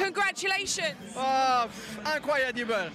Congratulations. 0.00 0.96
Oh, 1.16 1.68
incroyable. 2.14 2.90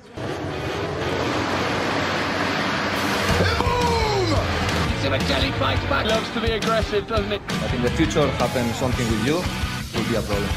Back. 5.90 6.08
Loves 6.08 6.30
to 6.34 6.42
be 6.42 6.52
aggressive, 6.52 7.08
doesn't 7.08 7.32
it? 7.32 7.42
But 7.48 7.74
in 7.74 7.84
the 7.84 7.92
future, 7.92 8.28
happen 8.28 8.68
something 8.74 9.08
with 9.08 9.26
you, 9.26 9.36
will 9.36 10.10
be 10.10 10.16
a 10.16 10.22
problem. 10.22 10.50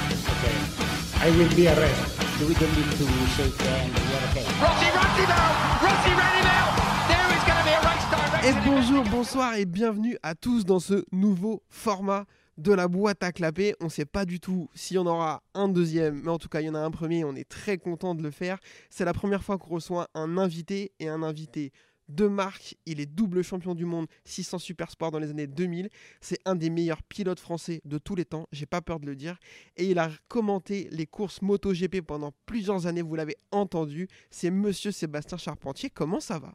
I 1.20 1.30
will 1.36 1.54
be 1.54 1.68
arrested. 1.68 2.48
We 2.48 2.54
don't 2.54 2.74
need 2.74 2.90
to 2.90 3.06
shake 3.36 3.54
hands. 3.60 3.92
We 3.92 4.14
are 4.16 4.24
okay. 4.30 4.46
Rossi 4.58 4.88
runs 4.96 5.18
him 5.20 5.30
out. 5.30 5.82
Rossi 5.84 6.12
ran 6.16 6.34
him 6.40 6.48
out. 6.48 6.74
There 7.08 7.28
is 7.36 7.44
going 7.44 7.58
to 7.58 7.64
be 7.68 7.74
a 7.76 7.80
race 7.84 8.06
direction. 8.10 8.48
Et 8.48 8.54
bonjour, 8.64 9.04
bonsoir 9.04 9.54
et 9.54 9.66
bienvenue 9.66 10.16
à 10.22 10.34
tous 10.34 10.64
dans 10.64 10.80
ce 10.80 11.04
nouveau 11.12 11.62
format 11.68 12.24
de 12.58 12.72
la 12.72 12.88
boîte 12.88 13.22
à 13.22 13.32
clapper. 13.32 13.74
On 13.80 13.84
ne 13.86 13.90
sait 13.90 14.04
pas 14.04 14.26
du 14.26 14.40
tout 14.40 14.68
s'il 14.74 14.96
y 14.96 14.98
en 14.98 15.06
aura 15.06 15.42
un 15.54 15.68
deuxième, 15.68 16.22
mais 16.22 16.30
en 16.30 16.38
tout 16.38 16.48
cas, 16.48 16.60
il 16.60 16.66
y 16.66 16.68
en 16.68 16.74
a 16.74 16.80
un 16.80 16.90
premier. 16.90 17.24
On 17.24 17.34
est 17.34 17.48
très 17.48 17.78
content 17.78 18.14
de 18.14 18.22
le 18.22 18.30
faire. 18.30 18.58
C'est 18.90 19.04
la 19.04 19.14
première 19.14 19.42
fois 19.42 19.56
qu'on 19.56 19.74
reçoit 19.74 20.08
un 20.14 20.36
invité 20.36 20.92
et 20.98 21.08
un 21.08 21.22
invité 21.22 21.72
de 22.08 22.26
marque. 22.26 22.76
Il 22.86 23.00
est 23.00 23.06
double 23.06 23.42
champion 23.42 23.74
du 23.74 23.84
monde 23.84 24.06
600 24.24 24.58
Super 24.58 24.90
Sport 24.90 25.10
dans 25.10 25.18
les 25.18 25.30
années 25.30 25.46
2000. 25.46 25.88
C'est 26.20 26.38
un 26.44 26.56
des 26.56 26.70
meilleurs 26.70 27.02
pilotes 27.02 27.40
français 27.40 27.80
de 27.84 27.98
tous 27.98 28.14
les 28.14 28.24
temps, 28.24 28.48
j'ai 28.50 28.66
pas 28.66 28.80
peur 28.80 28.98
de 28.98 29.06
le 29.06 29.14
dire. 29.14 29.38
Et 29.76 29.84
il 29.86 29.98
a 29.98 30.10
commenté 30.26 30.88
les 30.90 31.06
courses 31.06 31.42
MotoGP 31.42 32.00
pendant 32.00 32.32
plusieurs 32.46 32.86
années, 32.86 33.02
vous 33.02 33.14
l'avez 33.14 33.36
entendu. 33.52 34.08
C'est 34.30 34.50
monsieur 34.50 34.90
Sébastien 34.90 35.38
Charpentier. 35.38 35.90
Comment 35.90 36.20
ça 36.20 36.38
va? 36.38 36.54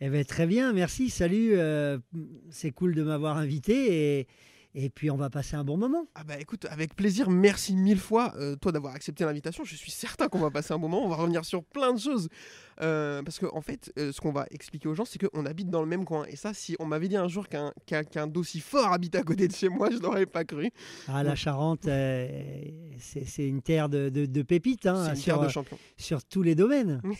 Eh 0.00 0.08
bien, 0.08 0.24
très 0.24 0.46
bien, 0.46 0.72
merci, 0.72 1.10
salut. 1.10 1.52
euh, 1.54 1.98
c'est 2.50 2.70
cool 2.70 2.94
de 2.94 3.02
m'avoir 3.02 3.36
invité 3.36 4.26
et 4.74 4.88
puis 4.90 5.10
on 5.10 5.16
va 5.16 5.30
passer 5.30 5.56
un 5.56 5.64
bon 5.64 5.76
moment. 5.76 6.06
Ah 6.14 6.24
bah 6.24 6.38
écoute, 6.38 6.66
avec 6.70 6.94
plaisir, 6.94 7.28
merci 7.30 7.74
mille 7.74 7.98
fois 7.98 8.32
euh, 8.36 8.56
toi 8.56 8.72
d'avoir 8.72 8.94
accepté 8.94 9.24
l'invitation. 9.24 9.64
Je 9.64 9.74
suis 9.74 9.90
certain 9.90 10.28
qu'on 10.28 10.38
va 10.38 10.50
passer 10.50 10.72
un 10.72 10.78
bon 10.78 10.88
moment, 10.88 11.04
on 11.04 11.08
va 11.08 11.16
revenir 11.16 11.44
sur 11.44 11.64
plein 11.64 11.92
de 11.92 11.98
choses. 11.98 12.28
Euh, 12.82 13.22
parce 13.22 13.38
qu'en 13.38 13.54
en 13.54 13.60
fait, 13.60 13.92
euh, 13.98 14.10
ce 14.12 14.20
qu'on 14.20 14.32
va 14.32 14.46
expliquer 14.50 14.88
aux 14.88 14.94
gens, 14.94 15.04
c'est 15.04 15.18
qu'on 15.18 15.44
habite 15.44 15.68
dans 15.68 15.82
le 15.82 15.86
même 15.88 16.04
coin. 16.04 16.24
Et 16.28 16.36
ça, 16.36 16.54
si 16.54 16.76
on 16.78 16.86
m'avait 16.86 17.08
dit 17.08 17.16
un 17.16 17.28
jour 17.28 17.46
qu'un 17.48 17.72
qu'un 17.84 18.04
qu'un 18.04 18.26
d'aussi 18.26 18.60
fort 18.60 18.92
habite 18.92 19.14
à 19.16 19.22
côté 19.22 19.48
de 19.48 19.52
chez 19.54 19.68
moi, 19.68 19.90
je 19.90 19.98
n'aurais 19.98 20.24
pas 20.26 20.44
cru. 20.44 20.70
Ah, 21.08 21.22
la 21.22 21.34
Charente, 21.34 21.82
c'est 21.84 23.46
une 23.48 23.60
terre 23.62 23.88
de, 23.88 24.08
de- 24.08 24.26
de 24.26 24.42
pépites 24.42 24.86
hein, 24.86 25.04
c'est 25.04 25.10
une 25.10 25.16
sur, 25.16 25.34
terre 25.34 25.42
de 25.44 25.48
champion. 25.48 25.78
sur 25.96 26.24
tous 26.24 26.42
les 26.42 26.54
domaines. 26.54 27.02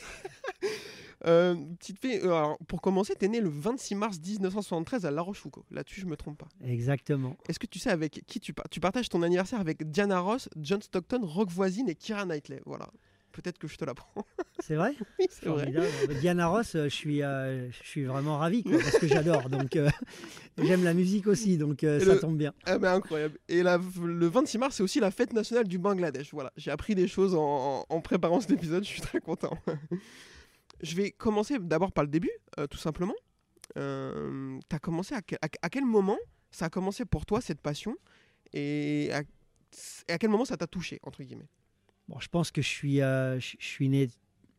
Euh, 1.27 1.55
petite 1.79 1.99
fille, 2.01 2.19
euh, 2.23 2.27
alors, 2.35 2.59
pour 2.67 2.81
commencer, 2.81 3.15
t'es 3.15 3.29
né 3.29 3.41
le 3.41 3.49
26 3.51 3.95
mars 3.95 4.19
1973 4.19 5.05
à 5.07 5.11
La 5.11 5.21
Rochefoucauld. 5.23 5.65
Là-dessus, 5.71 6.01
je 6.01 6.07
me 6.07 6.17
trompe 6.17 6.39
pas. 6.39 6.49
Exactement. 6.65 7.37
Est-ce 7.49 7.59
que 7.59 7.67
tu 7.67 7.79
sais 7.79 7.91
avec 7.91 8.23
qui 8.27 8.41
tu, 8.41 8.53
par- 8.55 8.69
tu 8.71 8.81
partages 8.81 9.09
ton 9.09 9.23
anniversaire 9.23 9.61
avec 9.61 9.91
Diana 9.91 10.21
Ross, 10.21 10.49
John 10.57 10.81
Stockton, 10.81 11.21
Rock 11.23 11.51
Voisine 11.51 11.89
et 11.89 11.95
Kira 11.95 12.25
Knightley? 12.25 12.61
Voilà. 12.67 12.89
Peut-être 13.33 13.59
que 13.59 13.69
je 13.69 13.77
te 13.77 13.85
l'apprends. 13.85 14.11
C'est 14.59 14.75
vrai? 14.75 14.93
Oui, 15.21 15.27
c'est 15.31 15.47
vrai. 15.49 15.73
Formidable. 15.73 16.15
Diana 16.21 16.49
Ross, 16.49 16.75
euh, 16.75 16.85
je 16.89 16.95
suis, 16.95 17.23
euh, 17.23 17.71
je 17.71 17.87
suis 17.87 18.05
vraiment 18.05 18.39
ravi 18.39 18.63
quoi, 18.65 18.73
parce 18.79 18.99
que 18.99 19.07
j'adore. 19.07 19.49
Donc, 19.49 19.77
euh, 19.77 19.89
j'aime 20.59 20.83
la 20.85 20.93
musique 20.95 21.27
aussi, 21.29 21.57
donc 21.57 21.85
euh, 21.85 22.01
ça 22.01 22.15
le- 22.15 22.21
tombe 22.21 22.37
bien. 22.37 22.53
Ah 22.67 22.77
bah 22.79 22.93
incroyable. 22.93 23.39
Et 23.49 23.63
la- 23.63 23.79
le 24.03 24.27
26 24.27 24.59
mars, 24.59 24.77
c'est 24.77 24.83
aussi 24.83 24.99
la 25.01 25.11
fête 25.13 25.33
nationale 25.33 25.67
du 25.69 25.79
Bangladesh. 25.79 26.31
Voilà, 26.33 26.53
j'ai 26.57 26.71
appris 26.73 26.95
des 26.97 27.07
choses 27.09 27.35
en 27.37 28.01
préparant 28.03 28.41
cet 28.41 28.51
épisode, 28.51 28.83
je 28.85 28.89
suis 28.89 29.01
très 29.01 29.21
content. 29.21 29.57
je 30.83 30.97
vais 30.97 31.11
commencer 31.11 31.59
d'abord 31.59 31.93
par 31.93 32.05
le 32.05 32.11
début, 32.11 32.31
euh, 32.59 32.67
tout 32.67 32.79
simplement. 32.79 33.15
Euh, 33.77 34.59
commencé 34.83 35.15
à, 35.15 35.23
quel- 35.69 35.85
moment 35.85 36.19
ça 36.51 36.67
a 36.67 36.71
commencé 36.71 37.05
pour 37.05 37.25
toi 37.25 37.41
cette 37.41 37.61
passion 37.61 37.97
et 38.53 39.11
à, 39.13 40.19
quel 40.19 40.29
moment 40.31 40.45
ça 40.45 40.57
t'a 40.57 40.67
touché 40.67 40.99
entre 41.05 41.23
guillemets? 41.23 41.49
Bon, 42.09 42.19
je 42.19 42.27
pense 42.27 42.51
que 42.51 42.63
je 42.63 42.67
suis, 42.67 43.01
euh, 43.01 43.39
je, 43.39 43.55
suis 43.61 43.89
né 43.89 44.09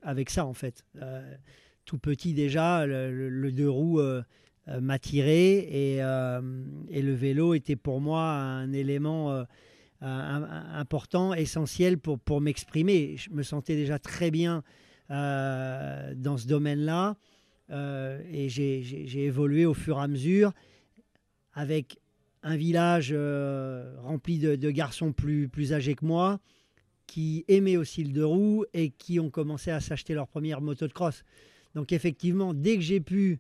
avec 0.02 0.30
ça 0.30 0.46
en 0.46 0.54
fait. 0.54 0.86
Euh, 1.02 1.36
tout 1.84 1.98
petit 1.98 2.34
déjà, 2.34 2.86
le, 2.86 3.52
deux 3.52 3.70
roues 3.70 4.00
euh, 4.00 4.24
m'a 4.68 5.00
tiré 5.00 5.58
et, 5.58 5.96
et 5.98 7.02
le 7.02 7.14
vélo 7.14 7.54
était 7.54 7.76
pour 7.76 8.00
moi 8.00 8.22
un 8.22 8.72
élément 8.72 9.46
important, 10.00 11.34
essentiel 11.34 11.98
pour, 11.98 12.18
pour 12.18 12.40
m'exprimer. 12.40 13.18
Je 13.18 13.30
me 13.32 13.44
sentais 13.44 13.76
déjà 13.76 14.00
très 14.00 14.32
bien 14.32 14.64
euh, 15.12 16.14
dans 16.16 16.38
ce 16.38 16.48
domaine-là 16.48 17.16
euh, 17.70 18.22
et 18.32 18.50
j'ai- 18.50 18.82
évolué 19.26 19.66
au 19.66 19.74
fur 19.74 19.98
et 19.98 20.02
à 20.02 20.08
mesure 20.08 20.52
avec 21.54 21.98
un 22.44 22.56
village 22.56 23.10
euh, 23.12 23.94
rempli 24.02 24.40
de, 24.40 24.56
de 24.56 24.72
garçons 24.72 25.12
plus, 25.14 25.48
plus 25.48 25.74
âgés 25.74 25.96
que 25.96 26.06
moi 26.06 26.40
qui 27.08 27.44
aimaient 27.50 27.78
aussi 27.78 28.04
le 28.04 28.12
deux 28.14 28.26
roues 28.26 28.66
et 28.74 28.90
qui 28.90 29.20
ont 29.20 29.30
commencé 29.30 29.70
à 29.70 29.80
s'acheter 29.82 30.14
leur 30.14 30.28
première 30.28 30.62
moto 30.62 30.88
de 30.88 30.94
cross. 30.94 31.24
Donc 31.76 31.92
effectivement, 31.92 32.54
dès 32.54 32.76
que 32.78 32.82
j'ai 32.82 33.02
pu 33.02 33.40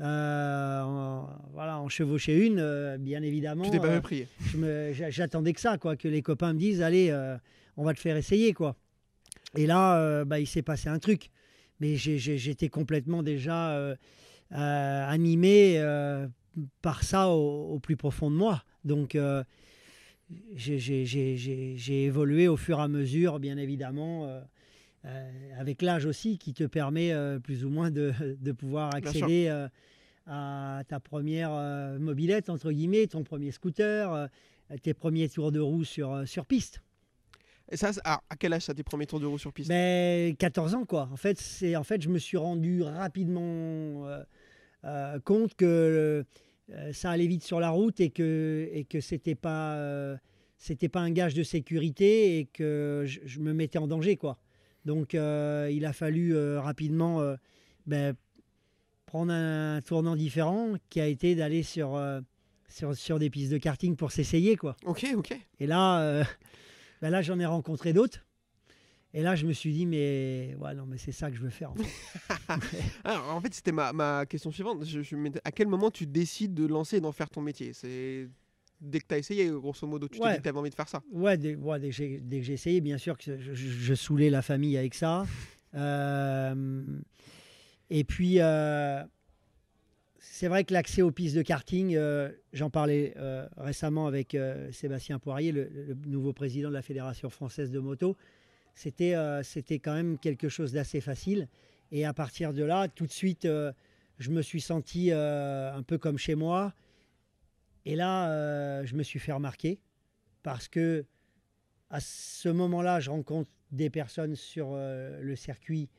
euh, 0.00 0.80
en, 0.82 1.28
voilà, 1.52 1.78
en 1.78 1.88
chevaucher 1.88 2.44
une, 2.46 2.58
euh, 2.58 2.98
bien 2.98 3.22
évidemment, 3.22 3.62
Tu 3.64 3.70
t'es 3.70 3.78
pas 3.78 3.88
euh, 3.88 4.92
j'attendais 5.10 5.52
que 5.52 5.60
ça, 5.60 5.78
quoi, 5.78 5.96
que 5.96 6.08
les 6.08 6.20
copains 6.22 6.52
me 6.52 6.58
disent, 6.58 6.82
allez, 6.82 7.12
on 7.76 7.84
va 7.84 7.94
te 7.94 8.00
faire 8.00 8.16
essayer, 8.16 8.52
quoi. 8.52 8.76
Et 9.56 9.66
là, 9.66 9.98
euh, 9.98 10.24
bah, 10.24 10.40
il 10.40 10.46
s'est 10.46 10.62
passé 10.62 10.88
un 10.88 10.98
truc. 10.98 11.30
Mais 11.80 11.96
j'étais 11.96 12.68
complètement 12.68 13.22
déjà 13.24 13.72
euh, 13.72 13.96
euh, 14.52 15.08
animé 15.08 15.82
par 16.80 17.02
ça 17.02 17.28
au, 17.30 17.72
au 17.74 17.78
plus 17.80 17.96
profond 17.96 18.30
de 18.30 18.36
moi. 18.36 18.62
Donc, 18.84 19.16
j'ai- 20.54 22.04
évolué 22.04 22.48
au 22.48 22.56
fur 22.56 22.78
et 22.78 22.82
à 22.82 22.88
mesure, 22.88 23.40
bien 23.40 23.56
évidemment, 23.58 24.28
avec 25.58 25.82
l'âge 25.82 26.06
aussi, 26.06 26.38
qui 26.38 26.54
te 26.54 26.64
permet 26.64 27.12
plus 27.42 27.64
ou 27.64 27.70
moins 27.70 27.90
de, 27.90 28.12
de 28.40 28.52
pouvoir 28.52 28.90
accéder 29.08 29.48
à 30.26 30.82
ta 30.86 31.00
première 31.00 31.50
mobilette, 31.98 32.48
entre 32.48 32.70
guillemets, 32.70 33.06
ton 33.08 33.24
premier 33.24 33.50
scooter, 33.50 34.28
tes 34.82 34.94
premiers 34.94 35.28
tours 35.28 35.50
de 35.52 35.60
roue 35.60 35.84
sur, 35.84 36.26
sur 36.28 36.46
piste. 36.46 36.80
Et 37.72 37.76
ça, 37.78 37.90
à 38.04 38.20
quel 38.38 38.52
âge 38.52 38.62
ça 38.62 38.74
tes 38.74 38.82
premiers 38.82 39.06
tours 39.06 39.18
de 39.18 39.24
roue 39.24 39.38
sur 39.38 39.50
piste? 39.50 39.70
Mais 39.70 40.36
14 40.38 40.74
ans, 40.74 40.84
quoi. 40.84 41.08
En 41.10 41.16
fait, 41.16 41.40
c'est, 41.40 41.74
en 41.74 41.84
fait 41.84 42.02
je 42.02 42.10
me 42.10 42.18
suis 42.18 42.36
rendu 42.36 42.82
rapidement 42.82 44.06
euh, 44.06 44.22
euh, 44.84 45.18
compte 45.20 45.54
que 45.54 45.64
euh, 46.70 46.92
ça 46.92 47.10
allait 47.10 47.26
vite 47.26 47.42
sur 47.42 47.60
la 47.60 47.70
route 47.70 47.98
et 48.00 48.10
que, 48.10 48.68
et 48.72 48.84
que 48.84 49.00
c'était 49.00 49.34
pas, 49.34 49.78
c'était 50.58 50.90
pas 50.90 51.00
un 51.00 51.10
gage 51.10 51.32
de 51.32 51.42
sécurité 51.42 52.38
et 52.38 52.44
que 52.44 53.04
je, 53.06 53.20
je 53.24 53.40
me 53.40 53.54
mettais 53.54 53.78
en 53.78 53.86
danger, 53.86 54.16
quoi. 54.16 54.38
Donc, 54.84 55.14
il 55.14 55.86
a 55.86 55.92
fallu 55.92 56.36
rapidement 56.58 57.22
ben, 57.86 58.14
prendre 59.06 59.32
un 59.32 59.80
tournant 59.80 60.16
différent 60.16 60.74
qui 60.90 61.00
a 61.00 61.06
été 61.06 61.34
d'aller 61.34 61.62
sur, 61.62 61.98
sur, 62.72 62.96
sur 62.96 63.18
des 63.18 63.30
pistes 63.30 63.52
de 63.52 63.58
karting 63.58 63.96
pour 63.96 64.12
s'essayer, 64.12 64.56
quoi. 64.56 64.76
Ok, 64.84 65.06
ok. 65.16 65.36
Et 65.60 65.66
là, 65.66 66.00
euh, 66.00 66.24
ben 67.02 67.10
là 67.10 67.20
j'en 67.20 67.38
ai 67.38 67.44
rencontré 67.46 67.92
d'autres. 67.92 68.24
Et 69.14 69.22
là, 69.22 69.34
je 69.36 69.44
me 69.46 69.52
suis 69.52 69.74
dit, 69.74 69.84
mais 69.84 70.56
ouais, 70.58 70.74
non, 70.74 70.86
mais 70.86 70.96
c'est 70.96 71.12
ça 71.12 71.30
que 71.30 71.36
je 71.36 71.42
veux 71.42 71.50
faire. 71.50 71.72
En 71.72 71.74
fait. 71.74 72.78
Alors, 73.04 73.28
en 73.36 73.42
fait, 73.42 73.52
c'était 73.52 73.70
ma, 73.70 73.92
ma 73.92 74.24
question 74.24 74.50
suivante. 74.50 74.86
Je, 74.86 75.00
à 75.44 75.52
quel 75.52 75.68
moment 75.68 75.90
tu 75.90 76.06
décides 76.06 76.54
de 76.54 76.64
lancer 76.64 76.96
et 76.96 77.00
d'en 77.02 77.12
faire 77.12 77.28
ton 77.28 77.42
métier? 77.42 77.74
C'est 77.74 78.30
dès 78.80 79.00
que 79.00 79.06
tu 79.06 79.14
as 79.14 79.18
essayé, 79.18 79.48
grosso 79.50 79.86
modo, 79.86 80.08
tu 80.08 80.18
t'es 80.18 80.30
dit 80.30 80.36
que 80.38 80.42
tu 80.42 80.48
avais 80.48 80.58
envie 80.58 80.70
de 80.70 80.74
faire 80.74 80.88
ça. 80.88 81.02
ouais, 81.12 81.36
dès, 81.36 81.56
ouais, 81.56 81.78
dès 81.78 81.90
que 81.90 81.94
j'ai- 81.94 82.52
essayé, 82.54 82.80
bien 82.80 82.96
sûr 82.96 83.18
que 83.18 83.38
je 83.38 83.94
saoulais 83.94 84.30
la 84.30 84.40
famille 84.40 84.78
avec 84.78 84.94
ça. 84.94 85.26
Euh, 85.74 86.84
et 87.88 88.04
puis, 88.04 88.40
euh, 88.40 89.02
c'est 90.24 90.46
vrai 90.46 90.62
que 90.62 90.72
l'accès 90.72 91.02
aux 91.02 91.10
pistes 91.10 91.34
de 91.34 91.42
karting, 91.42 91.96
euh, 91.96 92.30
j'en 92.52 92.70
parlais 92.70 93.12
euh, 93.16 93.48
récemment 93.56 94.06
avec 94.06 94.36
euh, 94.36 94.70
Sébastien 94.70 95.18
Poirier, 95.18 95.50
le, 95.50 95.64
le 95.64 95.94
nouveau 96.06 96.32
président 96.32 96.68
de 96.68 96.74
la 96.74 96.82
Fédération 96.82 97.28
française 97.28 97.72
de 97.72 97.80
moto. 97.80 98.16
C'était 98.74 99.14
c'était 99.42 99.80
quand 99.80 99.92
même 99.92 100.16
quelque 100.18 100.48
chose 100.48 100.72
d'assez 100.72 101.02
facile. 101.02 101.48
Et 101.90 102.06
à 102.06 102.14
partir 102.14 102.54
de 102.54 102.62
là, 102.62 102.88
tout 102.88 103.04
de 103.04 103.12
suite, 103.12 103.46
je 103.46 104.30
me 104.30 104.40
suis 104.40 104.62
senti 104.62 105.12
un 105.12 105.82
peu 105.82 105.98
comme 105.98 106.16
chez 106.16 106.34
moi. 106.34 106.72
Et 107.84 107.94
là, 107.94 108.82
je 108.84 108.94
me 108.94 109.02
suis 109.02 109.18
fait 109.18 109.32
remarquer 109.32 109.78
parce 110.42 110.68
que 110.68 111.04
à 111.90 112.00
ce 112.00 112.48
moment-là, 112.48 112.98
je 113.00 113.10
rencontre 113.10 113.50
des 113.72 113.90
personnes 113.90 114.36
sur 114.36 114.74
le 114.74 115.36
circuit 115.36 115.90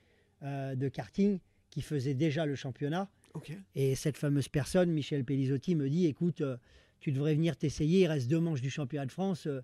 de 0.42 0.88
karting 0.88 1.40
qui 1.70 1.84
faisaient 1.84 2.16
déjà 2.16 2.48
le 2.48 2.56
championnat. 2.56 3.08
Et 3.76 3.96
cette 3.96 4.18
fameuse 4.18 4.48
personne, 4.48 4.92
Michel 4.92 5.24
Pellizotti, 5.26 5.76
me 5.76 5.90
dit 5.90 6.06
écoute, 6.06 6.42
euh, 6.42 6.58
tu 7.00 7.12
devrais 7.12 7.34
venir 7.34 7.58
t'essayer, 7.58 8.02
il 8.02 8.08
reste 8.08 8.30
deux 8.30 8.40
manches 8.40 8.62
du 8.62 8.70
championnat 8.70 9.06
de 9.06 9.12
France, 9.12 9.48
euh, 9.48 9.62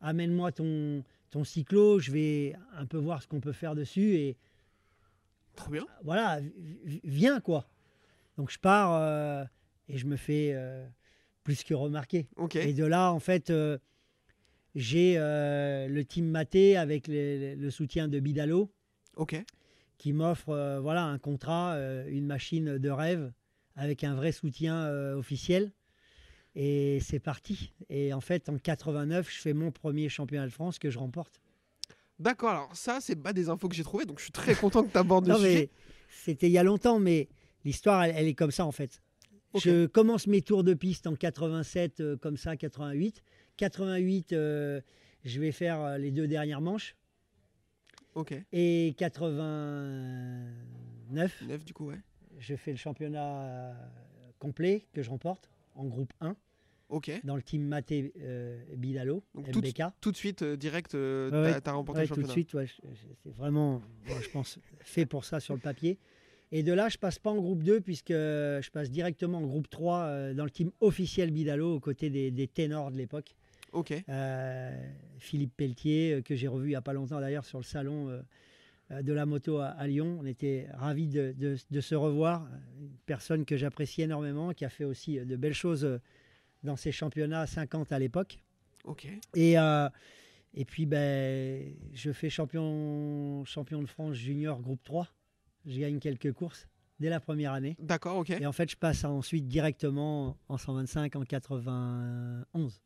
amène-moi 0.00 0.52
ton, 0.52 1.02
ton 1.30 1.44
cyclo, 1.44 1.98
je 1.98 2.12
vais 2.12 2.54
un 2.76 2.86
peu 2.86 2.96
voir 2.98 3.22
ce 3.22 3.26
qu'on 3.28 3.40
peut 3.40 3.52
faire 3.52 3.74
dessus. 3.74 4.14
Et 4.16 4.36
Trop 5.56 5.70
bien. 5.72 5.86
voilà, 6.04 6.40
vi- 6.40 6.80
vi- 6.84 7.00
viens 7.04 7.40
quoi. 7.40 7.68
Donc 8.36 8.50
je 8.50 8.58
pars 8.58 8.94
euh, 8.94 9.44
et 9.88 9.98
je 9.98 10.06
me 10.06 10.16
fais 10.16 10.54
plus 11.42 11.64
que 11.64 11.74
remarquer. 11.74 12.28
Et 12.56 12.72
de 12.72 12.84
là, 12.84 13.12
en 13.12 13.18
fait, 13.18 13.52
j'ai 14.76 15.16
le 15.16 16.02
team 16.02 16.26
Maté 16.28 16.76
avec 16.76 17.08
les- 17.08 17.56
le 17.56 17.70
soutien 17.70 18.06
de 18.06 18.20
Bidalo 18.20 18.70
Ok. 19.16 19.34
Qui 19.98 20.12
m'offre 20.12 20.50
euh, 20.50 20.80
voilà, 20.80 21.04
un 21.04 21.18
contrat, 21.18 21.74
euh, 21.74 22.08
une 22.08 22.26
machine 22.26 22.78
de 22.78 22.90
rêve 22.90 23.32
avec 23.76 24.04
un 24.04 24.14
vrai 24.14 24.32
soutien 24.32 24.84
euh, 24.86 25.16
officiel. 25.16 25.72
Et 26.54 26.98
c'est 27.00 27.20
parti. 27.20 27.72
Et 27.88 28.12
en 28.12 28.20
fait, 28.20 28.48
en 28.48 28.56
89, 28.56 29.30
je 29.30 29.40
fais 29.40 29.52
mon 29.52 29.70
premier 29.70 30.08
championnat 30.08 30.46
de 30.46 30.52
France 30.52 30.78
que 30.78 30.90
je 30.90 30.98
remporte. 30.98 31.40
D'accord, 32.18 32.50
alors 32.50 32.70
ça, 32.74 32.98
c'est 33.00 33.14
pas 33.14 33.32
des 33.32 33.48
infos 33.48 33.68
que 33.68 33.76
j'ai 33.76 33.84
trouvées, 33.84 34.04
donc 34.04 34.18
je 34.18 34.24
suis 34.24 34.32
très 34.32 34.54
content 34.56 34.82
que 34.82 34.90
tu 34.90 34.98
abordes 34.98 35.28
le 35.28 35.36
sujet. 35.36 35.70
c'était 36.08 36.48
il 36.48 36.52
y 36.52 36.58
a 36.58 36.64
longtemps, 36.64 36.98
mais 36.98 37.28
l'histoire, 37.64 38.02
elle, 38.02 38.14
elle 38.16 38.26
est 38.26 38.34
comme 38.34 38.50
ça 38.50 38.64
en 38.64 38.72
fait. 38.72 39.00
Je 39.54 39.86
commence 39.86 40.26
mes 40.26 40.42
tours 40.42 40.64
de 40.64 40.74
piste 40.74 41.06
en 41.06 41.14
87, 41.14 42.00
euh, 42.00 42.16
comme 42.16 42.36
ça, 42.36 42.56
88. 42.56 43.22
88, 43.56 44.32
euh, 44.32 44.80
je 45.24 45.40
vais 45.40 45.52
faire 45.52 45.98
les 45.98 46.10
deux 46.10 46.26
dernières 46.26 46.60
manches. 46.60 46.96
Ok. 48.14 48.34
Et 48.52 48.94
89, 48.96 51.42
9 51.42 51.64
du 51.64 51.74
coup, 51.74 51.88
ouais. 51.88 51.98
je 52.38 52.54
fais 52.56 52.70
le 52.72 52.76
championnat 52.76 53.42
euh, 53.42 53.72
complet 54.38 54.86
que 54.92 55.02
je 55.02 55.10
remporte 55.10 55.50
en 55.74 55.84
groupe 55.84 56.12
1 56.20 56.36
Ok. 56.88 57.10
dans 57.24 57.36
le 57.36 57.42
team 57.42 57.64
Maté 57.66 58.12
euh, 58.20 58.58
Bidalo, 58.76 59.22
Donc 59.34 59.50
tout, 59.50 59.60
MBK. 59.60 59.82
tout 60.00 60.10
de 60.10 60.16
suite, 60.16 60.42
euh, 60.42 60.56
direct, 60.56 60.94
euh, 60.94 61.30
Ouais, 61.44 61.52
t'as- 61.52 61.60
t'as 61.60 61.72
remporté 61.72 61.98
Ouais, 62.00 62.04
le 62.04 62.08
tout 62.08 62.14
de 62.14 62.20
championnat. 62.26 62.32
suite, 62.32 62.54
ouais, 62.54 62.66
je- 62.66 62.94
je- 62.94 63.12
c'est 63.22 63.32
vraiment, 63.34 63.82
je 64.06 64.28
pense, 64.30 64.58
fait 64.80 65.04
pour 65.06 65.24
ça 65.26 65.38
sur 65.38 65.54
le 65.54 65.60
papier. 65.60 65.98
Et 66.50 66.62
de 66.62 66.72
là, 66.72 66.88
je 66.88 66.96
passe 66.96 67.18
pas 67.18 67.30
en 67.30 67.36
groupe 67.36 67.62
2 67.62 67.82
puisque 67.82 68.12
je 68.14 68.70
passe 68.70 68.90
directement 68.90 69.38
en 69.38 69.46
groupe 69.46 69.68
3 69.68 70.04
euh, 70.04 70.32
dans 70.34 70.44
le 70.44 70.50
team 70.50 70.70
officiel 70.80 71.30
Bidalo 71.30 71.74
aux 71.76 71.80
côtés 71.80 72.08
des, 72.08 72.30
des 72.30 72.48
ténors 72.48 72.90
de 72.90 72.96
l'époque. 72.96 73.34
Ok. 73.72 73.92
Euh, 74.08 74.92
Philippe 75.18 75.56
Pelletier, 75.56 76.14
euh, 76.14 76.22
que 76.22 76.34
j'ai 76.34 76.48
revu 76.48 76.66
il 76.66 76.70
n'y 76.70 76.76
a 76.76 76.80
pas 76.82 76.92
longtemps 76.92 77.20
d'ailleurs 77.20 77.44
sur 77.44 77.58
le 77.58 77.64
salon 77.64 78.08
euh, 78.90 79.02
de 79.02 79.12
la 79.12 79.26
moto 79.26 79.58
à, 79.58 79.66
à 79.68 79.86
Lyon. 79.86 80.18
On 80.20 80.26
était 80.26 80.66
ravis 80.74 81.08
de, 81.08 81.34
de- 81.36 81.56
de 81.70 81.80
se 81.80 81.94
revoir. 81.94 82.48
Une 82.80 82.90
personne 83.06 83.44
que 83.44 83.56
j'apprécie 83.56 84.02
énormément, 84.02 84.52
qui 84.54 84.64
a 84.64 84.70
fait 84.70 84.84
aussi 84.84 85.18
de 85.18 85.36
belles 85.36 85.52
choses 85.54 86.00
dans 86.64 86.76
ses 86.76 86.90
championnats 86.92 87.46
50 87.46 87.92
à 87.92 87.98
l'époque. 87.98 88.38
Ok. 88.84 89.06
Et, 89.34 89.58
euh, 89.58 89.88
et 90.54 90.64
puis, 90.64 90.86
ben, 90.86 91.74
je 91.92 92.10
fais 92.12 92.30
champion, 92.30 93.44
champion 93.44 93.82
de 93.82 93.86
France 93.86 94.14
junior 94.14 94.60
groupe 94.62 94.82
3. 94.84 95.06
Je 95.66 95.78
gagne 95.78 95.98
quelques 95.98 96.32
courses 96.32 96.66
dès 96.98 97.10
la 97.10 97.20
première 97.20 97.52
année. 97.52 97.76
D'accord, 97.78 98.16
ok. 98.18 98.30
Et 98.30 98.46
en 98.46 98.52
fait, 98.52 98.70
je 98.70 98.76
passe 98.76 99.04
ensuite 99.04 99.46
directement 99.46 100.38
en 100.48 100.56
125 100.56 101.14
en 101.16 101.24
91. 101.24 102.80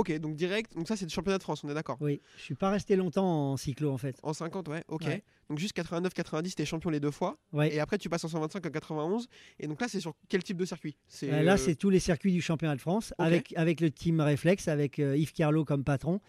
Ok, 0.00 0.18
donc 0.18 0.34
direct, 0.34 0.74
donc 0.74 0.88
ça 0.88 0.96
c'est 0.96 1.04
le 1.04 1.10
championnat 1.10 1.36
de 1.36 1.42
France, 1.42 1.62
on 1.62 1.68
est 1.68 1.74
d'accord. 1.74 1.98
Oui, 2.00 2.22
je 2.38 2.42
suis 2.42 2.54
pas 2.54 2.70
resté 2.70 2.96
longtemps 2.96 3.52
en 3.52 3.56
cyclo 3.58 3.90
en 3.92 3.98
fait. 3.98 4.18
En 4.22 4.32
50, 4.32 4.68
ouais, 4.68 4.82
ok. 4.88 5.02
Ouais. 5.04 5.22
Donc 5.50 5.58
juste 5.58 5.76
89-90, 5.76 6.54
t'es 6.54 6.64
champion 6.64 6.88
les 6.88 7.00
deux 7.00 7.10
fois. 7.10 7.36
Ouais. 7.52 7.74
Et 7.74 7.80
après, 7.80 7.98
tu 7.98 8.08
passes 8.08 8.24
en 8.24 8.28
125 8.28 8.64
en 8.64 8.70
91. 8.70 9.28
Et 9.58 9.66
donc 9.66 9.80
là, 9.80 9.88
c'est 9.88 10.00
sur 10.00 10.14
quel 10.28 10.42
type 10.42 10.56
de 10.56 10.64
circuit? 10.64 10.96
Euh, 11.24 11.42
là, 11.42 11.54
euh, 11.54 11.56
c'est 11.58 11.74
tous 11.74 11.90
les 11.90 11.98
circuits 11.98 12.32
du 12.32 12.40
championnat 12.40 12.76
de 12.76 12.80
France 12.80 13.12
avec, 13.18 13.52
avec 13.56 13.80
le 13.80 13.90
team 13.90 14.20
Reflex, 14.20 14.68
avec 14.68 14.98
euh, 15.00 15.16
Yves 15.16 15.32
Carlo 15.32 15.64
comme 15.66 15.84
patron, 15.84 16.20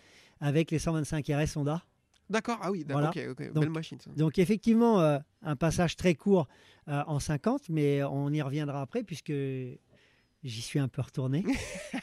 avec 0.42 0.70
les 0.72 0.80
125 0.80 1.26
RS 1.28 1.56
Honda. 1.56 1.82
D'accord, 2.30 2.58
ah 2.62 2.72
oui, 2.72 2.84
d'accord, 2.84 3.12
Voilà. 3.14 3.30
ok, 3.32 3.40
ok. 3.40 3.54
Donc- 3.54 3.64
Belle 3.64 3.70
machine 3.72 4.00
ça. 4.02 4.10
Donc 4.18 4.38
effectivement, 4.40 5.00
euh, 5.00 5.20
un 5.44 5.56
passage 5.56 5.96
très 5.96 6.16
court 6.16 6.48
en 6.88 7.20
50, 7.20 7.70
mais 7.70 8.04
on 8.04 8.30
y 8.32 8.42
reviendra 8.42 8.82
après 8.82 9.04
puisque 9.04 9.32
j'y 10.44 10.62
suis 10.62 10.80
un 10.80 10.88
peu 10.88 11.02
retourné. 11.02 11.44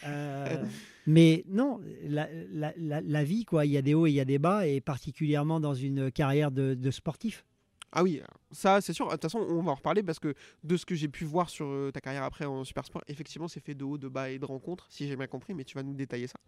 Euh, 0.05 0.65
mais 1.07 1.45
non, 1.49 1.81
la, 2.05 2.29
la- 2.51 2.73
la- 2.77 3.01
la 3.01 3.25
vie, 3.25 3.45
quoi, 3.45 3.67
il 3.67 3.73
y 3.73 3.77
a 3.77 3.83
des 3.83 3.95
hauts 3.95 4.07
et 4.07 4.11
il 4.11 4.15
y 4.15 4.21
a 4.21 4.25
des 4.25 4.39
bas, 4.39 4.67
et 4.67 4.81
particulièrement 4.81 5.61
dans 5.61 5.75
une 5.75 6.11
carrière 6.13 6.51
de, 6.51 6.75
de 6.75 6.91
sportif. 6.91 7.45
Ah 7.93 8.03
oui, 8.03 8.23
ça 8.51 8.81
c'est 8.81 8.93
sûr. 8.93 9.07
De 9.07 9.13
toute 9.13 9.23
façon, 9.23 9.39
on 9.41 9.63
va 9.63 9.73
en 9.73 9.75
reparler 9.75 10.03
parce 10.03 10.19
que 10.19 10.35
de 10.63 10.77
ce 10.77 10.87
que 10.87 10.95
j'ai 10.95 11.09
pu 11.09 11.25
voir 11.25 11.51
sur 11.51 11.67
euh, 11.67 11.91
ta 11.91 12.01
carrière 12.01 12.23
après 12.23 12.45
en 12.45 12.65
super 12.65 12.85
sport, 12.87 13.03
effectivement, 13.09 13.49
c'est 13.49 13.61
fait 13.61 13.75
de 13.75 13.85
haut, 13.85 13.99
de 13.99 14.09
bas 14.09 14.31
et 14.31 14.39
de 14.39 14.45
rencontres, 14.45 14.87
si 14.89 15.09
j'ai 15.09 15.17
bien 15.17 15.27
compris, 15.27 15.53
mais 15.55 15.65
tu 15.65 15.75
vas 15.75 15.83
nous 15.83 15.95
détailler 15.95 16.27
ça. 16.29 16.39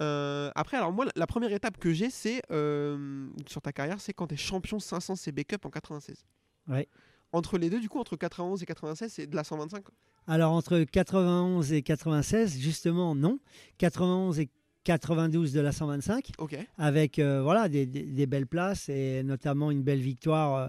Euh, 0.00 0.50
après, 0.54 0.76
alors 0.76 0.92
moi, 0.92 1.06
la- 1.06 1.12
la 1.16 1.26
première 1.26 1.52
étape 1.52 1.78
que 1.78 1.92
j'ai, 1.92 2.10
c'est 2.10 2.42
euh, 2.50 3.28
sur 3.46 3.62
ta 3.62 3.72
carrière, 3.72 4.00
c'est 4.00 4.12
quand 4.12 4.26
tu 4.26 4.34
es 4.34 4.36
champion 4.36 4.78
500 4.78 5.16
CB 5.16 5.44
Cup 5.44 5.64
en 5.64 5.70
96. 5.70 6.24
Ouais. 6.68 6.88
Entre 7.36 7.58
les 7.58 7.68
deux, 7.70 7.80
du 7.80 7.88
coup, 7.88 7.98
entre 7.98 8.16
91 8.16 8.62
et 8.62 8.66
96, 8.66 9.12
c'est 9.12 9.26
de 9.26 9.36
la 9.36 9.44
125. 9.44 9.84
Alors 10.26 10.52
entre 10.52 10.80
91 10.84 11.72
et 11.72 11.82
96, 11.82 12.58
justement, 12.58 13.14
non. 13.14 13.38
91 13.78 14.40
et 14.40 14.48
92 14.84 15.52
de 15.52 15.60
la 15.60 15.72
125, 15.72 16.30
Ok. 16.38 16.56
avec 16.78 17.18
euh, 17.18 17.42
voilà, 17.42 17.68
des, 17.68 17.86
des- 17.86 18.04
des 18.04 18.26
belles 18.26 18.46
places 18.46 18.88
et 18.88 19.22
notamment 19.22 19.70
une 19.70 19.82
belle 19.82 20.00
victoire 20.00 20.54
euh, 20.56 20.68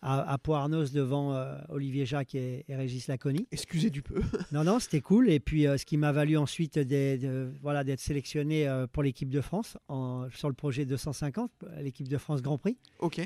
à, 0.00 0.32
à 0.32 0.38
Pau-Arnos 0.38 0.92
devant 0.92 1.34
euh, 1.34 1.54
Olivier 1.68 2.06
Jacques 2.06 2.34
et, 2.34 2.64
et 2.68 2.76
Régis 2.76 3.06
Laconi. 3.08 3.46
Excusez 3.52 3.90
du 3.90 4.00
peu. 4.02 4.20
Non, 4.52 4.64
non, 4.64 4.78
c'était 4.78 5.00
cool. 5.00 5.28
Et 5.30 5.40
puis, 5.40 5.66
euh, 5.66 5.76
ce 5.76 5.84
qui 5.84 5.96
m'a 5.98 6.12
valu 6.12 6.36
ensuite 6.36 6.78
des- 6.78 7.18
de- 7.18 7.50
voilà, 7.62 7.84
d'être 7.84 8.00
sélectionné 8.00 8.66
euh, 8.68 8.86
pour 8.86 9.02
l'équipe 9.02 9.28
de 9.30 9.40
France 9.40 9.76
en- 9.88 10.26
sur 10.34 10.48
le 10.48 10.54
projet 10.54 10.84
250, 10.84 11.50
l'équipe 11.80 12.08
de 12.08 12.18
France 12.18 12.42
Grand 12.42 12.58
Prix. 12.58 12.76
ok. 13.00 13.20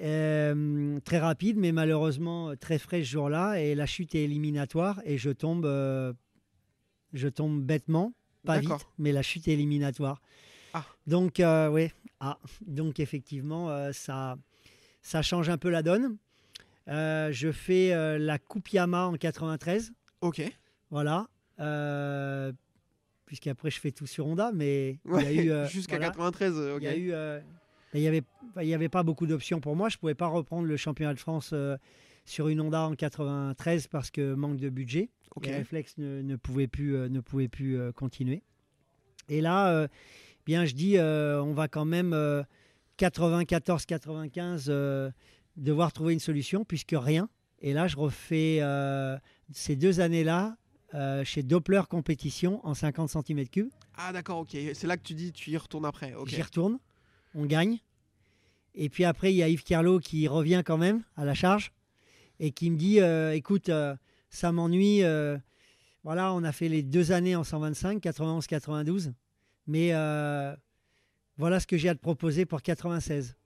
Euh, 0.00 1.00
très 1.00 1.18
rapide, 1.18 1.56
mais 1.56 1.72
malheureusement 1.72 2.50
euh, 2.50 2.54
très 2.56 2.78
frais 2.78 3.00
ce 3.00 3.08
jour-là. 3.10 3.60
Et 3.60 3.74
la 3.74 3.86
chute 3.86 4.14
est 4.14 4.22
éliminatoire 4.22 5.00
et 5.04 5.18
je 5.18 5.30
tombe, 5.30 5.66
euh, 5.66 6.12
je 7.12 7.28
tombe 7.28 7.60
bêtement, 7.62 8.12
pas 8.44 8.60
vite, 8.60 8.70
mais 8.98 9.10
la 9.12 9.22
chute 9.22 9.48
est 9.48 9.52
éliminatoire. 9.54 10.20
Ah. 10.74 10.84
Donc, 11.06 11.40
euh, 11.40 11.68
ouais, 11.68 11.92
ah, 12.20 12.38
donc 12.66 13.00
effectivement, 13.00 13.92
ça, 13.92 14.36
ça 15.02 15.22
change 15.22 15.48
un 15.48 15.58
peu 15.58 15.68
la 15.70 15.82
donne. 15.82 16.16
Je 16.86 17.50
fais 17.52 18.18
la 18.18 18.38
Coupe 18.38 18.68
Yama 18.70 19.06
en 19.06 19.14
93. 19.14 19.92
Ok. 20.20 20.42
Voilà. 20.90 21.26
Puisqu'après, 23.26 23.70
je 23.70 23.78
fais 23.78 23.90
tout 23.90 24.06
sur 24.06 24.26
Honda, 24.26 24.52
mais 24.54 24.98
il 25.04 25.10
y 25.10 25.12
a 25.12 25.16
Ouais, 25.16 25.34
eu. 25.34 25.50
euh, 25.50 25.66
Jusqu'à 25.68 25.96
voilà. 25.96 26.06
93, 26.12 26.54
euh, 26.56 26.76
ok. 26.76 26.82
Il 26.82 26.84
y 26.84 26.88
a 26.88 26.96
eu. 26.96 27.12
euh, 27.12 27.40
il 27.94 28.00
y 28.00 28.08
avait, 28.08 28.22
y 28.60 28.74
avait 28.74 28.88
pas 28.88 29.02
beaucoup 29.02 29.26
d'options 29.26 29.60
pour 29.60 29.76
moi. 29.76 29.88
Je 29.88 29.96
pouvais 29.96 30.14
pas 30.14 30.26
reprendre 30.26 30.66
le 30.66 30.76
championnat 30.76 31.14
de 31.14 31.18
France 31.18 31.50
euh, 31.52 31.76
sur 32.24 32.48
une 32.48 32.60
Honda 32.60 32.82
en 32.82 32.94
93 32.94 33.86
parce 33.86 34.10
que 34.10 34.34
manque 34.34 34.58
de 34.58 34.68
budget. 34.68 35.10
Ok. 35.36 35.46
Les 35.46 35.56
réflexes 35.56 35.96
ne, 35.98 36.22
ne 36.22 36.36
pouvaient 36.36 36.66
plus, 36.66 36.96
euh, 36.96 37.08
ne 37.08 37.20
pouvaient 37.20 37.48
plus 37.48 37.78
euh, 37.78 37.92
continuer. 37.92 38.42
Et 39.28 39.40
là, 39.42 39.88
bien, 40.46 40.64
je 40.64 40.74
dis, 40.74 40.98
on 40.98 41.52
va 41.52 41.68
quand 41.68 41.84
même 41.84 42.14
94-95 42.98 44.66
euh, 44.68 45.10
devoir 45.56 45.92
trouver 45.92 46.14
une 46.14 46.20
solution 46.20 46.64
puisque 46.64 46.94
rien. 46.96 47.28
Et 47.60 47.74
là, 47.74 47.88
je 47.88 47.96
refais 47.96 48.62
ces 49.52 49.76
deux 49.76 50.00
années-là 50.00 50.56
euh, 50.94 51.22
chez 51.22 51.42
Doppler 51.42 51.82
Compétition 51.88 52.66
en 52.66 52.72
50 52.72 53.10
cm3. 53.10 53.68
Ah 53.96 54.12
d'accord, 54.12 54.38
ok. 54.38 54.56
C'est 54.72 54.86
là 54.86 54.96
que 54.96 55.02
tu 55.02 55.12
dis 55.14 55.32
tu 55.32 55.50
y 55.50 55.56
retournes 55.56 55.84
après. 55.84 56.14
J'y 56.26 56.40
retourne, 56.40 56.78
on 57.34 57.44
gagne. 57.46 57.78
Et 58.74 58.88
puis 58.88 59.04
après, 59.04 59.32
il 59.32 59.36
y 59.36 59.42
a 59.42 59.48
Yves 59.48 59.64
Carlo 59.64 59.98
qui 59.98 60.28
revient 60.28 60.62
quand 60.64 60.78
même 60.78 61.02
à 61.16 61.24
la 61.24 61.34
charge 61.34 61.72
et 62.40 62.50
qui 62.52 62.70
me 62.70 62.76
dit 62.76 63.00
euh, 63.00 63.32
écoute, 63.34 63.68
euh, 63.68 63.96
ça 64.30 64.52
m'ennuie. 64.52 65.02
euh, 65.02 65.36
voilà, 66.04 66.32
on 66.32 66.44
a 66.44 66.52
fait 66.52 66.68
les 66.68 66.82
deux 66.82 67.10
années 67.12 67.34
en 67.36 67.44
125, 67.44 68.02
91-92. 68.02 69.12
Mais 69.66 69.90
euh, 69.92 70.54
voilà 71.36 71.60
ce 71.60 71.66
que 71.66 71.76
j'ai 71.76 71.88
à 71.88 71.94
te 71.94 72.00
proposer 72.00 72.46
pour 72.46 72.62
96. 72.62 73.36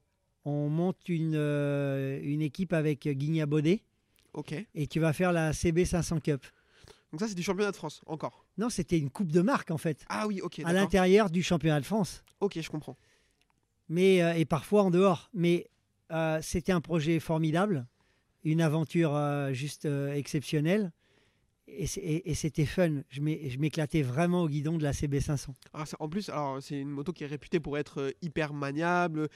On 0.45 0.69
monte 0.69 1.09
une, 1.09 1.35
une 1.37 2.43
équipe 2.43 2.73
avec 2.73 3.09
Guigna 3.09 3.47
Baudet 3.47 3.83
Ok. 4.35 4.55
et 4.75 4.87
tu 4.87 4.99
vas 5.01 5.12
faire 5.12 5.33
la 5.33 5.53
CB 5.53 5.85
500 5.85 6.21
Cup. 6.21 6.45
Donc 7.12 7.21
ça 7.21 7.29
c'est 7.29 7.35
du 7.35 7.43
championnat 7.43 7.71
de 7.71 7.77
France 7.77 8.01
encore. 8.07 8.45
Non, 8.59 8.71
c'était 8.71 8.99
une 8.99 9.11
coupe 9.11 9.31
de 9.31 9.41
marque 9.43 9.71
en 9.71 9.79
fait, 9.79 10.05
Ah 10.09 10.27
oui, 10.27 10.41
ok. 10.41 10.61
à 10.65 10.73
l'intérieur 10.73 11.31
du 11.31 11.43
championnat 11.43 11.81
de 11.81 11.85
France. 11.85 12.23
Ok, 12.41 12.59
je 12.61 12.69
comprends. 12.71 12.97
Mais 13.93 14.23
euh, 14.23 14.33
et 14.35 14.45
parfois 14.47 14.83
en 14.83 14.91
dehors. 14.91 15.29
Mais 15.35 15.69
euh, 16.11 16.39
c'était 16.43 16.73
un 16.73 16.81
projet 16.81 17.21
formidable, 17.21 17.87
une 18.45 18.61
aventure 18.63 19.15
euh, 19.15 19.53
juste 19.53 19.85
exceptionnelle. 19.87 20.93
Et, 21.69 21.87
c'est- 21.87 22.01
et- 22.01 22.31
et 22.31 22.35
c'était 22.35 22.67
fun. 22.67 23.03
Je 23.09 23.21
m'é- 23.21 23.49
je 23.49 23.59
m'éclatais 23.59 24.03
vraiment 24.03 24.43
au 24.43 24.49
guidon 24.49 24.77
de 24.79 24.83
la 24.83 24.93
CB500. 24.93 25.55
Alors, 25.73 25.87
c'est- 25.87 25.97
en 26.01 26.09
plus, 26.09 26.29
c'est 26.61 26.79
une 26.79 26.91
moto 26.91 27.13
qui 27.13 27.23
est 27.25 27.29
réputée 27.29 27.61
pour 27.61 27.79
être 27.79 28.13
hyper 28.21 28.53
maniable, 28.53 29.29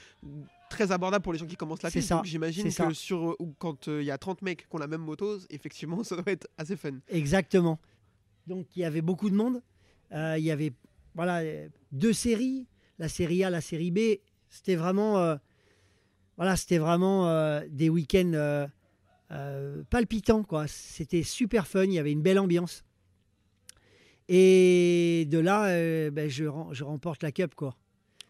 très 0.69 0.91
abordable 0.91 1.23
pour 1.23 1.33
les 1.33 1.39
gens 1.39 1.47
qui 1.47 1.55
commencent 1.55 1.81
la 1.83 1.89
C'est 1.89 1.99
piste. 1.99 2.13
j'imagine 2.25 2.65
que 2.65 2.69
ça. 2.69 2.89
sur 2.93 3.35
ou 3.39 3.55
quand 3.57 3.87
il 3.87 4.03
y 4.03 4.11
a 4.11 4.17
30 4.17 4.41
mecs 4.41 4.67
qui 4.69 4.75
ont 4.75 4.77
la 4.77 4.87
même 4.87 5.01
moto, 5.01 5.37
effectivement, 5.49 6.03
ça 6.03 6.15
doit 6.15 6.31
être 6.31 6.47
assez 6.57 6.75
fun. 6.75 6.99
Exactement. 7.07 7.79
Donc 8.45 8.67
il 8.75 8.81
y 8.81 8.85
avait 8.85 9.01
beaucoup 9.01 9.29
de 9.29 9.35
monde. 9.35 9.61
Euh, 10.11 10.35
il 10.37 10.43
y 10.43 10.51
avait 10.51 10.73
voilà 11.15 11.41
deux 11.91 12.13
séries, 12.13 12.67
la 12.99 13.07
série 13.09 13.43
A, 13.45 13.49
la 13.49 13.61
série 13.61 13.89
B. 13.91 13.99
C'était 14.49 14.75
vraiment 14.75 15.17
euh, 15.19 15.35
voilà, 16.37 16.55
c'était 16.55 16.77
vraiment 16.77 17.27
euh, 17.27 17.61
des 17.69 17.89
week-ends 17.89 18.31
euh, 19.31 19.83
palpitants 19.89 20.43
quoi. 20.43 20.67
C'était 20.67 21.23
super 21.23 21.67
fun. 21.67 21.83
Il 21.85 21.93
y 21.93 21.99
avait 21.99 22.11
une 22.11 22.21
belle 22.21 22.39
ambiance. 22.39 22.83
Et 24.29 25.25
de 25.29 25.39
là, 25.39 25.67
ben, 26.11 26.29
je, 26.29 26.45
rem- 26.45 26.73
je 26.73 26.83
remporte 26.83 27.23
la 27.23 27.31
Cup. 27.31 27.55
Quoi. 27.55 27.75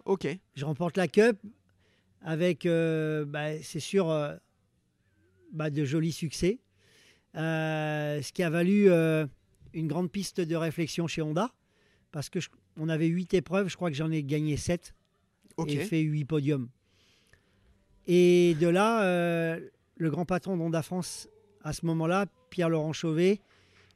Ok. 0.05 0.27
Je 0.55 0.65
remporte 0.65 0.95
la 0.97 1.07
Cup 1.07 1.37
avec, 2.21 2.65
bah, 2.67 3.59
c'est 3.63 3.79
sûr, 3.79 4.07
bah, 5.51 5.69
de 5.71 5.85
jolis 5.85 6.11
succès. 6.11 6.59
Ce 7.33 8.31
qui 8.31 8.43
a 8.43 8.49
valu 8.51 8.89
une 9.73 9.87
grande 9.87 10.11
piste 10.11 10.39
de 10.39 10.55
réflexion 10.55 11.07
chez 11.07 11.21
Honda. 11.23 11.51
Parce 12.11 12.29
que 12.29 12.39
je- 12.39 12.49
on 12.77 12.89
avait 12.89 13.07
huit 13.07 13.33
épreuves, 13.33 13.67
je 13.67 13.75
crois 13.75 13.89
que 13.89 13.95
j'en 13.97 14.11
ai 14.11 14.23
gagné 14.23 14.55
sept 14.55 14.93
Ok. 15.57 15.71
et 15.71 15.77
fait 15.79 15.99
huit 16.01 16.25
podiums. 16.25 16.69
Et 18.07 18.55
de 18.59 18.67
là, 18.67 19.03
euh, 19.03 19.59
le 19.97 20.09
grand 20.09 20.25
patron 20.25 20.55
d'Honda 20.55 20.81
France, 20.81 21.27
à 21.63 21.73
ce 21.73 21.85
moment-là, 21.85 22.25
Pierre-Laurent 22.49 22.93
Chauvet, 22.93 23.41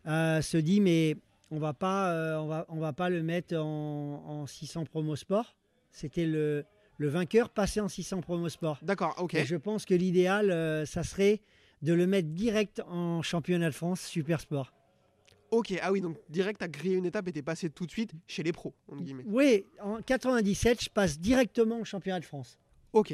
euh, 0.07 0.41
se 0.41 0.57
dit 0.57 0.81
mais 0.81 1.15
on 1.49 1.59
va 1.59 1.73
pas, 1.73 2.11
euh, 2.11 2.37
on 2.37 2.47
va, 2.47 2.65
on 2.69 2.79
va 2.79 2.93
pas 2.93 3.09
le 3.09 3.23
mettre 3.23 3.55
en, 3.55 4.23
en 4.27 4.47
600 4.47 4.85
promo 4.85 5.15
sport. 5.15 5.55
C'était 5.91 6.25
le, 6.25 6.65
le 6.97 7.07
vainqueur 7.07 7.49
passé 7.49 7.79
en 7.79 7.87
600 7.87 8.21
promo 8.21 8.49
sport. 8.49 8.79
D'accord, 8.81 9.15
ok. 9.17 9.35
Et 9.35 9.45
je 9.45 9.55
pense 9.55 9.85
que 9.85 9.93
l'idéal, 9.93 10.85
ça 10.87 11.03
serait 11.03 11.41
de 11.81 11.93
le 11.93 12.07
mettre 12.07 12.29
direct 12.29 12.81
en 12.87 13.21
championnat 13.21 13.67
de 13.67 13.75
France 13.75 14.01
Super 14.01 14.39
Sport. 14.39 14.71
Ok, 15.51 15.73
ah 15.81 15.91
oui, 15.91 15.99
donc 15.99 16.17
direct, 16.29 16.59
t'as 16.61 16.67
grillé 16.69 16.95
une 16.95 17.05
étape 17.05 17.27
et 17.27 17.33
t'es 17.33 17.41
passé 17.41 17.69
tout 17.69 17.85
de 17.85 17.91
suite 17.91 18.13
chez 18.25 18.41
les 18.41 18.53
pros, 18.53 18.73
entre 18.87 19.03
guillemets. 19.03 19.23
Oui, 19.27 19.65
en 19.81 20.01
97, 20.01 20.83
je 20.85 20.89
passe 20.89 21.19
directement 21.19 21.79
au 21.81 21.83
championnat 21.83 22.21
de 22.21 22.25
France. 22.25 22.57
Ok. 22.93 23.13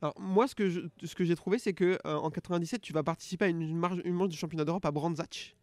Alors 0.00 0.18
moi, 0.18 0.48
ce 0.48 0.54
que 0.54 0.70
je- 0.70 0.80
ce 1.04 1.14
que 1.14 1.24
j'ai 1.24 1.36
trouvé, 1.36 1.58
c'est 1.58 1.74
que 1.74 1.98
euh, 2.06 2.16
en 2.16 2.30
97, 2.30 2.80
tu 2.80 2.94
vas 2.94 3.02
participer 3.02 3.44
à 3.44 3.48
une, 3.48 3.60
une 3.60 3.76
marge, 3.76 4.00
une 4.06 4.14
manche 4.14 4.30
du 4.30 4.36
championnat 4.38 4.64
d'Europe 4.64 4.86
à 4.86 4.90
Brands 4.90 5.14
Hatch, 5.18 5.54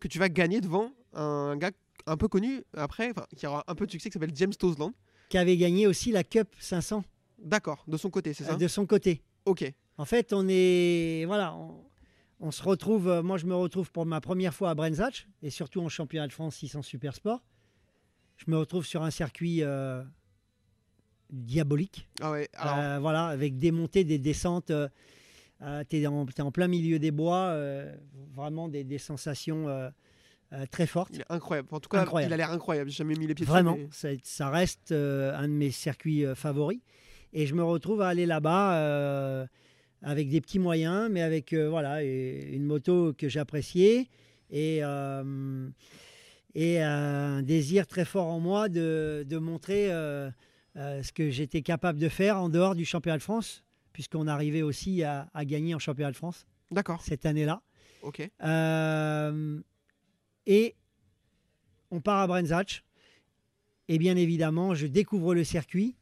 que 0.00 0.08
tu 0.08 0.18
vas 0.18 0.30
gagner 0.30 0.62
devant 0.62 0.92
un 1.12 1.56
gars 1.58 1.72
un 2.06 2.16
peu 2.16 2.28
connu 2.28 2.62
après, 2.74 3.12
qui 3.36 3.46
aura 3.46 3.64
un 3.66 3.74
peu 3.74 3.84
de 3.84 3.90
succès, 3.90 4.08
qui 4.08 4.14
s'appelle 4.14 4.32
James 4.34 4.54
Tosland. 4.54 4.92
qui 5.28 5.36
avait 5.36 5.58
gagné 5.58 5.86
aussi 5.86 6.10
la 6.10 6.24
Cup 6.24 6.48
500 6.58 7.04
D'accord, 7.38 7.84
de 7.86 7.98
son 7.98 8.08
côté, 8.08 8.32
c'est 8.32 8.44
ça? 8.44 8.54
euh, 8.54 8.56
de 8.56 8.66
son 8.66 8.86
côté. 8.86 9.22
Ok. 9.44 9.70
En 9.98 10.06
fait, 10.06 10.32
on 10.32 10.46
est 10.48 11.24
voilà, 11.26 11.54
on, 11.54 11.84
on 12.40 12.50
se 12.50 12.62
retrouve. 12.62 13.08
euh, 13.08 13.22
Moi, 13.22 13.38
je 13.38 13.46
me 13.46 13.54
retrouve 13.54 13.90
pour 13.90 14.06
ma 14.06 14.20
première 14.20 14.54
fois 14.54 14.70
à 14.70 14.74
Brands 14.74 14.98
Hatch 15.00 15.26
et 15.42 15.50
surtout 15.50 15.80
en 15.80 15.88
championnat 15.88 16.26
de 16.26 16.32
France 16.32 16.56
600 16.56 16.82
Super 16.82 17.14
Sport. 17.14 17.42
Je 18.36 18.50
me 18.50 18.56
retrouve 18.58 18.86
sur 18.86 19.02
un 19.02 19.10
circuit 19.10 19.62
euh, 19.64 20.02
diabolique. 21.30 22.08
Ah 22.20 22.30
ouais. 22.32 22.48
Alors, 22.54 22.78
Euh, 22.78 22.98
voilà, 23.00 23.26
avec 23.26 23.58
des 23.58 23.72
montées, 23.72 24.04
des 24.04 24.18
descentes. 24.18 24.70
euh, 24.70 24.88
tu 25.88 25.96
es, 25.98 26.06
en 26.06 26.26
plein 26.52 26.68
milieu 26.68 26.98
des 26.98 27.10
bois, 27.10 27.54
vraiment 28.34 28.68
des, 28.68 28.84
des 28.84 28.98
sensations 28.98 29.66
très 30.70 30.86
fortes. 30.86 31.10
il 31.14 31.20
est 31.22 31.24
incroyable. 31.32 31.68
En 31.72 31.80
tout 31.80 31.88
cas, 31.88 32.00
Incroyable. 32.02 32.30
il 32.30 32.34
a 32.34 32.36
l'air 32.36 32.52
incroyable. 32.52 32.90
J'ai 32.90 32.98
jamais 32.98 33.14
mis 33.16 33.26
les 33.26 33.34
pieds 33.34 33.44
dessus, 33.44 33.50
Vraiment, 33.50 33.76
mais- 33.76 33.88
ça, 33.90 34.08
ça 34.22 34.50
reste 34.50 34.92
un 34.92 35.48
de 35.48 35.52
mes 35.52 35.72
circuits 35.72 36.24
favoris. 36.36 36.80
Et 37.32 37.46
je 37.46 37.54
me 37.56 37.62
retrouve 37.64 38.00
à 38.02 38.08
aller 38.08 38.24
là-bas 38.24 39.46
avec 40.02 40.28
des 40.28 40.40
petits 40.40 40.58
moyens, 40.58 41.08
mais 41.10 41.22
avec 41.22 41.52
euh, 41.52 41.68
voilà, 41.68 42.02
une 42.02 42.64
moto 42.64 43.12
que 43.12 43.28
j'appréciais 43.28 44.08
et, 44.50 44.78
euh, 44.82 45.68
et 46.54 46.80
un 46.80 47.42
désir 47.42 47.86
très 47.86 48.04
fort 48.04 48.26
en 48.26 48.40
moi 48.40 48.68
de, 48.68 49.24
de 49.28 49.38
montrer 49.38 49.90
euh, 49.90 50.30
ce 50.74 51.12
que 51.12 51.30
j'étais 51.30 51.62
capable 51.62 51.98
de 51.98 52.08
faire 52.08 52.38
en 52.38 52.48
dehors 52.48 52.74
du 52.74 52.84
championnat 52.84 53.18
de 53.18 53.22
France, 53.22 53.64
puisqu'on 53.92 54.26
arrivait 54.28 54.62
aussi 54.62 55.02
à, 55.02 55.28
à 55.34 55.44
gagner 55.44 55.74
en 55.74 55.78
championnat 55.78 56.12
de 56.12 56.16
France 56.16 56.46
D'accord. 56.70 57.02
cette 57.02 57.26
année-là. 57.26 57.62
Ok. 58.02 58.20
Et 60.50 60.74
on 61.90 62.00
part 62.00 62.20
à 62.20 62.26
Brands 62.26 62.52
Hatch. 62.52 62.84
Et 63.88 63.98
bien 63.98 64.16
évidemment, 64.16 64.74
je 64.74 64.86
découvre 64.86 65.34
le 65.34 65.44
circuit. 65.44 65.96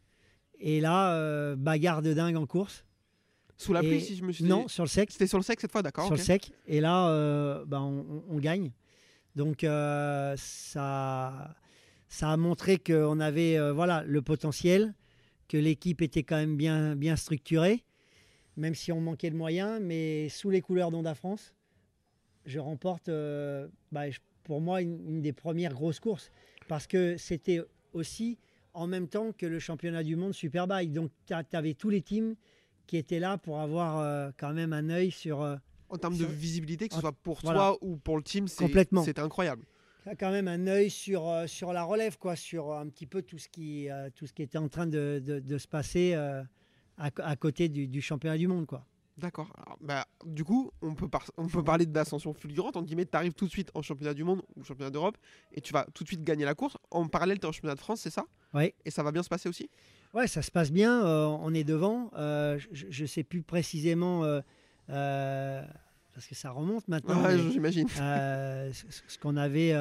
Et 0.60 0.80
là, 0.80 1.54
bagarre 1.56 2.02
de 2.02 2.12
dingue 2.12 2.36
en 2.36 2.46
course. 2.46 2.85
Sous 3.56 3.72
la 3.72 3.80
pluie, 3.80 4.00
si 4.00 4.16
je 4.16 4.24
me 4.24 4.32
suis 4.32 4.44
dit. 4.44 4.50
Non, 4.50 4.68
sur 4.68 4.84
le 4.84 4.88
sec. 4.88 5.10
C'était 5.10 5.26
sur 5.26 5.38
le 5.38 5.42
sec 5.42 5.60
cette 5.60 5.72
fois, 5.72 5.82
d'accord. 5.82 6.06
Sur 6.06 6.14
le 6.14 6.20
sec. 6.20 6.52
Et 6.66 6.80
là, 6.80 7.08
euh, 7.10 7.64
bah, 7.64 7.80
on, 7.80 8.38
gagne. 8.38 8.70
Donc, 9.34 9.64
euh, 9.64 10.34
ça, 10.36 11.54
ça 12.08 12.30
a 12.30 12.36
montré 12.36 12.78
qu'on 12.78 13.18
avait 13.20 13.58
euh, 13.58 13.72
voilà, 13.72 14.02
le 14.04 14.20
potentiel, 14.22 14.94
que 15.48 15.56
l'équipe 15.56 16.02
était 16.02 16.22
quand 16.22 16.36
même 16.36 16.56
bien, 16.56 16.96
bien 16.96 17.16
structurée, 17.16 17.84
même 18.56 18.74
si 18.74 18.92
on 18.92 19.00
manquait 19.00 19.30
de 19.30 19.36
moyens. 19.36 19.80
Mais 19.82 20.28
sous 20.28 20.50
les 20.50 20.60
couleurs 20.60 20.90
d'Onda 20.90 21.14
France, 21.14 21.54
je 22.44 22.58
remporte, 22.58 23.08
bah, 23.90 24.10
je- 24.10 24.20
pour 24.44 24.60
moi, 24.60 24.82
une, 24.82 25.00
une 25.08 25.22
des 25.22 25.32
premières 25.32 25.72
grosses 25.72 26.00
courses. 26.00 26.30
Parce 26.68 26.86
que 26.86 27.16
c'était 27.16 27.60
aussi 27.92 28.38
en 28.74 28.86
même 28.86 29.08
temps 29.08 29.32
que 29.32 29.46
le 29.46 29.58
championnat 29.58 30.02
du 30.02 30.16
monde 30.16 30.34
Superbike. 30.34 30.92
Donc, 30.92 31.10
tu 31.26 31.34
avais 31.56 31.72
tous 31.74 31.88
les 31.88 32.02
teams 32.02 32.36
qui 32.86 32.96
étaient 32.96 33.18
là 33.18 33.38
pour 33.38 33.60
avoir 33.60 33.98
euh, 33.98 34.30
quand 34.36 34.52
même 34.52 34.72
un 34.72 34.88
œil 34.90 35.10
sur. 35.10 35.42
euh, 35.42 35.56
En 35.88 35.96
termes 35.98 36.16
de 36.16 36.24
visibilité, 36.24 36.88
que 36.88 36.94
ce 36.94 36.98
en- 36.98 37.02
soit 37.02 37.12
pour 37.12 37.40
voilà. 37.42 37.58
toi 37.58 37.78
ou 37.80 37.96
pour 37.96 38.16
le 38.16 38.22
team, 38.22 38.48
c'est- 38.48 39.18
incroyable. 39.18 39.64
T'as 40.04 40.14
quand 40.14 40.30
même 40.30 40.46
un 40.48 40.66
œil 40.68 40.88
sur, 40.88 41.28
euh, 41.28 41.46
sur 41.48 41.72
la 41.72 41.82
relève, 41.82 42.16
quoi, 42.18 42.36
sur 42.36 42.72
un 42.72 42.88
petit 42.88 43.06
peu 43.06 43.22
tout 43.22 43.38
ce 43.38 43.48
qui, 43.48 43.88
tout 44.14 44.26
ce 44.26 44.32
qui 44.32 44.42
était 44.42 44.58
en 44.58 44.68
train 44.68 44.86
de, 44.86 45.20
de- 45.24 45.40
de 45.40 45.58
se 45.58 45.66
passer 45.66 46.14
à, 46.14 46.44
à 46.96 47.36
côté 47.36 47.68
du, 47.68 47.88
du 47.88 48.00
championnat 48.00 48.38
du 48.38 48.46
monde. 48.46 48.66
Quoi. 48.66 48.84
D'accord. 49.18 49.48
Bah, 49.80 50.06
du 50.24 50.44
coup, 50.44 50.70
on 50.82 50.94
peut, 50.94 51.08
on 51.38 51.46
peut 51.48 51.64
parler 51.64 51.86
d'ascension 51.86 52.32
fulgurante. 52.34 52.76
En 52.76 52.82
guillemets, 52.82 53.06
tu 53.06 53.16
arrives 53.16 53.32
tout 53.32 53.46
de 53.46 53.50
suite 53.50 53.70
en 53.74 53.82
championnat 53.82 54.14
du 54.14 54.24
monde 54.24 54.42
ou 54.56 54.62
championnat 54.62 54.90
d'Europe 54.90 55.16
et 55.52 55.60
tu 55.60 55.72
vas 55.72 55.86
tout 55.94 56.04
de 56.04 56.08
suite 56.08 56.22
gagner 56.22 56.44
la 56.44 56.54
course. 56.54 56.76
En 56.90 57.08
parallèle, 57.08 57.38
tu 57.38 57.46
es 57.46 57.48
en 57.48 57.52
championnat 57.52 57.74
de 57.74 57.80
France, 57.80 58.00
c'est 58.02 58.10
ça? 58.10 58.24
Oui. 58.54 58.72
Et 58.84 58.90
ça 58.90 59.02
va 59.02 59.12
bien 59.12 59.22
se 59.22 59.28
passer 59.28 59.48
aussi? 59.48 59.70
Ouais, 60.16 60.26
ça 60.26 60.40
se 60.40 60.50
passe 60.50 60.72
bien, 60.72 61.04
euh, 61.04 61.26
on 61.26 61.52
est 61.52 61.62
devant. 61.62 62.10
euh, 62.16 62.58
je 62.72 63.02
ne 63.02 63.06
sais 63.06 63.22
plus 63.22 63.42
précisément, 63.42 64.24
euh, 64.24 64.40
parce 64.88 66.26
que 66.26 66.34
ça 66.34 66.50
remonte 66.50 66.88
maintenant, 66.88 67.22
Ouais, 67.22 67.36
mais, 67.36 67.50
J'imagine. 67.52 67.86
ce, 67.88 68.72
ce 69.06 69.18
qu'on 69.18 69.36
avait 69.36 69.74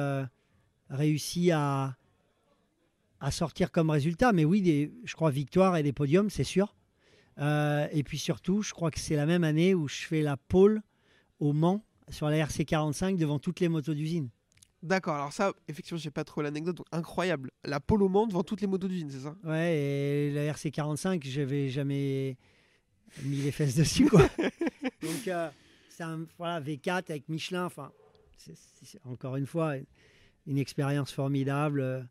réussi 0.90 1.50
à, 1.52 1.96
à 3.20 3.30
sortir 3.30 3.72
comme 3.72 3.88
résultat. 3.88 4.32
Mais 4.34 4.44
oui, 4.44 4.60
des, 4.60 4.92
je 5.04 5.14
crois 5.14 5.30
victoire 5.30 5.74
et 5.78 5.82
des 5.82 5.94
podiums, 5.94 6.28
c'est 6.28 6.44
sûr. 6.44 6.76
Et 7.40 8.02
puis 8.04 8.18
surtout, 8.18 8.60
je 8.62 8.74
crois 8.74 8.90
que 8.90 9.00
c'est 9.00 9.16
la 9.16 9.24
même 9.24 9.42
année 9.42 9.74
où 9.74 9.88
je 9.88 10.02
fais 10.02 10.20
la 10.20 10.36
pole 10.36 10.82
au 11.40 11.54
Mans 11.54 11.82
sur 12.10 12.28
la 12.28 12.44
RC45 12.46 13.16
devant 13.16 13.38
toutes 13.38 13.60
les 13.60 13.68
motos 13.68 13.94
d'usine. 13.94 14.28
D'accord. 14.82 15.14
Alors, 15.14 15.32
ça, 15.32 15.52
effectivement, 15.68 15.98
j'ai 15.98 16.10
pas 16.10 16.24
trop 16.24 16.42
l'anecdote. 16.42 16.76
donc 16.76 16.86
Incroyable. 16.92 17.50
La 17.64 17.80
pole 17.80 18.08
Mans 18.08 18.26
devant 18.26 18.42
toutes 18.42 18.60
les 18.60 18.66
motos 18.66 18.88
d'usine, 18.88 19.10
c'est 19.10 19.20
ça? 19.20 19.36
Ouais, 19.44 19.76
et 19.76 20.30
la 20.30 20.52
RC45, 20.52 21.24
j'avais 21.24 21.68
jamais 21.68 22.36
mis 23.22 23.38
les 23.38 23.52
fesses 23.52 23.74
dessus, 23.74 24.08
quoi. 24.08 24.22
Donc, 25.02 25.28
euh, 25.28 25.50
c'est 25.88 26.02
un 26.04 26.26
voilà, 26.38 26.60
V4 26.60 27.10
avec 27.10 27.28
Michelin. 27.28 27.64
Enfin, 27.64 27.90
encore 29.04 29.36
une 29.36 29.46
fois 29.46 29.74
une 30.46 30.58
expérience 30.58 31.10
formidable 31.10 31.80
euh, 31.80 32.02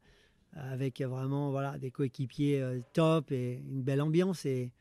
avec 0.53 1.01
vraiment 1.01 1.51
voilà, 1.51 1.77
des 1.77 1.91
coéquipiers 1.91 2.61
euh, 2.61 2.81
top 2.93 3.31
et 3.31 3.63
une 3.69 3.81
belle 3.83 4.01
ambiance. 4.01 4.45
Et, 4.45 4.71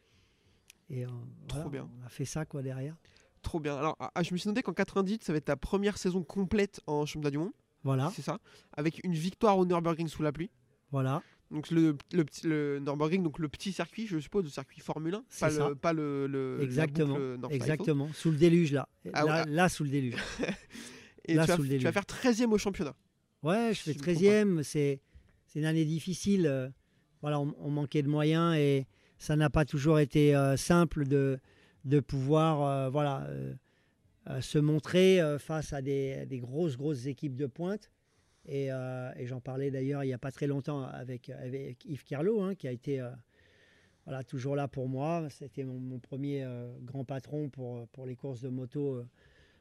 et 0.90 1.04
Trop 1.46 1.58
voilà, 1.58 1.68
bien. 1.70 1.90
On 2.00 2.06
a 2.06 2.08
fait 2.08 2.24
ça, 2.24 2.44
quoi, 2.44 2.62
derrière. 2.62 2.96
Trop 3.42 3.60
bien. 3.60 3.76
Alors, 3.76 3.96
ah, 4.00 4.22
je 4.22 4.32
me 4.32 4.38
suis 4.38 4.48
noté 4.48 4.62
qu'en 4.62 4.72
98, 4.72 5.22
ça 5.22 5.32
va 5.32 5.36
être 5.36 5.44
ta 5.44 5.56
première 5.56 5.98
saison 5.98 6.22
complète 6.22 6.80
en 6.86 7.04
championnat 7.04 7.30
du 7.30 7.38
monde. 7.38 7.52
Voilà, 7.84 8.10
C'est 8.16 8.22
ça 8.22 8.38
Avec 8.76 9.00
une 9.04 9.12
victoire 9.14 9.56
au 9.58 9.64
Nürburgring 9.66 10.08
sous 10.08 10.22
la 10.22 10.32
pluie. 10.32 10.50
voilà. 10.90 11.22
Donc 11.50 11.70
le, 11.70 11.96
le, 12.12 12.24
petit- 12.24 12.46
le 12.48 12.78
Nürburgring, 12.80 13.22
donc 13.22 13.38
le 13.38 13.48
petit 13.48 13.70
circuit, 13.72 14.06
je 14.06 14.18
suppose, 14.18 14.42
le 14.44 14.50
circuit 14.50 14.80
Formule 14.80 15.14
1, 15.14 15.24
C'est 15.28 15.40
pas, 15.46 15.50
ça. 15.50 15.68
le, 15.68 15.74
pas 15.76 15.92
le, 15.92 16.58
Exactement, 16.62 17.14
boucle. 17.36 17.54
Exactement. 17.54 18.08
Sous 18.14 18.30
le 18.30 18.36
déluge, 18.38 18.72
là. 18.72 18.88
Ah 19.12 19.24
là, 19.24 19.44
ouais. 19.44 19.50
là, 19.50 19.68
sous 19.68 19.84
le 19.84 19.90
déluge. 19.90 20.14
Et 21.26 21.34
Là, 21.34 21.44
tu, 21.44 21.48
vas, 21.50 21.56
sous 21.56 21.62
le 21.62 21.68
tu 21.68 21.74
vas 21.74 21.78
déluge. 21.90 21.92
faire 21.92 22.02
13e 22.32 22.50
au 22.50 22.58
championnat. 22.58 22.94
Ouais, 23.42 23.70
je 23.74 23.80
fais 23.80 23.92
Si 23.92 23.98
je 23.98 24.10
me 24.10 24.14
trompe 24.14 24.24
13e. 24.24 24.62
C'est, 24.62 25.00
c'est 25.46 25.58
une 25.58 25.64
année 25.66 25.84
difficile. 25.84 26.46
euh, 26.46 26.68
Voilà, 27.20 27.38
on, 27.40 27.54
on 27.58 27.70
manquait 27.70 28.02
de 28.02 28.08
moyens 28.08 28.56
et 28.56 28.86
ça 29.18 29.36
n'a 29.36 29.50
pas 29.50 29.64
toujours 29.66 29.98
été 30.00 30.34
euh, 30.34 30.56
simple 30.56 31.06
de, 31.06 31.38
de 31.84 32.00
pouvoir 32.00 32.62
euh, 32.62 32.88
voilà, 32.90 33.22
euh, 33.28 33.54
se 34.40 34.58
montrer 34.58 35.20
euh, 35.20 35.38
face 35.38 35.72
à 35.72 35.82
des, 35.82 36.26
grosses, 36.40 36.76
grosses 36.76 37.06
équipes 37.06 37.36
de 37.36 37.46
pointe. 37.46 37.90
Et, 38.46 38.70
euh, 38.72 39.10
j'en 39.26 39.40
parlais 39.40 39.70
d'ailleurs 39.70 40.04
il 40.04 40.08
n'y 40.08 40.12
a 40.14 40.18
pas 40.18 40.30
très 40.32 40.46
longtemps 40.46 40.82
avec, 40.82 41.30
avec 41.30 41.84
Yves 41.86 42.04
Carlo, 42.04 42.42
hein, 42.42 42.54
qui 42.54 42.68
a 42.68 42.72
été 42.72 43.00
euh, 43.00 43.10
voilà, 44.04 44.22
toujours 44.24 44.56
là 44.56 44.68
pour 44.68 44.88
moi. 44.88 45.26
C'était 45.30 45.64
mon, 45.64 45.98
premier 45.98 46.42
euh, 46.44 46.70
grand 46.82 47.04
patron 47.04 47.48
pour, 47.48 47.86
pour 47.88 48.06
les 48.06 48.16
courses 48.16 48.40
de 48.42 48.48
moto 48.48 48.94
euh, 48.96 49.06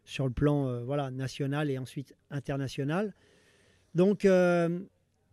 sur 0.05 0.25
le 0.27 0.33
plan 0.33 0.67
euh, 0.67 0.83
voilà, 0.83 1.11
national 1.11 1.69
et 1.69 1.77
ensuite 1.77 2.13
international. 2.29 3.13
Donc, 3.95 4.25
euh, 4.25 4.79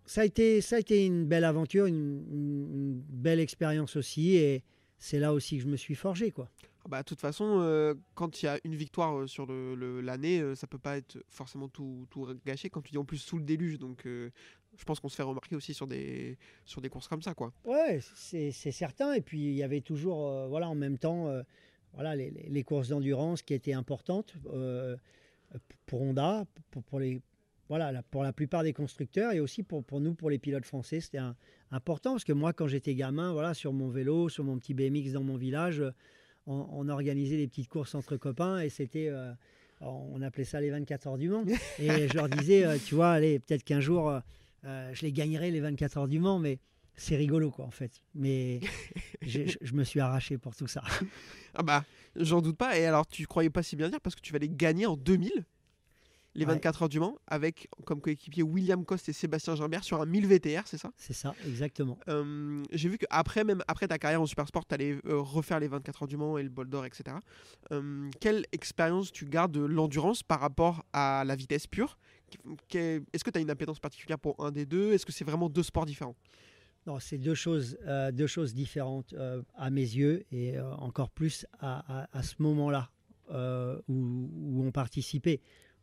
ça, 0.05 0.21
a 0.21 0.25
été, 0.25 0.61
ça 0.61 0.77
a 0.77 0.79
été 0.79 1.05
une 1.07 1.25
belle 1.27 1.45
aventure, 1.45 1.87
une, 1.87 2.25
une- 2.31 2.69
une 2.75 3.01
belle 3.09 3.41
expérience 3.41 3.97
aussi. 3.97 4.37
Et 4.37 4.63
c'est 4.99 5.19
là 5.19 5.33
aussi 5.33 5.57
que 5.57 5.63
je 5.65 5.69
me 5.69 5.77
suis 5.77 5.95
forgé. 5.95 6.31
Quoi. 6.31 6.49
Ah 6.85 6.89
Bah, 6.89 6.99
de 7.03 7.05
toute 7.05 7.21
façon, 7.21 7.59
euh, 7.61 7.95
quand 8.15 8.43
il 8.43 8.47
y 8.47 8.49
a 8.49 8.59
une 8.65 8.75
victoire 8.75 9.19
euh, 9.19 9.27
sur 9.27 9.47
le- 9.47 9.75
le- 9.75 10.01
l'année, 10.01 10.41
euh, 10.41 10.55
ça 10.55 10.67
peut 10.67 10.79
pas 10.79 10.97
être 10.97 11.23
forcément 11.29 11.69
tout, 11.69 12.07
tout 12.11 12.27
gâché. 12.47 12.71
Quand 12.71 12.81
tu 12.81 12.93
dis 12.93 12.99
en 12.99 13.05
plus 13.05 13.19
sous 13.19 13.37
le 13.37 13.45
déluge, 13.45 13.79
donc 13.79 14.03
je 14.07 14.85
pense 14.87 14.99
qu'on 15.01 15.09
se 15.09 15.17
fait 15.17 15.23
remarquer 15.23 15.57
aussi 15.57 15.75
sur 15.75 15.87
des, 15.87 16.39
sur 16.65 16.81
des 16.81 16.89
courses 16.89 17.09
comme 17.09 17.23
ça. 17.23 17.35
quoi. 17.35 17.53
Ouais, 17.65 18.01
c'est 18.15 18.51
certain. 18.53 19.13
Et 19.13 19.21
puis 19.21 19.41
il 19.41 19.55
y 19.55 19.63
avait 19.63 19.83
toujours, 19.83 20.49
voilà, 20.49 20.69
en 20.69 20.75
même 20.75 20.97
temps, 20.97 21.29
voilà, 21.93 22.17
les, 22.17 22.63
courses 22.65 22.89
d'endurance 22.89 23.43
qui 23.43 23.53
étaient 23.53 23.73
importantes 23.75 24.35
pour 25.87 26.03
Honda, 26.03 26.47
pour, 26.71 27.01
les, 27.01 27.21
voilà, 27.69 28.03
pour 28.05 28.23
la 28.23 28.33
plupart 28.33 28.63
des 28.63 28.73
constructeurs 28.73 29.33
et 29.33 29.41
aussi 29.41 29.63
pour, 29.63 29.85
pour 29.85 30.01
nous, 30.01 30.15
pour 30.15 30.31
les 30.31 30.39
pilotes 30.39 30.65
français, 30.65 31.01
c'était 31.01 31.19
important 31.71 32.13
parce 32.13 32.25
que 32.25 32.33
moi, 32.33 32.53
quand 32.53 32.69
j'étais 32.69 32.95
gamin, 32.95 33.33
voilà, 33.33 33.55
sur 33.55 33.73
mon 33.73 33.89
vélo, 33.89 34.29
sur 34.29 34.45
mon 34.45 34.59
petit 34.59 34.73
BMX 34.73 35.13
dans 35.13 35.25
mon 35.25 35.37
village, 35.37 35.83
on, 36.47 36.67
on 36.71 36.89
organisait 36.89 37.37
des 37.37 37.47
petites 37.47 37.69
courses 37.69 37.95
entre 37.95 38.17
copains 38.17 38.61
et 38.61 38.69
c'était, 38.69 39.09
euh, 39.09 39.33
on 39.81 40.21
appelait 40.23 40.45
ça 40.45 40.61
les 40.61 40.71
24 40.71 41.07
heures 41.07 41.19
du 41.19 41.29
Mans. 41.29 41.45
Et 41.79 42.09
je 42.09 42.15
leur 42.15 42.29
disais, 42.29 42.65
euh, 42.65 42.77
tu 42.85 42.95
vois, 42.95 43.13
allez, 43.13 43.39
peut-être 43.39 43.65
qu'un 43.65 43.81
jour, 43.81 44.21
euh, 44.65 44.91
je 44.93 45.03
les 45.03 45.13
gagnerai 45.13 45.51
les 45.51 45.61
24 45.61 45.99
heures 45.99 46.09
du 46.09 46.19
Mans, 46.19 46.39
mais 46.39 46.59
c'est 46.97 47.17
rigolo, 47.17 47.51
quoi, 47.51 47.65
en 47.65 47.71
fait. 47.71 48.03
Mais 48.15 48.61
je, 49.23 49.41
je 49.61 49.73
me 49.75 49.85
suis 49.85 50.01
arraché 50.01 50.39
pour 50.39 50.55
tout 50.55 50.67
ça. 50.67 50.83
Ah 51.55 51.63
bah, 51.63 51.85
j'en 52.17 52.41
doute 52.43 52.57
pas. 52.57 52.79
Et 52.79 52.85
alors, 52.85 53.07
tu 53.07 53.27
croyais 53.27 53.51
pas 53.51 53.63
si 53.63 53.77
bien 53.77 53.89
dire 53.89 54.01
parce 54.01 54.15
que 54.15 54.21
tu 54.21 54.33
vas 54.33 54.39
les 54.39 54.51
gagner 54.51 54.87
en 54.87 54.97
2000, 54.97 55.45
les 56.35 56.45
Ouais. 56.45 56.53
24 56.55 56.83
heures 56.83 56.89
du 56.89 57.01
Mans, 57.01 57.17
avec 57.27 57.69
comme 57.85 58.01
coéquipier 58.01 58.43
William 58.43 58.85
Coste 58.85 59.09
et 59.09 59.13
Sébastien 59.13 59.57
Gimbert 59.57 59.83
sur 59.83 60.01
un 60.01 60.07
1000 60.07 60.27
VTR, 60.27 60.63
c'est 60.67 60.79
ça? 60.79 60.91
C'est 60.97 61.13
ça, 61.13 61.35
exactement. 61.45 61.99
Euh, 62.09 62.63
J'ai 62.73 62.89
vu 62.89 62.99
qu'après, 62.99 63.43
même 63.45 63.63
après 63.67 63.89
ta 63.89 63.99
carrière 63.99 64.23
en 64.23 64.27
Supersport, 64.27 64.65
tu 64.67 64.75
allais 64.75 64.99
refaire 65.05 65.59
les 65.59 65.67
24 65.69 66.03
heures 66.03 66.09
du 66.09 66.17
Mans 66.17 66.39
et 66.39 66.43
le 66.43 66.49
bol 66.49 66.69
d'or, 66.69 66.87
etc. 66.87 67.17
Euh, 67.73 68.09
quelle 68.21 68.45
expérience 68.53 69.11
tu 69.11 69.25
gardes 69.25 69.53
de 69.53 69.61
l'endurance 69.65 70.23
par 70.23 70.39
rapport 70.41 70.85
à 70.93 71.25
la 71.27 71.35
vitesse 71.35 71.67
pure? 71.67 71.99
Est-ce 72.73 73.25
que 73.25 73.31
tu 73.31 73.39
as 73.39 73.41
une 73.41 73.51
appétence 73.51 73.81
particulière 73.81 74.19
pour 74.19 74.37
un 74.39 74.53
des 74.53 74.67
deux? 74.67 74.93
Est-ce 74.93 75.05
que 75.07 75.13
c'est 75.13 75.25
vraiment 75.25 75.49
deux 75.49 75.63
sports 75.65 75.87
différents? 75.87 76.17
Non, 76.87 76.99
c'est 76.99 77.19
deux 77.19 77.35
choses, 77.35 77.77
euh, 77.87 78.11
deux 78.11 78.27
choses 78.27 78.55
différentes 78.55 79.13
euh, 79.13 79.43
à 79.57 79.69
mes 79.71 79.83
yeux 79.83 80.25
et 80.33 80.57
euh, 80.57 80.73
encore 80.77 81.11
plus 81.11 81.45
à, 81.59 82.03
à- 82.03 82.09
à 82.19 82.23
ce 82.23 82.37
moment-là 82.39 82.91
euh, 83.31 83.79
où, 83.89 84.29
où 84.33 84.65
on 84.65 84.73
participait. 84.73 85.41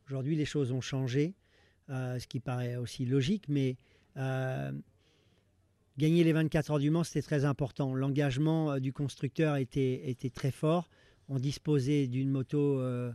Aujourd'hui, 0.08 0.36
les 0.36 0.46
choses 0.46 0.72
ont 0.72 0.82
changé, 0.82 1.34
euh, 1.90 2.18
ce 2.20 2.28
qui 2.28 2.40
paraît 2.40 2.78
aussi 2.78 3.06
logique, 3.06 3.46
mais 3.50 3.76
euh, 4.16 4.72
gagner 5.98 6.24
les 6.24 6.32
24 6.34 6.72
heures 6.72 6.80
du 6.80 6.90
Mans, 6.90 7.04
c'était 7.04 7.22
très 7.22 7.44
important. 7.46 7.94
L'engagement 7.94 8.72
euh, 8.74 8.80
du 8.80 8.94
constructeur 8.94 9.58
était, 9.58 10.10
était 10.10 10.30
très 10.30 10.52
fort. 10.52 10.90
On 11.30 11.40
disposait 11.40 12.08
d'une 12.08 12.30
moto 12.30 12.80
euh, 12.80 13.12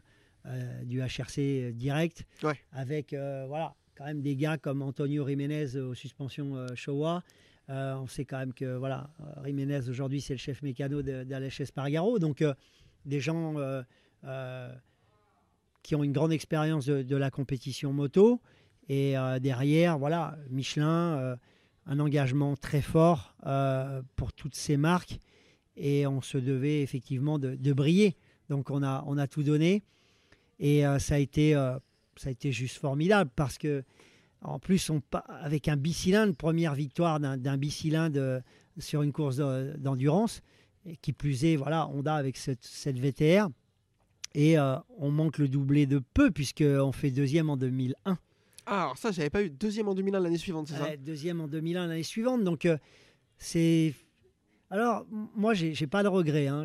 du 0.85 1.01
HRC 1.01 1.73
direct 1.73 2.27
Ouais. 2.43 2.59
avec 2.73 3.15
voilà, 3.15 3.75
quand 3.97 4.05
même 4.05 4.21
des 4.21 4.37
gars 4.37 4.59
comme 4.59 4.83
Antonio 4.83 5.27
Jiménez 5.27 5.77
aux 5.77 5.95
suspensions 5.95 6.67
Showa. 6.75 7.23
On 7.69 8.07
sait 8.07 8.25
quand 8.27 8.39
même 8.39 8.53
que 8.53 8.77
voilà, 8.77 9.09
Jiménez 9.47 9.89
aujourd'hui 9.89 10.21
c'est 10.21 10.35
le 10.35 10.39
chef 10.39 10.61
mécano 10.63 11.01
de- 11.01 11.23
d'Aleix 11.25 11.59
Espargaro. 11.61 12.19
Donc 12.19 12.45
des 13.07 13.21
gens 13.21 13.55
qui 15.83 15.95
ont 15.95 16.05
une 16.05 16.13
grande 16.13 16.33
expérience 16.33 16.87
de, 16.87 17.17
la 17.17 17.31
compétition 17.31 17.93
moto. 17.93 18.41
Et 18.89 19.17
euh, 19.17 19.39
derrière, 19.39 19.99
voilà, 19.99 20.37
Michelin, 20.51 21.19
euh, 21.19 21.37
un 21.87 21.99
engagement 21.99 22.57
très 22.57 22.83
fort 22.83 23.35
euh, 23.47 24.03
pour 24.17 24.33
toutes 24.33 24.55
ces 24.55 24.77
marques. 24.77 25.19
Et 25.77 26.07
on 26.07 26.21
se 26.21 26.39
devait 26.39 26.83
effectivement 26.83 27.39
de, 27.39 27.73
briller. 27.73 28.17
Donc 28.49 28.71
on 28.71 28.83
a, 28.83 29.05
on 29.07 29.19
a 29.19 29.27
tout 29.27 29.43
donné. 29.43 29.83
Et 30.59 30.85
ça, 31.01 31.17
a 31.17 31.19
été, 31.19 31.55
ça 31.55 32.29
a 32.29 32.31
été 32.31 32.53
juste 32.53 32.77
formidable 32.77 33.31
parce 33.35 33.59
que, 33.59 33.83
en 34.43 34.61
plus, 34.61 34.91
on, 34.91 35.03
avec 35.41 35.67
un 35.67 35.77
bicylindre, 35.77 36.37
première 36.37 36.75
victoire 36.75 37.19
d'un 37.19 37.57
bicylindre 37.57 38.43
sur 38.79 39.03
une 39.03 39.13
course 39.13 39.37
de- 39.37 39.75
d'endurance, 39.79 40.41
et 40.87 40.97
qui 40.97 41.13
plus 41.13 41.45
est, 41.45 41.57
voilà, 41.57 41.89
Honda 41.89 42.15
avec 42.15 42.37
cette, 42.37 42.65
cette 42.65 42.99
VTR. 42.99 43.49
Et 44.35 44.59
euh, 44.59 44.77
on 44.99 45.11
manque 45.11 45.39
le 45.39 45.49
doublé 45.49 45.87
de 45.87 46.01
peu 46.15 46.31
puisqu'on 46.31 46.93
fait 46.93 47.11
deuxième 47.11 47.51
en 47.51 47.57
2001. 47.57 48.19
Ah, 48.67 48.83
alors 48.85 48.97
ça, 48.99 49.11
j'avais 49.11 49.29
pas 49.31 49.43
eu 49.43 49.51
deuxième 49.51 49.89
en 49.89 49.95
2001 49.95 50.21
l'année 50.21 50.39
suivante, 50.39 50.69
c'est 50.69 50.75
ça? 50.77 50.83
Ouais, 50.85 50.97
deuxième 50.97 51.41
en 51.41 51.49
2001 51.49 51.87
l'année 51.89 52.03
suivante. 52.03 52.45
Donc, 52.45 52.65
euh, 52.65 52.79
c'est. 53.37 53.95
Alors, 54.71 55.05
moi, 55.11 55.53
j'ai 55.53 55.75
j'ai 55.75 55.87
pas 55.87 56.03
de 56.03 56.09
regrets. 56.09 56.47
hein. 56.47 56.65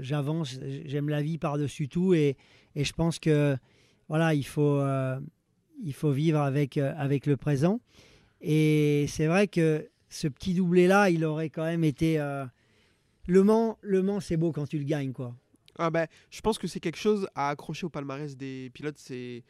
J'avance, 0.00 0.58
j'aime 0.86 1.08
la 1.08 1.22
vie 1.22 1.38
par-dessus 1.38 1.88
tout. 1.88 2.14
Et, 2.14 2.36
et 2.74 2.82
je 2.84 2.92
pense 2.92 3.18
que, 3.18 3.56
voilà, 4.08 4.34
il 4.34 4.44
faut, 4.46 4.80
euh, 4.80 5.20
il 5.82 5.92
faut 5.92 6.10
vivre 6.10 6.40
avec, 6.40 6.78
euh, 6.78 6.92
avec 6.96 7.26
le 7.26 7.36
présent. 7.36 7.80
Et 8.40 9.04
c'est 9.08 9.26
vrai 9.26 9.46
que 9.48 9.88
ce 10.08 10.26
petit 10.28 10.54
doublé-là, 10.54 11.10
il 11.10 11.24
aurait 11.24 11.50
quand 11.50 11.64
même 11.64 11.84
été. 11.84 12.18
euh, 12.18 12.44
Le 13.26 13.44
Mans, 13.44 13.78
le 13.82 14.02
Mans 14.02 14.20
c'est 14.20 14.36
beau 14.38 14.50
quand 14.52 14.66
tu 14.66 14.78
le 14.78 14.84
gagnes, 14.84 15.12
quoi. 15.12 15.36
Ah 15.78 15.90
bah, 15.90 16.06
je 16.30 16.40
pense 16.40 16.58
que 16.58 16.66
c'est 16.66 16.80
quelque 16.80 16.98
chose 16.98 17.28
à 17.34 17.50
accrocher 17.50 17.86
au 17.86 17.90
palmarès 17.90 18.36
des 18.36 18.70
pilotes, 18.74 18.98
c'est 18.98 19.44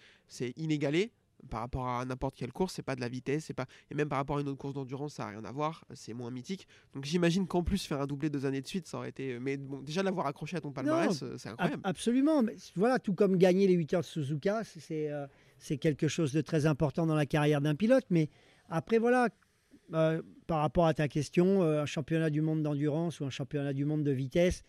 inégalé 0.57 1.13
par 1.51 1.61
rapport 1.61 1.87
à 1.87 2.05
n'importe 2.05 2.35
quelle 2.35 2.53
course, 2.53 2.75
c'est 2.75 2.83
pas 2.83 2.97
de 2.97 3.01
la 3.01 3.09
vitesse, 3.09 3.45
c'est 3.45 3.55
pas 3.55 3.67
et 3.93 3.95
même 3.95 4.09
par 4.09 4.19
rapport 4.19 4.39
à 4.39 4.41
une 4.41 4.49
autre 4.49 4.59
course 4.59 4.75
d'endurance, 4.75 5.15
ça 5.15 5.25
a 5.27 5.29
rien 5.29 5.45
à 5.45 5.53
voir, 5.53 5.85
c'est 5.95 6.13
moins 6.13 6.33
mythique. 6.33 6.67
Donc 6.95 7.05
j'imagine 7.05 7.47
qu'en 7.47 7.63
plus 7.63 7.87
faire 7.87 8.01
un 8.01 8.07
doublé 8.07 8.29
deux 8.29 8.45
années 8.45 8.61
de 8.61 8.67
suite, 8.67 8.89
ça 8.89 8.99
aurait 8.99 9.11
été 9.11 9.39
mais 9.39 9.57
bon, 9.57 9.81
déjà 9.81 10.03
l'avoir 10.03 10.27
accroché 10.27 10.57
à 10.57 10.61
ton 10.61 10.73
palmarès, 10.73 11.23
euh, 11.23 11.37
c'est 11.39 11.49
Ab- 11.49 11.53
incroyable. 11.55 11.83
Absolument. 11.85 12.43
Mais 12.43 12.57
voilà, 12.75 12.99
tout 12.99 13.15
comme 13.15 13.37
gagner 13.37 13.69
les 13.69 13.75
8 13.75 13.95
heures 13.95 14.01
de 14.01 14.07
Suzuka, 14.07 14.65
c'est 14.65 15.13
euh, 15.13 15.27
c'est 15.59 15.79
quelque 15.79 16.09
chose 16.09 16.33
de 16.33 16.41
très 16.41 16.67
important 16.67 17.07
dans 17.07 17.15
la 17.15 17.27
carrière 17.27 17.61
d'un 17.61 17.77
pilote. 17.77 18.05
Mais 18.11 18.31
après, 18.69 18.99
voilà, 18.99 19.29
euh, 19.95 20.21
par 20.49 20.59
rapport 20.61 20.87
à 20.87 20.95
ta 20.95 21.07
question, 21.07 21.63
euh, 21.63 21.83
un 21.83 21.87
championnat 21.87 22.31
du 22.31 22.41
monde 22.41 22.63
d'endurance 22.65 23.21
ou 23.21 23.25
un 23.25 23.31
championnat 23.31 23.73
du 23.73 23.85
monde 23.85 24.03
de 24.03 24.11
vitesse 24.11 24.65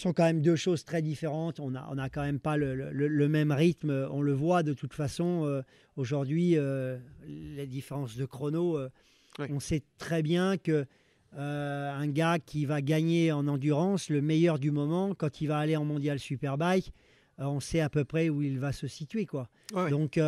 sont 0.00 0.12
quand 0.12 0.24
même 0.24 0.42
deux 0.42 0.56
choses 0.56 0.84
très 0.84 1.02
différentes. 1.02 1.58
On 1.60 1.70
n'a 1.70 1.88
on 1.90 1.98
a 1.98 2.08
quand 2.10 2.22
même 2.22 2.38
pas 2.40 2.56
le, 2.56 2.74
le- 2.74 3.08
le 3.08 3.28
même 3.28 3.50
rythme. 3.52 4.08
On 4.10 4.20
le 4.22 4.32
voit 4.32 4.62
de 4.62 4.72
toute 4.74 4.92
façon. 4.94 5.44
euh, 5.44 5.62
Aujourd'hui, 5.96 6.58
euh, 6.58 6.98
les 7.26 7.66
différences 7.66 8.16
de 8.16 8.26
chrono, 8.26 8.76
euh, 8.78 8.90
on 9.50 9.60
sait 9.60 9.82
très 9.98 10.22
bien 10.22 10.56
que 10.58 10.86
un 11.38 12.08
gars 12.08 12.38
qui 12.38 12.64
va 12.66 12.80
gagner 12.80 13.30
en 13.32 13.46
endurance, 13.48 14.08
le 14.10 14.22
meilleur 14.22 14.58
du 14.58 14.70
moment, 14.70 15.14
quand 15.14 15.40
il 15.42 15.48
va 15.48 15.58
aller 15.58 15.76
en 15.76 15.84
mondial 15.84 16.18
superbike, 16.18 16.92
on 17.38 17.60
sait 17.60 17.80
à 17.80 17.90
peu 17.90 18.04
près 18.04 18.30
où 18.30 18.40
il 18.42 18.58
va 18.58 18.72
se 18.72 18.86
situer. 18.86 19.26
Quoi. 19.26 19.48
Ouais. 19.74 19.90
Donc 19.90 20.18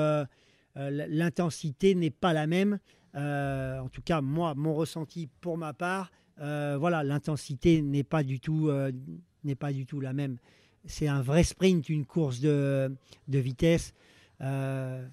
l'intensité 0.76 1.94
n'est 1.94 2.10
pas 2.10 2.32
la 2.32 2.46
même. 2.46 2.78
En 3.14 3.88
tout 3.90 4.02
cas, 4.02 4.20
moi, 4.20 4.54
mon 4.54 4.74
ressenti 4.74 5.28
pour 5.40 5.56
ma 5.58 5.72
part, 5.72 6.10
voilà, 6.38 7.02
l'intensité 7.04 7.82
n'est 7.82 8.04
pas 8.04 8.22
du 8.22 8.40
tout 8.40 8.70
n'est 9.48 9.54
pas 9.56 9.72
du 9.72 9.84
tout 9.86 10.00
la 10.00 10.12
même. 10.12 10.38
C'est 10.84 11.08
un 11.08 11.20
vrai 11.22 11.42
sprint, 11.42 11.88
une 11.88 12.06
course 12.06 12.40
de, 12.40 12.94
de 13.26 13.38
vitesse. 13.38 13.92
euh, 14.40 15.04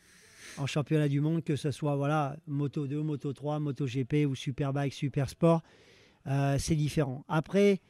en 0.57 0.67
championnat 0.67 1.07
du 1.07 1.21
monde, 1.21 1.43
que 1.43 1.55
ce 1.55 1.71
soit 1.71 1.95
voilà, 1.95 2.37
Moto 2.47 2.87
2, 2.87 3.01
Moto 3.01 3.33
3, 3.33 3.59
Moto 3.59 3.85
GP 3.85 4.25
ou 4.27 4.35
Superbike, 4.35 4.93
Super 4.93 5.29
Sport, 5.29 5.61
euh, 6.27 6.57
c'est 6.59 6.75
différent. 6.75 7.23
Après, 7.27 7.81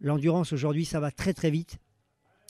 l'endurance 0.00 0.52
aujourd'hui, 0.52 0.84
ça 0.84 1.00
va 1.00 1.10
très 1.10 1.34
très 1.34 1.50
vite. 1.50 1.78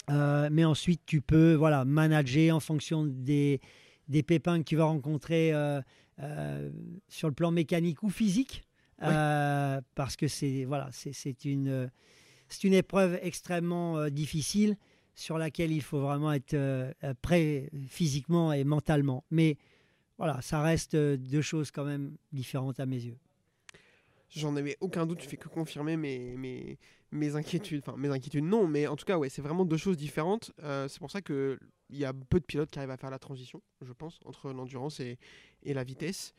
Euh, 0.08 0.48
mais 0.52 0.64
ensuite, 0.64 1.02
tu 1.04 1.20
peux 1.20 1.54
voilà, 1.54 1.84
manager 1.84 2.54
en 2.54 2.60
fonction 2.60 3.04
des, 3.04 3.60
des 4.08 4.22
pépins 4.22 4.58
que 4.58 4.64
tu 4.64 4.76
vas 4.76 4.84
rencontrer 4.84 5.50
euh, 5.52 5.80
sur 7.08 7.28
le 7.28 7.34
plan 7.34 7.50
mécanique 7.50 8.02
ou 8.02 8.10
physique. 8.10 8.62
Parce 8.98 10.16
que 10.16 10.28
c'est 10.28 10.64
voilà, 10.64 10.88
c'est 10.92 11.12
c'est 11.12 11.44
une, 11.44 11.90
c'est 12.48 12.64
une 12.64 12.74
épreuve 12.74 13.18
extrêmement 13.22 13.98
euh, 13.98 14.10
difficile 14.10 14.76
sur 15.14 15.38
laquelle 15.38 15.72
il 15.72 15.82
faut 15.82 16.00
vraiment 16.00 16.32
être 16.32 16.54
euh, 16.54 16.92
euh, 17.04 17.14
prêt 17.22 17.70
physiquement 17.88 18.52
et 18.52 18.64
mentalement. 18.64 19.24
Mais 19.30 19.56
voilà, 20.18 20.40
ça 20.42 20.62
reste 20.62 20.96
deux 20.96 21.42
choses 21.42 21.70
quand 21.70 21.84
même 21.84 22.16
différentes 22.32 22.80
à 22.80 22.86
mes 22.86 23.02
yeux. 23.02 23.18
J'en 24.28 24.56
avais 24.56 24.76
aucun 24.80 25.06
doute, 25.06 25.18
tu 25.18 25.28
fais 25.28 25.36
que 25.36 25.48
confirmer 25.48 25.96
mes, 25.96 26.78
mes, 27.12 27.36
inquiétudes. 27.36 27.82
Enfin, 27.86 27.96
mes 27.96 28.08
inquiétudes, 28.08 28.44
non, 28.44 28.66
mais 28.66 28.86
en 28.86 28.96
tout 28.96 29.04
cas, 29.04 29.16
ouais, 29.16 29.28
c'est 29.28 29.40
vraiment 29.40 29.64
deux 29.64 29.76
choses 29.76 29.96
différentes. 29.96 30.52
C'est 30.58 30.98
pour 30.98 31.10
ça 31.10 31.22
qu'il 31.22 31.58
y 31.90 32.04
a 32.04 32.12
peu 32.12 32.40
de 32.40 32.44
pilotes 32.44 32.70
qui 32.70 32.78
arrivent 32.78 32.90
à 32.90 32.96
faire 32.96 33.10
la 33.10 33.18
transition, 33.18 33.62
je 33.80 33.92
pense, 33.92 34.18
entre 34.24 34.52
l'endurance 34.52 35.00
et, 35.00 35.18
et 35.62 35.74
la 35.74 35.84
vitesse. 35.84 36.34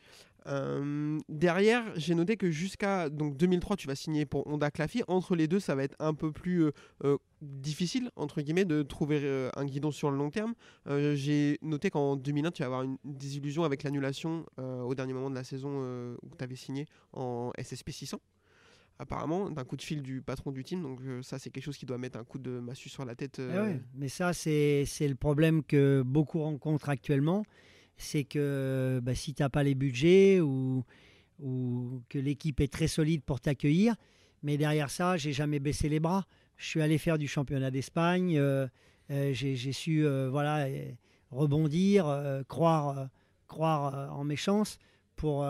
Euh, 0.48 1.20
derrière, 1.30 1.84
j'ai 1.96 2.16
noté 2.16 2.38
que 2.38 2.50
jusqu'à 2.50 3.10
donc 3.10 3.36
2003, 3.38 3.76
tu 3.76 3.88
vas 3.88 3.96
signer 3.96 4.26
pour 4.26 4.48
Honda 4.48 4.72
Claffy. 4.72 5.04
Entre 5.08 5.36
les 5.36 5.48
deux, 5.48 5.60
ça 5.60 5.76
va 5.76 5.84
être 5.84 5.96
un 6.00 6.14
peu 6.14 6.32
plus 6.32 6.64
euh, 6.64 6.72
euh, 7.04 7.18
difficile, 7.42 8.10
entre 8.16 8.42
guillemets, 8.42 8.66
de 8.66 8.82
trouver 8.82 9.50
un 9.56 9.66
guidon 9.66 9.92
sur 9.92 10.12
le 10.12 10.18
long 10.18 10.30
terme. 10.30 10.54
J'ai 10.88 11.60
noté 11.62 11.90
qu'en 11.90 12.16
2001, 12.16 12.52
tu 12.52 12.62
vas 12.62 12.68
avoir 12.68 12.84
une 12.84 12.98
désillusion 13.04 13.64
avec 13.64 13.84
l'annulation 13.84 14.46
au 14.58 14.96
dernier 14.96 15.14
moment 15.14 15.30
de 15.30 15.36
la 15.36 15.44
saison 15.44 16.16
où 16.24 16.36
tu 16.36 16.44
avais 16.44 16.56
signé 16.56 16.86
en 17.14 17.52
SSP 17.62 17.92
600. 17.92 18.20
apparemment, 19.00 19.52
d'un 19.52 19.64
coup 19.64 19.78
de 19.78 19.82
fil 19.82 20.02
du 20.02 20.22
patron 20.22 20.52
du 20.52 20.64
team. 20.64 20.82
Donc 20.82 21.00
ça, 21.22 21.38
c'est 21.38 21.50
quelque 21.52 21.64
chose 21.64 21.78
qui 21.78 21.86
doit 21.86 21.98
mettre 21.98 22.18
un 22.18 22.24
coup 22.24 22.40
de 22.40 22.60
massue 22.60 22.90
sur 22.90 23.06
la 23.06 23.16
tête. 23.16 23.40
Eh 23.40 23.80
mais 23.94 24.10
ça, 24.10 24.34
c'est 24.34 24.86
le 25.00 25.16
problème 25.16 25.64
que 25.64 26.02
beaucoup 26.04 26.40
rencontrent 26.42 26.90
actuellement. 26.90 27.44
C'est 27.98 28.24
que 28.24 29.00
bah, 29.04 29.16
si 29.16 29.34
tu 29.34 29.42
n'as 29.42 29.50
pas 29.50 29.64
les 29.64 29.76
budgets 29.76 30.40
ou, 30.40 30.84
ou 31.40 32.02
que 32.10 32.20
l'équipe 32.20 32.60
est 32.62 32.72
très 32.72 32.88
solide 32.88 33.24
pour 33.24 33.40
t'accueillir, 33.40 33.96
mais 34.44 34.58
derrière 34.58 34.90
ça, 34.90 35.18
j'ai 35.18 35.34
jamais 35.34 35.60
baissé 35.60 35.90
les 35.90 36.00
bras. 36.00 36.26
Je 36.58 36.68
suis 36.68 36.82
allé 36.82 36.98
faire 36.98 37.18
du 37.18 37.28
championnat 37.28 37.72
d'Espagne. 37.72 38.38
euh, 38.38 38.68
euh, 39.10 39.34
j'ai 39.34 39.72
su 39.72 40.06
euh, 40.06 40.30
voilà, 40.30 40.68
rebondir, 41.32 42.44
croire, 42.48 43.10
croire 43.48 44.16
en 44.16 44.24
mes 44.24 44.36
chances. 44.36 44.78
Pour, 45.16 45.48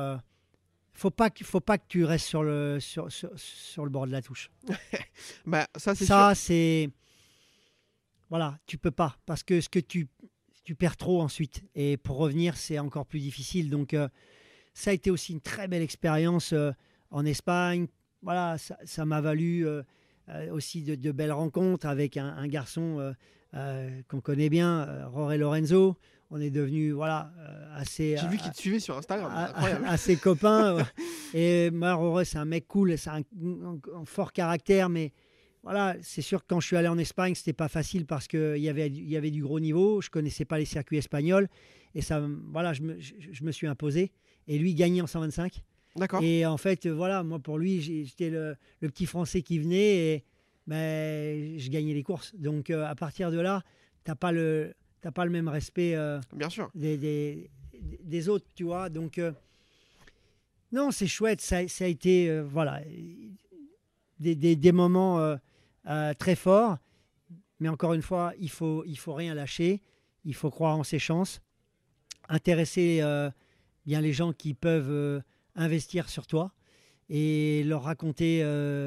faut 0.94 1.12
pas 1.12 1.30
que, 1.30 1.44
faut 1.44 1.60
pas 1.60 1.78
que 1.78 1.86
tu 1.88 2.06
restes 2.06 2.28
sur 2.28 2.44
le, 2.44 2.80
sur, 2.80 3.12
sur, 3.12 3.30
sur 3.36 3.84
le 3.84 3.90
bord 3.90 4.08
de 4.08 4.12
la 4.12 4.22
touche. 4.22 4.50
Bah, 5.46 5.68
ça, 5.76 5.96
c'est. 5.96 6.06
Ça, 6.06 6.34
c'est. 6.36 6.90
Voilà, 8.30 8.60
tu 8.66 8.78
peux 8.78 8.92
pas. 8.92 9.18
Parce 9.26 9.42
que 9.42 9.62
ce 9.62 9.70
que 9.70 9.80
tu, 9.80 10.08
tu 10.68 10.76
perds 10.76 10.98
trop 10.98 11.22
ensuite. 11.22 11.64
Et 11.76 11.96
pour 11.96 12.18
revenir, 12.18 12.58
c'est 12.58 12.78
encore 12.78 13.06
plus 13.06 13.22
difficile. 13.22 13.70
Donc, 13.70 13.94
euh, 13.94 14.10
ça 14.74 14.90
a 14.90 14.94
été 14.94 15.10
aussi 15.10 15.32
une 15.32 15.40
très 15.40 15.70
belle 15.70 15.82
expérience 15.82 16.52
euh, 16.52 16.72
en 17.10 17.26
Espagne. 17.26 17.88
Voilà, 18.22 18.58
ça 18.58 19.06
m'a 19.06 19.22
valu 19.22 19.66
euh, 19.66 19.82
aussi 20.52 20.84
de, 20.84 20.96
de 20.96 21.12
belles 21.14 21.32
rencontres 21.32 21.86
avec 21.86 22.18
un, 22.18 22.28
un 22.36 22.48
garçon 22.50 23.14
qu'on 24.10 24.20
connaît 24.20 24.50
bien, 24.50 25.08
Roré 25.08 25.38
Lorenzo. 25.38 25.96
On 26.32 26.42
est 26.42 26.50
devenu 26.50 26.92
voilà, 26.92 27.32
assez. 27.76 28.18
J'ai 28.20 28.28
vu 28.28 28.36
qu'il 28.36 28.52
te 28.52 28.58
suivait 28.58 28.82
sur 28.82 28.98
Instagram. 28.98 29.32
ses 29.98 30.18
copains. 30.18 30.86
Et 31.34 31.72
Marore, 31.72 32.26
c'est 32.26 32.38
un 32.40 32.44
mec 32.46 32.68
cool, 32.68 32.98
c'est 32.98 33.10
un, 33.10 33.22
un- 33.42 33.80
un 33.96 34.04
fort 34.06 34.34
caractère, 34.34 34.90
mais 34.90 35.14
voilà, 35.70 35.96
c'est 36.02 36.22
sûr 36.22 36.42
que 36.42 36.46
quand 36.48 36.60
je 36.62 36.68
suis 36.68 36.78
allé 36.78 36.88
en 36.88 36.98
Espagne, 36.98 37.36
c'était 37.36 37.52
pas 37.54 37.68
facile 37.68 38.06
parce 38.06 38.28
qu'il 38.28 38.58
y 38.58 38.70
avait, 38.70 38.90
y 38.90 39.18
avait 39.18 39.32
du 39.32 39.42
gros 39.44 39.60
niveau, 39.60 40.00
je 40.02 40.10
connaissais 40.10 40.46
pas 40.46 40.58
les 40.58 40.66
circuits 40.66 40.98
espagnols, 40.98 41.50
et 41.94 42.02
ça, 42.02 42.26
voilà, 42.52 42.72
je 42.74 42.82
me, 42.84 43.00
je, 43.00 43.14
je 43.32 43.44
me 43.44 43.52
suis 43.52 43.68
imposé. 43.68 44.12
Et 44.48 44.58
lui 44.58 44.74
gagnait 44.76 45.02
en 45.02 45.08
125. 45.08 45.62
D'accord. 45.98 46.22
Et 46.24 46.46
en 46.46 46.56
fait, 46.58 46.88
voilà, 46.88 47.22
moi 47.24 47.40
pour 47.40 47.58
lui, 47.58 47.82
j'étais 47.82 48.30
le, 48.30 48.56
le 48.80 48.90
petit 48.90 49.06
Français 49.06 49.42
qui 49.42 49.60
venait 49.60 49.96
et 50.14 50.24
ben, 50.68 51.60
je 51.60 51.70
gagnais 51.70 51.94
les 51.94 52.04
courses. 52.04 52.34
Donc 52.36 52.70
euh, 52.70 52.86
à 52.86 52.96
partir 52.96 53.30
de 53.32 53.40
là, 53.40 53.64
t'as 54.06 54.16
pas 54.16 54.32
le, 54.32 54.74
t'as 55.02 55.12
pas 55.12 55.26
le 55.26 55.32
même 55.32 55.50
respect. 55.50 55.96
euh, 55.96 56.20
Bien 56.34 56.50
sûr. 56.50 56.70
des, 56.76 56.98
des, 56.98 57.50
des 58.04 58.30
autres, 58.30 58.46
tu 58.56 58.64
vois. 58.64 58.90
Donc, 58.90 59.18
euh, 59.18 59.32
non, 60.72 60.92
c'est 60.92 61.08
chouette. 61.08 61.42
Ça, 61.42 61.68
ça 61.68 61.86
a 61.86 61.88
été, 61.88 62.40
voilà, 62.42 62.82
des, 64.20 64.36
des- 64.36 64.56
des 64.56 64.72
moments 64.72 65.36
euh, 65.88 66.14
très 66.14 66.36
forts. 66.36 66.78
Mais 67.60 67.70
encore 67.70 67.94
une 67.94 68.02
fois, 68.02 68.34
il 68.40 68.50
faut, 68.50 68.84
il 68.86 68.98
faut 68.98 69.14
rien 69.14 69.34
lâcher. 69.34 69.82
Il 70.26 70.36
faut 70.36 70.52
croire 70.52 70.78
en 70.78 70.84
ses 70.84 71.00
chances. 71.00 71.42
Intéresser 72.30 73.00
euh, 73.02 73.30
bien 73.86 74.02
les 74.02 74.14
gens 74.14 74.34
qui 74.34 74.54
peuvent 74.54 74.92
euh, 74.92 75.22
investir 75.56 76.10
sur 76.10 76.28
toi 76.28 76.54
et 77.10 77.64
leur 77.64 77.84
raconter 77.84 78.42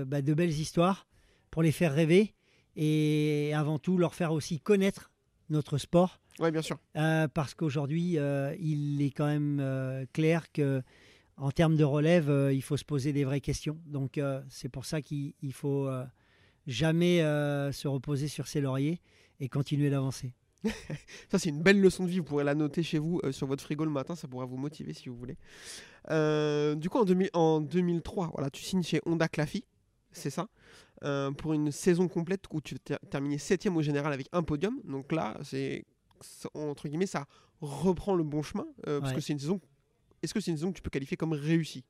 bah, 0.06 0.20
de 0.20 0.34
belles 0.34 0.50
histoires 0.50 1.06
pour 1.50 1.62
les 1.62 1.72
faire 1.72 1.94
rêver 1.94 2.34
et 2.76 3.52
avant 3.54 3.78
tout 3.78 3.96
leur 3.96 4.14
faire 4.14 4.32
aussi 4.32 4.60
connaître 4.60 5.10
notre 5.48 5.78
sport. 5.78 6.20
Ouais, 6.38 6.50
bien 6.50 6.60
sûr. 6.60 6.78
Parce 6.92 7.54
qu'aujourd'hui, 7.54 8.18
il 8.60 9.00
est 9.00 9.10
quand 9.10 9.26
même 9.26 10.06
clair 10.12 10.52
que 10.52 10.82
en 11.40 11.50
termes 11.50 11.76
de 11.76 11.84
relève, 11.84 12.30
euh, 12.30 12.52
il 12.52 12.62
faut 12.62 12.76
se 12.76 12.84
poser 12.84 13.12
des 13.12 13.24
vraies 13.24 13.40
questions. 13.40 13.78
Donc, 13.86 14.18
euh, 14.18 14.42
c'est 14.48 14.68
pour 14.68 14.84
ça 14.84 15.00
qu'il 15.00 15.32
il 15.40 15.54
faut 15.54 15.88
euh, 15.88 16.04
jamais 16.66 17.22
euh, 17.22 17.72
se 17.72 17.88
reposer 17.88 18.28
sur 18.28 18.46
ses 18.48 18.60
lauriers 18.60 19.00
et 19.40 19.48
continuer 19.48 19.90
d'avancer. 19.90 20.32
Ça, 21.30 21.38
c'est 21.38 21.48
une 21.48 21.62
belle 21.62 21.80
leçon 21.80 22.04
de 22.04 22.10
vie. 22.10 22.18
Vous 22.18 22.24
pourrez 22.24 22.44
la 22.44 22.54
noter 22.54 22.82
chez 22.82 22.98
vous 22.98 23.20
euh, 23.24 23.32
sur 23.32 23.46
votre 23.46 23.62
frigo 23.62 23.84
le 23.84 23.90
matin. 23.90 24.14
Ça 24.14 24.28
pourra 24.28 24.44
vous 24.44 24.58
motiver 24.58 24.92
si 24.92 25.08
vous 25.08 25.16
voulez. 25.16 25.36
Euh, 26.10 26.74
du 26.74 26.90
coup, 26.90 26.98
en, 26.98 27.04
2000 27.04 27.30
en 27.32 27.60
2003, 27.60 28.30
voilà, 28.34 28.50
tu 28.50 28.62
signes 28.62 28.82
chez 28.82 29.00
Honda 29.06 29.28
Claffy. 29.28 29.64
C'est 30.12 30.30
ça. 30.30 30.48
Euh, 31.02 31.30
pour 31.30 31.54
une 31.54 31.70
saison 31.72 32.08
complète 32.08 32.44
où 32.52 32.60
tu 32.60 32.76
as 32.90 32.98
terminé 33.10 33.38
7 33.38 33.66
au 33.68 33.80
général 33.82 34.12
avec 34.12 34.28
un 34.32 34.42
podium. 34.42 34.80
Donc 34.84 35.12
là, 35.12 35.38
c'est 35.42 35.84
ça- 36.20 36.50
entre 36.54 36.88
guillemets, 36.88 37.06
ça 37.06 37.26
reprend 37.62 38.14
le 38.14 38.24
bon 38.24 38.42
chemin. 38.42 38.66
parce 38.84 39.08
Ouais. 39.10 39.14
que 39.14 39.20
c'est 39.20 39.32
une 39.32 39.38
saison. 39.38 39.60
Est-ce 40.22 40.34
que 40.34 40.40
c'est 40.40 40.50
une 40.50 40.58
saison 40.58 40.70
que 40.72 40.76
tu 40.76 40.82
peux 40.82 40.90
qualifier 40.90 41.16
comme 41.16 41.32
réussie? 41.32 41.84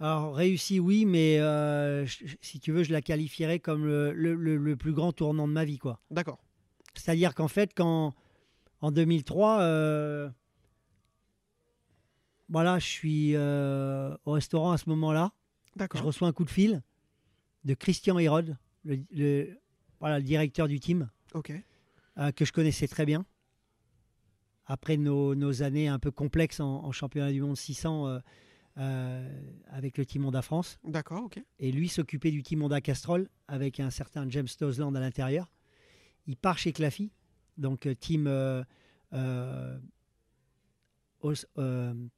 Alors, 0.00 0.34
réussi, 0.34 0.80
oui, 0.80 1.04
mais 1.06 1.38
euh, 1.38 2.04
je- 2.06 2.24
si 2.40 2.58
tu 2.60 2.72
veux, 2.72 2.82
je 2.82 2.92
la 2.92 3.00
qualifierais 3.00 3.60
comme 3.60 3.84
le, 3.86 4.12
le- 4.12 4.34
le- 4.34 4.56
le 4.56 4.76
plus 4.76 4.92
grand 4.92 5.12
tournant 5.12 5.46
de 5.48 5.52
ma 5.52 5.64
vie, 5.64 5.78
quoi. 5.78 6.00
D'accord. 6.10 6.38
C'est-à-dire 6.94 7.34
qu'en 7.34 7.48
fait, 7.48 7.72
quand 7.74 8.12
en 8.80 8.90
2003, 8.90 9.60
euh, 9.62 10.28
voilà, 12.48 12.78
je 12.78 12.86
suis 12.86 13.32
euh, 13.36 14.14
au 14.24 14.32
restaurant 14.32 14.72
à 14.72 14.78
ce 14.78 14.88
moment-là. 14.90 15.32
Je 15.94 16.02
reçois 16.02 16.28
un 16.28 16.32
coup 16.32 16.44
de 16.44 16.50
fil 16.50 16.82
de 17.64 17.74
Christian 17.74 18.18
Hérode, 18.18 18.56
le, 18.84 18.98
le- 19.10 19.58
voilà, 20.00 20.18
le 20.18 20.24
directeur 20.24 20.68
du 20.68 20.78
team, 20.80 21.08
Ok. 21.32 21.52
euh, 22.18 22.30
que 22.32 22.44
je 22.44 22.52
connaissais 22.52 22.86
très 22.86 23.06
bien. 23.06 23.24
Après 24.66 24.96
nos, 24.96 25.34
nos 25.34 25.62
années 25.62 25.88
un 25.88 25.98
peu 25.98 26.10
complexes 26.10 26.60
en, 26.60 26.84
en 26.84 26.92
championnat 26.92 27.32
du 27.32 27.40
monde 27.40 27.56
600 27.56 28.06
euh, 28.08 28.18
euh, 28.78 29.28
avec 29.68 29.98
le 29.98 30.06
team 30.06 30.24
Honda 30.24 30.42
France. 30.42 30.78
D'accord, 30.84 31.24
ok. 31.24 31.42
Et 31.58 31.72
lui 31.72 31.88
s'occupait 31.88 32.30
du 32.30 32.42
team 32.42 32.62
Honda 32.62 32.80
Castrol 32.80 33.28
avec 33.48 33.80
un 33.80 33.90
certain 33.90 34.28
James 34.30 34.48
Tosland 34.58 34.94
à 34.96 35.00
l'intérieur. 35.00 35.50
Il 36.26 36.36
part 36.36 36.58
chez 36.58 36.72
Claffy, 36.72 37.12
donc 37.56 37.86
euh, 37.86 37.94
team. 37.94 38.26
euh, 38.26 38.62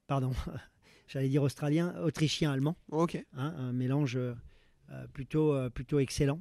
pardon, 0.07 0.33
j'allais 1.09 1.29
dire 1.29 1.43
australien, 1.43 1.95
autrichien-allemand 2.03 2.77
Ok. 2.91 3.23
hein, 3.35 3.55
un 3.57 3.73
mélange 3.73 4.19
plutôt, 5.13 5.55
plutôt 5.71 5.99
excellent, 5.99 6.41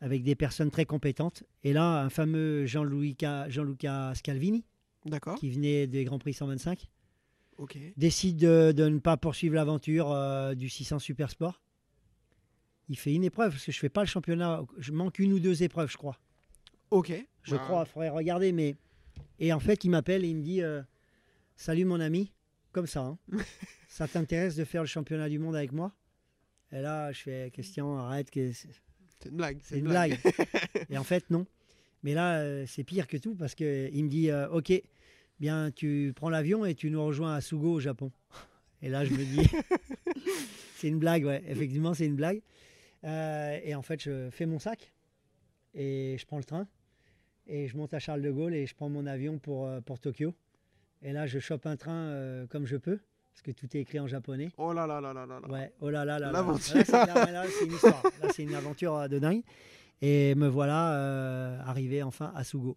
avec 0.00 0.22
des 0.22 0.34
personnes 0.34 0.70
très 0.70 0.84
compétentes. 0.84 1.44
Et 1.64 1.72
là, 1.72 2.02
un 2.02 2.10
fameux 2.10 2.66
Jean-Luca 2.66 3.48
Jean 3.48 3.64
Scalvini, 4.14 4.64
D'accord. 5.06 5.38
qui 5.38 5.50
venait 5.50 5.86
des 5.86 6.04
Grands 6.04 6.18
Prix 6.18 6.34
125, 6.34 6.88
Décide 7.96 8.36
de, 8.36 8.72
de 8.72 8.88
ne 8.88 8.98
pas 8.98 9.16
poursuivre 9.16 9.54
l'aventure 9.54 10.12
euh, 10.12 10.54
du 10.54 10.68
600 10.68 10.98
Super 11.00 11.30
Sport. 11.30 11.60
Il 12.88 12.98
fait 12.98 13.12
une 13.12 13.24
épreuve, 13.24 13.52
parce 13.52 13.64
que 13.64 13.72
je 13.72 13.78
fais 13.78 13.88
pas 13.88 14.00
le 14.02 14.06
championnat, 14.06 14.62
je 14.78 14.92
manque 14.92 15.18
une 15.18 15.32
ou 15.32 15.40
deux 15.40 15.62
épreuves, 15.62 15.90
je 15.90 15.96
crois. 15.98 16.18
Ok. 16.90 17.12
Je 17.42 17.54
Bah, 17.56 17.62
crois, 17.64 17.84
il 17.86 17.90
faudrait 17.90 18.08
regarder, 18.10 18.52
mais... 18.52 18.76
Et 19.40 19.52
en 19.52 19.60
fait, 19.60 19.84
il 19.84 19.90
m'appelle 19.90 20.24
et 20.24 20.28
il 20.28 20.36
me 20.36 20.42
dit, 20.42 20.62
euh, 20.62 20.80
salut 21.56 21.84
mon 21.84 22.00
ami, 22.00 22.32
comme 22.72 22.86
ça, 22.86 23.00
hein. 23.00 23.18
ça 23.88 24.08
t'intéresse 24.08 24.56
de 24.56 24.64
faire 24.64 24.82
le 24.82 24.86
championnat 24.88 25.28
du 25.28 25.38
monde 25.38 25.54
avec 25.56 25.72
moi? 25.72 25.92
Et 26.72 26.80
là, 26.80 27.12
je 27.12 27.20
fais, 27.22 27.50
question, 27.52 27.98
arrête, 27.98 28.30
que 28.30 28.52
c'est- 28.52 28.68
une 29.26 29.36
blague. 29.36 29.58
c'est 29.62 29.78
une 29.78 29.88
blague. 29.88 30.18
et 30.90 30.96
en 30.96 31.04
fait, 31.04 31.28
non. 31.30 31.44
Mais 32.04 32.14
là, 32.14 32.38
euh, 32.38 32.64
c'est 32.68 32.84
pire 32.84 33.06
que 33.08 33.16
tout 33.16 33.34
parce 33.34 33.54
qu'il 33.56 33.66
me 34.04 34.08
dit 34.08 34.30
euh, 34.30 34.48
Ok, 34.50 34.70
bien, 35.40 35.70
tu 35.70 36.12
prends 36.14 36.30
l'avion 36.30 36.64
et 36.64 36.74
tu 36.74 36.90
nous 36.90 37.04
rejoins 37.04 37.34
à 37.34 37.40
Sugo 37.40 37.74
au 37.74 37.80
Japon. 37.80 38.10
Et 38.82 38.88
là, 38.88 39.04
je 39.04 39.12
me 39.12 39.24
dis 39.24 39.48
C'est 40.76 40.88
une 40.88 40.98
blague, 40.98 41.24
ouais. 41.24 41.42
Effectivement, 41.48 41.94
c'est 41.94 42.06
une 42.06 42.14
blague. 42.14 42.40
Euh, 43.04 43.58
et 43.64 43.74
en 43.74 43.82
fait, 43.82 44.00
je 44.00 44.30
fais 44.30 44.46
mon 44.46 44.58
sac 44.58 44.92
et 45.74 46.16
je 46.18 46.26
prends 46.26 46.38
le 46.38 46.44
train 46.44 46.66
et 47.46 47.66
je 47.66 47.76
monte 47.76 47.94
à 47.94 47.98
Charles 47.98 48.22
de 48.22 48.30
Gaulle 48.30 48.54
et 48.54 48.66
je 48.66 48.74
prends 48.74 48.88
mon 48.88 49.06
avion 49.06 49.38
pour, 49.38 49.66
euh, 49.66 49.80
pour 49.80 49.98
Tokyo. 49.98 50.34
Et 51.02 51.12
là, 51.12 51.26
je 51.26 51.38
chope 51.38 51.66
un 51.66 51.76
train 51.76 51.92
euh, 51.92 52.46
comme 52.46 52.66
je 52.66 52.76
peux 52.76 52.98
parce 53.32 53.42
que 53.42 53.50
tout 53.50 53.76
est 53.76 53.80
écrit 53.80 54.00
en 54.00 54.06
japonais. 54.06 54.50
Oh 54.58 54.72
là 54.72 54.86
là 54.86 55.00
là 55.00 55.12
là 55.12 55.26
là 55.26 55.40
là. 55.40 55.48
Ouais, 55.48 55.72
oh 55.80 55.90
là 55.90 56.04
là 56.04 56.18
là. 56.18 56.26
là. 56.26 56.32
L'aventure. 56.32 56.76
Là, 56.76 56.84
c'est 56.84 56.92
là, 56.92 57.32
là, 57.32 57.44
c'est 57.48 57.64
une 57.66 57.72
histoire. 57.72 58.02
Là, 58.22 58.28
c'est 58.32 58.42
une 58.42 58.54
aventure 58.54 59.08
de 59.08 59.18
dingue. 59.18 59.42
Et 60.00 60.34
me 60.34 60.46
voilà 60.46 60.94
euh, 60.94 61.60
arrivé 61.64 62.02
enfin 62.02 62.32
à 62.34 62.44
Sugo. 62.44 62.76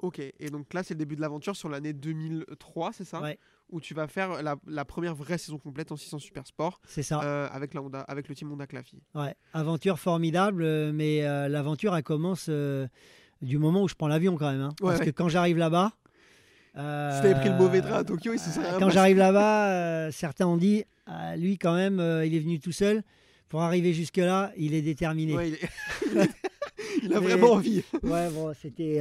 Ok, 0.00 0.20
et 0.20 0.50
donc 0.50 0.72
là, 0.74 0.82
c'est 0.84 0.94
le 0.94 0.98
début 0.98 1.16
de 1.16 1.20
l'aventure 1.20 1.56
sur 1.56 1.68
l'année 1.68 1.92
2003, 1.92 2.92
c'est 2.92 3.04
ça? 3.04 3.20
Ouais. 3.20 3.38
Où 3.70 3.80
tu 3.80 3.92
vas 3.94 4.06
faire 4.06 4.42
la, 4.42 4.56
la 4.66 4.84
première 4.84 5.14
vraie 5.14 5.38
saison 5.38 5.58
complète 5.58 5.90
en 5.92 5.96
600 5.96 6.20
Super 6.20 6.46
Sport 6.46 6.80
C'est 6.86 7.02
ça. 7.02 7.20
euh, 7.22 7.48
avec, 7.50 7.74
la 7.74 7.82
Honda, 7.82 8.00
avec 8.02 8.28
le 8.28 8.34
team 8.34 8.50
Honda 8.52 8.66
Claffy. 8.66 9.02
Ouais. 9.14 9.34
Aventure 9.52 9.98
formidable, 9.98 10.62
euh, 10.62 10.92
mais 10.94 11.24
euh, 11.26 11.48
l'aventure, 11.48 11.94
elle 11.96 12.02
commence 12.04 12.46
euh, 12.48 12.86
du 13.42 13.58
moment 13.58 13.82
où 13.82 13.88
je 13.88 13.94
prends 13.94 14.08
l'avion 14.08 14.36
quand 14.36 14.50
même. 14.50 14.60
hein. 14.62 14.68
Ouais, 14.80 14.88
Parce 14.90 15.00
ouais. 15.00 15.06
que 15.06 15.10
quand 15.10 15.28
j'arrive 15.28 15.58
là-bas. 15.58 15.92
Si 16.74 17.22
t'avais 17.22 17.34
pris 17.34 17.48
le 17.48 17.56
mauvais 17.56 17.80
train 17.80 17.94
à 17.98 18.04
Tokyo, 18.04 18.32
il 18.34 18.38
se 18.38 18.50
serait 18.50 18.68
Quand 18.74 18.78
passé. 18.78 18.92
j'arrive 18.92 19.16
là-bas, 19.16 20.12
certains 20.12 20.46
ont 20.46 20.56
dit 20.56 20.84
ah, 21.06 21.36
lui, 21.36 21.58
quand 21.58 21.74
même, 21.74 21.94
il 22.24 22.32
est 22.32 22.38
venu 22.38 22.60
tout 22.60 22.70
seul. 22.70 23.02
Pour 23.48 23.62
arriver 23.62 23.92
jusque-là, 23.94 24.52
il 24.56 24.74
est 24.74 24.82
déterminé. 24.82 25.34
Ouais, 25.34 25.48
il, 25.48 25.54
est- 26.18 26.30
il 27.02 27.12
a 27.14 27.18
vraiment 27.18 27.52
envie. 27.54 27.82
Ouais, 28.04 28.30
bon, 28.30 28.52
c'était. 28.54 29.00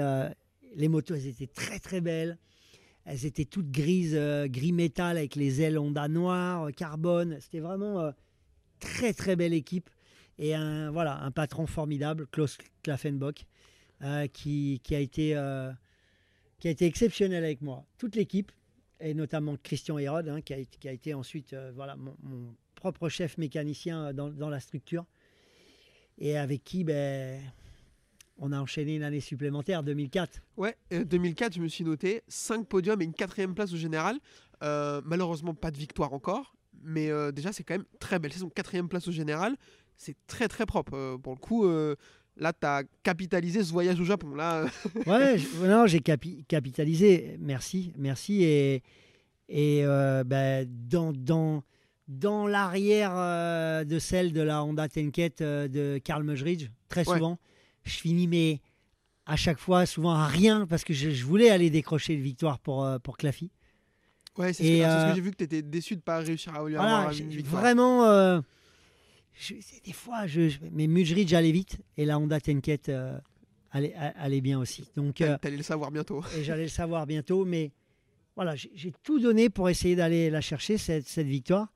Les 0.78 0.88
motos, 0.88 1.16
elles 1.16 1.28
étaient 1.28 1.48
très 1.48 1.80
très 1.80 2.00
belles. 2.00 2.38
Elles 3.04 3.26
étaient 3.26 3.46
toutes 3.46 3.72
grises, 3.72 4.16
euh, 4.16 4.48
gris 4.48 4.74
métal 4.74 5.18
avec 5.18 5.36
les 5.36 5.62
ailes 5.62 5.80
Honda 5.80 6.08
noires, 6.08 6.66
euh, 6.66 6.72
carbone. 6.72 7.38
C'était 7.42 7.60
vraiment. 7.60 8.00
euh, 8.00 8.12
très 8.80 9.12
très 9.12 9.36
belle 9.36 9.54
équipe 9.54 9.90
et 10.38 10.54
un, 10.54 10.92
voilà, 10.92 11.20
un 11.24 11.32
patron 11.32 11.66
formidable, 11.66 12.28
Klaus 12.28 12.60
Klaffenbock, 12.84 13.48
qui, 14.34 14.80
a 14.92 15.00
été, 15.00 15.36
exceptionnel 16.64 17.44
avec 17.44 17.64
moi. 17.64 17.88
Toute 17.98 18.16
l'équipe, 18.16 18.52
et 19.00 19.16
notamment 19.16 19.58
Christian 19.64 19.98
Hérode, 19.98 20.30
hein, 20.30 20.42
qui, 20.42 20.54
a, 20.54 20.64
qui 20.64 20.88
a 20.88 20.92
été 20.92 21.16
ensuite 21.16 21.56
voilà, 21.74 21.96
mon, 21.96 22.16
mon 22.22 22.56
propre 22.76 23.10
chef 23.10 23.40
mécanicien 23.40 24.14
dans, 24.14 24.30
dans 24.30 24.50
la 24.50 24.60
structure, 24.60 25.08
et 26.20 26.38
avec 26.38 26.64
qui 26.64 26.84
ben, 26.84 27.42
on 28.40 28.52
a 28.52 28.60
enchaîné 28.60 28.96
une 28.96 29.04
année 29.04 29.20
supplémentaire, 29.20 29.84
2004. 29.84 30.42
Ouais, 30.58 30.76
euh, 30.94 31.04
2004, 31.04 31.54
je 31.56 31.62
me 31.62 31.68
suis 31.68 31.84
noté 31.84 32.22
5 32.28 32.68
podiums 32.68 33.02
et 33.02 33.06
une 33.06 33.14
quatrième 33.14 33.54
place 33.56 33.74
au 33.74 33.78
général. 33.78 34.18
Euh, 34.64 35.02
malheureusement, 35.06 35.54
pas 35.54 35.72
de 35.72 35.78
victoire 35.78 36.14
encore. 36.14 36.56
Mais 36.84 37.10
euh, 37.10 37.32
déjà, 37.32 37.52
c'est 37.52 37.64
quand 37.64 37.76
même 37.76 37.86
très 38.00 38.20
belle 38.20 38.32
saison. 38.34 38.50
Quatrième 38.50 38.88
place 38.88 39.08
au 39.08 39.12
général, 39.12 39.56
c'est 39.98 40.16
très 40.28 40.48
très 40.48 40.66
propre. 40.66 40.94
Euh, 40.96 41.18
pour 41.18 41.34
le 41.34 41.40
coup, 41.40 41.66
euh, 41.66 41.96
là, 42.38 42.54
tu 42.54 42.66
as 42.68 42.84
capitalisé 43.04 43.64
ce 43.64 43.72
voyage 43.72 44.00
au 44.00 44.04
Japon. 44.04 44.36
Là, 44.36 44.64
euh, 44.64 44.68
Ouais, 45.08 45.38
je- 45.40 45.48
non, 45.68 45.88
j'ai 45.88 46.00
capi- 46.00 46.44
capitalisé. 46.48 47.38
Merci, 47.40 47.92
merci. 47.98 48.44
Et, 48.44 48.84
et 49.50 49.84
euh, 49.84 50.24
ben, 50.24 50.68
dans, 50.70 51.12
dans, 51.14 51.64
dans 52.08 52.46
l'arrière 52.48 53.14
euh, 53.16 53.84
de 53.84 53.98
celle 53.98 54.32
de 54.34 54.42
la 54.42 54.64
Honda 54.64 54.88
Tenket 54.88 55.42
euh, 55.42 55.68
de 55.68 56.00
Karl 56.04 56.24
Meugeridge, 56.24 56.68
très 56.90 57.08
Ouais. 57.10 57.18
Je 57.88 57.98
finis 57.98 58.28
mais 58.28 58.60
à 59.26 59.36
chaque 59.36 59.60
fois, 59.60 59.86
souvent 59.86 60.12
à 60.14 60.28
rien, 60.28 60.66
parce 60.68 60.84
que 60.84 60.94
je, 60.94 61.10
je 61.10 61.26
voulais 61.26 61.50
aller 61.50 61.70
décrocher 61.70 62.14
une 62.14 62.22
victoire 62.22 62.60
pour, 62.60 62.86
euh, 62.86 62.98
pour 63.00 63.18
Claffy. 63.18 63.50
ouais, 64.38 64.54
c'est 64.54 64.64
ce, 64.64 64.70
que- 64.70 64.76
c'est 64.76 64.84
ce 64.84 65.06
que 65.06 65.12
euh, 65.12 65.16
j'ai 65.16 65.22
vu 65.22 65.32
que 65.32 65.38
tu 65.38 65.44
étais 65.44 65.62
déçu 65.62 65.96
de 65.96 66.02
pas 66.02 66.20
réussir 66.20 66.54
à 66.56 66.66
lui 66.66 66.76
Voilà, 66.76 66.98
avoir 67.00 67.12
une 67.18 67.30
victoire. 67.30 67.62
vraiment. 67.62 68.06
euh, 68.06 68.40
je- 69.34 69.56
des 69.84 69.94
fois, 69.94 70.28
je, 70.28 70.50
je- 70.50 70.60
mais 70.72 70.88
Mudgeridge 70.88 71.34
allait 71.34 71.52
vite 71.52 71.78
et 71.98 72.06
la 72.06 72.18
Honda 72.20 72.40
Tenket 72.40 72.88
euh, 72.90 73.18
allait, 73.72 73.94
allait 73.96 74.42
bien 74.42 74.60
aussi. 74.60 74.90
Donc, 74.96 75.16
T'allais 75.16 75.58
le 75.58 75.64
savoir 75.64 75.92
bientôt. 75.92 76.24
et 76.38 76.44
j'allais 76.44 76.64
le 76.64 76.70
savoir 76.70 77.06
bientôt. 77.06 77.44
Mais 77.46 77.72
voilà, 78.36 78.56
j'ai 78.56 78.94
tout 79.04 79.20
donné 79.20 79.50
pour 79.50 79.70
essayer 79.70 79.96
d'aller 79.98 80.30
la 80.30 80.42
chercher, 80.42 80.78
cette, 80.78 81.08
cette 81.08 81.28
victoire. 81.28 81.68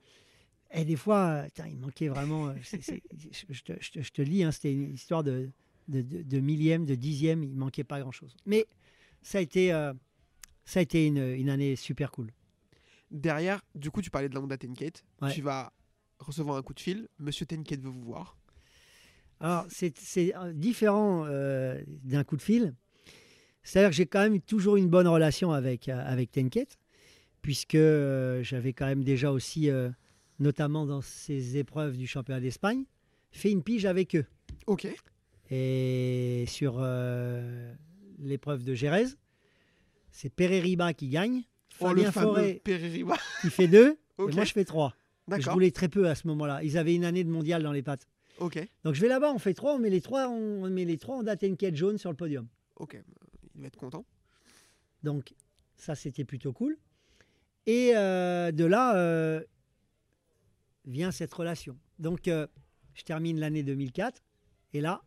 Et 0.74 0.86
des 0.86 0.96
fois, 0.96 1.44
putain, 1.48 1.68
il 1.68 1.78
manquait 1.78 2.08
vraiment. 2.08 2.54
c'est- 2.64 2.82
c'est- 2.82 3.04
je, 3.32 3.44
je 3.54 3.62
te, 3.64 3.74
je 3.82 3.92
te- 3.92 4.02
je 4.02 4.10
te 4.12 4.22
le 4.22 4.28
dis, 4.30 4.44
hein, 4.44 4.52
c'était 4.54 4.72
une 4.74 4.94
histoire 4.94 5.22
de, 5.24 5.50
de, 5.88 6.02
de- 6.02 6.22
de 6.22 6.40
millième, 6.40 6.86
de 6.86 6.96
dixième. 6.96 7.44
Il 7.44 7.56
manquait 7.56 7.84
pas 7.84 8.00
grand-chose. 8.00 8.36
Mais 8.46 8.66
ça 9.22 9.38
a 9.38 9.42
été, 9.42 9.74
euh, 9.74 9.94
ça 10.66 10.80
a 10.80 10.84
été 10.84 11.06
une, 11.08 11.18
une 11.18 11.50
année 11.50 11.76
super 11.76 12.12
cool. 12.12 12.32
Derrière, 13.12 13.62
du 13.76 13.92
coup, 13.92 14.02
tu 14.02 14.10
parlais 14.10 14.30
de 14.30 14.34
la 14.36 14.42
Honda. 14.42 14.56
Ouais. 15.22 15.32
Tu 15.34 15.42
vas 15.42 15.74
recevoir 16.20 16.58
un 16.58 16.62
coup 16.62 16.74
de 16.74 16.80
fil. 16.80 17.08
Monsieur 17.20 17.46
Tenket 17.46 17.82
veut 17.82 17.90
vous 17.90 18.04
voir. 18.04 18.38
Alors, 19.40 19.66
c'est 19.70 19.98
c'est, 19.98 20.36
euh, 20.38 20.54
différent 20.54 21.26
euh, 21.28 21.82
d'un 22.04 22.24
coup 22.24 22.38
de 22.38 22.42
fil. 22.42 22.74
C'est-à-dire 23.64 23.90
que 23.90 23.96
j'ai 23.96 24.06
quand 24.06 24.22
même 24.22 24.40
toujours 24.40 24.78
une 24.78 24.88
bonne 24.88 25.08
relation 25.08 25.52
avec, 25.52 25.90
avec 25.90 26.32
Tenket, 26.32 26.78
puisque 27.42 27.76
euh, 27.76 28.42
j'avais 28.44 28.72
quand 28.74 28.86
même 28.86 29.04
déjà 29.04 29.32
aussi, 29.32 29.70
euh, 29.70 29.90
notamment 30.40 30.86
dans 30.86 31.02
ces 31.02 31.58
épreuves 31.58 31.98
du 31.98 32.08
championnat 32.08 32.40
d'Espagne, 32.40 32.86
fait 33.32 33.52
une 33.52 33.62
pige 33.64 33.86
avec 33.86 34.16
eux. 34.16 34.26
Ok. 34.68 34.88
Et 35.52 36.46
sur 36.48 36.78
euh, 36.80 37.74
l'épreuve 38.20 38.64
de 38.64 38.74
Jerez, 38.74 39.06
c'est 40.10 40.30
Pereira 40.30 40.94
qui 40.94 41.10
gagne, 41.10 41.44
Oh, 41.80 41.88
Fabien 41.88 42.12
Forêt 42.12 42.62
qui 42.64 43.50
fait 43.50 43.68
deux, 43.68 43.98
Ok. 44.18 44.32
et 44.32 44.36
moi 44.36 44.46
je 44.46 44.54
fais 44.54 44.66
trois. 44.66 44.96
Je 45.28 45.36
D'accord. 45.36 45.54
voulais 45.54 45.72
très 45.72 45.88
peu 45.88 46.08
à 46.08 46.16
ce 46.16 46.28
moment-là. 46.28 46.64
Ils 46.64 46.78
avaient 46.78 46.94
une 46.96 47.06
année 47.06 47.24
de 47.24 47.30
mondial 47.30 47.64
dans 47.64 47.72
les 47.72 47.82
pattes. 47.82 48.08
Ok. 48.40 48.60
Donc 48.84 48.96
je 48.96 49.02
vais 49.02 49.08
là-bas, 49.08 49.32
on 49.34 49.40
fait 49.40 49.54
trois, 49.54 49.76
on 49.76 49.80
met 49.80 49.90
les 49.90 50.02
trois, 50.02 50.30
on 50.30 50.70
met 50.70 50.86
les 50.86 50.98
trois 50.98 51.18
en 51.18 51.24
date 51.24 51.44
quête 51.58 51.76
jaune 51.76 51.98
sur 51.98 52.10
le 52.10 52.16
podium. 52.16 52.48
Ok. 52.78 53.02
Il 53.56 53.62
va 53.62 53.68
être 53.68 53.78
content. 53.78 54.06
Donc 55.04 55.34
ça 55.76 55.96
c'était 55.96 56.26
plutôt 56.26 56.54
cool. 56.54 56.78
Et 57.66 57.92
euh, 57.96 58.52
de 58.52 58.66
là 58.66 58.96
euh, 58.96 59.42
vient 60.86 61.12
cette 61.12 61.34
relation. 61.34 61.78
Donc 62.00 62.28
euh, 62.28 62.48
je 62.94 63.04
termine 63.04 63.40
l'année 63.40 63.64
2004 63.64 64.22
et 64.74 64.82
là 64.82 65.02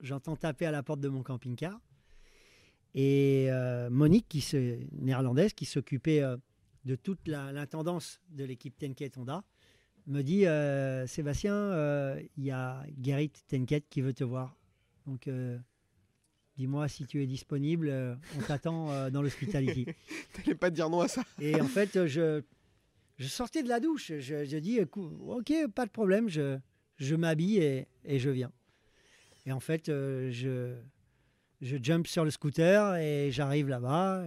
j'entends 0.00 0.36
taper 0.36 0.66
à 0.66 0.70
la 0.70 0.82
porte 0.82 1.00
de 1.00 1.08
mon 1.08 1.22
camping-car 1.22 1.80
et 2.96 3.48
euh, 3.50 3.90
Monique, 3.90 4.26
qui 4.26 4.40
se, 4.40 4.78
néerlandaise, 4.92 5.52
qui 5.52 5.66
s'occupait 5.66 6.22
euh, 6.22 6.38
de 6.86 6.96
toute 6.96 7.28
l'intendance 7.28 8.22
de 8.30 8.42
l'équipe 8.44 8.76
Tenket 8.76 9.18
Honda, 9.18 9.44
me 10.06 10.22
dit 10.22 10.46
euh, 10.46 11.06
Sébastien, 11.06 12.16
il 12.38 12.44
y 12.44 12.50
a 12.50 12.82
Gerrit 13.02 13.32
Tenket 13.48 13.84
qui 13.90 14.00
veut 14.00 14.14
te 14.14 14.24
voir. 14.24 14.56
Donc 15.06 15.28
dis-moi 16.56 16.88
si 16.88 17.06
tu 17.06 17.22
es 17.22 17.26
disponible, 17.26 18.18
on 18.38 18.40
t'attend 18.40 19.10
dans 19.10 19.20
l'hospitality. 19.20 19.86
T'allais 20.32 20.54
pas 20.54 20.70
dire 20.70 20.88
non 20.88 21.00
à 21.00 21.08
ça. 21.08 21.22
Et 21.40 21.60
en 21.60 21.66
fait, 21.66 22.06
je, 22.06 22.40
je 23.18 23.26
sortais 23.26 23.62
de 23.62 23.68
la 23.68 23.80
douche. 23.80 24.12
Je, 24.20 24.44
je 24.44 24.56
dis, 24.56 24.80
ok, 24.80 25.52
pas 25.74 25.86
de 25.86 25.90
problème, 25.90 26.28
je, 26.28 26.56
je 26.96 27.14
m'habille 27.14 27.58
et, 27.58 27.88
et 28.04 28.18
je 28.18 28.30
viens. 28.30 28.52
Et 29.46 29.52
en 29.52 29.60
fait, 29.60 29.88
euh, 29.88 30.30
je, 30.32 30.74
je 31.62 31.76
jump 31.80 32.06
sur 32.06 32.24
le 32.24 32.30
scooter 32.30 32.96
et 32.96 33.30
j'arrive 33.30 33.68
là-bas. 33.68 34.24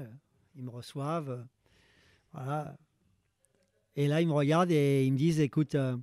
Ils 0.56 0.64
me 0.64 0.70
reçoivent. 0.70 1.30
euh, 1.32 1.44
Voilà. 2.34 2.78
Et 3.96 4.08
là, 4.08 4.22
ils 4.22 4.28
me 4.28 4.34
regardent 4.34 4.72
et 4.72 5.04
ils 5.06 5.12
me 5.12 5.18
disent, 5.18 5.42
écoute, 5.42 5.76
euh, 5.76 5.98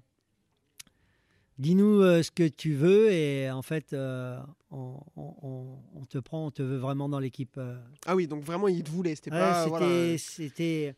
dis-nous 1.58 2.02
euh, 2.02 2.22
ce 2.22 2.30
que 2.30 2.46
tu 2.46 2.74
veux. 2.74 3.10
Et 3.10 3.50
en 3.50 3.62
fait, 3.62 3.94
on, 3.94 5.00
on- 5.16 6.04
te 6.08 6.18
prend, 6.18 6.46
on 6.46 6.50
te 6.52 6.62
veut 6.62 6.76
vraiment 6.76 7.08
dans 7.08 7.18
l'équipe. 7.18 7.58
Ah 8.06 8.14
oui, 8.14 8.28
donc 8.28 8.44
vraiment, 8.44 8.68
il 8.68 8.84
te 8.84 8.90
voulait. 8.90 9.16
C'était 9.16 9.32
Ouais, 9.32 9.38
pas. 9.38 9.64
c'était, 9.64 10.82
voilà. 10.84 10.94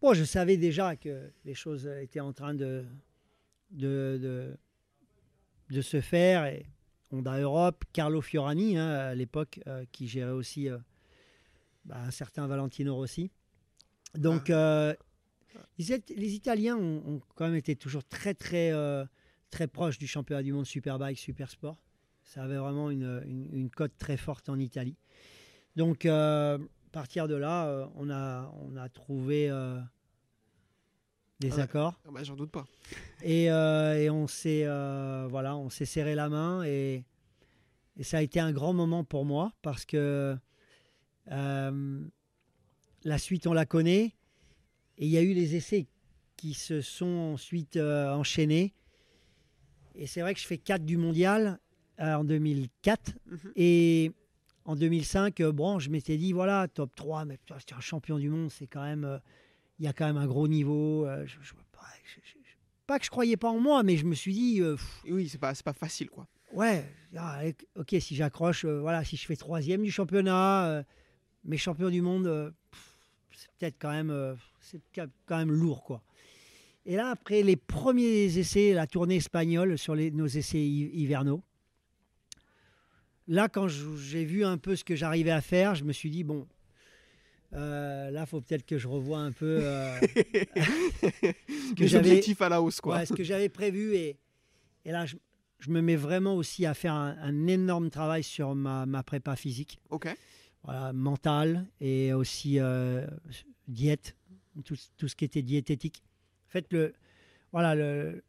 Bon, 0.00 0.14
je 0.14 0.24
savais 0.24 0.56
déjà 0.56 0.96
que 0.96 1.30
les 1.44 1.52
choses 1.54 1.86
étaient 2.00 2.20
en 2.20 2.32
train 2.32 2.54
de, 2.54 2.84
de, 3.70 4.18
de, 4.22 4.56
de 5.70 5.80
se 5.82 6.00
faire. 6.00 6.46
Et 6.46 6.64
Honda 7.10 7.38
Europe, 7.38 7.84
Carlo 7.92 8.20
Fiorani, 8.20 8.76
hein, 8.76 8.88
à 8.88 9.14
l'époque, 9.14 9.60
euh, 9.66 9.84
qui 9.92 10.08
gérait 10.08 10.32
aussi 10.32 10.68
euh, 10.68 10.78
bah, 11.84 11.96
un 12.06 12.10
certain 12.10 12.46
Valentino 12.46 12.94
Rossi. 12.94 13.30
Donc, 14.14 14.50
euh, 14.50 14.94
ils 15.78 15.92
étaient- 15.92 16.14
les 16.14 16.34
Italiens 16.34 16.76
ont, 16.76 17.02
ont 17.06 17.20
quand 17.34 17.44
même 17.46 17.54
été 17.56 17.76
toujours 17.76 18.04
très, 18.04 18.34
très, 18.34 18.72
euh, 18.72 19.04
très 19.50 19.66
proches 19.68 19.98
du 19.98 20.06
championnat 20.06 20.42
du 20.42 20.52
monde 20.52 20.66
Superbike, 20.66 21.18
Supersport. 21.18 21.76
Ça 22.22 22.42
avait 22.42 22.56
vraiment 22.56 22.90
une, 22.90 23.22
une, 23.26 23.48
une 23.52 23.70
cote 23.70 23.92
très 23.98 24.16
forte 24.16 24.48
en 24.48 24.58
Italie. 24.58 24.96
Donc, 25.76 26.06
euh, 26.06 26.56
à 26.58 26.90
partir 26.90 27.28
de 27.28 27.34
là, 27.34 27.66
euh, 27.66 27.86
on, 27.96 28.08
a, 28.10 28.52
on 28.62 28.76
a 28.76 28.88
trouvé 28.88 29.50
euh, 29.50 29.80
des 31.40 31.52
Ah 31.52 31.56
ouais. 31.56 31.62
accords 31.62 32.00
ah 32.06 32.10
bah, 32.12 32.22
J'en 32.22 32.36
doute 32.36 32.50
pas. 32.50 32.64
et, 33.22 33.50
euh, 33.50 33.98
et 34.00 34.10
on 34.10 34.26
s'est 34.26 34.62
euh, 34.64 35.26
voilà, 35.28 35.56
on 35.56 35.68
s'est 35.70 35.84
serré 35.86 36.14
la 36.14 36.28
main 36.28 36.62
et, 36.64 37.04
et 37.96 38.02
ça 38.04 38.18
a 38.18 38.22
été 38.22 38.40
un 38.40 38.52
grand 38.52 38.72
moment 38.72 39.04
pour 39.04 39.24
moi 39.24 39.52
parce 39.62 39.84
que 39.84 40.36
euh, 41.30 42.00
la 43.04 43.18
suite 43.18 43.46
on 43.46 43.52
la 43.52 43.66
connaît 43.66 44.14
et 44.98 45.06
il 45.06 45.08
y 45.08 45.16
a 45.18 45.22
eu 45.22 45.32
les 45.34 45.56
essais 45.56 45.86
qui 46.36 46.54
se 46.54 46.80
sont 46.80 47.32
ensuite 47.34 47.76
enchaînés 47.78 48.74
et 49.94 50.06
c'est 50.06 50.20
vrai 50.20 50.34
que 50.34 50.40
je 50.40 50.46
fais 50.46 50.58
4 50.58 50.84
du 50.84 50.96
mondial 50.96 51.58
en 51.98 52.24
2004 52.24 53.12
Mhm. 53.26 53.52
et 53.56 54.12
en 54.64 54.76
2005 54.76 55.40
euh, 55.40 55.52
bon 55.52 55.78
je 55.78 55.90
m'étais 55.90 56.16
dit 56.16 56.32
voilà 56.32 56.66
top 56.68 56.94
3 56.96 57.24
mais 57.24 57.36
putain, 57.38 57.56
c'est 57.60 57.74
un 57.74 57.80
champion 57.80 58.18
du 58.18 58.28
monde 58.30 58.50
c'est 58.50 58.66
quand 58.66 58.82
même 58.82 59.20
il 59.78 59.84
y 59.84 59.88
a 59.88 59.92
quand 59.92 60.06
même 60.06 60.16
un 60.16 60.26
gros 60.26 60.46
niveau 60.48 61.06
euh, 61.06 61.26
je, 61.26 61.36
je 61.42 61.52
vois 61.54 61.64
pas 61.72 61.86
je- 62.04 62.20
que 62.98 63.04
je 63.04 63.10
croyais 63.10 63.36
pas 63.36 63.48
en 63.48 63.58
moi, 63.58 63.82
mais 63.82 63.96
je 63.96 64.04
me 64.04 64.14
suis 64.14 64.32
dit, 64.34 64.60
euh, 64.60 64.76
oui, 65.08 65.28
c'est 65.28 65.38
pas, 65.38 65.54
c'est 65.54 65.64
pas 65.64 65.72
facile, 65.72 66.10
quoi. 66.10 66.26
ouais, 66.52 66.84
ah, 67.16 67.40
ok, 67.76 67.96
si 67.98 68.14
j'accroche, 68.14 68.64
euh, 68.66 68.80
voilà, 68.80 69.02
si 69.04 69.16
je 69.16 69.24
fais 69.26 69.36
troisième 69.36 69.82
du 69.82 69.90
championnat, 69.90 70.66
euh, 70.66 70.82
mais 71.44 71.56
champion 71.56 71.88
du 71.88 72.02
monde, 72.02 72.54
c'est 73.32 73.50
peut-être 73.58 73.76
quand 73.78 73.90
même, 73.90 74.36
c'est 74.60 74.80
quand 74.94 75.38
même 75.38 75.50
lourd, 75.50 75.82
quoi. 75.82 76.02
Et 76.86 76.96
là, 76.96 77.08
après 77.10 77.42
les 77.42 77.56
premiers 77.56 78.36
essais, 78.38 78.74
la 78.74 78.86
tournée 78.86 79.16
espagnole 79.16 79.78
sur 79.78 79.94
les, 79.94 80.10
nos 80.10 80.26
essais 80.26 80.60
hi- 80.60 80.90
hivernaux, 80.92 81.42
là, 83.28 83.48
quand 83.48 83.68
j'ai 83.68 84.24
vu 84.24 84.44
un 84.44 84.58
peu 84.58 84.76
ce 84.76 84.84
que 84.84 84.94
j'arrivais 84.94 85.30
à 85.30 85.40
faire, 85.40 85.74
je 85.74 85.84
me 85.84 85.92
suis 85.92 86.10
dit, 86.10 86.24
bon, 86.24 86.46
euh, 87.54 88.10
là, 88.10 88.26
faut 88.26 88.40
peut-être 88.40 88.66
que 88.66 88.78
je 88.78 88.88
revoie 88.88 89.18
un 89.18 89.32
peu 89.32 89.58
euh, 89.62 90.00
ce 90.00 91.74
que 91.76 91.96
objectifs 91.96 92.40
à 92.42 92.48
la 92.48 92.60
hausse, 92.62 92.80
quoi. 92.80 92.96
Ouais, 92.96 93.06
ce 93.06 93.12
que 93.12 93.22
j'avais 93.24 93.48
prévu. 93.48 93.94
Et, 93.94 94.16
et 94.84 94.90
là, 94.92 95.06
je, 95.06 95.16
je 95.60 95.70
me 95.70 95.80
mets 95.80 95.96
vraiment 95.96 96.34
aussi 96.36 96.66
à 96.66 96.74
faire 96.74 96.94
un, 96.94 97.16
un 97.20 97.46
énorme 97.46 97.90
travail 97.90 98.22
sur 98.22 98.54
ma, 98.54 98.86
ma 98.86 99.02
prépa 99.02 99.36
physique, 99.36 99.78
Ok. 99.90 100.08
voilà, 100.62 100.92
mentale 100.92 101.66
et 101.80 102.12
aussi 102.12 102.58
euh, 102.58 103.06
diète, 103.68 104.16
tout, 104.64 104.76
tout 104.96 105.08
ce 105.08 105.14
qui 105.16 105.24
était 105.24 105.42
diététique. 105.42 106.02
En 106.48 106.50
fait, 106.50 106.66
le, 106.72 106.92
voilà, 107.52 107.74
le, 107.76 108.22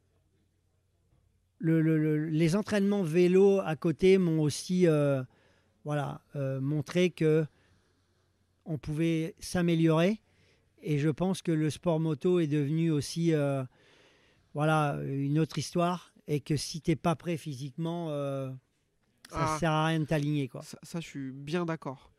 le- 1.59 1.81
le- 1.81 1.97
le- 1.97 2.29
les 2.29 2.55
entraînements 2.55 3.03
vélo 3.03 3.59
à 3.59 3.75
côté 3.75 4.17
m'ont 4.17 4.39
aussi 4.41 4.87
euh, 4.87 5.23
voilà, 5.83 6.21
euh, 6.35 6.59
montré 6.59 7.09
que 7.09 7.45
on 8.65 8.77
pouvait 8.77 9.35
s'améliorer. 9.39 10.21
Et 10.81 10.99
je 10.99 11.09
pense 11.09 11.41
que 11.41 11.51
le 11.51 11.69
sport 11.69 11.99
moto 11.99 12.39
est 12.39 12.47
devenu 12.47 12.91
aussi 12.91 13.33
euh, 13.33 13.63
voilà, 14.53 14.99
une 15.05 15.39
autre 15.39 15.57
histoire. 15.57 16.13
Et 16.27 16.39
que 16.39 16.55
si 16.55 16.81
tu 16.81 16.91
n'es 16.91 16.95
pas 16.95 17.15
prêt 17.15 17.37
physiquement, 17.37 18.07
euh, 18.09 18.49
ça 19.29 19.55
Ah. 19.55 19.57
sert 19.59 19.71
à 19.71 19.85
rien 19.87 19.99
de 19.99 20.05
t'aligner. 20.05 20.47
quoi. 20.47 20.61
Ça, 20.63 20.77
ça, 20.83 20.99
je 20.99 21.05
suis 21.07 21.31
bien 21.31 21.65
d'accord. 21.65 22.11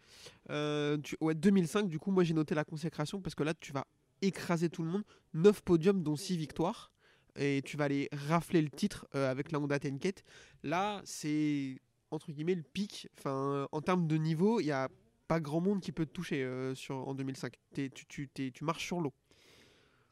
Euh, 0.50 0.96
tu- 0.98 1.16
ouais, 1.20 1.34
2005, 1.34 1.88
du 1.88 1.98
coup, 1.98 2.10
moi 2.10 2.22
j'ai 2.24 2.34
noté 2.34 2.54
la 2.54 2.64
consécration 2.64 3.20
parce 3.20 3.34
que 3.34 3.42
là, 3.42 3.54
tu 3.54 3.72
vas 3.72 3.84
écraser 4.22 4.68
tout 4.70 4.82
le 4.82 4.90
monde. 4.90 5.02
9 5.34 5.60
podiums, 5.62 6.02
dont 6.02 6.16
6 6.16 6.36
victoires. 6.36 6.92
Et 7.38 7.62
tu 7.64 7.76
vas 7.76 7.84
aller 7.84 8.08
rafler 8.12 8.62
le 8.62 8.70
titre 8.70 9.06
avec 9.12 9.52
la 9.52 9.60
Honda 9.60 9.78
Tenket. 9.78 10.24
Là, 10.62 11.02
c'est 11.04 11.80
entre 12.10 12.30
guillemets 12.32 12.54
le 12.54 12.62
pic. 12.62 13.08
Enfin, 13.18 13.68
en 13.72 13.80
termes 13.82 14.06
de 14.06 14.16
niveau, 14.16 14.60
il 14.60 14.64
n'y 14.66 14.70
a 14.70 14.88
pas 15.28 15.40
grand 15.40 15.60
monde 15.60 15.80
qui 15.80 15.92
peut 15.92 16.06
te 16.06 16.12
toucher 16.12 16.42
euh, 16.42 16.74
sur, 16.74 17.08
en 17.08 17.14
2005. 17.14 17.54
T'es- 17.74 17.90
tu, 17.90 18.06
tu, 18.06 18.28
tu 18.52 18.64
marches 18.64 18.84
sur 18.86 19.00
l'eau. 19.00 19.12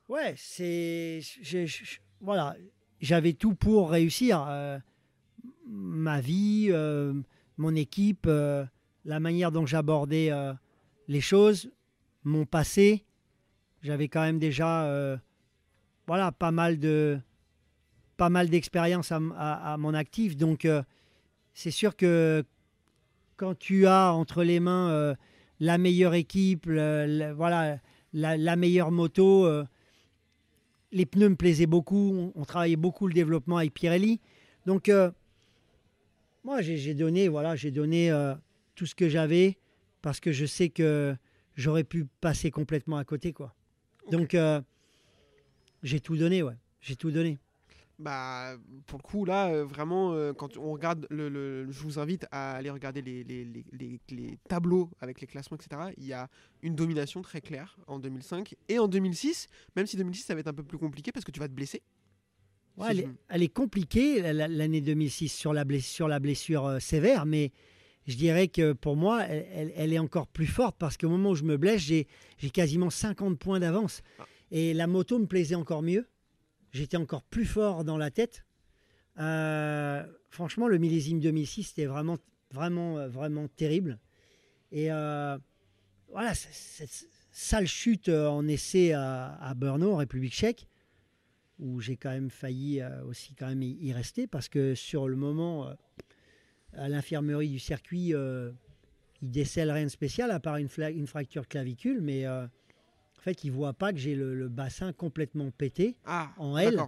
Ouais, 0.08 0.34
c'est. 0.36 1.20
Voilà, 2.20 2.56
j'avais 3.00 3.32
tout 3.32 3.54
pour 3.54 3.90
réussir. 3.90 4.44
euh, 4.48 4.78
ma 5.66 6.20
vie, 6.20 6.68
euh, 6.70 7.14
mon 7.56 7.74
équipe, 7.74 8.26
la 8.26 9.20
manière 9.20 9.50
dont 9.52 9.66
j'abordais 9.66 10.30
les 11.08 11.20
choses, 11.20 11.70
mon 12.24 12.44
passé. 12.46 13.04
J'avais 13.82 14.08
quand 14.08 14.22
même 14.22 14.38
déjà 14.38 15.18
voilà, 16.06 16.32
pas 16.32 16.50
mal 16.50 16.78
de 16.78 17.18
pas 18.16 18.28
mal 18.28 18.48
d'expérience 18.48 19.10
à, 19.10 19.16
à- 19.16 19.76
mon 19.78 19.94
actif. 19.94 20.36
Donc, 20.36 20.66
c'est 21.54 21.70
sûr 21.70 21.96
que 21.96 22.44
quand 23.36 23.58
tu 23.58 23.86
as 23.86 24.12
entre 24.12 24.42
les 24.44 24.60
mains 24.60 24.90
euh, 24.90 25.14
la 25.60 25.78
meilleure 25.78 26.14
équipe, 26.14 26.66
le- 26.66 27.06
le- 27.06 27.32
voilà, 27.32 27.78
la, 28.12 28.36
la 28.36 28.56
meilleure 28.56 28.90
moto, 28.90 29.46
euh, 29.46 29.64
les 30.92 31.06
pneus 31.06 31.28
me 31.30 31.36
plaisaient 31.36 31.66
beaucoup. 31.66 32.12
On, 32.14 32.32
on 32.40 32.44
travaillait 32.44 32.76
beaucoup 32.76 33.06
le 33.08 33.14
développement 33.14 33.56
avec 33.58 33.72
Pirelli. 33.74 34.20
Donc, 34.66 34.88
euh, 34.88 35.10
moi, 36.44 36.60
j'ai 36.62 36.94
donné, 36.94 37.28
voilà, 37.28 37.56
j'ai 37.56 37.70
donné 37.70 38.12
tout 38.74 38.84
ce 38.86 38.94
que 38.94 39.08
j'avais 39.08 39.56
parce 40.02 40.20
que 40.20 40.30
je 40.30 40.44
sais 40.44 40.68
que 40.68 41.16
j'aurais 41.56 41.84
pu 41.84 42.04
passer 42.20 42.50
complètement 42.50 42.98
à 42.98 43.04
côté, 43.04 43.32
quoi. 43.32 43.54
Donc, 44.10 44.36
j'ai 45.82 46.00
tout 46.00 46.16
donné, 46.16 46.42
ouais. 46.42 46.54
J'ai 46.82 46.96
tout 46.96 47.10
donné. 47.10 47.38
Bah, 47.98 48.56
pour 48.86 48.98
le 48.98 49.02
coup, 49.04 49.24
là, 49.24 49.48
euh, 49.52 49.64
vraiment, 49.64 50.12
euh, 50.14 50.32
quand 50.32 50.56
on 50.56 50.72
regarde, 50.72 51.06
le, 51.10 51.28
le- 51.28 51.70
je 51.70 51.80
vous 51.80 52.00
invite 52.00 52.26
à 52.32 52.52
aller 52.56 52.70
regarder 52.70 53.02
les, 53.02 53.22
les- 53.22 53.44
les- 53.44 53.64
les- 53.72 54.00
les 54.10 54.38
tableaux 54.48 54.90
avec 55.00 55.20
les 55.20 55.28
classements, 55.28 55.56
etc. 55.56 55.92
Il 55.96 56.04
y 56.04 56.12
a 56.12 56.28
une 56.62 56.74
domination 56.74 57.22
très 57.22 57.40
claire 57.40 57.76
en 57.86 58.00
2005 58.00 58.56
et 58.68 58.80
en 58.80 58.88
2006, 58.88 59.46
même 59.76 59.86
si 59.86 59.96
2006, 59.96 60.24
ça 60.24 60.34
va 60.34 60.40
être 60.40 60.48
un 60.48 60.52
peu 60.54 60.64
plus 60.64 60.78
compliqué 60.78 61.12
parce 61.12 61.24
que 61.24 61.30
tu 61.30 61.38
vas 61.38 61.46
te 61.46 61.52
blesser. 61.52 61.82
Ouais, 62.76 62.86
Si 62.86 62.90
elle, 62.90 62.96
je 62.96 63.02
est, 63.02 63.06
me- 63.06 63.14
elle 63.28 63.42
est 63.44 63.48
compliquée, 63.54 64.20
la- 64.22 64.32
la- 64.32 64.48
l'année 64.48 64.80
2006, 64.80 65.28
sur 65.28 65.52
la 65.52 65.64
blessure, 65.64 65.94
sur 65.94 66.08
la 66.08 66.18
blessure 66.18 66.66
euh, 66.66 66.78
sévère, 66.80 67.26
mais 67.26 67.52
je 68.08 68.16
dirais 68.16 68.48
que 68.48 68.72
pour 68.72 68.96
moi, 68.96 69.22
elle, 69.22 69.92
est 69.92 69.98
encore 70.00 70.26
plus 70.26 70.48
forte 70.48 70.76
parce 70.78 70.96
qu'au 70.96 71.08
moment 71.08 71.30
où 71.30 71.34
je 71.36 71.44
me 71.44 71.56
blesse, 71.56 71.80
j'ai 71.82 72.08
j'ai 72.38 72.50
quasiment 72.50 72.90
50 72.90 73.38
points 73.38 73.60
d'avance. 73.60 74.02
Ah. 74.18 74.26
Et 74.50 74.74
la 74.74 74.88
moto 74.88 75.18
me 75.20 75.26
plaisait 75.26 75.54
encore 75.54 75.82
mieux. 75.82 76.06
J'étais 76.74 76.96
encore 76.96 77.22
plus 77.22 77.46
fort 77.46 77.84
dans 77.84 77.96
la 77.96 78.10
tête. 78.10 78.44
Euh, 79.20 80.04
franchement, 80.28 80.66
le 80.66 80.78
millésime 80.78 81.20
2006, 81.20 81.62
c'était 81.68 81.86
vraiment, 81.86 82.18
vraiment, 82.50 82.98
euh, 82.98 83.08
vraiment 83.08 83.46
terrible. 83.46 84.00
Et 84.72 84.90
euh, 84.90 85.38
voilà, 86.10 86.34
cette 86.34 87.06
sale 87.30 87.68
chute 87.68 88.08
en 88.08 88.46
essai 88.48 88.92
à, 88.92 89.36
à 89.40 89.54
Brno, 89.54 89.92
en 89.92 89.96
République 89.96 90.32
tchèque, 90.34 90.66
où 91.60 91.80
j'ai 91.80 91.96
quand 91.96 92.10
même 92.10 92.30
failli 92.30 92.82
aussi 93.06 93.34
quand 93.34 93.46
même 93.46 93.62
y 93.62 93.92
rester 93.92 94.26
parce 94.26 94.48
que 94.48 94.74
sur 94.74 95.06
le 95.06 95.14
moment, 95.14 95.72
à 96.76 96.88
l'infirmerie 96.88 97.50
du 97.50 97.60
circuit, 97.60 98.14
euh, 98.14 98.50
ils 99.22 99.30
décèlent 99.30 99.70
rien 99.70 99.84
de 99.84 99.90
spécial 99.90 100.32
à 100.32 100.40
part 100.40 100.56
une, 100.56 100.68
une 100.78 101.06
fracture 101.06 101.46
clavicule, 101.46 102.00
mais 102.00 102.24
fait, 103.24 103.44
ils 103.44 103.50
voient 103.50 103.72
pas 103.72 103.92
que 103.92 103.98
j'ai 103.98 104.14
le, 104.14 104.34
le 104.34 104.48
bassin 104.48 104.92
complètement 104.92 105.50
pété 105.50 105.96
Ah, 106.04 106.32
en 106.38 106.56
L. 106.58 106.78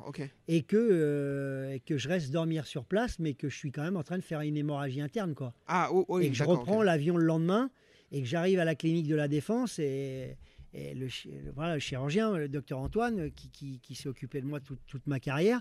et 0.49 0.63
que, 0.63 0.77
euh, 0.77 1.73
et 1.75 1.81
que 1.81 1.99
je 1.99 2.09
reste 2.09 2.31
dormir 2.31 2.67
sur 2.67 2.85
place, 2.85 3.19
mais 3.19 3.35
que 3.35 3.49
je 3.49 3.57
suis 3.57 3.73
quand 3.73 3.83
même 3.83 3.97
en 3.97 4.03
train 4.03 4.19
de 4.19 4.23
faire 4.23 4.41
une 4.43 4.57
hémorragie 4.57 5.01
interne, 5.01 5.35
quoi 5.35 5.55
Ah, 5.67 5.89
oh, 5.93 6.05
oui, 6.09 6.27
et 6.27 6.29
que 6.29 6.35
je 6.35 6.45
reprends 6.45 6.83
l'avion 6.83 7.17
le 7.17 7.25
lendemain 7.25 7.71
et 8.13 8.21
que 8.23 8.29
j'arrive 8.29 8.59
à 8.61 8.65
la 8.65 8.75
clinique 8.75 9.09
de 9.09 9.17
la 9.17 9.29
Défense 9.29 9.79
et, 9.79 10.37
et 10.75 10.95
le, 10.95 11.09
voilà, 11.55 11.75
le 11.75 11.81
chirurgien, 11.81 12.37
le 12.37 12.49
docteur 12.49 12.79
Antoine, 12.79 13.31
qui, 13.33 13.49
qui- 13.51 13.81
qui 13.81 13.95
s'est 13.95 14.09
occupé 14.09 14.41
de 14.41 14.47
moi 14.47 14.61
toute, 14.61 14.81
toute 14.87 15.07
ma 15.07 15.19
carrière, 15.21 15.61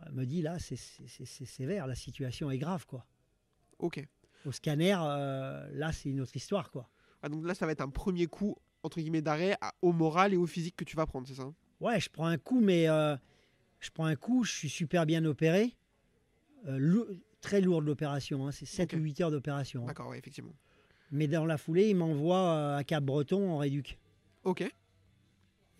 euh, 0.00 0.10
me 0.12 0.24
dit 0.24 0.42
là, 0.42 0.58
c'est 0.58 0.76
sévère, 0.76 1.86
la 1.86 1.94
situation 1.94 2.50
est 2.50 2.58
grave. 2.58 2.86
quoi. 2.86 3.04
Ok. 3.78 4.04
Au 4.46 4.52
scanner, 4.52 4.96
euh, 5.00 5.68
là, 5.74 5.92
c'est 5.92 6.08
une 6.08 6.20
autre 6.20 6.34
histoire. 6.36 6.70
quoi. 6.70 6.88
Ah, 7.22 7.28
donc 7.28 7.44
là, 7.46 7.54
ça 7.54 7.66
va 7.66 7.72
être 7.72 7.80
un 7.80 7.88
premier 7.90 8.26
coup, 8.26 8.56
entre 8.82 9.00
guillemets, 9.00 9.22
d'arrêt 9.22 9.56
au 9.82 9.92
moral 9.92 10.32
et 10.32 10.36
au 10.36 10.46
physique 10.46 10.76
que 10.76 10.84
tu 10.84 10.96
vas 10.96 11.06
prendre, 11.06 11.26
c'est 11.26 11.34
ça 11.34 11.42
hein? 11.42 11.54
Ouais, 11.80 12.00
je 12.00 12.08
prends 12.08 12.26
un 12.26 12.38
coup, 12.38 12.60
mais 12.60 12.88
euh, 12.88 13.16
je 13.80 13.90
prends 13.90 14.06
un 14.06 14.16
coup, 14.16 14.44
je 14.44 14.52
suis 14.52 14.68
super 14.68 15.06
bien 15.06 15.24
opéré. 15.24 15.76
Euh, 16.66 16.76
lou- 16.78 17.06
très 17.40 17.60
lourde 17.60 17.84
l'opération, 17.86 18.46
hein, 18.46 18.50
c'est 18.52 18.66
7 18.66 18.94
Ok. 18.94 18.98
ou 19.00 19.02
8 19.04 19.20
heures 19.20 19.30
d'opération. 19.30 19.84
hein. 19.84 19.86
D'accord, 19.86 20.08
ouais, 20.08 20.18
effectivement. 20.18 20.52
Mais 21.12 21.28
dans 21.28 21.46
la 21.46 21.56
foulée, 21.56 21.88
il 21.88 21.96
m'envoie 21.96 22.50
euh, 22.52 22.76
à 22.76 22.84
Cap-Breton 22.84 23.50
en 23.50 23.58
réduc. 23.58 23.98
Ok. 24.44 24.62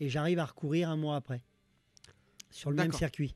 et 0.01 0.09
j'arrive 0.09 0.39
à 0.39 0.45
recourir 0.45 0.89
un 0.91 0.97
mois 0.97 1.17
après 1.17 1.43
sur 2.51 2.71
le 2.71 2.77
même 2.77 2.93
circuit. 2.93 3.35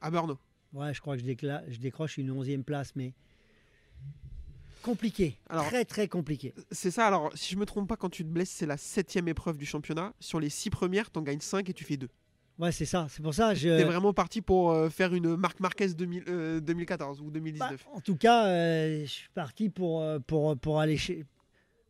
À 0.00 0.10
Brno. 0.10 0.38
Ouais, 0.72 0.92
je 0.94 1.00
crois 1.00 1.16
que 1.16 1.22
je, 1.22 1.26
je 1.68 1.78
décroche 1.78 2.16
une 2.18 2.30
onzième 2.30 2.64
place, 2.64 2.96
mais 2.96 3.12
compliqué, 4.84 5.38
Alors- 5.48 5.66
très 5.66 5.84
très 5.84 6.08
compliqué. 6.08 6.54
C'est 6.70 6.90
ça, 6.90 7.06
alors, 7.06 7.30
si 7.34 7.54
je 7.54 7.58
me 7.58 7.64
trompe 7.64 7.88
pas, 7.88 7.96
quand 7.96 8.10
tu 8.10 8.22
te 8.22 8.28
blesses, 8.28 8.50
c'est 8.50 8.66
la 8.66 8.76
septième 8.76 9.26
épreuve 9.28 9.56
du 9.56 9.64
championnat. 9.66 10.12
Sur 10.20 10.38
les 10.40 10.50
six 10.50 10.68
premières, 10.70 11.10
t'en 11.10 11.22
gagnes 11.22 11.40
5 11.40 11.68
et 11.70 11.72
tu 11.72 11.84
fais 11.84 11.96
2. 11.96 12.08
Ouais, 12.58 12.70
c'est 12.70 12.84
ça. 12.84 13.06
C'est 13.10 13.22
pour 13.22 13.34
ça. 13.34 13.54
Je... 13.54 13.68
T'es 13.68 13.82
vraiment 13.84 14.12
parti 14.12 14.40
pour 14.42 14.70
euh, 14.70 14.88
faire 14.90 15.12
une 15.14 15.34
Marc 15.36 15.58
Marquez 15.58 15.88
2000, 15.88 16.24
euh, 16.28 16.60
2014 16.60 17.20
ou 17.20 17.24
Bah, 17.24 17.30
2019. 17.32 17.86
en 17.94 18.00
tout 18.00 18.16
cas, 18.16 18.46
euh, 18.46 19.00
je 19.00 19.10
suis 19.10 19.28
parti 19.34 19.70
pour, 19.70 20.04
pour, 20.26 20.56
pour, 20.58 20.80
aller 20.80 20.98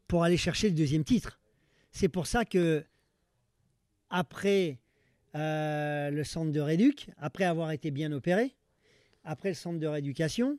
pour 0.06 0.22
aller 0.24 0.36
chercher 0.38 0.68
le 0.70 0.74
deuxième 0.74 1.04
titre. 1.04 1.38
C'est 1.90 2.08
pour 2.08 2.26
ça 2.26 2.44
que 2.44 2.84
après 4.08 4.78
le 5.34 6.22
centre 6.22 6.52
de 6.52 6.60
réduc, 6.60 7.10
après 7.18 7.44
avoir 7.44 7.72
été 7.72 7.90
bien 7.90 8.12
opéré, 8.12 8.54
après 9.24 9.48
le 9.50 9.54
centre 9.54 9.78
de 9.80 9.86
rééducation, 9.86 10.58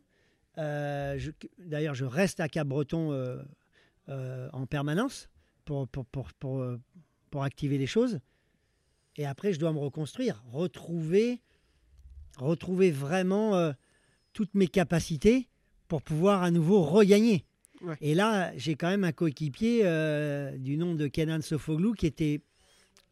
d'ailleurs 0.58 1.96
je 1.96 2.06
reste 2.06 2.40
à 2.40 2.48
Cap-Breton 2.50 3.12
euh, 3.12 3.42
euh, 4.10 4.50
en 4.54 4.66
permanence 4.66 5.30
pour, 5.66 5.88
pour, 5.88 6.06
pour, 6.06 6.32
pour, 6.34 6.60
euh, 6.60 6.80
pour 7.32 7.44
activer 7.44 7.78
les 7.78 7.88
choses. 7.88 8.20
Et 9.18 9.26
après, 9.26 9.54
je 9.54 9.60
dois 9.60 9.72
me 9.72 9.80
reconstruire, 9.80 10.44
retrouver, 10.52 11.42
retrouver 12.38 12.92
vraiment 12.92 13.56
euh, 13.56 13.72
toutes 14.34 14.54
mes 14.54 14.68
capacités 14.68 15.50
pour 15.88 16.02
pouvoir 16.02 16.44
à 16.44 16.52
nouveau 16.52 16.84
regagner. 16.84 17.46
Ouais. 17.82 17.96
Et 18.02 18.16
là, 18.16 18.56
j'ai 18.58 18.76
quand 18.76 18.90
même 18.90 19.04
un 19.04 19.12
coéquipier 19.12 19.82
euh, 19.84 20.58
du 20.58 20.78
nom 20.78 20.96
de 20.96 21.08
Kenan 21.08 21.42
Sofoglou 21.42 21.94
qui 21.94 22.06
était 22.06 22.42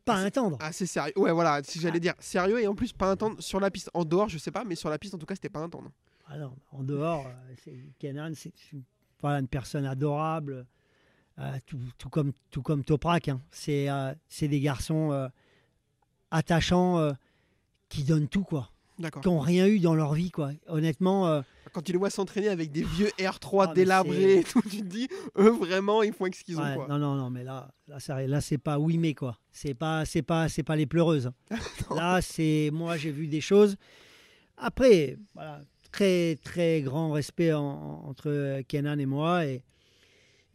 pas 0.05 0.21
attendre. 0.21 0.57
Ah, 0.61 0.71
c'est 0.71 0.85
sérieux. 0.85 1.13
Ouais, 1.15 1.31
voilà, 1.31 1.61
si 1.63 1.79
j'allais 1.79 1.99
dire 1.99 2.13
sérieux 2.19 2.61
et 2.61 2.67
en 2.67 2.75
plus 2.75 2.91
pas 2.91 3.09
un 3.09 3.15
temps 3.15 3.35
sur 3.39 3.59
la 3.59 3.71
piste. 3.71 3.89
En 3.93 4.03
dehors, 4.03 4.29
je 4.29 4.37
sais 4.37 4.51
pas, 4.51 4.63
mais 4.65 4.75
sur 4.75 4.89
la 4.89 4.99
piste, 4.99 5.13
en 5.13 5.17
tout 5.17 5.25
cas, 5.25 5.35
c'était 5.35 5.49
pas 5.49 5.61
un 5.61 5.69
non. 6.29 6.35
Alors, 6.35 6.55
en 6.71 6.83
dehors, 6.83 7.27
euh, 7.27 7.71
Kenan, 7.99 8.31
c'est 8.35 8.53
une, 8.71 8.83
voilà, 9.21 9.39
une 9.39 9.47
personne 9.47 9.85
adorable, 9.85 10.65
euh, 11.39 11.57
tout, 11.65 11.79
tout 11.97 12.09
comme, 12.09 12.31
tout 12.51 12.61
comme 12.61 12.83
Toprak. 12.83 13.27
hein. 13.29 13.41
C'est 13.51 13.89
euh, 13.89 14.13
des 14.41 14.59
garçons 14.59 15.11
euh, 15.11 15.27
attachants 16.31 17.13
qui 17.89 18.03
donnent 18.03 18.27
tout, 18.27 18.43
quoi. 18.43 18.69
Qui 19.21 19.27
n'ont 19.27 19.39
rien 19.39 19.67
eu 19.67 19.79
dans 19.79 19.95
leur 19.95 20.13
vie, 20.13 20.29
quoi. 20.31 20.51
Honnêtement, 20.67 21.43
Quand 21.73 21.81
tu 21.81 21.91
les 21.91 21.97
vois 21.97 22.11
s'entraîner 22.11 22.47
avec 22.49 22.71
des 22.71 22.83
vieux 22.83 23.09
R3 23.17 23.63
Ah, 23.63 23.67
mais 23.69 23.73
délabrés 23.73 24.33
et 24.35 24.43
c'est- 24.43 24.51
tout, 24.51 24.61
tu 24.61 24.77
te 24.77 24.83
dis, 24.83 25.07
eux 25.37 25.49
vraiment, 25.49 26.03
ils 26.03 26.13
font 26.13 26.25
ce 26.31 26.43
qu'ils 26.43 26.59
ont. 26.59 26.63
ouais, 26.63 26.75
quoi. 26.75 26.87
non, 26.87 26.99
non, 26.99 27.15
non, 27.15 27.29
mais 27.31 27.43
là, 27.43 27.71
là, 27.87 27.99
ça- 27.99 28.25
là 28.27 28.39
c'est 28.39 28.59
pas 28.59 28.77
oui, 28.77 28.97
mais 28.99 29.13
quoi. 29.15 29.37
C'est 29.51 29.73
pas, 29.73 30.05
c'est 30.05 30.21
pas, 30.21 30.47
pas 30.65 30.75
les 30.75 30.85
pleureuses. 30.85 31.27
hein. 31.27 31.33
là, 31.95 32.21
c'est 32.21 32.69
moi, 32.71 32.95
j'ai 32.97 33.11
vu 33.11 33.27
des 33.27 33.41
choses. 33.41 33.75
Après, 34.57 35.17
voilà, 35.33 35.61
très, 35.93 36.37
très 36.43 36.81
grand 36.81 37.11
respect 37.13 37.53
en- 37.53 37.61
en- 37.63 38.09
entre 38.09 38.61
Kenan 38.67 38.99
et 38.99 39.05
moi 39.07 39.45
et. 39.47 39.63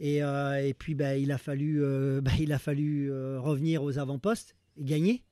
Et, 0.01 0.23
euh, 0.23 0.73
puis, 0.79 0.95
bah, 0.95 1.17
il 1.17 1.33
a 1.33 1.39
fallu, 1.39 1.83
euh, 1.85 2.21
bah, 2.23 2.33
il 2.39 2.53
a 2.53 2.59
fallu 2.59 3.11
euh, 3.13 3.41
revenir 3.41 3.83
aux 3.83 3.99
avant-postes 3.99 4.57
et 4.77 4.85
gagner. 4.85 5.25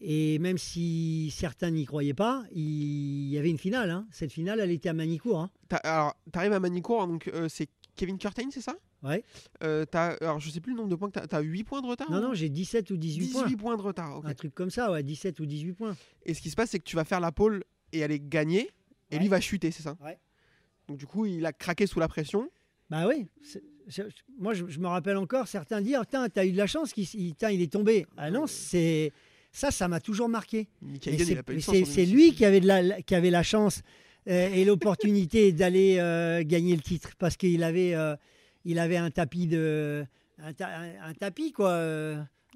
Et 0.00 0.38
même 0.38 0.58
si 0.58 1.32
certains 1.34 1.70
n'y 1.70 1.84
croyaient 1.86 2.14
pas, 2.14 2.44
il 2.52 3.28
y 3.28 3.38
avait 3.38 3.50
une 3.50 3.58
finale. 3.58 3.90
hein. 3.90 4.06
Cette 4.10 4.32
finale, 4.32 4.60
elle 4.60 4.70
était 4.70 4.88
à 4.88 4.92
Manicourt. 4.94 5.40
hein. 5.40 5.50
Alors, 5.84 6.14
t'arrives 6.32 6.52
à 6.52 6.60
Manicourt, 6.60 7.06
donc 7.06 7.28
euh, 7.28 7.48
c'est 7.48 7.68
Kevin 7.94 8.18
Curtain, 8.18 8.48
c'est 8.50 8.60
ça? 8.60 8.74
Ouais. 9.02 9.22
Euh, 9.62 9.84
Alors, 9.92 10.40
je 10.40 10.50
sais 10.50 10.60
plus 10.60 10.72
le 10.72 10.78
nombre 10.78 10.88
de 10.90 10.96
points 10.96 11.08
que 11.08 11.18
t'as. 11.18 11.26
T'as 11.26 11.40
8 11.40 11.64
points 11.64 11.80
de 11.82 11.86
retard 11.86 12.10
Non, 12.10 12.20
non, 12.20 12.34
j'ai 12.34 12.48
17 12.48 12.90
ou 12.90 12.96
18, 12.96 13.26
18 13.26 13.32
points. 13.32 13.56
points 13.56 13.76
de 13.76 13.82
retard. 13.82 14.20
Un 14.26 14.34
truc 14.34 14.54
comme 14.54 14.70
ça, 14.70 14.90
ouais, 14.90 15.02
17 15.02 15.38
ou 15.40 15.46
18 15.46 15.72
points. 15.74 15.96
Et 16.24 16.34
ce 16.34 16.40
qui 16.40 16.50
se 16.50 16.56
passe, 16.56 16.70
c'est 16.70 16.78
que 16.78 16.84
tu 16.84 16.96
vas 16.96 17.04
faire 17.04 17.20
la 17.20 17.32
pole 17.32 17.62
et 17.92 18.02
aller 18.02 18.18
gagner, 18.20 18.70
et 19.10 19.16
Ouais. 19.16 19.20
lui 19.22 19.28
va 19.28 19.40
chuter, 19.40 19.70
c'est 19.70 19.82
ça? 19.82 19.96
Ouais. 20.02 20.18
Donc, 20.88 20.98
du 20.98 21.06
coup, 21.06 21.24
il 21.26 21.44
a 21.46 21.52
craqué 21.52 21.86
sous 21.86 22.00
la 22.00 22.08
pression. 22.08 22.50
Bah 22.90 23.06
oui. 23.08 23.26
Moi, 24.38 24.54
je, 24.54 24.66
je 24.68 24.78
me 24.78 24.86
rappelle 24.88 25.16
encore 25.16 25.48
certains 25.48 25.80
dire 25.80 26.04
Tiens, 26.08 26.28
t'as 26.28 26.44
eu 26.44 26.52
de 26.52 26.56
la 26.56 26.66
chance, 26.66 26.92
qu'il 26.92 27.04
il 27.14 27.62
est 27.62 27.72
tombé. 27.72 28.06
Ah 28.16 28.30
non, 28.30 28.46
c'est. 28.46 29.12
Ça, 29.58 29.70
ça 29.70 29.88
m'a 29.88 30.00
toujours 30.00 30.28
marqué. 30.28 30.68
C'est- 31.02 31.14
il 31.14 31.38
a 31.38 31.42
pas 31.42 31.52
eu 31.52 31.56
de 31.56 31.60
mais 31.60 31.62
chance 31.62 31.74
C'est 31.76 31.82
en 31.82 31.86
c'est 31.86 32.04
2006. 32.04 32.12
lui 32.12 32.34
qui 32.34 32.44
avait, 32.44 32.60
de 32.60 32.66
la, 32.66 32.82
la- 32.82 33.00
qui 33.00 33.14
avait 33.14 33.30
la 33.30 33.42
chance 33.42 33.80
euh, 34.28 34.50
et 34.52 34.66
l'opportunité 34.66 35.50
d'aller 35.52 35.96
euh, 35.98 36.42
gagner 36.44 36.76
le 36.76 36.82
titre 36.82 37.12
parce 37.18 37.38
qu'il 37.38 37.62
avait, 37.62 37.94
euh, 37.94 38.16
il 38.66 38.78
avait 38.78 38.98
un 38.98 39.10
tapis 39.10 39.46
de, 39.46 40.04
un, 40.42 40.52
ta- 40.52 40.68
un- 40.78 41.08
un 41.10 41.14
tapis 41.14 41.52
quoi, 41.52 41.72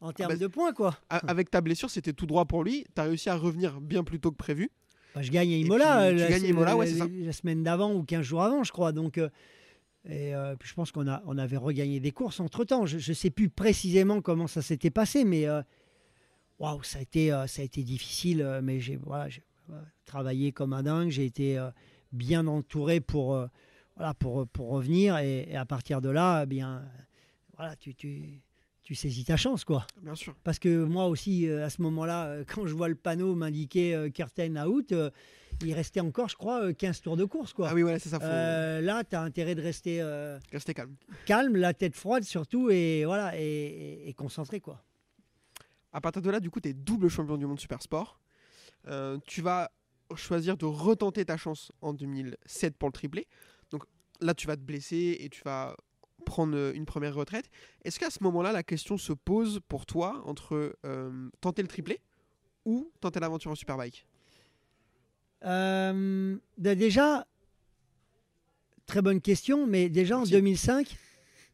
en 0.03 0.12
termes 0.12 0.32
bah, 0.32 0.36
de 0.36 0.46
points 0.46 0.74
quoi. 0.74 0.98
Avec 1.09 1.51
ta 1.51 1.62
blessure, 1.62 1.88
c'était 1.88 2.12
tout 2.12 2.26
droit 2.26 2.44
pour 2.44 2.64
lui. 2.64 2.84
T'as 2.94 3.05
réussi 3.05 3.30
à 3.30 3.34
revenir 3.36 3.80
bien 3.80 4.05
plus 4.05 4.20
tôt 4.20 4.30
que 4.30 4.36
prévu. 4.36 4.70
Bah, 5.14 5.22
je 5.22 5.30
gagne 5.30 5.55
à 5.55 5.57
Imola, 5.57 6.11
tu 6.11 6.16
la, 6.18 6.36
Imola, 6.36 6.76
ouais, 6.76 6.86
c'est 6.86 6.98
la- 6.98 7.05
ça. 7.07 7.11
la 7.11 7.32
semaine 7.32 7.62
d'avant 7.62 7.94
ou 7.94 8.03
15 8.03 8.22
jours 8.26 8.42
avant, 8.42 8.62
je 8.62 8.72
crois. 8.72 8.92
Donc, 8.92 9.16
et 10.09 10.32
puis 10.59 10.68
je 10.68 10.74
pense 10.74 10.92
qu'on 10.92 11.07
on 11.26 11.38
avait 11.38 11.57
regagné 11.57 11.98
des 11.98 12.11
courses 12.11 12.40
entre 12.40 12.64
temps. 12.64 12.84
Je 12.84 12.96
ne 12.96 13.14
sais 13.14 13.30
plus 13.30 13.48
précisément 13.48 14.20
comment 14.20 14.46
ça 14.46 14.61
s'était 14.61 14.90
passé, 14.90 15.24
mais 15.24 15.46
waouh, 16.61 16.82
ça 16.84 17.00
a 17.00 17.02
été, 17.02 17.32
euh, 17.32 17.46
ça 17.48 17.62
a 17.62 17.64
été 17.64 17.82
difficile. 17.82 18.42
euh, 18.42 18.61
mais 18.62 18.78
j'ai 18.78 18.96
voilà, 18.96 19.28
j'ai, 19.28 19.42
euh, 19.70 19.80
travaillé 20.04 20.52
comme 20.52 20.72
un 20.72 20.84
dingue. 20.84 21.11
J'ai 21.11 21.24
été 21.24 21.58
bien 22.12 22.46
entouré 22.46 23.00
pour, 23.00 23.44
voilà, 23.96 24.14
pour, 24.14 24.46
pour 24.46 24.68
revenir. 24.70 25.18
Et, 25.18 25.48
et 25.50 25.56
à 25.56 25.64
partir 25.64 26.00
de 26.00 26.08
là, 26.11 26.42
eh 26.44 26.46
bien, 26.46 26.82
voilà, 27.56 27.74
tu, 27.76 27.94
tu, 27.94 28.40
tu 28.82 28.94
saisis 28.94 29.24
ta 29.24 29.36
chance, 29.36 29.64
quoi. 29.64 29.86
Bien 30.02 30.14
sûr. 30.14 30.34
Parce 30.42 30.58
que 30.58 30.84
moi 30.84 31.06
aussi, 31.06 31.48
euh, 31.48 31.64
à 31.64 31.70
ce 31.70 31.80
moment-là, 31.82 32.26
euh, 32.26 32.44
quand 32.54 32.66
je 32.66 32.74
vois 32.74 32.88
le 32.88 32.94
panneau 32.96 33.34
m'indiquer 33.34 33.94
euh, 33.94 34.08
Curtain 34.11 34.56
out, 34.66 34.92
il 35.62 35.74
restait 35.74 36.00
encore, 36.00 36.28
je 36.30 36.36
crois, 36.36 36.62
euh, 36.64 36.72
15 36.72 37.02
tours 37.02 37.16
de 37.16 37.24
course. 37.24 37.52
Quoi. 37.52 37.68
Ah 37.70 37.74
oui, 37.74 37.82
voilà, 37.82 37.98
c'est 37.98 38.08
ça. 38.08 38.18
Faut 38.18 38.26
là, 38.26 39.04
tu 39.04 39.14
as 39.14 39.20
intérêt 39.22 39.54
de 39.54 39.61
rester 39.62 40.02
rester 40.50 40.74
calme. 40.74 40.96
calme, 41.26 41.54
la 41.56 41.74
tête 41.74 41.94
froide 41.94 42.24
surtout, 42.24 42.70
et 42.70 43.04
voilà, 43.04 43.38
et, 43.38 43.42
et- 43.44 44.08
et 44.08 44.12
concentré. 44.14 44.58
Quoi. 44.61 44.82
À 45.93 46.01
partir 46.01 46.22
de 46.22 46.30
là, 46.30 46.41
du 46.41 46.51
coup, 46.51 46.61
tu 46.61 46.68
es 46.68 46.74
double 46.74 47.09
champion 47.09 47.36
du 47.36 47.47
monde 47.47 47.61
super 47.61 47.82
sport. 47.82 48.20
Euh, 48.86 49.18
tu 49.26 49.43
vas 49.43 49.70
choisir 50.16 50.57
de 50.57 50.64
retenter 50.64 51.24
ta 51.24 51.36
chance 51.36 51.72
en 51.80 51.93
2007 51.93 52.76
pour 52.76 52.88
le 52.88 52.93
triplé. 52.93 53.26
Donc 53.70 53.84
là, 54.20 54.34
tu 54.34 54.47
vas 54.47 54.57
te 54.57 54.62
blesser 54.62 55.16
et 55.20 55.28
tu 55.28 55.43
vas 55.45 55.76
prendre 56.20 56.57
euh, 56.57 56.72
une 56.74 56.86
première 56.86 57.14
retraite. 57.14 57.51
Est-ce 57.84 57.99
qu'à 57.99 58.11
ce 58.11 58.22
moment-là, 58.22 58.53
la 58.53 58.62
question 58.62 58.97
se 58.97 59.12
pose 59.12 59.61
pour 59.68 59.86
toi 59.86 60.22
entre 60.26 60.76
euh, 60.84 61.30
tenter 61.41 61.62
le 61.62 61.68
triplé 61.68 62.01
ou 62.64 62.91
tenter 63.01 63.20
l'aventure 63.20 63.51
en 63.51 63.55
superbike? 63.55 64.07
Euh, 65.45 66.36
bah, 66.59 66.74
déjà, 66.74 67.26
très 68.86 69.03
bonne 69.03 69.20
question, 69.20 69.66
mais 69.66 69.88
déjà 69.88 70.16
Merci. 70.16 70.34
en 70.34 70.38
2005, 70.38 70.97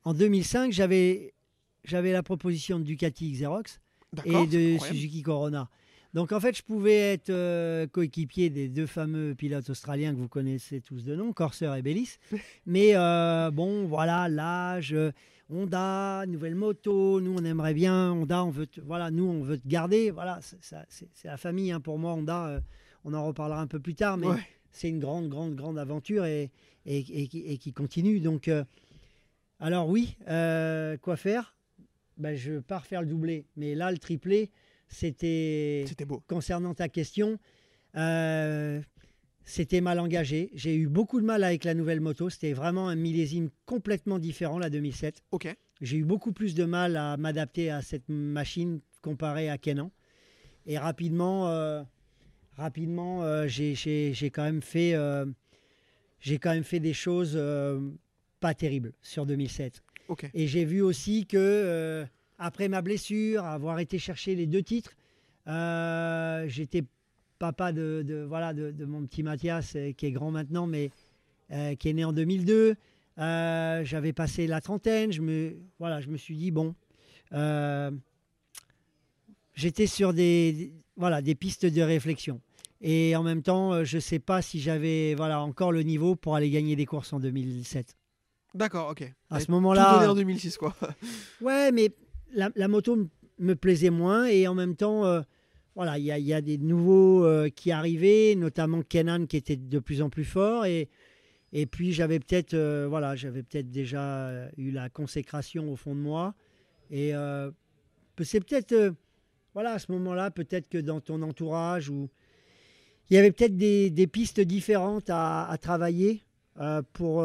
en 0.05 0.15
2005 0.15 0.73
j'avais, 0.73 1.35
j'avais 1.85 2.13
la 2.13 2.23
proposition 2.23 2.79
de 2.79 2.85
Ducati 2.85 3.33
Xerox. 3.33 3.81
Et 4.25 4.47
de. 4.47 4.79
Suzuki 4.79 5.23
Corona. 5.23 5.69
Donc 6.15 6.33
en 6.33 6.41
fait, 6.41 6.57
je 6.57 6.63
pouvais 6.63 6.95
être 7.15 7.29
euh, 7.31 7.87
coéquipier 7.87 8.49
des 8.49 8.69
deux 8.69 8.87
fameux 8.87 9.35
pilotes 9.35 9.69
australiens 9.69 10.15
que 10.15 10.19
vous 10.19 10.29
connaissez 10.29 10.81
tous 10.81 11.05
de 11.05 11.15
nom, 11.15 11.33
Corser 11.35 11.71
et 11.77 11.83
Bellis. 11.83 12.17
Mais 12.67 12.93
euh, 12.95 13.51
bon, 13.51 13.87
voilà, 13.87 14.29
l'âge, 14.29 14.95
euh, 14.95 15.13
Honda, 15.51 16.25
nouvelle 16.27 16.55
moto, 16.55 17.21
nous 17.21 17.35
on 17.39 17.45
aimerait 17.45 17.75
bien, 17.75 18.13
Honda, 18.13 18.45
on 18.45 18.51
veut, 18.51 18.67
te- 18.67 18.81
voilà, 18.81 19.11
nous 19.11 19.25
on 19.25 19.43
veut 19.43 19.59
te 19.59 19.69
garder. 19.69 20.11
Voilà, 20.11 20.41
c'est, 20.41 20.77
la 21.25 21.37
famille 21.37 21.71
hein, 21.71 21.81
pour 21.81 21.99
moi, 21.99 22.15
Honda. 22.15 22.47
euh, 22.47 22.61
on 23.05 23.13
en 23.13 23.27
reparlera 23.27 23.61
un 23.61 23.67
peu 23.67 23.79
plus 23.79 23.95
tard, 23.95 24.17
mais 24.17 24.27
Ouais. 24.29 24.41
c'est 24.73 24.89
une 24.89 24.99
grande, 25.01 25.29
grande, 25.29 25.55
grande 25.55 25.79
aventure 25.79 26.25
et, 26.25 26.51
et, 26.87 26.99
et 26.99 27.29
qui- 27.29 27.41
et 27.47 27.59
qui 27.59 27.73
continue. 27.75 28.21
Donc, 28.21 28.51
alors 29.61 29.89
oui, 29.89 30.17
quoi 30.27 31.17
faire? 31.17 31.55
Ben, 32.17 32.35
Je 32.35 32.59
pars 32.61 32.87
faire 32.87 33.03
le 33.03 33.09
doublé. 33.09 33.47
Mais 33.57 33.75
là, 33.75 33.91
le 33.91 33.99
triplé, 33.99 34.51
c'était, 34.89 35.85
C'était 35.87 36.05
beau. 36.05 36.23
concernant 36.27 36.75
ta 36.75 36.89
question, 36.89 37.39
euh, 37.97 38.81
c'était 39.45 39.81
mal 39.81 40.01
engagé. 40.01 40.51
J'ai 40.55 40.75
eu 40.77 40.89
beaucoup 40.89 41.21
de 41.21 41.27
mal 41.27 41.45
avec 41.45 41.65
la 41.65 41.75
nouvelle 41.75 42.01
moto. 42.01 42.31
C'était 42.31 42.53
vraiment 42.53 42.89
un 42.89 42.97
millésime 42.97 43.51
complètement 43.65 44.19
différent, 44.19 44.59
la 44.59 44.71
2007. 44.71 45.23
Ok. 45.31 45.55
J'ai 45.81 45.99
eu 45.99 46.05
beaucoup 46.05 46.33
plus 46.33 46.55
de 46.55 46.65
mal 46.65 46.97
à 46.97 47.17
m'adapter 47.17 47.71
à 47.71 47.83
cette 47.83 48.09
machine 48.09 48.81
comparé 49.03 49.51
à 49.51 49.59
Kenan. 49.59 49.91
Et 50.67 50.79
rapidement, 50.79 51.49
euh, 51.49 51.83
rapidement, 52.57 53.23
euh, 53.23 53.47
j'ai, 53.47 54.15
quand 54.33 54.43
même 54.43 54.63
fait, 54.63 54.95
euh, 54.95 55.27
j'ai 56.21 56.39
quand 56.39 56.53
même 56.53 56.65
fait 56.65 56.81
des 56.81 56.95
choses 56.95 57.35
euh, 57.37 57.81
pas 58.41 58.55
terribles 58.55 58.93
sur 59.03 59.27
2007. 59.27 59.83
Et 60.35 60.47
j'ai 60.47 60.65
vu 60.65 60.83
aussi 60.83 61.27
que 61.27 61.37
euh, 61.37 62.05
après 62.39 62.69
ma 62.69 62.83
blessure, 62.83 63.45
avoir 63.45 63.79
été 63.79 63.99
chercher 63.99 64.35
les 64.35 64.47
deux 64.47 64.63
titres, 64.63 64.93
euh, 65.49 66.45
j'étais 66.49 66.85
papa 67.39 67.73
de, 67.73 68.25
voilà 68.29 68.53
de, 68.53 68.85
mon 68.85 69.07
petit 69.07 69.23
Mathias 69.23 69.75
euh, 69.77 69.93
qui 69.93 70.07
est 70.07 70.13
grand 70.13 70.31
maintenant, 70.31 70.67
mais 70.67 70.91
qui 71.79 71.89
est 71.89 71.93
né 71.93 72.05
en 72.05 72.13
2002. 72.13 72.75
Euh, 73.19 73.85
J'avais 73.85 74.13
passé 74.13 74.47
la 74.47 74.61
trentaine. 74.61 75.13
Je 75.13 75.23
me 75.23 75.57
voilà, 75.79 76.01
je 76.01 76.09
me 76.09 76.17
suis 76.17 76.37
dit 76.37 76.51
bon, 76.51 76.75
j'étais 79.55 79.87
sur 79.87 80.13
des, 80.13 80.73
voilà 80.97 81.23
des 81.23 81.35
pistes 81.35 81.67
de 81.67 81.83
réflexion. 81.83 82.41
Et 82.83 83.17
en 83.17 83.23
même 83.23 83.43
temps, 83.43 83.85
je 83.85 83.97
ne 83.97 84.01
sais 84.01 84.19
pas 84.19 84.43
si 84.43 84.61
j'avais 84.61 85.15
voilà 85.15 85.41
encore 85.41 85.73
le 85.73 85.83
niveau 85.83 86.17
pour 86.17 86.35
aller 86.35 86.51
gagner 86.51 86.77
des 86.77 86.85
courses 86.85 87.13
en 87.13 87.21
2007. 87.21 87.97
D'accord, 88.57 88.91
ok. 88.91 89.03
À 89.31 89.41
ce 89.41 89.51
moment-là, 89.51 90.11
en 90.11 90.15
2006, 90.15 90.57
quoi. 90.57 90.75
Ouais, 91.41 91.71
mais 91.73 91.91
la, 92.33 92.51
la 92.57 92.69
moto 92.69 92.97
me 93.39 93.55
plaisait 93.55 93.91
moins 93.91 94.27
et 94.27 94.49
en 94.49 94.55
même 94.55 94.75
temps, 94.77 95.05
euh, 95.05 95.21
voilà, 95.75 95.99
il 95.99 96.05
y, 96.05 96.11
a- 96.11 96.19
il 96.19 96.25
y 96.25 96.33
a 96.35 96.41
des 96.41 96.57
nouveaux 96.59 97.25
euh, 97.25 97.49
qui 97.51 97.71
arrivaient, 97.71 98.35
notamment 98.37 98.83
Kenan 98.83 99.27
qui 99.27 99.37
était 99.37 99.57
de 99.57 99.79
plus 99.79 100.01
en 100.03 100.09
plus 100.11 100.25
fort 100.25 100.65
et 100.67 100.89
et 101.53 101.65
puis 101.67 101.93
j'avais 101.93 102.19
peut-être 102.19 102.55
euh, 102.55 102.87
voilà, 102.89 103.15
j'avais 103.15 103.43
peut-être 103.43 103.71
déjà 103.71 104.49
eu 104.57 104.71
la 104.73 104.89
consécration 104.91 105.73
au 105.73 105.77
fond 105.77 105.95
de 105.95 106.01
moi 106.01 106.35
et 106.91 107.13
c'est 108.23 108.41
peut-être 108.41 108.95
voilà 109.55 109.73
à 109.75 109.79
ce 109.79 109.93
moment-là 109.93 110.31
peut-être 110.31 110.69
que 110.69 110.79
dans 110.79 111.01
ton 111.01 111.23
entourage 111.23 111.89
ou 111.89 112.09
il 113.11 113.15
y 113.15 113.19
avait 113.19 113.31
peut-être 113.33 113.57
des, 113.57 113.91
des 113.91 114.07
pistes 114.09 114.41
différentes 114.41 115.09
à, 115.09 115.47
à 115.49 115.57
travailler 115.59 116.25
pour 116.93 117.25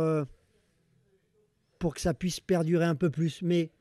pour 1.82 1.96
que 1.96 2.00
ça 2.02 2.14
puisse 2.14 2.40
perdurer 2.40 2.86
un 2.86 2.94
peu 2.96 3.10
plus. 3.10 3.42
Mais, 3.42 3.72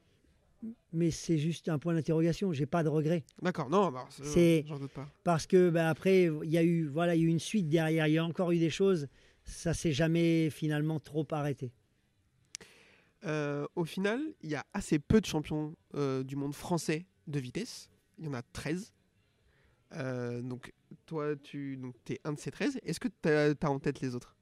mais 0.92 1.11
c'est 1.11 1.36
juste 1.38 1.68
un 1.68 1.78
point 1.78 1.94
d'interrogation. 1.94 2.53
J'ai 2.53 2.66
pas 2.66 2.82
de 2.82 2.88
regret 2.88 3.24
D'accord, 3.42 3.68
non, 3.70 3.92
bah, 3.92 4.07
c'est- 4.11 4.24
C'est- 4.24 4.64
j'en 4.66 4.78
doute 4.78 4.90
pas. 4.92 5.07
parce 5.22 5.46
que 5.46 5.68
ben, 5.70 5.86
après 5.86 6.24
il 6.42 6.51
y 6.51 6.57
a 6.59 6.62
eu 6.64 6.86
voilà 6.88 7.14
il 7.14 7.20
y 7.20 7.24
a 7.24 7.26
eu 7.26 7.30
une 7.30 7.38
suite 7.38 7.68
derrière. 7.68 8.07
Il 8.09 8.14
y 8.14 8.18
a 8.18 8.24
encore 8.24 8.51
eu 8.53 8.59
des 8.59 8.70
choses. 8.70 9.07
Ça 9.44 9.74
s'est 9.74 9.92
jamais 9.92 10.48
finalement 10.51 10.98
trop 10.98 11.26
arrêté. 11.30 11.72
Euh, 13.24 13.66
au 13.76 13.84
final, 13.84 14.20
il 14.42 14.51
y 14.51 14.55
a 14.55 14.64
assez 14.72 14.98
peu 14.98 15.20
de 15.20 15.26
champions 15.26 15.76
euh, 15.94 16.22
du 16.24 16.36
monde 16.36 16.55
français 16.55 17.05
de 17.26 17.38
vitesse. 17.38 17.90
Il 18.18 18.24
y 18.24 18.28
en 18.28 18.34
a 18.34 18.42
13. 18.42 18.92
Euh, 19.92 20.40
donc, 20.40 20.72
toi, 21.07 21.36
tu 21.36 21.76
donc, 21.76 21.94
es 22.09 22.18
un 22.24 22.32
de 22.32 22.38
ces 22.38 22.51
13. 22.51 22.78
Est-ce 22.82 22.98
que 23.01 23.09
tu 23.09 23.28
as, 23.28 23.55
en 23.70 23.78
tête 23.78 24.01
les 24.01 24.14
autres? 24.14 24.36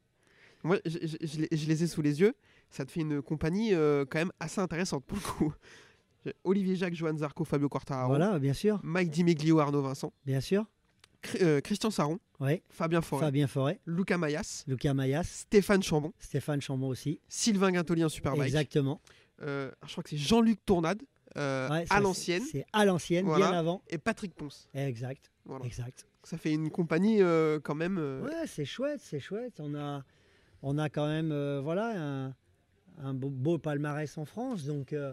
Moi, 0.62 0.78
je 0.84 1.66
les 1.68 1.82
ai 1.82 1.86
sous 1.86 2.02
les 2.02 2.20
yeux. 2.20 2.34
Ça 2.70 2.84
te 2.84 2.90
fait 2.90 3.00
une 3.00 3.22
compagnie 3.22 3.74
euh, 3.74 4.04
quand 4.08 4.18
même 4.18 4.32
assez 4.40 4.60
intéressante 4.60 5.04
pour 5.04 5.16
le 5.16 5.22
coup. 5.22 5.54
Olivier 6.44 6.76
Jacques, 6.76 6.94
Johan 6.94 7.16
Zarco, 7.16 7.44
Fabio 7.44 7.68
Quartararo, 7.68 8.08
Voilà, 8.08 8.38
bien 8.38 8.52
sûr, 8.52 8.80
Mike 8.82 9.10
Dimeglio, 9.10 9.60
Arnaud 9.60 9.82
Vincent, 9.82 10.12
bien 10.26 10.40
sûr. 10.40 10.66
Euh, 11.40 11.60
Christian 11.60 11.90
Saron, 11.90 12.18
Ouais. 12.38 12.62
Fabien 12.68 13.00
Forêt, 13.00 13.24
Fabien 13.24 13.46
Forêt, 13.48 13.80
Luca 13.86 14.16
Mayas, 14.18 14.62
Lucas 14.68 14.94
Mayas, 14.94 15.24
Stéphane 15.24 15.82
Chambon, 15.82 16.12
Stéphane 16.18 16.60
Chambon 16.60 16.88
aussi. 16.88 17.20
Sylvain 17.28 17.72
Guintoli 17.72 18.04
en 18.04 18.08
Superbike. 18.08 18.46
Exactement. 18.46 19.00
Euh, 19.42 19.70
je 19.86 19.92
crois 19.92 20.02
que 20.04 20.10
c'est 20.10 20.16
Jean-Luc 20.16 20.64
Tournade 20.64 21.02
euh, 21.36 21.68
Ouais, 21.70 21.84
à 21.90 22.00
l'ancienne 22.00 22.42
C'est 22.50 22.64
à 22.72 22.84
l'ancienne, 22.84 23.24
Voilà. 23.26 23.50
bien 23.50 23.58
avant. 23.58 23.82
et 23.88 23.98
Patrick 23.98 24.34
Ponce. 24.34 24.68
Exact, 24.74 25.32
Voilà. 25.44 25.64
exact. 25.64 26.06
Ça 26.22 26.36
fait 26.38 26.52
une 26.52 26.70
compagnie 26.70 27.20
quand 27.64 27.74
même. 27.74 27.98
Ouais, 28.24 28.46
c'est 28.46 28.64
chouette, 28.64 29.00
c'est 29.02 29.20
chouette. 29.20 29.54
On 29.60 29.74
a, 29.74 30.04
on 30.62 30.78
a 30.78 30.88
quand 30.88 31.06
même 31.06 31.32
voilà, 31.60 31.94
un, 31.96 32.34
un 33.02 33.14
beau, 33.14 33.30
beau 33.30 33.58
palmarès 33.58 34.16
en 34.18 34.24
France. 34.24 34.64
Donc, 34.64 34.92
euh, 34.92 35.12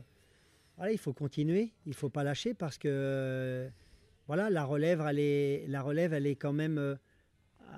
voilà, 0.78 0.92
il 0.92 0.98
faut 0.98 1.14
continuer. 1.14 1.72
Il 1.86 1.94
faut 1.94 2.10
pas 2.10 2.24
lâcher 2.24 2.54
parce 2.54 2.78
que 2.78 2.88
euh, 2.92 3.70
voilà, 4.28 4.50
la 4.50 4.64
relève, 4.66 5.02
elle 5.08 5.20
est, 5.20 5.66
la 5.68 5.82
relève, 5.82 6.14
elle 6.14 6.28
est 6.28 6.36
quand 6.36 6.54
même 6.54 6.78
euh, 6.78 6.96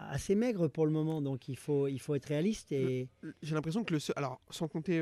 assez 0.09 0.35
maigre 0.35 0.67
pour 0.67 0.85
le 0.85 0.91
moment, 0.91 1.21
donc 1.21 1.47
il 1.47 1.57
faut, 1.57 1.87
il 1.87 1.99
faut 1.99 2.15
être 2.15 2.25
réaliste 2.27 2.71
et 2.71 3.09
J'ai 3.41 3.55
l'impression 3.55 3.83
que 3.83 3.93
le 3.93 3.99
seul, 3.99 4.13
alors 4.17 4.39
sans 4.49 4.67
compter 4.67 5.01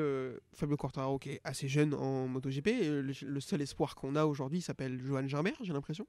Fabio 0.53 0.78
Quartararo 0.78 1.20
qui 1.20 1.32
est 1.32 1.41
assez 1.43 1.68
jeune 1.68 1.93
en 1.93 2.28
MotoGP, 2.28 2.68
le, 2.68 3.12
le 3.22 3.39
seul 3.41 3.62
espoir 3.62 3.95
qu'on 3.95 4.16
a 4.16 4.26
aujourd'hui 4.26 4.62
s'appelle 4.62 4.99
Johan 5.03 5.28
Gimbert, 5.28 5.58
j'ai 5.62 5.74
l'impression, 5.74 6.08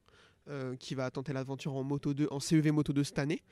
qui 0.78 0.94
va 0.94 1.10
tenter 1.10 1.32
l'aventure 1.32 1.74
en 1.74 1.82
Moto 1.82 2.14
2, 2.14 2.28
en 2.30 2.38
CEV 2.38 2.70
Moto 2.70 2.92
2 2.92 3.02
cette 3.02 3.18
année. 3.18 3.42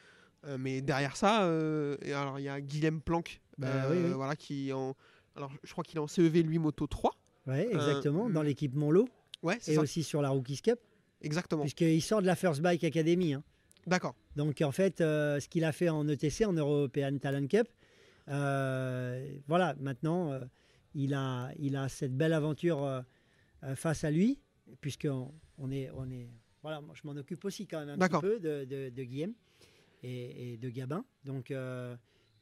Mais 0.59 0.83
derrière 0.83 1.17
ça, 1.17 1.39
alors 1.39 2.39
il 2.39 2.45
y 2.45 2.49
a 2.49 2.61
Guillaume 2.61 3.01
Planck, 3.01 3.41
Bah 3.59 3.89
oui, 3.91 3.97
oui. 4.05 4.13
voilà 4.13 4.37
qui 4.37 4.73
en, 4.73 4.95
alors 5.37 5.53
je 5.63 5.73
crois 5.73 5.85
qu'il 5.85 5.97
est 5.97 6.01
en 6.01 6.07
CEV 6.07 6.43
lui 6.43 6.59
Moto 6.59 6.87
3. 6.87 7.13
ouais, 7.47 7.69
exactement, 7.73 8.29
dans 8.31 8.43
mm. 8.43 8.47
l'équipe 8.47 8.75
Monlo 8.75 9.09
Ouais, 9.43 9.57
et 9.67 9.75
ça. 9.75 9.81
aussi 9.83 10.03
sur 10.03 10.23
la 10.23 10.31
Rookies 10.31 10.63
Cup, 10.63 10.79
Exactement. 11.21 11.63
puisqu'il 11.63 12.01
sort 12.01 12.23
de 12.23 12.27
la 12.27 12.35
First 12.37 12.63
Bike 12.63 12.83
Academy. 12.85 13.35
hein. 13.35 13.43
D'accord. 13.87 14.15
Donc 14.37 14.63
en 14.63 14.73
fait, 14.73 15.01
euh, 15.03 15.39
ce 15.41 15.49
qu'il 15.51 15.65
a 15.65 15.73
fait 15.73 15.91
en 15.91 16.09
ETC, 16.09 16.47
en 16.47 16.55
European 16.55 17.19
Talent 17.19 17.47
Cup, 17.47 17.69
euh, 18.29 19.39
voilà, 19.47 19.75
maintenant, 19.81 20.33
euh, 20.33 20.41
il, 20.95 21.13
a, 21.15 21.51
il 21.59 21.77
a 21.77 21.89
cette 21.91 22.17
belle 22.17 22.33
aventure 22.33 22.83
euh, 22.85 23.03
euh, 23.65 23.77
face 23.77 24.05
à 24.05 24.11
lui, 24.11 24.39
puisqu'on 24.81 25.33
on 25.59 25.71
est, 25.71 25.91
on 25.95 26.11
est, 26.11 26.29
voilà, 26.63 26.81
moi, 26.81 26.95
je 26.95 27.07
m'en 27.07 27.13
occupe 27.19 27.45
aussi 27.45 27.67
quand 27.67 27.85
même 27.85 28.01
un 28.01 28.09
petit 28.09 28.21
peu 28.21 28.41
de, 28.41 28.65
de, 28.65 28.89
de 28.89 29.03
Guillaume 29.03 29.35
et, 30.03 30.55
et 30.55 30.57
de 30.57 30.71
Gabin. 30.71 31.05
Donc, 31.25 31.51
euh, 31.51 31.95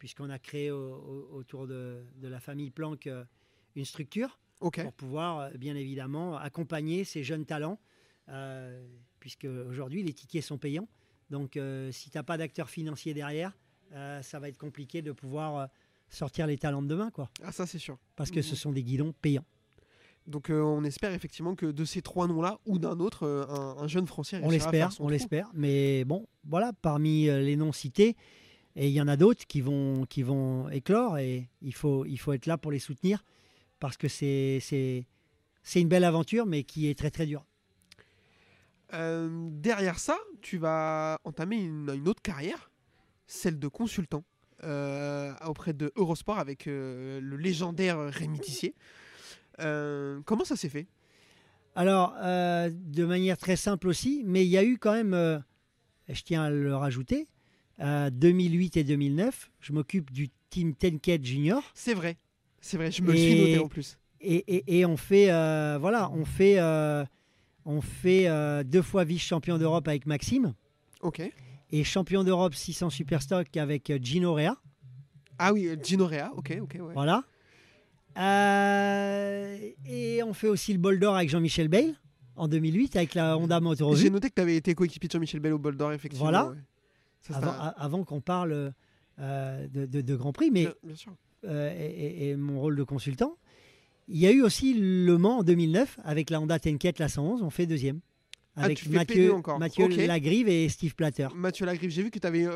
puisqu'on 0.03 0.31
a 0.31 0.39
créé 0.41 0.73
au- 0.73 0.97
au- 0.97 1.29
autour 1.37 1.69
de, 1.69 2.03
de 2.17 2.27
la 2.27 2.41
famille 2.41 2.71
Planck 2.73 3.07
euh, 3.07 3.23
une 3.77 3.85
structure 3.85 4.41
pour 4.83 4.93
pouvoir, 4.93 5.39
euh, 5.39 5.51
bien 5.57 5.77
évidemment, 5.77 6.37
accompagner 6.37 7.05
ces 7.05 7.23
jeunes 7.23 7.47
talents, 7.47 7.79
euh, 8.29 8.85
puisque 9.21 9.45
aujourd'hui, 9.45 10.03
les 10.03 10.13
tickets 10.13 10.43
sont 10.43 10.59
payants. 10.59 10.89
Donc, 11.31 11.57
euh, 11.57 11.93
si 11.93 12.11
tu 12.11 12.19
n'as 12.19 12.25
pas 12.25 12.37
d'acteur 12.37 12.69
financier 12.69 13.15
derrière, 13.15 13.57
euh, 13.93 14.21
ça 14.23 14.41
va 14.41 14.49
être 14.49 14.59
compliqué 14.59 15.03
de 15.03 15.13
pouvoir 15.13 15.69
sortir 16.09 16.49
les 16.49 16.59
talents 16.59 16.83
de 16.83 16.89
demain, 16.89 17.13
quoi. 17.13 17.31
Ah 17.45 17.53
ça 17.53 17.65
c'est 17.65 17.79
sûr. 17.79 17.97
Parce 18.17 18.33
que 18.33 18.43
ce 18.43 18.57
sont 18.57 18.73
des 18.73 18.83
guidons 18.83 19.13
payants. 19.23 19.45
Donc 20.27 20.51
euh, 20.51 20.61
on 20.63 20.83
espère 20.83 21.13
effectivement 21.13 21.55
que 21.55 21.67
de 21.67 21.85
ces 21.85 22.03
trois 22.03 22.27
noms-là 22.27 22.59
ou 22.67 22.81
d'un 22.81 22.99
autre, 22.99 23.23
euh, 23.25 23.47
un, 23.49 23.85
un 23.85 23.87
jeune 23.89 24.09
français 24.09 24.41
On 24.43 24.51
l'espère, 24.51 24.91
on 24.99 25.09
l'espère. 25.09 25.49
Mais 25.55 26.05
bon, 26.05 26.27
voilà, 26.43 26.73
parmi 26.73 27.27
les 27.27 27.55
noms 27.55 27.73
cités, 27.73 28.17
et 28.77 28.89
il 28.89 28.93
y 28.93 29.01
en 29.01 29.09
a 29.09 29.17
d'autres 29.17 29.47
qui 29.47 29.61
vont, 29.61 30.07
qui 30.07 30.23
vont 30.23 30.69
éclore, 30.71 31.19
et 31.19 31.49
il 31.61 31.75
faut, 31.75 32.05
il 32.07 32.19
faut 32.19 32.33
être 32.33 32.47
là 32.47 32.59
pour 32.59 32.73
les 32.73 32.79
soutenir, 32.79 33.25
parce 33.81 33.97
que 33.97 34.09
c'est, 34.09 34.59
c'est, 34.61 35.07
c'est 35.63 35.81
une 35.81 35.89
belle 35.89 36.05
aventure, 36.05 36.47
mais 36.47 36.65
qui 36.65 36.89
est 36.89 36.99
très 36.99 37.11
très 37.11 37.27
dure. 37.27 37.45
Euh, 38.95 39.49
derrière 39.51 39.99
ça, 39.99 40.19
tu 40.41 40.59
vas 40.59 41.19
entamer 41.25 41.57
une, 41.57 41.91
une 41.95 42.09
autre 42.09 42.23
carrière, 42.23 42.71
celle 43.27 43.59
de 43.59 43.69
consultant 43.69 44.25
euh, 44.65 45.33
auprès 45.47 45.73
de 45.73 45.91
Eurosport 45.97 46.39
avec 46.39 46.67
euh, 46.67 47.21
le 47.21 47.37
légendaire 47.37 47.99
Rémi 47.99 48.39
Tissier. 48.39 48.75
Comment 49.59 50.45
ça 50.45 50.57
s'est 50.57 50.69
fait? 50.69 50.89
Alors, 51.75 52.15
de 52.15 53.05
manière 53.05 53.39
très 53.39 53.57
simple 53.57 53.89
aussi, 53.89 54.23
mais 54.27 54.45
il 54.45 54.51
y 54.51 54.59
a 54.59 54.65
eu 54.65 54.77
quand 54.77 54.93
même, 54.93 55.43
je 56.09 56.23
tiens 56.23 56.43
à 56.43 56.51
le 56.51 56.75
rajouter, 56.75 57.29
euh, 57.83 58.11
2008 58.11 58.77
et 58.77 58.85
2009, 58.85 59.51
je 59.61 59.73
m'occupe 59.73 60.11
du 60.13 60.29
team 60.51 60.75
Tenket 60.75 61.25
Junior 61.25 61.63
C'est 61.75 61.95
vrai, 61.95 62.17
c'est 62.61 62.77
vrai, 62.77 62.91
je 62.91 63.03
me 63.03 63.13
le 63.13 63.17
suis 63.19 63.35
noté 63.41 63.59
en 63.59 63.69
plus. 63.69 63.99
et, 64.21 64.37
et- 64.57 64.79
et 64.81 64.87
on 64.87 64.97
fait, 64.97 65.31
euh, 65.31 65.79
voilà, 65.81 66.11
on 66.13 66.25
fait, 66.25 66.59
euh, 66.59 67.05
on 67.65 67.81
fait 67.81 68.29
euh, 68.29 68.63
deux 68.65 68.83
fois 68.83 69.05
vice-champion 69.05 69.59
d'Europe 69.59 69.89
avec 69.89 70.07
Maxime 70.07 70.55
Ok. 71.01 71.23
et 71.71 71.85
champion 71.85 72.23
d'Europe 72.25 72.55
600 72.55 72.91
Superstock 72.91 73.57
avec 73.57 73.93
Gino 74.03 74.35
Rea. 74.35 74.57
Ah 75.39 75.53
oui, 75.53 75.69
Gino 75.83 76.07
Rea, 76.07 76.31
ok, 76.37 76.59
ok, 76.63 76.77
ouais. 76.81 76.93
Voilà. 76.95 77.25
Et 79.87 80.23
on 80.25 80.33
fait 80.35 80.49
aussi 80.49 80.73
le 80.73 80.79
bol 80.79 80.99
d'or 80.99 81.17
avec 81.17 81.29
Jean-Michel 81.31 81.69
Bale 81.69 81.95
en 82.37 82.49
2008 82.49 82.97
avec 82.97 83.15
la 83.15 83.37
Honda 83.39 83.61
Motor 83.61 83.97
J'ai 83.97 84.11
noté 84.11 84.29
que 84.29 84.35
tu 84.35 84.43
avais 84.43 84.57
été 84.57 84.75
coéquipier 84.75 85.09
de 85.09 85.13
Jean-Michel 85.13 85.41
Bell 85.41 85.53
au 85.55 85.59
bol 85.59 85.77
d'or, 85.77 85.93
effectivement. 85.93 86.25
Voilà. 86.27 86.49
ouais. 86.49 86.57
Ça, 87.23 87.37
Avant, 87.37 87.51
un- 87.53 87.55
a- 87.69 87.69
avant 87.83 88.05
qu'on 88.05 88.21
parle 88.21 88.73
euh, 89.21 89.67
de, 89.69 89.87
de- 89.87 90.01
de 90.01 90.17
Grand 90.17 90.33
Prix, 90.33 90.51
mais 90.51 90.65
bien, 90.65 90.75
bien 90.83 90.97
sûr. 90.97 91.13
euh, 91.45 91.71
et, 91.79 92.35
mon 92.37 92.61
rôle 92.61 92.77
de 92.77 92.83
consultant. 92.85 93.37
Il 94.09 94.19
y 94.19 94.27
a 94.27 94.33
eu 94.33 94.43
aussi 94.43 94.75
Le 94.75 95.17
Mans 95.19 95.39
en 95.39 95.43
2009 95.45 95.99
avec 96.05 96.29
la 96.31 96.41
Honda 96.41 96.59
Tenket 96.59 96.99
la 96.99 97.09
111, 97.09 97.43
on 97.43 97.51
fait 97.51 97.67
deuxième. 97.67 98.01
Ah, 98.55 98.65
Avec 98.65 98.77
tu 98.77 98.85
fais 98.85 98.91
P2 98.91 99.59
Mathieu. 99.59 99.89
Mathieu. 99.89 100.07
Lagrive 100.07 100.47
et 100.49 100.69
Steve 100.69 100.95
Platter. 100.95 101.29
Mathieu 101.35 101.65
Lagrive, 101.65 101.89
j'ai 101.91 102.03
vu 102.03 102.11
que 102.11 102.19
tu 102.19 102.27
avais, 102.27 102.47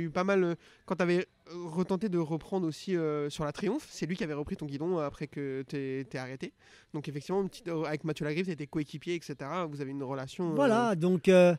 eu 0.00 0.10
pas 0.10 0.24
mal. 0.24 0.42
euh, 0.42 0.54
quand 0.84 0.96
tu 0.96 1.02
avais 1.02 1.26
retenté 1.46 2.08
de 2.08 2.18
reprendre 2.18 2.66
aussi 2.66 2.96
euh, 2.96 3.30
sur 3.30 3.44
la 3.44 3.52
Triomphe, 3.52 3.86
c'est 3.88 4.06
lui 4.06 4.16
qui 4.16 4.24
avait 4.24 4.34
repris 4.34 4.56
ton 4.56 4.66
guidon 4.66 4.98
euh, 4.98 5.06
après 5.06 5.28
que 5.28 5.62
tu 5.68 5.76
es 5.76 6.16
arrêté. 6.18 6.52
Donc, 6.92 7.08
effectivement, 7.08 7.40
une 7.42 7.48
petite- 7.50 7.68
euh, 7.68 7.84
avec 7.84 8.02
Mathieu 8.02 8.24
Lagrive, 8.24 8.46
tu 8.46 8.50
étais 8.50 8.66
coéquipier, 8.66 9.14
etc. 9.14 9.36
Vous 9.70 9.80
avez 9.80 9.92
une 9.92 10.02
relation. 10.02 10.50
euh, 10.50 10.54
Voilà, 10.56 10.96
donc 10.96 11.28
euh, 11.28 11.54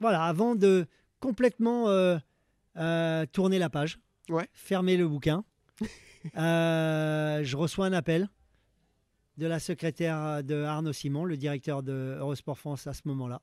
voilà, 0.00 0.24
avant 0.24 0.54
de 0.54 0.86
complètement 1.20 1.88
euh, 1.88 2.18
euh, 2.76 3.26
tourner 3.26 3.58
la 3.58 3.70
page, 3.70 3.98
Ouais. 4.28 4.46
fermer 4.52 4.96
le 4.96 5.08
bouquin, 5.08 5.44
euh, 6.36 7.42
je 7.42 7.56
reçois 7.56 7.86
un 7.86 7.92
appel 7.92 8.28
de 9.36 9.46
la 9.46 9.58
secrétaire 9.60 10.42
de 10.42 10.62
Arnaud 10.64 10.92
Simon, 10.92 11.24
le 11.24 11.36
directeur 11.36 11.82
de 11.82 12.16
Eurosport 12.18 12.58
France 12.58 12.86
à 12.86 12.92
ce 12.92 13.02
moment-là. 13.06 13.40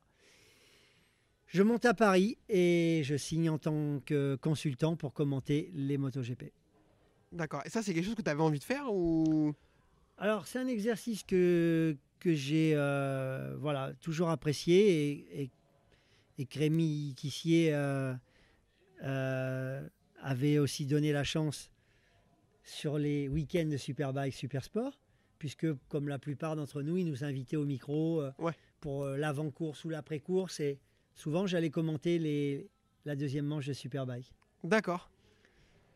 Je 1.48 1.64
monte 1.64 1.86
à 1.86 1.94
Paris 1.94 2.38
et 2.50 3.02
je 3.06 3.16
signe 3.16 3.50
en 3.50 3.58
tant 3.58 4.00
que 4.06 4.36
consultant 4.36 4.96
pour 4.96 5.14
commenter 5.14 5.72
les 5.74 5.98
MotoGP. 5.98 6.52
D'accord. 7.32 7.62
Et 7.66 7.70
ça, 7.70 7.82
c'est 7.82 7.94
quelque 7.94 8.06
chose 8.06 8.16
que 8.16 8.22
tu 8.22 8.30
avais 8.30 8.42
envie 8.42 8.60
de 8.60 8.64
faire 8.64 8.92
ou? 8.94 9.54
Alors, 10.18 10.48
c'est 10.48 10.60
un 10.60 10.68
exercice 10.68 11.24
que, 11.24 11.96
que 12.20 12.34
j'ai 12.34 12.74
euh, 12.76 13.56
voilà, 13.60 13.94
toujours 14.02 14.30
apprécié 14.30 15.12
et, 15.12 15.44
et, 15.44 15.52
et 16.38 16.46
que 16.46 16.60
Rémi 16.60 17.14
Tissier 17.16 17.74
euh, 17.74 18.14
euh, 19.04 19.88
avait 20.22 20.58
aussi 20.60 20.86
donné 20.86 21.12
la 21.12 21.24
chance 21.24 21.72
sur 22.64 22.98
les 22.98 23.28
week-ends 23.28 23.68
de 23.70 23.78
Superbike 23.78 24.34
Supersport, 24.34 25.00
puisque, 25.38 25.68
comme 25.88 26.08
la 26.08 26.20
plupart 26.20 26.56
d'entre 26.56 26.82
nous, 26.82 26.98
il 26.98 27.06
nous 27.06 27.24
invitait 27.24 27.58
au 27.58 27.66
micro 27.66 28.22
euh, 28.22 28.32
Ouais. 28.40 28.54
pour 28.80 29.06
l'avant-course 29.06 29.86
ou 29.86 29.90
l'après-course. 29.90 30.60
Et 30.60 30.80
souvent, 31.14 31.46
j'allais 31.46 31.70
commenter 31.70 32.18
les, 32.20 32.68
la 33.06 33.16
deuxième 33.16 33.46
manche 33.46 33.68
de 33.68 33.74
Superbike. 33.74 34.34
D'accord. 34.64 35.10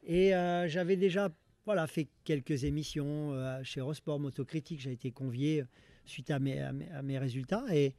Et 0.03 0.35
euh, 0.35 0.67
j'avais 0.67 0.95
déjà 0.95 1.29
voilà, 1.65 1.85
fait 1.87 2.07
quelques 2.23 2.63
émissions 2.63 3.33
euh, 3.33 3.61
chez 3.63 3.79
Eurosport 3.79 4.19
Motocritique. 4.19 4.79
J'ai 4.79 4.91
été 4.93 5.11
convié 5.11 5.63
suite 6.05 6.31
à 6.31 6.39
mes, 6.39 6.59
à 6.59 6.71
mes, 6.71 6.89
à 6.91 7.01
mes 7.01 7.17
résultats 7.19 7.65
et, 7.71 7.93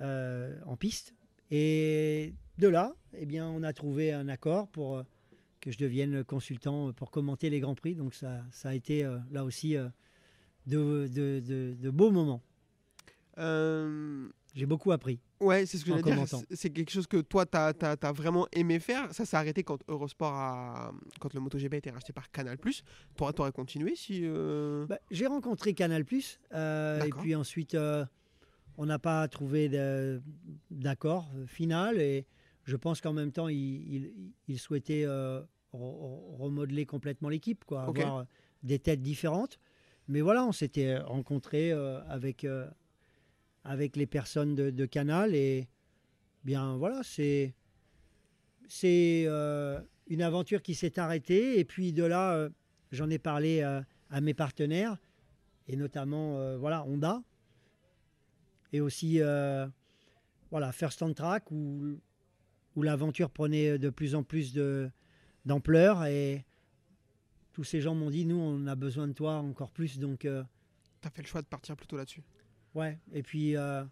euh, 0.00 0.58
en 0.66 0.76
piste. 0.76 1.14
Et 1.56 2.34
de 2.58 2.66
là, 2.66 2.96
eh 3.16 3.26
bien, 3.26 3.46
on 3.48 3.62
a 3.62 3.72
trouvé 3.72 4.12
un 4.12 4.26
accord 4.28 4.66
pour 4.66 4.96
euh, 4.96 5.02
que 5.60 5.70
je 5.70 5.78
devienne 5.78 6.24
consultant 6.24 6.92
pour 6.92 7.12
commenter 7.12 7.48
les 7.48 7.60
Grands 7.60 7.76
Prix. 7.76 7.94
Donc 7.94 8.12
ça, 8.12 8.42
ça 8.50 8.70
a 8.70 8.74
été 8.74 9.04
euh, 9.04 9.18
là 9.30 9.44
aussi 9.44 9.76
euh, 9.76 9.88
de, 10.66 11.06
de- 11.06 11.38
de- 11.46 11.76
de 11.80 11.90
beaux 11.90 12.10
moments. 12.10 12.42
Euh, 13.38 14.28
J'ai 14.54 14.66
beaucoup 14.66 14.90
appris. 14.90 15.20
Ouais, 15.40 15.64
c'est 15.66 15.78
ce 15.78 15.84
que 15.84 15.90
j'allais 15.90 16.02
dire. 16.02 16.26
C'est- 16.50 16.70
quelque 16.70 16.90
chose 16.90 17.06
que 17.06 17.18
toi, 17.20 17.46
tu 17.46 17.56
as, 17.56 18.12
vraiment 18.12 18.48
aimé 18.52 18.80
faire. 18.80 19.12
Ça 19.14 19.24
s'est 19.24 19.36
arrêté 19.36 19.62
quand 19.62 19.78
Eurosport 19.88 20.32
a. 20.34 20.92
Quand 21.20 21.32
le 21.34 21.40
MotoGP 21.40 21.74
a 21.74 21.76
été 21.76 21.90
racheté 21.90 22.12
par 22.12 22.30
Canal. 22.32 22.56
Toi, 23.16 23.32
tu 23.32 23.40
aurais 23.40 23.52
continué 23.52 23.94
si. 23.94 24.22
euh, 24.24 24.86
Bah, 24.86 24.98
j'ai 25.12 25.26
rencontré 25.28 25.72
Canal 25.74 26.04
Plus 26.04 26.40
et 27.06 27.10
puis 27.20 27.34
ensuite 27.36 27.74
euh, 27.76 28.04
on 28.76 28.86
n'a 28.86 28.98
pas 28.98 29.26
trouvé 29.28 29.68
d'accord 30.70 31.30
final 31.46 32.00
et 32.00 32.26
je 32.64 32.76
pense 32.76 33.00
qu'en 33.00 33.12
même 33.12 33.30
temps 33.32 33.48
il, 33.48 33.58
il- 33.94 34.32
il 34.48 34.58
souhaitait 34.58 35.04
euh, 35.04 35.40
re- 35.72 35.78
re- 35.78 36.36
remodeler 36.38 36.86
complètement 36.86 37.28
l'équipe, 37.28 37.64
quoi, 37.64 37.84
avoir 38.00 38.26
des 38.62 38.78
têtes 38.78 39.02
différentes. 39.02 39.58
Mais 40.08 40.20
voilà, 40.22 40.44
on 40.44 40.52
s'était 40.52 40.98
rencontrés 40.98 41.72
euh, 41.72 42.02
avec 42.08 42.44
euh, 42.44 42.68
avec 43.64 43.96
les 43.96 44.06
personnes 44.06 44.54
de, 44.54 44.70
de 44.70 44.86
Canal 44.86 45.34
et 45.34 45.68
bien 46.44 46.76
voilà, 46.76 47.00
c'est 47.02 47.54
c'est 48.68 49.26
une 50.08 50.22
aventure 50.22 50.62
qui 50.62 50.74
s'est 50.74 50.98
arrêtée 50.98 51.58
et 51.58 51.64
puis 51.64 51.92
de 51.92 52.04
là 52.04 52.48
j'en 52.92 53.10
ai 53.10 53.18
parlé 53.18 53.62
à 53.62 54.20
mes 54.20 54.34
partenaires 54.34 54.96
et 55.68 55.76
notamment 55.76 56.56
voilà 56.58 56.84
Honda 56.84 57.22
et 58.74 58.80
aussi 58.80 59.20
euh, 59.20 59.66
voilà 60.50 60.72
First 60.72 61.00
on 61.02 61.14
Track 61.14 61.50
où, 61.52 61.96
où 62.74 62.82
l'aventure 62.82 63.30
prenait 63.30 63.78
de 63.78 63.88
plus 63.88 64.16
en 64.16 64.24
plus 64.24 64.52
d'ampleur 65.44 66.04
et 66.06 66.44
tous 67.52 67.62
ces 67.62 67.80
gens 67.80 67.94
m'ont 67.94 68.10
dit 68.10 68.26
nous 68.26 68.36
on 68.36 68.66
a 68.66 68.74
besoin 68.74 69.06
de 69.06 69.12
toi 69.12 69.34
encore 69.34 69.70
plus 69.70 69.98
donc 69.98 70.24
euh, 70.24 70.42
T'as 71.00 71.10
fait 71.10 71.22
le 71.22 71.28
choix 71.28 71.42
de 71.42 71.46
partir 71.46 71.76
plutôt 71.76 71.96
là-dessus. 71.96 72.24
ouais 72.74 72.98
et 73.12 73.22
puis 73.22 73.56
euh, 73.56 73.84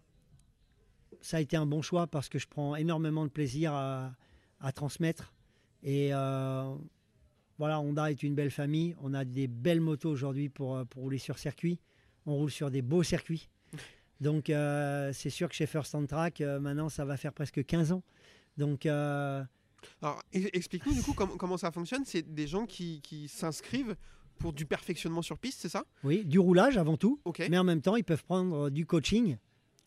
ça 1.21 1.37
a 1.37 1.39
été 1.39 1.55
un 1.55 1.65
bon 1.65 1.81
choix 1.81 2.07
parce 2.07 2.27
que 2.27 2.37
je 2.37 2.47
prends 2.47 2.75
énormément 2.75 3.23
de 3.23 3.31
plaisir 3.31 3.71
à, 3.73 4.13
à 4.59 4.71
transmettre. 4.73 5.33
Et 5.83 6.09
euh, 6.11 6.75
voilà, 7.57 7.79
Honda 7.79 8.09
est 8.09 8.23
une 8.23 8.33
belle 8.33 8.49
famille. 8.51 8.95
On 8.99 9.13
a 9.13 9.23
des 9.23 9.47
belles 9.47 9.79
motos 9.79 10.09
aujourd'hui 10.09 10.49
pour, 10.49 10.83
pour 10.87 11.03
rouler 11.03 11.19
sur 11.19 11.37
circuit. 11.37 11.79
On 12.25 12.35
roule 12.35 12.49
sur 12.49 12.71
des 12.71 12.81
beaux 12.81 13.03
circuits. 13.03 13.47
Donc 14.21 14.49
euh, 14.49 15.11
c'est 15.13 15.29
sûr 15.29 15.49
que 15.49 15.55
chez 15.55 15.65
First 15.65 15.95
on 15.95 16.05
Track, 16.05 16.41
euh, 16.41 16.59
maintenant 16.59 16.89
ça 16.89 17.05
va 17.05 17.17
faire 17.17 17.33
presque 17.33 17.63
15 17.65 17.91
ans. 17.91 18.03
Donc 18.57 18.85
euh, 18.85 19.43
Alors, 20.01 20.21
explique-nous 20.31 20.93
du 20.93 21.01
coup 21.01 21.13
comment, 21.13 21.35
comment 21.37 21.57
ça 21.57 21.71
fonctionne? 21.71 22.03
C'est 22.05 22.33
des 22.33 22.47
gens 22.47 22.65
qui, 22.65 23.01
qui 23.01 23.27
s'inscrivent 23.27 23.95
pour 24.39 24.53
du 24.53 24.65
perfectionnement 24.65 25.21
sur 25.21 25.37
piste, 25.37 25.59
c'est 25.61 25.69
ça? 25.69 25.83
Oui, 26.03 26.25
du 26.25 26.39
roulage 26.39 26.77
avant 26.77 26.97
tout. 26.97 27.19
Ok. 27.25 27.45
Mais 27.49 27.57
en 27.57 27.63
même 27.63 27.81
temps, 27.81 27.95
ils 27.95 28.03
peuvent 28.03 28.23
prendre 28.23 28.69
du 28.69 28.85
coaching 28.85 29.37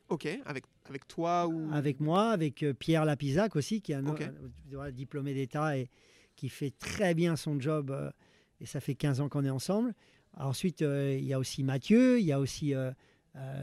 Ok. 0.09 0.29
Avec, 0.45 0.65
avec 0.89 1.09
toi 1.09 1.49
ou? 1.49 1.69
avec 1.73 1.99
moi, 1.99 2.31
avec 2.31 2.65
Pierre 2.79 3.05
Lapizac 3.05 3.57
aussi, 3.57 3.81
qui 3.81 3.91
est 3.93 3.97
un 3.97 4.91
diplômé 4.93 5.35
d'État 5.35 5.77
et 5.77 5.89
qui 6.37 6.49
fait 6.49 6.71
très 6.79 7.15
bien 7.15 7.35
son 7.35 7.59
job. 7.59 8.13
et 8.61 8.67
ça 8.67 8.81
fait 8.81 8.95
15 8.95 9.21
ans 9.21 9.29
qu'on 9.29 9.45
est 9.45 9.51
ensemble. 9.51 9.95
Ensuite, 10.37 10.83
il 10.83 11.25
y 11.25 11.33
a 11.33 11.39
aussi 11.41 11.65
Mathieu, 11.65 12.21
il 12.21 12.27
y 12.27 12.33
a 12.33 12.39
aussi 12.39 12.73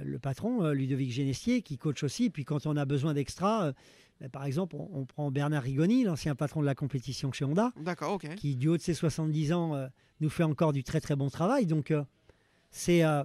le 0.03 0.19
patron, 0.19 0.63
euh, 0.63 0.73
Ludovic 0.73 1.11
Génestier, 1.11 1.61
qui 1.61 1.77
coach 1.77 2.03
aussi. 2.03 2.29
Puis 2.29 2.45
quand 2.45 2.65
on 2.65 2.77
a 2.77 2.85
besoin 2.85 3.13
d'extra, 3.13 3.65
euh, 3.65 3.73
ben, 4.21 4.29
par 4.29 4.45
exemple, 4.45 4.75
on, 4.75 4.89
on 4.93 5.05
prend 5.05 5.31
Bernard 5.31 5.63
Rigoni, 5.63 6.03
l'ancien 6.03 6.35
patron 6.35 6.61
de 6.61 6.65
la 6.65 6.75
compétition 6.75 7.31
chez 7.31 7.45
Honda, 7.45 7.71
qui, 8.35 8.55
du 8.55 8.67
haut 8.67 8.77
de 8.77 8.81
ses 8.81 8.93
70 8.93 9.53
ans, 9.53 9.75
euh, 9.75 9.87
nous 10.21 10.29
fait 10.29 10.43
encore 10.43 10.73
du 10.73 10.83
très 10.83 11.01
très 11.01 11.15
bon 11.15 11.29
travail. 11.29 11.65
Donc, 11.65 11.91
euh, 11.91 12.03
c'est 12.69 13.03
euh, 13.03 13.23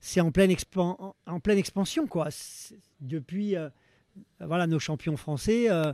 c'est 0.00 0.20
en, 0.20 0.30
pleine 0.30 0.54
en, 0.76 1.14
en 1.26 1.40
pleine 1.40 1.56
expansion. 1.58 2.06
Quoi. 2.06 2.28
Depuis 3.00 3.56
euh, 3.56 3.70
voilà, 4.40 4.66
nos 4.66 4.78
champions 4.78 5.16
français, 5.16 5.70
euh, 5.70 5.92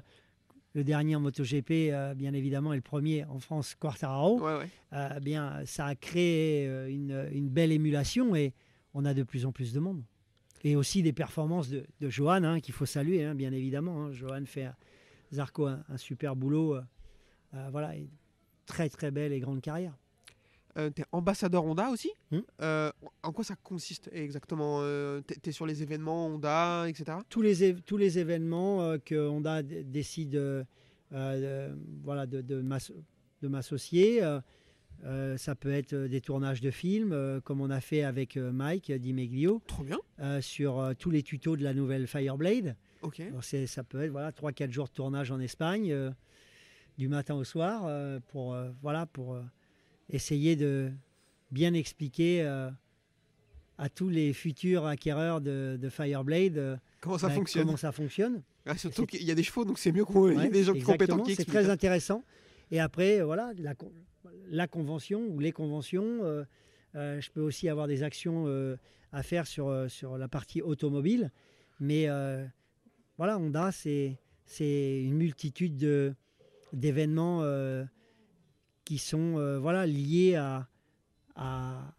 le 0.74 0.82
dernier 0.84 1.14
en 1.16 1.20
MotoGP, 1.20 1.70
euh, 1.92 2.14
bien 2.14 2.32
évidemment, 2.34 2.72
et 2.72 2.76
le 2.76 2.82
premier 2.82 3.24
en 3.26 3.38
France, 3.38 3.76
Quartararo, 3.76 4.40
Ouais, 4.40 4.58
ouais. 4.58 4.68
euh, 4.94 5.20
bien, 5.20 5.60
ça 5.64 5.86
a 5.86 5.94
créé 5.94 6.66
euh, 6.66 6.88
une, 6.88 7.28
une 7.32 7.48
belle 7.48 7.70
émulation 7.72 8.34
et 8.34 8.52
on 8.94 9.04
a 9.04 9.14
de 9.14 9.22
plus 9.22 9.46
en 9.46 9.52
plus 9.52 9.72
de 9.72 9.80
monde. 9.80 10.02
Et 10.62 10.76
aussi 10.76 11.02
des 11.02 11.12
performances 11.12 11.68
de, 11.70 11.84
de 12.00 12.10
Johan, 12.10 12.44
hein, 12.44 12.60
qu'il 12.60 12.74
faut 12.74 12.86
saluer, 12.86 13.24
hein, 13.24 13.34
bien 13.34 13.52
évidemment. 13.52 14.04
hein. 14.06 14.12
Johan 14.12 14.42
fait 14.44 14.64
à 14.64 14.76
Zarco 15.32 15.66
un, 15.66 15.82
un 15.88 15.96
super 15.96 16.36
boulot. 16.36 16.74
euh, 16.76 16.82
euh, 17.54 17.68
voilà, 17.72 17.96
et 17.96 18.08
très 18.66 18.88
très 18.88 19.10
belle 19.10 19.32
et 19.32 19.40
grande 19.40 19.60
carrière. 19.60 19.96
Euh, 20.78 20.88
T'es 20.90 21.04
ambassadeur 21.10 21.64
Honda 21.64 21.88
aussi 21.90 22.10
Hmm. 22.30 22.38
Euh, 22.62 22.92
En 23.24 23.32
quoi 23.32 23.42
ça 23.42 23.56
consiste 23.56 24.08
exactement 24.12 24.82
T'es 25.26 25.34
t'es 25.34 25.50
sur 25.52 25.66
les 25.66 25.82
événements 25.82 26.26
Honda, 26.28 26.84
etc. 26.88 27.18
Tous 27.28 27.42
les, 27.42 27.74
tous 27.74 27.96
les 27.96 28.18
événements 28.20 28.96
que 29.04 29.16
Honda 29.28 29.62
décide 29.64 30.30
de, 30.30 30.64
voilà, 32.04 32.26
de 32.26 33.48
m'associer, 33.48 34.22
euh, 35.04 35.36
ça 35.36 35.54
peut 35.54 35.70
être 35.72 35.92
euh, 35.94 36.08
des 36.08 36.20
tournages 36.20 36.60
de 36.60 36.70
films, 36.70 37.12
euh, 37.12 37.40
comme 37.40 37.60
on 37.60 37.70
a 37.70 37.80
fait 37.80 38.02
avec 38.02 38.36
Mike 38.36 38.92
Di 38.92 39.12
Meglio, 39.12 39.62
Trop 39.66 39.82
bien. 39.82 39.98
euh, 40.20 40.40
sur 40.40 40.92
tous 40.98 41.10
les 41.10 41.22
tutos 41.22 41.56
de 41.56 41.62
la 41.64 41.72
nouvelle 41.74 42.06
Fireblade. 42.06 42.76
Ok. 43.02 43.20
Alors, 43.20 43.42
c'est- 43.44 43.66
ça 43.66 43.82
peut 43.82 44.02
être 44.02 44.10
voilà, 44.10 44.30
3-4 44.32 44.70
jours 44.72 44.86
de 44.88 44.92
tournage 44.92 45.30
en 45.30 45.40
Espagne, 45.40 45.94
du 46.98 47.08
matin 47.08 47.34
au 47.34 47.44
soir, 47.44 47.88
pour, 48.28 48.54
voilà, 48.82 49.06
pour 49.06 49.38
essayer 50.10 50.54
de 50.56 50.90
bien 51.50 51.72
expliquer 51.72 52.42
à 53.78 53.88
tous 53.88 54.10
les 54.10 54.34
futurs 54.34 54.84
acquéreurs 54.84 55.40
de, 55.40 55.78
de 55.80 55.88
Fireblade 55.88 56.78
Comment 57.00 57.16
ça 57.16 57.28
bah, 57.28 57.34
fonctionne 57.34 57.64
comment 57.64 57.76
ça 57.78 57.92
fonctionne. 57.92 58.42
Ah, 58.66 58.76
Surtout 58.76 59.06
qu'il 59.06 59.22
y 59.24 59.30
a 59.30 59.34
des 59.34 59.42
chevaux, 59.42 59.64
donc 59.64 59.78
c'est 59.78 59.90
mieux 59.92 60.04
qu'il 60.04 60.14
y 60.16 60.18
ait 60.18 60.36
Ouais, 60.36 60.48
des 60.50 60.64
gens 60.64 60.74
compétents 60.84 61.18
qui 61.20 61.34
C'est 61.34 61.42
expliquent. 61.42 61.62
très 61.62 61.70
intéressant. 61.70 62.22
Et 62.70 62.80
après, 62.80 63.20
euh, 63.20 63.24
voilà, 63.24 63.52
la, 63.58 63.74
con- 63.74 63.92
la 64.48 64.66
convention 64.68 65.26
ou 65.26 65.40
les 65.40 65.52
conventions, 65.52 66.24
euh, 66.24 66.44
euh, 66.94 67.20
je 67.20 67.30
peux 67.30 67.40
aussi 67.40 67.68
avoir 67.68 67.86
des 67.86 68.02
actions 68.02 68.44
euh, 68.46 68.76
à 69.12 69.22
faire 69.22 69.46
sur, 69.46 69.90
sur 69.90 70.18
la 70.18 70.28
partie 70.28 70.62
automobile. 70.62 71.30
Mais 71.80 72.06
voilà, 73.16 73.38
Honda, 73.38 73.72
c'est 73.72 74.18
une 75.02 75.14
multitude 75.14 75.76
de- 75.76 76.14
d'événements 76.72 77.42
qui 78.84 78.98
sont 78.98 79.58
voilà, 79.60 79.86
liés 79.86 80.34
à, 80.36 80.68
à, 81.34 81.94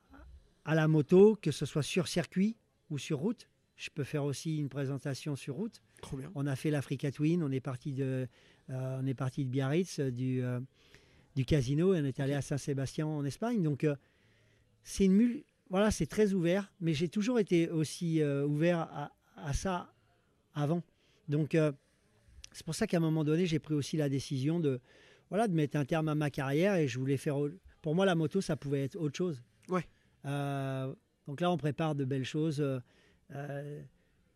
à 0.64 0.76
la 0.76 0.88
moto, 0.88 1.36
que 1.42 1.52
ce 1.52 1.66
soit 1.66 1.84
sur 1.84 2.08
circuit 2.08 2.56
ou 2.90 2.98
sur 2.98 3.18
route. 3.20 3.50
Je 3.76 3.90
peux 3.90 4.04
faire 4.04 4.24
aussi 4.24 4.58
une 4.58 4.70
présentation 4.70 5.36
sur 5.36 5.56
route. 5.56 5.82
Trop 6.02 6.18
bien. 6.18 6.32
On 6.36 6.46
a 6.46 6.56
fait 6.56 6.70
l'Africa 6.70 7.12
Twin, 7.12 7.42
on 7.44 7.52
est 7.52 7.60
parti 7.60 7.94
de, 7.94 8.28
on 8.70 9.06
est 9.06 9.14
parti 9.14 9.46
de 9.46 9.50
Biarritz, 9.50 10.00
euh, 10.00 10.12
du, 10.12 10.44
euh, 10.44 10.60
du 11.36 11.46
casino, 11.46 11.94
et 11.94 12.02
on 12.02 12.06
est 12.06 12.20
allé 12.20 12.34
à 12.34 12.42
Saint-Sébastien 12.42 13.06
en 13.08 13.24
Espagne. 13.26 13.62
Donc, 13.62 13.84
euh, 13.84 13.96
c'est 14.84 15.06
une 15.06 15.14
mul- 15.14 15.44
voilà, 15.70 15.92
c'est 15.92 16.06
très 16.08 16.34
ouvert, 16.34 16.72
mais 16.82 16.94
j'ai 16.94 17.08
toujours 17.10 17.40
été 17.40 17.70
aussi 17.70 18.22
euh, 18.22 18.46
ouvert 18.46 18.80
à, 18.80 19.12
à 19.38 19.54
ça 19.54 19.94
avant. 20.54 20.84
Donc, 21.28 21.56
euh, 21.56 21.72
c'est 22.52 22.66
pour 22.66 22.76
ça 22.76 22.88
qu'à 22.88 22.98
un 22.98 23.02
moment 23.02 23.24
donné, 23.24 23.46
j'ai 23.46 23.60
pris 23.60 23.74
aussi 23.74 23.96
la 23.98 24.10
décision 24.10 24.60
de, 24.60 24.82
voilà, 25.30 25.48
de 25.48 25.54
mettre 25.54 25.78
un 25.78 25.86
terme 25.86 26.10
à 26.10 26.16
ma 26.16 26.30
carrière 26.30 26.76
et 26.76 26.88
je 26.88 27.00
voulais 27.00 27.18
faire. 27.18 27.38
Pour 27.82 27.96
moi, 27.96 28.06
la 28.06 28.16
moto, 28.16 28.42
ça 28.42 28.58
pouvait 28.58 28.84
être 28.84 28.98
autre 28.98 29.16
chose. 29.18 29.42
Ouais. 29.70 29.86
Euh, 30.26 30.94
donc 31.28 31.40
là, 31.40 31.50
on 31.52 31.58
prépare 31.58 31.96
de 31.96 32.04
belles 32.06 32.26
choses. 32.26 32.60
euh, 32.60 32.80
euh, 33.34 33.82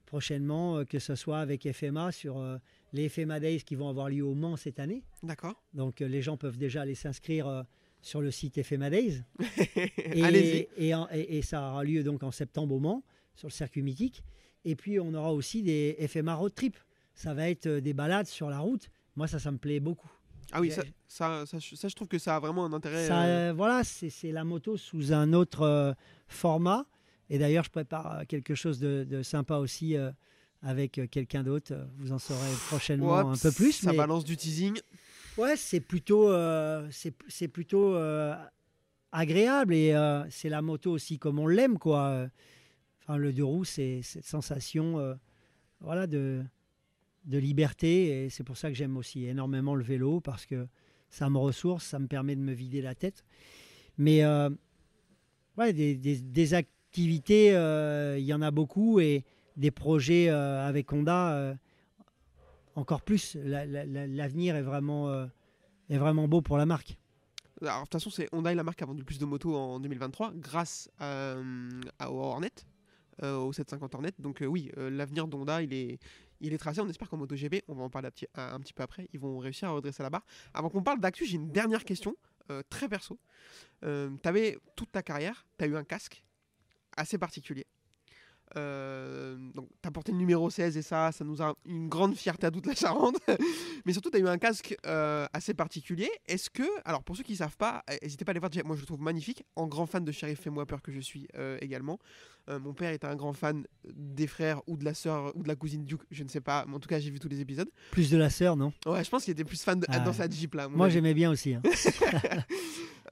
prochainement, 0.06 0.78
euh, 0.78 0.84
que 0.86 1.00
ce 1.00 1.16
soit 1.16 1.40
avec 1.40 1.70
FMA 1.70 2.12
sur 2.14 2.38
euh, 2.38 2.58
les 2.96 3.10
FMA 3.10 3.40
Days 3.40 3.62
qui 3.64 3.76
vont 3.76 3.90
avoir 3.90 4.10
lieu 4.10 4.24
au 4.26 4.34
Mans 4.34 4.56
cette 4.58 4.80
année. 4.80 5.04
D'accord. 5.24 5.62
Donc 5.74 6.02
euh, 6.02 6.08
les 6.08 6.22
gens 6.22 6.38
peuvent 6.38 6.58
déjà 6.58 6.82
aller 6.82 6.96
s'inscrire 6.96 7.48
euh, 7.48 7.64
sur 8.02 8.22
le 8.22 8.32
site 8.32 8.62
FMA 8.64 8.90
Days. 8.90 9.22
Allez-y. 10.24 10.68
Et, 10.78 10.94
et- 11.14 11.38
et 11.38 11.42
ça 11.42 11.62
aura 11.70 11.84
lieu 11.84 12.04
donc 12.04 12.24
en 12.24 12.32
septembre 12.32 12.76
au 12.76 12.80
Mans, 12.80 13.04
sur 13.36 13.48
le 13.48 13.54
circuit 13.54 13.82
mythique. 13.82 14.24
Et 14.64 14.76
puis 14.76 15.00
on 15.00 15.14
aura 15.14 15.34
aussi 15.34 15.62
des 15.62 15.96
FMA 16.08 16.34
Road 16.34 16.54
Trip. 16.56 16.78
Ça 17.14 17.34
va 17.34 17.50
être 17.50 17.68
euh, 17.68 17.82
des 17.82 17.94
balades 17.94 18.28
sur 18.28 18.50
la 18.50 18.60
route. 18.60 18.90
Moi, 19.16 19.28
ça, 19.28 19.40
ça 19.40 19.52
me 19.52 19.58
plaît 19.58 19.80
beaucoup. 19.80 20.12
Ah 20.52 20.60
oui, 20.62 20.70
ça, 20.72 20.84
ça, 21.08 21.46
ça, 21.46 21.58
je- 21.60 21.76
ça, 21.76 21.88
je 21.88 21.96
trouve 21.96 22.08
que 22.08 22.18
ça 22.20 22.36
a 22.36 22.40
vraiment 22.40 22.66
un 22.66 22.74
intérêt. 22.74 23.10
Euh, 23.12 23.54
voilà, 23.56 23.84
c'est 23.84 24.10
c'est 24.10 24.32
la 24.32 24.44
moto 24.44 24.78
sous 24.78 25.14
un 25.14 25.34
autre 25.34 25.62
euh, 25.62 25.94
format. 26.28 26.86
Et 27.30 27.40
d'ailleurs, 27.40 27.64
je 27.64 27.70
prépare 27.72 28.28
quelque 28.28 28.54
chose 28.54 28.80
de, 28.80 29.04
de 29.10 29.24
sympa 29.24 29.58
aussi 29.58 29.96
euh, 29.98 30.12
avec 30.66 30.98
euh, 30.98 31.08
quelqu'un 31.08 31.44
d'autre. 31.44 31.72
Euh, 31.74 31.86
Vous 32.00 32.12
en 32.12 32.18
saurez 32.20 32.40
prochainement 32.68 33.30
un 33.32 33.38
peu 33.38 33.52
plus. 33.52 33.72
Ça 33.72 33.92
mais 33.92 33.98
balance 33.98 34.26
du 34.26 34.36
teasing. 34.36 34.78
ouais, 35.38 35.56
c'est 35.56 35.80
plutôt, 35.80 36.30
euh, 36.32 36.90
c'est 37.30 37.48
plutôt 37.48 37.96
euh, 37.96 38.36
agréable 39.12 39.74
et 39.76 39.94
euh, 39.94 40.24
c'est 40.30 40.50
la 40.50 40.62
moto 40.62 40.92
aussi 40.92 41.20
comme 41.20 41.40
on 41.40 41.48
l'aime, 41.48 41.78
quoi. 41.78 42.28
Enfin, 43.04 43.18
le 43.18 43.32
deux 43.32 43.44
roues, 43.46 43.64
c'est 43.64 44.02
cette 44.02 44.26
sensation, 44.26 45.16
voilà, 45.80 46.08
de 46.08 46.44
de 47.26 47.40
liberté 47.40 48.26
et 48.26 48.30
c'est 48.30 48.44
pour 48.44 48.56
ça 48.56 48.70
que 48.70 48.76
j'aime 48.76 48.98
aussi 48.98 49.26
énormément 49.26 49.74
le 49.74 49.84
vélo 49.84 50.20
parce 50.22 50.46
que 50.46 50.68
ça 51.10 51.28
me 51.28 51.40
ressource, 51.40 51.84
ça 51.84 51.98
me 51.98 52.06
permet 52.08 52.36
de 52.36 52.42
me 52.42 52.54
vider 52.54 52.82
la 52.84 52.94
tête. 52.94 53.24
Mais 53.98 54.24
ouais, 55.58 55.74
des, 55.74 55.96
des- 55.96 56.20
des 56.22 56.54
activités, 56.54 57.48
il 58.20 58.24
y 58.26 58.34
en 58.34 58.42
a 58.44 58.52
beaucoup 58.52 59.00
et 59.00 59.24
des 59.58 59.72
projets 59.72 60.30
euh, 60.30 60.68
avec 60.68 60.92
Honda, 60.92 61.34
euh, 61.34 61.56
encore 62.76 63.02
plus. 63.02 63.36
La- 63.36 63.66
la- 63.66 63.86
la- 63.86 64.08
L'avenir 64.08 64.56
est, 64.56 64.62
vraiment, 64.62 65.10
euh, 65.10 65.26
est 65.90 65.98
vraiment 65.98 66.28
beau 66.28 66.42
pour 66.42 66.58
la 66.58 66.66
marque. 66.66 66.98
De 67.62 67.68
toute 67.84 67.92
façon, 67.94 68.10
c'est 68.10 68.28
Honda 68.34 68.52
est 68.52 68.56
la 68.56 68.64
marque 68.64 68.78
qui 68.80 68.84
a 68.84 68.88
vendu 68.88 69.00
le 69.00 69.06
plus 69.06 69.18
de 69.20 69.26
motos 69.26 69.56
en 69.56 69.80
2023 69.80 70.34
grâce 70.36 70.90
à, 71.00 71.36
Hornet, 72.02 72.52
euh, 73.24 73.38
au 73.38 73.54
750 73.54 73.96
Hornet. 73.96 74.12
Donc 74.20 74.44
oui, 74.46 74.72
l'avenir 74.76 75.26
d'Honda, 75.28 75.62
il 75.62 75.74
est, 75.74 75.98
il 76.42 76.54
est 76.54 76.58
tracé. 76.58 76.82
On 76.82 76.90
espère 76.90 77.10
qu'en 77.10 77.16
MotoGP, 77.18 77.64
on 77.70 77.76
va 77.76 77.84
en 77.84 77.90
parler 77.90 78.10
un 78.36 78.60
petit, 78.60 78.74
peu 78.74 78.84
après, 78.84 79.08
ils 79.14 79.20
vont 79.22 79.38
réussir 79.38 79.70
à 79.70 79.72
redresser 79.72 80.04
la 80.04 80.10
barre. 80.10 80.26
Avant 80.54 80.70
qu'on 80.70 80.84
parle 80.84 81.00
d'actu, 81.00 81.26
j'ai 81.26 81.38
une 81.38 81.50
dernière 81.50 81.86
question, 81.86 82.18
très 82.70 82.90
perso. 82.90 83.18
Tu 83.82 83.88
avais 84.26 84.58
toute 84.76 84.92
ta 84.92 85.02
carrière, 85.02 85.48
tu 85.58 85.64
as 85.64 85.68
eu 85.68 85.78
un 85.78 85.86
casque 85.86 86.26
assez 86.98 87.18
particulier. 87.18 87.66
Euh, 88.58 89.36
donc, 89.54 89.68
tu 89.82 89.88
as 89.88 89.92
porté 89.92 90.12
le 90.12 90.18
numéro 90.18 90.50
16 90.50 90.78
et 90.78 90.82
ça, 90.82 91.12
ça 91.12 91.24
nous 91.26 91.42
a 91.42 91.56
une 91.66 91.90
grande 91.90 92.16
fierté 92.16 92.48
à 92.48 92.52
toute 92.52 92.66
la 92.66 92.76
Charente. 92.76 93.18
Mais 93.86 93.94
surtout, 93.94 94.10
tu 94.10 94.18
as 94.18 94.20
eu 94.20 94.28
un 94.28 94.38
casque 94.38 94.76
euh, 94.86 95.26
assez 95.34 95.54
particulier. 95.54 96.10
Est-ce 96.28 96.50
que, 96.50 96.64
alors 96.86 97.04
pour 97.04 97.18
ceux 97.18 97.24
qui 97.24 97.34
ne 97.34 97.38
savent 97.38 97.58
pas, 97.58 97.84
euh, 97.90 97.96
n'hésitez 98.02 98.24
pas 98.26 98.32
à 98.32 98.34
aller 98.34 98.40
voir, 98.40 98.52
moi 98.66 98.76
je 98.76 98.82
le 98.82 98.86
trouve 98.88 99.02
magnifique. 99.02 99.44
En 99.56 99.68
grand 99.68 99.86
fan 99.86 100.04
de 100.06 100.12
Sheriff 100.12 100.40
Fais-moi 100.42 100.66
peur 100.66 100.82
que 100.82 100.92
je 100.92 101.00
suis 101.00 101.28
euh, 101.36 101.58
également. 101.62 102.00
Mon 102.48 102.74
père 102.76 102.92
était 102.92 103.08
un 103.08 103.16
grand 103.16 103.34
fan 103.34 103.66
des 103.92 104.28
frères 104.28 104.62
ou 104.68 104.78
de 104.78 104.86
la 104.86 104.94
sœur 104.94 105.36
ou 105.36 105.42
de 105.42 105.48
la 105.48 105.56
cousine 105.56 105.84
Duke, 105.84 106.04
je 106.12 106.24
ne 106.24 106.30
sais 106.30 106.42
pas. 106.42 106.64
Mais 106.68 106.76
en 106.76 106.80
tout 106.80 106.88
cas, 106.88 107.00
j'ai 107.00 107.10
vu 107.10 107.18
tous 107.20 107.28
les 107.28 107.40
épisodes. 107.42 107.68
Plus 107.90 108.12
de 108.12 108.18
la 108.18 108.30
sœur, 108.30 108.56
non? 108.56 108.72
Ouais, 108.86 109.04
je 109.04 109.10
pense 109.10 109.24
qu'il 109.24 109.32
était 109.32 109.44
plus 109.44 109.64
fan 109.64 109.80
de, 109.80 109.88
Ah 109.90 110.02
dans 110.02 110.14
sa 110.14 110.30
Jeep 110.30 110.54
là. 110.54 110.70
Moi, 110.70 110.90
j'aimais 110.90 111.16
bien 111.16 111.32
aussi. 111.32 111.56
hein. 111.56 111.64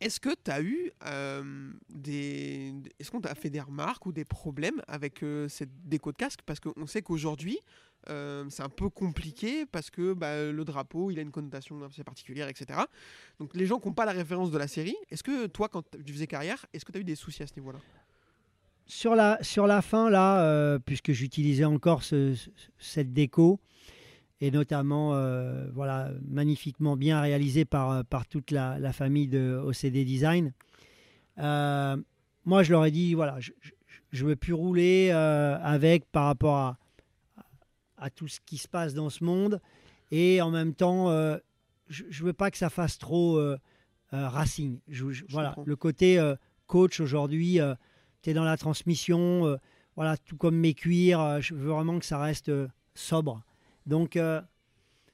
Est-ce 0.00 0.20
que 0.20 0.30
tu 0.44 0.50
as 0.50 0.60
eu 0.62 0.92
des. 1.90 2.74
Est-ce 2.98 3.10
qu'on 3.10 3.20
t'a 3.20 3.34
fait 3.34 3.50
des 3.50 3.60
remarques 3.60 4.06
ou 4.06 4.12
des 4.12 4.24
problèmes 4.24 4.82
avec 4.88 5.24
cette 5.48 5.70
déco 5.88 6.12
de 6.12 6.16
casque? 6.16 6.40
Parce 6.44 6.60
qu'on 6.60 6.86
sait 6.86 7.02
qu'aujourd'hui, 7.02 7.58
c'est 8.06 8.62
un 8.62 8.68
peu 8.68 8.90
compliqué 8.90 9.64
parce 9.66 9.90
que 9.90 10.12
bah, 10.12 10.50
le 10.50 10.64
drapeau, 10.64 11.10
il 11.10 11.18
a 11.18 11.22
une 11.22 11.30
connotation 11.30 11.82
assez 11.84 12.04
particulière, 12.04 12.48
etc. 12.48 12.80
Donc 13.38 13.54
les 13.54 13.66
gens 13.66 13.78
qui 13.78 13.88
n'ont 13.88 13.94
pas 13.94 14.04
la 14.04 14.12
référence 14.12 14.50
de 14.50 14.58
la 14.58 14.68
série, 14.68 14.96
est-ce 15.10 15.22
que 15.22 15.46
toi, 15.46 15.68
quand 15.68 15.84
tu 16.04 16.12
faisais 16.12 16.26
carrière, 16.26 16.66
est-ce 16.74 16.84
que 16.84 16.92
tu 16.92 16.98
as 16.98 17.00
eu 17.00 17.04
des 17.04 17.14
soucis 17.16 17.42
à 17.42 17.46
ce 17.46 17.54
niveau-là? 17.56 17.78
Sur 18.86 19.14
la, 19.14 19.38
sur 19.42 19.66
la 19.66 19.80
fin, 19.80 20.10
là, 20.10 20.78
puisque 20.80 21.12
j'utilisais 21.12 21.64
encore 21.64 22.02
ce- 22.02 22.34
ce- 22.34 22.50
cette 22.78 23.14
déco, 23.14 23.58
et 24.44 24.50
notamment 24.50 25.14
euh, 25.14 25.66
voilà, 25.72 26.10
magnifiquement 26.28 26.96
bien 26.96 27.20
réalisée 27.20 27.64
par, 27.64 27.90
euh, 27.90 28.02
par 28.02 28.26
toute 28.26 28.50
la, 28.50 28.78
la 28.78 28.92
famille 28.92 29.26
de 29.28 29.58
OCD 29.64 30.04
Design, 30.04 30.52
euh, 31.38 31.96
moi 32.44 32.62
je 32.62 32.72
leur 32.72 32.84
ai 32.84 32.90
dit 32.90 33.14
voilà, 33.14 33.38
je 33.40 33.52
ne 34.22 34.28
veux 34.28 34.36
plus 34.36 34.52
rouler 34.52 35.08
euh, 35.12 35.56
avec 35.62 36.04
par 36.12 36.24
rapport 36.26 36.56
à, 36.56 36.78
à 37.96 38.10
tout 38.10 38.28
ce 38.28 38.38
qui 38.44 38.58
se 38.58 38.68
passe 38.68 38.92
dans 38.92 39.08
ce 39.08 39.24
monde, 39.24 39.60
et 40.10 40.42
en 40.42 40.50
même 40.50 40.74
temps, 40.74 41.08
je 41.88 42.02
ne 42.04 42.26
veux 42.26 42.32
pas 42.34 42.50
que 42.50 42.58
ça 42.58 42.68
fasse 42.70 42.98
trop 42.98 43.40
racing. 44.12 44.78
Je- 44.88 45.10
je- 45.10 45.24
Je 45.26 45.32
voilà, 45.32 45.54
le 45.64 45.76
côté 45.76 46.20
coach 46.66 47.00
aujourd'hui. 47.00 47.58
tu 48.22 48.30
es 48.30 48.34
dans 48.34 48.44
la 48.44 48.56
transmission, 48.58 49.58
voilà, 49.96 50.16
tout 50.18 50.36
comme 50.36 50.56
mes 50.56 50.74
cuirs, 50.74 51.40
je 51.40 51.54
veux 51.54 51.70
vraiment 51.70 51.98
que 51.98 52.04
ça 52.04 52.18
reste 52.18 52.50
sobre. 52.94 53.42
Donc, 53.86 54.16
euh, 54.16 54.40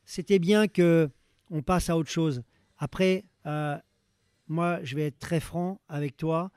c'était 0.04 0.38
bien 0.38 0.68
que 0.68 1.10
on 1.50 1.62
passe 1.62 1.90
à 1.90 1.96
autre 1.96 2.10
chose. 2.10 2.42
Après, 2.78 3.24
euh, 3.46 3.76
moi, 4.48 4.78
je 4.84 4.96
vais 4.96 5.06
être 5.06 5.18
très 5.18 5.40
franc 5.40 5.80
avec 5.88 6.16
toi. 6.16 6.50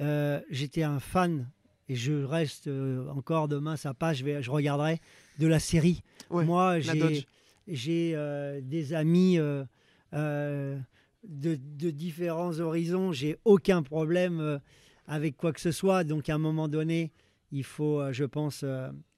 Euh, 0.00 0.40
J'étais 0.50 0.82
un 0.82 1.00
fan, 1.00 1.50
et 1.88 1.96
je 1.96 2.24
reste 2.24 2.70
encore 3.14 3.48
demain, 3.48 3.76
ça 3.76 3.94
passe, 3.94 4.18
je, 4.18 4.24
vais, 4.24 4.42
je 4.42 4.50
regarderai, 4.50 5.00
de 5.38 5.46
la 5.46 5.58
série. 5.58 6.02
Ouais, 6.30 6.44
moi, 6.44 6.78
j'ai 6.80 8.14
des 8.62 8.94
amis 8.94 9.38
de, 10.12 10.78
de 11.24 11.90
différents 11.90 12.58
horizons. 12.60 13.12
J'ai 13.12 13.36
aucun 13.44 13.82
problème 13.82 14.60
avec 15.06 15.36
quoi 15.36 15.52
que 15.52 15.60
ce 15.60 15.72
soit. 15.72 16.04
Donc, 16.04 16.28
à 16.28 16.36
un 16.36 16.38
moment 16.38 16.68
donné, 16.68 17.10
il 17.50 17.64
faut, 17.64 18.12
je 18.12 18.24
pense, 18.24 18.64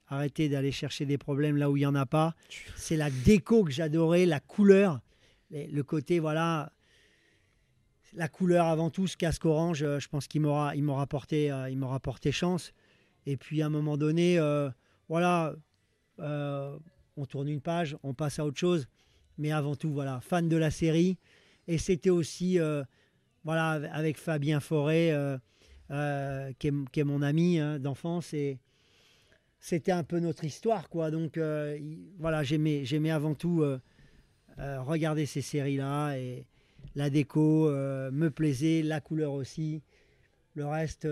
arrêter 0.07 0.49
d'aller 0.49 0.71
chercher 0.71 1.05
des 1.05 1.17
problèmes 1.17 1.57
là 1.57 1.69
où 1.69 1.77
il 1.77 1.81
n'y 1.81 1.85
en 1.85 1.95
a 1.95 2.05
pas. 2.05 2.35
C'est 2.75 2.97
la 2.97 3.09
déco 3.09 3.63
que 3.63 3.71
j'adorais, 3.71 4.25
la 4.25 4.39
couleur, 4.39 5.01
le 5.51 5.81
côté, 5.81 6.19
voilà. 6.19 6.71
La 8.15 8.27
couleur 8.27 8.67
avant 8.67 8.91
tout, 8.91 9.07
ce 9.07 9.17
casque 9.17 9.43
orange, 9.45 9.81
euh, 9.81 9.99
je 9.99 10.07
pense 10.07 10.27
qu'il 10.27 10.41
m'aura, 10.41 10.75
il 10.75 10.83
m'aura 10.83 11.07
porté, 11.07 11.51
euh, 11.51 11.67
il 11.71 11.79
m'aura 11.79 11.99
porté 11.99 12.31
chance. 12.31 12.71
Et 13.25 13.37
puis 13.37 13.61
à 13.61 13.67
un 13.67 13.69
moment 13.69 13.97
donné, 13.97 14.37
euh, 14.37 14.69
voilà, 15.09 15.55
euh, 16.19 16.77
on 17.17 17.25
tourne 17.25 17.47
une 17.47 17.61
page, 17.61 17.97
on 18.03 18.13
passe 18.13 18.37
à 18.37 18.45
autre 18.45 18.59
chose. 18.59 18.87
Mais 19.37 19.51
avant 19.51 19.75
tout, 19.75 19.91
voilà, 19.91 20.19
fan 20.21 20.47
de 20.47 20.57
la 20.57 20.69
série. 20.69 21.17
Et 21.67 21.79
c'était 21.79 22.11
aussi, 22.11 22.59
euh, 22.59 22.83
voilà, 23.43 23.89
avec 23.91 24.17
Fabien 24.17 24.59
Forêt, 24.59 25.11
qui, 25.89 26.67
est, 26.67 26.89
qui 26.91 26.99
est 26.99 27.03
mon 27.03 27.21
ami 27.21 27.59
hein, 27.59 27.79
d'enfance. 27.79 28.33
Et 28.33 28.59
c'était 29.63 29.93
un 29.93 30.03
peu 30.03 30.19
notre 30.19 30.43
histoire, 30.43 30.89
quoi. 30.89 31.09
Donc, 31.09 31.37
euh, 31.37 31.77
il- 31.79 32.11
voilà, 32.19 32.43
j'aimais, 32.43 32.83
j'aimais 32.83 33.11
avant 33.11 33.33
tout 33.33 33.61
euh, 33.61 33.79
euh, 34.59 34.81
regarder 34.81 35.25
ces 35.25 35.39
séries-là. 35.39 36.17
Et 36.17 36.45
la 36.95 37.09
déco 37.09 37.69
me 37.69 38.27
plaisait, 38.27 38.81
la 38.83 38.99
couleur 38.99 39.31
aussi. 39.31 39.81
Le 40.55 40.65
reste, 40.65 41.07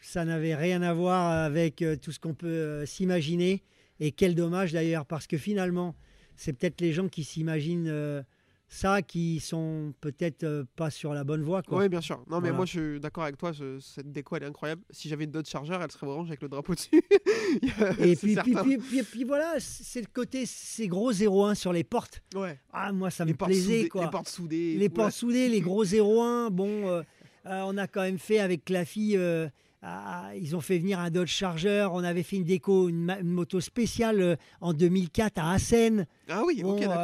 ça 0.00 0.24
n'avait 0.24 0.56
rien 0.56 0.82
à 0.82 0.92
voir 0.92 1.30
avec 1.44 1.84
tout 2.02 2.10
ce 2.10 2.18
qu'on 2.18 2.34
peut 2.34 2.84
s'imaginer. 2.84 3.62
Et 4.00 4.10
quel 4.10 4.34
dommage 4.34 4.72
d'ailleurs, 4.72 5.06
parce 5.06 5.28
que 5.28 5.38
finalement, 5.38 5.94
c'est 6.34 6.52
peut-être 6.52 6.80
les 6.80 6.92
gens 6.92 7.08
qui 7.08 7.22
s'imaginent 7.22 8.24
ça 8.70 9.00
qui 9.00 9.40
sont 9.40 9.94
peut-être 10.00 10.44
euh, 10.44 10.64
pas 10.76 10.90
sur 10.90 11.14
la 11.14 11.24
bonne 11.24 11.42
voie. 11.42 11.62
Quoi. 11.62 11.78
Oui, 11.78 11.88
bien 11.88 12.00
sûr. 12.02 12.18
Non, 12.28 12.36
mais 12.36 12.48
Voilà. 12.50 12.56
moi, 12.56 12.66
je 12.66 12.70
suis 12.92 13.00
d'accord 13.00 13.24
avec 13.24 13.38
toi. 13.38 13.52
ce- 13.54 13.80
cette 13.80 14.12
déco, 14.12 14.36
elle 14.36 14.42
est 14.42 14.46
incroyable. 14.46 14.82
Si 14.90 15.08
j'avais 15.08 15.24
une 15.24 15.30
Dodge 15.30 15.48
Charger, 15.48 15.76
elle 15.82 15.90
serait 15.90 16.06
orange 16.06 16.28
avec 16.28 16.42
le 16.42 16.48
drapeau 16.48 16.74
dessus. 16.74 16.90
Et 17.98 18.14
puis, 18.14 18.16
puis, 18.16 18.34
certain. 18.34 18.62
puis, 18.62 18.78
puis- 18.78 19.02
puis 19.02 19.24
voilà, 19.24 19.54
c'est 19.58 20.00
le 20.02 20.06
côté, 20.12 20.44
ces 20.46 20.86
gros 20.88 21.12
01 21.12 21.54
sur 21.54 21.72
les 21.72 21.84
portes. 21.84 22.22
Ouais. 22.34 22.58
Ah, 22.72 22.92
moi, 22.92 23.10
ça 23.10 23.24
les, 23.24 23.32
me 23.32 23.36
plaisait. 23.38 23.62
soudées, 23.78 23.88
quoi. 23.88 24.04
les 24.04 24.10
portes 24.10 24.28
soudées. 24.28 24.74
les 24.76 24.88
portes 24.90 25.12
soudées, 25.12 25.48
les 25.48 25.60
gros 25.60 25.84
01. 25.84 26.50
Bon, 26.58 26.68
euh, 26.88 27.02
euh, 27.46 27.62
on 27.66 27.76
a 27.78 27.86
quand 27.86 28.02
même 28.02 28.18
fait 28.18 28.38
avec 28.40 28.68
la 28.68 28.84
fille. 28.84 29.16
euh, 29.16 29.48
ah, 29.80 30.32
ils 30.36 30.56
ont 30.56 30.60
fait 30.60 30.78
venir 30.78 30.98
un 30.98 31.08
Dodge 31.08 31.30
Charger. 31.30 31.86
On 31.92 32.02
avait 32.02 32.24
fait 32.24 32.36
une 32.36 32.44
déco, 32.44 32.88
une, 32.88 33.16
moto 33.22 33.60
spéciale 33.60 34.36
en 34.60 34.72
2004 34.74 35.38
à 35.38 35.52
Assen. 35.52 36.04
Ah 36.28 36.42
oui, 36.44 36.60
Bon, 36.62 36.72
ok, 36.74 36.80
d'accord. 36.80 36.96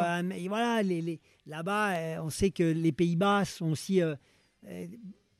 voilà, 0.48 0.82
les, 0.82 1.00
les- 1.00 1.20
là-bas, 1.47 1.95
euh, 1.97 2.16
on 2.22 2.30
sait 2.30 2.51
que 2.51 2.62
les 2.62 2.92
Pays-Bas 2.92 3.45
sont 3.45 3.70
aussi. 3.72 4.01
euh, 4.03 4.14
euh, 4.66 4.86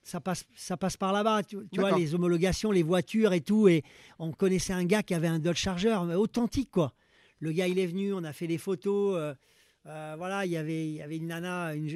ça 0.03 0.21
passe, 0.21 0.45
ça 0.55 0.77
passe 0.77 0.99
par 0.99 1.13
là-bas, 1.15 1.43
tu, 1.45 1.57
tu 1.73 1.81
vois, 1.81 1.97
les 1.97 2.15
homologations, 2.15 2.71
les 2.71 2.83
voitures 2.83 3.33
et 3.33 3.41
tout. 3.41 3.69
Et 3.69 3.83
on 4.19 4.33
connaissait 4.33 4.75
un 4.75 4.85
gars 4.85 5.03
qui 5.03 5.15
avait 5.15 5.29
un 5.29 5.39
Dodge 5.39 5.57
Charger, 5.59 5.99
mais 6.07 6.15
authentique, 6.15 6.71
quoi. 6.71 6.93
Le 7.41 7.53
gars, 7.53 7.67
il 7.69 7.79
est 7.79 7.87
venu, 7.87 8.13
on 8.13 8.23
a 8.23 8.33
fait 8.35 8.47
des 8.47 8.59
photos. 8.59 9.17
euh, 9.17 9.35
euh, 9.87 10.15
voilà, 10.19 10.45
il 10.47 10.53
y 10.53 10.57
avait, 10.59 10.87
il 10.87 10.93
y 10.95 11.01
avait 11.03 11.17
une 11.17 11.27
nana, 11.29 11.75
une, 11.75 11.89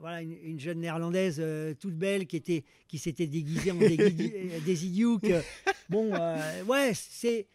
voilà, 0.00 0.20
une, 0.22 0.36
une 0.42 0.60
jeune 0.60 0.80
néerlandaise 0.80 1.36
euh, 1.38 1.72
toute 1.78 1.94
belle 1.94 2.26
qui 2.26 2.36
était, 2.36 2.64
qui 2.88 2.98
s'était 2.98 3.26
déguisée 3.26 3.72
en 3.72 3.76
Daisy 4.64 4.90
Duke. 4.90 5.32
Bon, 5.88 6.10
euh, 6.14 6.62
ouais, 6.64 6.92
c'est. 6.94 7.46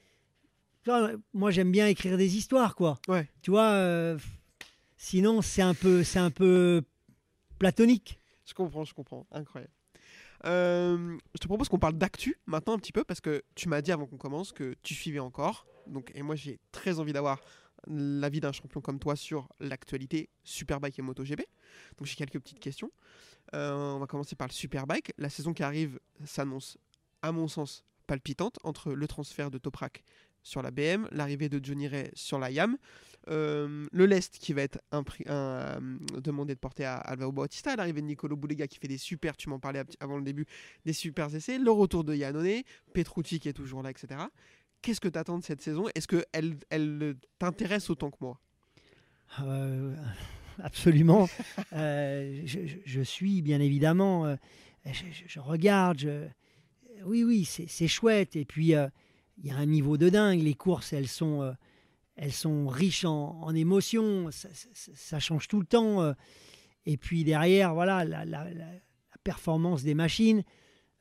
Moi, 1.33 1.51
j'aime 1.51 1.71
bien 1.71 1.85
écrire 1.87 2.17
des 2.17 2.37
histoires, 2.37 2.75
quoi. 2.75 2.99
Ouais. 3.07 3.27
Tu 3.43 3.51
vois, 3.51 4.17
sinon, 5.01 5.41
c'est 5.41 5.63
un 5.63 5.73
peu, 5.73 6.03
c'est 6.03 6.19
un 6.19 6.29
peu 6.29 6.83
platonique. 7.57 8.19
Je 8.45 8.53
comprends, 8.53 8.83
je 8.85 8.93
comprends. 8.93 9.25
Incroyable. 9.31 9.73
Euh, 10.45 11.17
je 11.33 11.39
te 11.39 11.47
propose 11.47 11.69
qu'on 11.69 11.79
parle 11.79 11.97
d'actu 11.97 12.37
maintenant 12.45 12.73
un 12.73 12.79
petit 12.79 12.91
peu 12.91 13.03
parce 13.03 13.21
que 13.21 13.43
tu 13.55 13.67
m'as 13.67 13.81
dit 13.81 13.91
avant 13.91 14.05
qu'on 14.05 14.17
commence 14.17 14.51
que 14.51 14.75
tu 14.83 14.93
suivais 14.93 15.19
encore. 15.19 15.67
Donc, 15.87 16.11
et 16.15 16.21
moi 16.21 16.35
j'ai 16.35 16.59
très 16.71 16.99
envie 16.99 17.13
d'avoir 17.13 17.39
l'avis 17.87 18.39
d'un 18.39 18.51
champion 18.51 18.81
comme 18.81 18.99
toi 18.99 19.15
sur 19.15 19.49
l'actualité 19.59 20.29
Superbike 20.43 20.97
et 20.97 21.01
MotoGP. 21.01 21.41
Donc 21.97 22.07
j'ai 22.07 22.15
quelques 22.15 22.39
petites 22.39 22.59
questions. 22.59 22.91
Euh, 23.53 23.93
on 23.95 23.99
va 23.99 24.07
commencer 24.07 24.35
par 24.35 24.47
le 24.47 24.53
Superbike. 24.53 25.13
La 25.17 25.29
saison 25.29 25.53
qui 25.53 25.63
arrive 25.63 25.99
s'annonce, 26.25 26.77
à 27.21 27.31
mon 27.31 27.47
sens, 27.47 27.83
palpitante 28.07 28.57
entre 28.63 28.93
le 28.93 29.07
transfert 29.07 29.51
de 29.51 29.57
Toprak 29.57 30.03
sur 30.43 30.61
la 30.61 30.71
BM, 30.71 31.07
l'arrivée 31.11 31.49
de 31.49 31.63
Johnny 31.63 31.87
Ray 31.87 32.09
sur 32.13 32.39
la 32.39 32.49
YAM, 32.51 32.77
euh, 33.29 33.85
le 33.91 34.05
Lest 34.07 34.39
qui 34.39 34.51
va 34.53 34.63
être 34.63 34.79
euh, 35.27 35.79
demandé 36.23 36.55
de 36.55 36.59
porter 36.59 36.85
à 36.85 36.95
Alvaro 36.95 37.31
Bautista, 37.31 37.75
l'arrivée 37.75 38.01
de 38.01 38.07
Nicolo 38.07 38.35
Boulega 38.35 38.67
qui 38.67 38.79
fait 38.79 38.87
des 38.87 38.97
super, 38.97 39.37
tu 39.37 39.49
m'en 39.49 39.59
parlais 39.59 39.83
avant 39.99 40.17
le 40.17 40.23
début, 40.23 40.45
des 40.85 40.93
super 40.93 41.33
essais, 41.35 41.59
le 41.59 41.69
retour 41.71 42.03
de 42.03 42.15
Yannone, 42.15 42.61
Petrucci 42.93 43.39
qui 43.39 43.47
est 43.49 43.53
toujours 43.53 43.83
là, 43.83 43.91
etc. 43.91 44.19
Qu'est-ce 44.81 44.99
que 44.99 45.07
tu 45.07 45.19
attends 45.19 45.37
de 45.37 45.43
cette 45.43 45.61
saison? 45.61 45.85
Est-ce 45.93 46.07
qu'elle 46.07 46.57
elle 46.71 47.15
t'intéresse 47.37 47.91
autant 47.91 48.09
que 48.09 48.17
moi? 48.21 48.39
Euh, 49.41 49.95
absolument. 50.63 51.29
Euh, 51.73 52.41
je, 52.45 52.59
je- 52.85 53.01
suis, 53.01 53.43
bien 53.43 53.59
évidemment. 53.61 54.35
je, 54.85 55.03
je- 55.27 55.39
regarde. 55.39 55.99
je- 55.99 56.27
Oui, 57.05 57.23
oui, 57.23 57.45
c'est 57.45 57.67
c'est 57.69 57.87
chouette. 57.87 58.35
Et 58.35 58.45
puis, 58.45 58.73
il 59.41 59.49
y 59.49 59.51
a 59.51 59.57
un 59.57 59.65
niveau 59.65 59.97
de 59.97 60.09
dingue. 60.09 60.41
Les 60.41 60.53
courses, 60.53 60.93
elles 60.93 61.07
sont, 61.07 61.41
euh, 61.41 61.51
elles 62.15 62.31
sont 62.31 62.67
riches 62.67 63.05
en, 63.05 63.53
émotions. 63.55 64.29
Ça, 64.31 65.19
change 65.19 65.47
tout 65.47 65.59
le 65.59 65.65
temps. 65.65 66.01
euh. 66.01 66.13
Et 66.85 66.97
puis, 66.97 67.23
derrière, 67.23 67.73
voilà, 67.73 68.05
la, 68.05 68.45
performance 69.23 69.83
des 69.83 69.93
machines. 69.93 70.43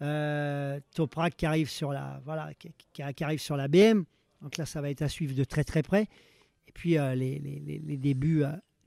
Euh, 0.03 0.80
Toprak 0.95 1.36
qui 1.36 1.45
arrive 1.47 1.68
sur 1.68 1.93
la 1.93 2.22
voilà 2.24 2.51
qui, 2.55 3.22
arrive 3.22 3.38
sur 3.38 3.59
la 3.59 3.68
BM 3.68 4.05
donc 4.41 4.57
là 4.57 4.64
ça 4.64 4.80
va 4.80 4.88
être 4.88 5.03
à 5.03 5.11
suivre 5.11 5.34
de 5.34 5.45
très 5.45 5.62
très 5.62 5.82
près 5.82 6.07
et 6.66 6.72
puis 6.72 6.97
euh, 6.97 7.14
les, 7.14 7.38
les- 7.38 7.61
les- 7.78 7.97
débuts 7.99 8.45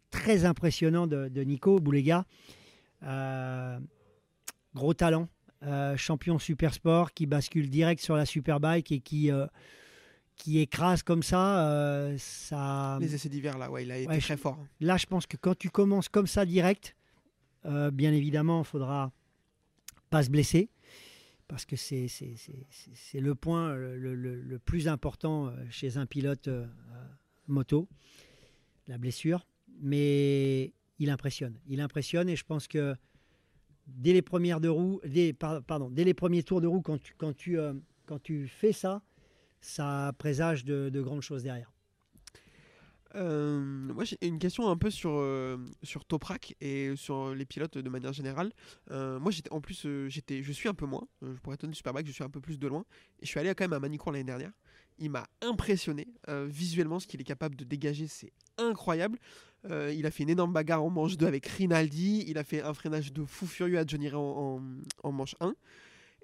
très 0.09 0.45
impressionnants 0.45 1.05
de, 1.05 1.27
de 1.27 1.41
Nico 1.43 1.79
Boulega. 1.79 2.25
Gros 4.73 4.93
talent, 4.95 5.27
euh, 5.63 5.95
champion 5.97 6.39
super 6.39 6.73
sport 6.73 7.11
qui 7.13 7.25
bascule 7.25 7.69
direct 7.69 8.01
sur 8.01 8.15
la 8.15 8.25
superbike 8.25 8.91
et 8.91 8.99
qui, 8.99 9.31
euh, 9.31 9.45
qui 10.35 10.59
écrase 10.59 11.03
comme 11.03 11.23
ça. 11.23 11.67
euh, 11.69 12.15
ça 12.17 12.97
Les 13.01 13.13
essais 13.15 13.29
d'hiver 13.29 13.57
là, 13.57 13.69
ouais, 13.71 13.83
il 13.83 13.91
a 13.91 13.97
été 13.97 14.07
Ouais, 14.07 14.19
très 14.19 14.37
fort. 14.37 14.57
là, 14.79 14.97
je 14.97 15.05
pense 15.05 15.25
que 15.27 15.37
quand 15.37 15.57
tu 15.57 15.69
commences 15.69 16.09
comme 16.09 16.27
ça 16.27 16.45
direct, 16.45 16.95
bien 17.65 18.11
évidemment, 18.11 18.61
il 18.61 18.65
faudra 18.65 19.11
pas 20.09 20.23
se 20.23 20.29
blesser. 20.29 20.69
Parce 21.47 21.65
que 21.65 21.75
c'est 21.75 22.07
le 23.13 23.35
point 23.35 23.75
le, 23.75 24.15
le- 24.15 24.59
plus 24.59 24.87
important 24.87 25.53
chez 25.69 25.97
un 25.97 26.05
pilote 26.05 26.49
moto, 27.47 27.87
la 28.87 28.97
blessure. 28.97 29.45
Mais 29.81 30.73
il 30.99 31.09
impressionne. 31.09 31.57
Il 31.67 31.79
impressionne 31.81 32.27
et 32.29 32.35
je 32.35 32.43
pense 32.43 32.67
que 32.67 32.95
dès 33.87 34.13
les 34.13 34.21
premières 34.21 34.59
de 34.59 34.69
roue, 34.69 35.01
pardon, 35.67 35.89
dès 35.89 36.03
les 36.03 36.13
premiers 36.13 36.43
tours 36.43 36.61
de 36.61 36.67
roue, 36.67 36.81
quand 36.81 37.01
tu, 37.01 37.13
quand 37.17 37.35
tu, 37.35 37.59
euh, 37.59 37.73
quand 38.05 38.21
tu 38.21 38.47
fais 38.47 38.71
ça, 38.71 39.01
ça 39.61 40.13
présage 40.17 40.65
de, 40.65 40.89
de 40.89 41.01
grandes 41.01 41.21
choses 41.21 41.43
derrière. 41.43 41.71
Euh, 43.15 43.59
moi, 43.59 44.05
j'ai 44.05 44.17
une 44.23 44.39
question 44.39 44.69
un 44.69 44.75
peu 44.75 44.89
sur, 44.89 45.11
euh, 45.13 45.57
sur 45.83 46.03
Toprak 46.03 46.55
et 46.61 46.95
sur 46.95 47.35
les 47.35 47.45
pilotes 47.45 47.77
de 47.77 47.89
manière 47.89 48.13
générale. 48.13 48.51
Moi, 48.89 49.31
j'étais 49.31 49.51
en 49.51 49.61
plus, 49.61 49.85
j'étais, 50.07 50.41
je 50.41 50.51
suis 50.51 50.67
un 50.67 50.73
peu 50.73 50.87
moins. 50.87 51.07
je 51.21 51.39
pourrais 51.41 51.55
être 51.55 51.67
du 51.67 51.75
Superbike, 51.75 52.07
je 52.07 52.11
suis 52.11 52.23
un 52.23 52.29
peu 52.29 52.41
plus 52.41 52.57
de 52.57 52.67
loin. 52.67 52.85
Je 53.21 53.27
suis 53.27 53.39
allé 53.39 53.53
quand 53.53 53.65
même 53.65 53.73
à 53.73 53.79
Manicourt 53.79 54.11
l'année 54.11 54.23
dernière. 54.23 54.51
Il 54.97 55.11
m'a 55.11 55.27
impressionné 55.41 56.07
visuellement, 56.27 56.99
ce 56.99 57.05
qu'il 57.05 57.21
est 57.21 57.25
capable 57.25 57.55
de 57.55 57.63
dégager, 57.63 58.07
c'est 58.07 58.33
incroyable. 58.57 59.19
Euh, 59.69 59.93
il 59.93 60.05
a 60.05 60.11
fait 60.11 60.23
une 60.23 60.29
énorme 60.29 60.51
bagarre 60.53 60.83
en 60.83 60.89
manche 60.89 61.17
2 61.17 61.25
avec 61.25 61.45
Rinaldi. 61.47 62.25
Il 62.27 62.37
a 62.37 62.43
fait 62.43 62.61
un 62.61 62.73
freinage 62.73 63.13
de 63.13 63.23
fou 63.23 63.47
furieux 63.47 63.77
à 63.79 63.85
Johnny 63.85 64.09
Ray 64.09 64.17
en, 64.19 64.61
en- 65.03 65.11
manche 65.11 65.35
1. 65.39 65.53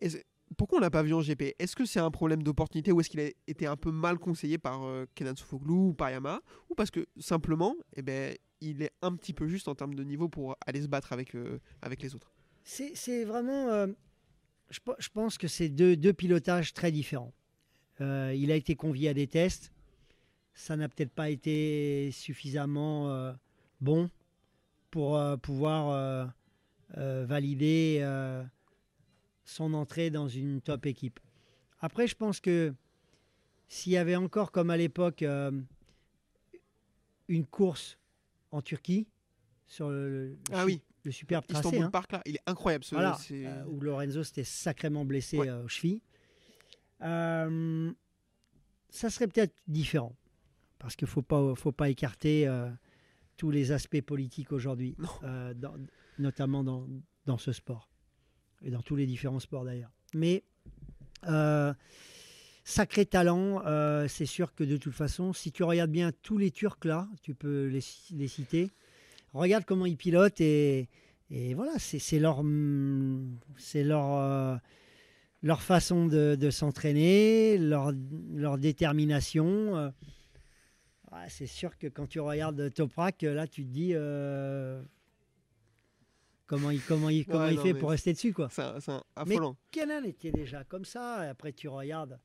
Et 0.02 0.10
pourquoi 0.58 0.80
on 0.80 0.82
l'a 0.82 0.90
pas 0.90 1.04
vu 1.04 1.14
en 1.14 1.22
GP 1.22 1.56
Est-ce 1.60 1.76
que 1.76 1.86
c'est 1.86 2.00
un 2.00 2.12
problème 2.12 2.44
d'opportunité 2.44 2.92
ou 2.92 3.00
est-ce 3.00 3.10
qu'il 3.10 3.20
a 3.22 3.30
été 3.48 3.66
un 3.66 3.78
peu 3.78 3.92
mal 3.92 4.18
conseillé 4.18 4.58
par 4.58 4.84
euh, 4.84 5.06
Kenan 5.16 5.36
Sofoglou 5.36 5.90
ou 5.90 5.94
par 5.94 6.10
Yamaha 6.12 6.42
ou 6.70 6.76
parce 6.76 6.92
que 6.92 7.06
simplement, 7.18 7.76
eh 7.96 8.02
ben, 8.02 8.36
il 8.62 8.82
est 8.82 8.92
un 9.02 9.16
petit 9.16 9.34
peu 9.34 9.48
juste 9.48 9.68
en 9.68 9.76
termes 9.76 9.94
de 9.94 10.04
niveau 10.04 10.28
pour 10.28 10.58
aller 10.66 10.82
se 10.82 10.88
battre 10.88 11.14
avec, 11.14 11.36
euh, 11.36 11.60
avec 11.82 12.02
les 12.02 12.16
autres. 12.16 12.34
C'est 12.64 13.24
vraiment. 13.24 13.88
je, 14.70 14.80
pe- 14.82 14.96
je 15.00 15.10
pense 15.10 15.38
que 15.38 15.48
c'est 15.48 15.70
deux, 15.70 15.96
pilotages 16.14 16.74
très 16.74 16.92
différents. 16.92 17.34
Il 18.02 18.52
a 18.52 18.56
été 18.56 18.76
convié 18.76 19.10
à 19.10 19.14
des 19.14 19.28
tests. 19.28 19.72
Ça 20.60 20.76
n'a 20.76 20.89
peut-être 20.89 21.14
pas 21.14 21.30
été 21.30 22.12
suffisamment 22.12 23.10
euh, 23.10 23.32
bon 23.80 24.10
pour 24.91 25.16
euh, 25.16 25.38
pouvoir 25.38 25.89
euh, 26.97 27.26
valider 27.26 28.05
son 29.45 29.74
entrée 29.74 30.10
dans 30.10 30.28
une 30.28 30.60
top 30.60 30.86
équipe. 30.86 31.22
Après, 31.80 32.07
je 32.07 32.16
pense 32.16 32.41
que 32.41 32.74
s'il 33.70 33.93
y 33.93 33.97
avait 33.97 34.18
encore, 34.18 34.51
comme 34.51 34.70
à 34.70 34.76
l'époque, 34.76 35.24
une 37.30 37.45
course 37.45 37.97
en 38.51 38.62
Turquie 38.62 39.07
sur 39.66 39.89
le, 39.89 40.10
le 40.10 40.38
Ah 40.51 40.66
oui. 40.66 40.82
le 41.05 41.12
superbe 41.12 41.45
tracé, 41.47 41.68
Istanbul 41.68 41.86
hein. 41.86 41.89
Park 41.89 42.12
là, 42.12 42.22
il 42.26 42.36
est 42.36 42.43
incroyable. 42.47 42.84
Ce, 42.84 42.95
Voilà, 42.95 43.18
où 43.68 43.80
Lorenzo 43.80 44.24
s'était 44.24 44.43
sacrément 44.43 45.05
blessé 45.05 45.38
Ouais. 45.38 45.49
aux 45.49 45.70
chevilles. 45.70 46.01
Ça 46.99 47.49
serait 49.10 49.28
peut-être 49.28 49.55
différent, 49.68 50.14
parce 50.80 50.96
qu'il 50.96 51.06
ne 51.06 51.12
faut 51.12 51.22
pas, 51.22 51.54
faut 51.56 51.72
pas 51.72 51.90
écarter 51.90 52.48
euh, 52.48 52.70
tous 53.38 53.52
les 53.52 53.72
aspects 53.72 54.02
politiques 54.02 54.52
aujourd'hui, 54.52 54.96
euh, 55.24 55.54
notamment 56.18 56.64
dans, 56.64 56.88
dans 57.26 57.38
ce 57.38 57.52
sport, 57.52 57.90
et 58.64 58.72
dans 58.72 58.82
tous 58.82 58.96
les 58.96 59.06
différents 59.06 59.40
sports 59.40 59.66
d'ailleurs. 59.66 59.92
Mais 60.14 60.44
euh, 61.28 61.74
sacré 62.64 63.06
talent, 63.06 63.62
c'est 64.08 64.26
sûr 64.26 64.56
que 64.56 64.64
de 64.64 64.78
toute 64.78 64.94
façon, 64.94 65.34
si 65.34 65.52
tu 65.52 65.64
regardes 65.64 65.92
bien 65.92 66.12
tous 66.24 66.38
les 66.38 66.50
Turcs 66.52 66.86
là, 66.86 67.08
tu 67.22 67.36
peux 67.36 67.68
les, 67.68 67.84
les 68.12 68.28
citer, 68.28 68.72
regarde 69.34 69.66
comment 69.66 69.86
ils 69.86 69.98
pilotent 69.98 70.42
et, 70.42 70.88
et 71.30 71.54
voilà, 71.54 71.74
c'est 71.78 72.20
leur, 72.20 72.44
c'est 73.58 73.84
leur, 73.84 74.60
leur 75.44 75.62
façon 75.62 76.08
de, 76.08 76.36
de 76.36 76.50
s'entraîner, 76.50 77.58
leur, 77.58 77.92
leur 78.34 78.58
détermination. 78.58 79.92
C'est 81.28 81.47
sûr 81.47 81.78
que 81.78 81.88
quand 81.88 82.07
tu 82.07 82.20
regardes 82.20 82.74
Toprak, 82.74 83.22
là, 83.24 83.47
tu 83.47 83.64
te 83.66 83.70
dis 83.70 83.91
euh, 83.93 84.82
comment 86.47 86.72
il, 86.72 86.82
comment 86.82 87.10
il, 87.10 87.26
comment 87.26 87.39
Ouais, 87.45 87.53
il 87.53 87.57
non, 87.57 87.64
fait 87.64 87.74
pour 87.74 87.89
rester 87.91 88.14
dessus. 88.14 88.34
Quoi. 88.34 88.49
c'est 88.49 88.62
un 88.62 89.03
Mais- 89.26 89.36
affolant. 89.36 89.55
Kenan 89.72 90.03
était 90.03 90.32
déjà 90.32 90.64
comme 90.64 90.86
ça? 90.86 91.16
Après, 91.30 91.51
tu 91.53 91.68
regardes, 91.68 92.20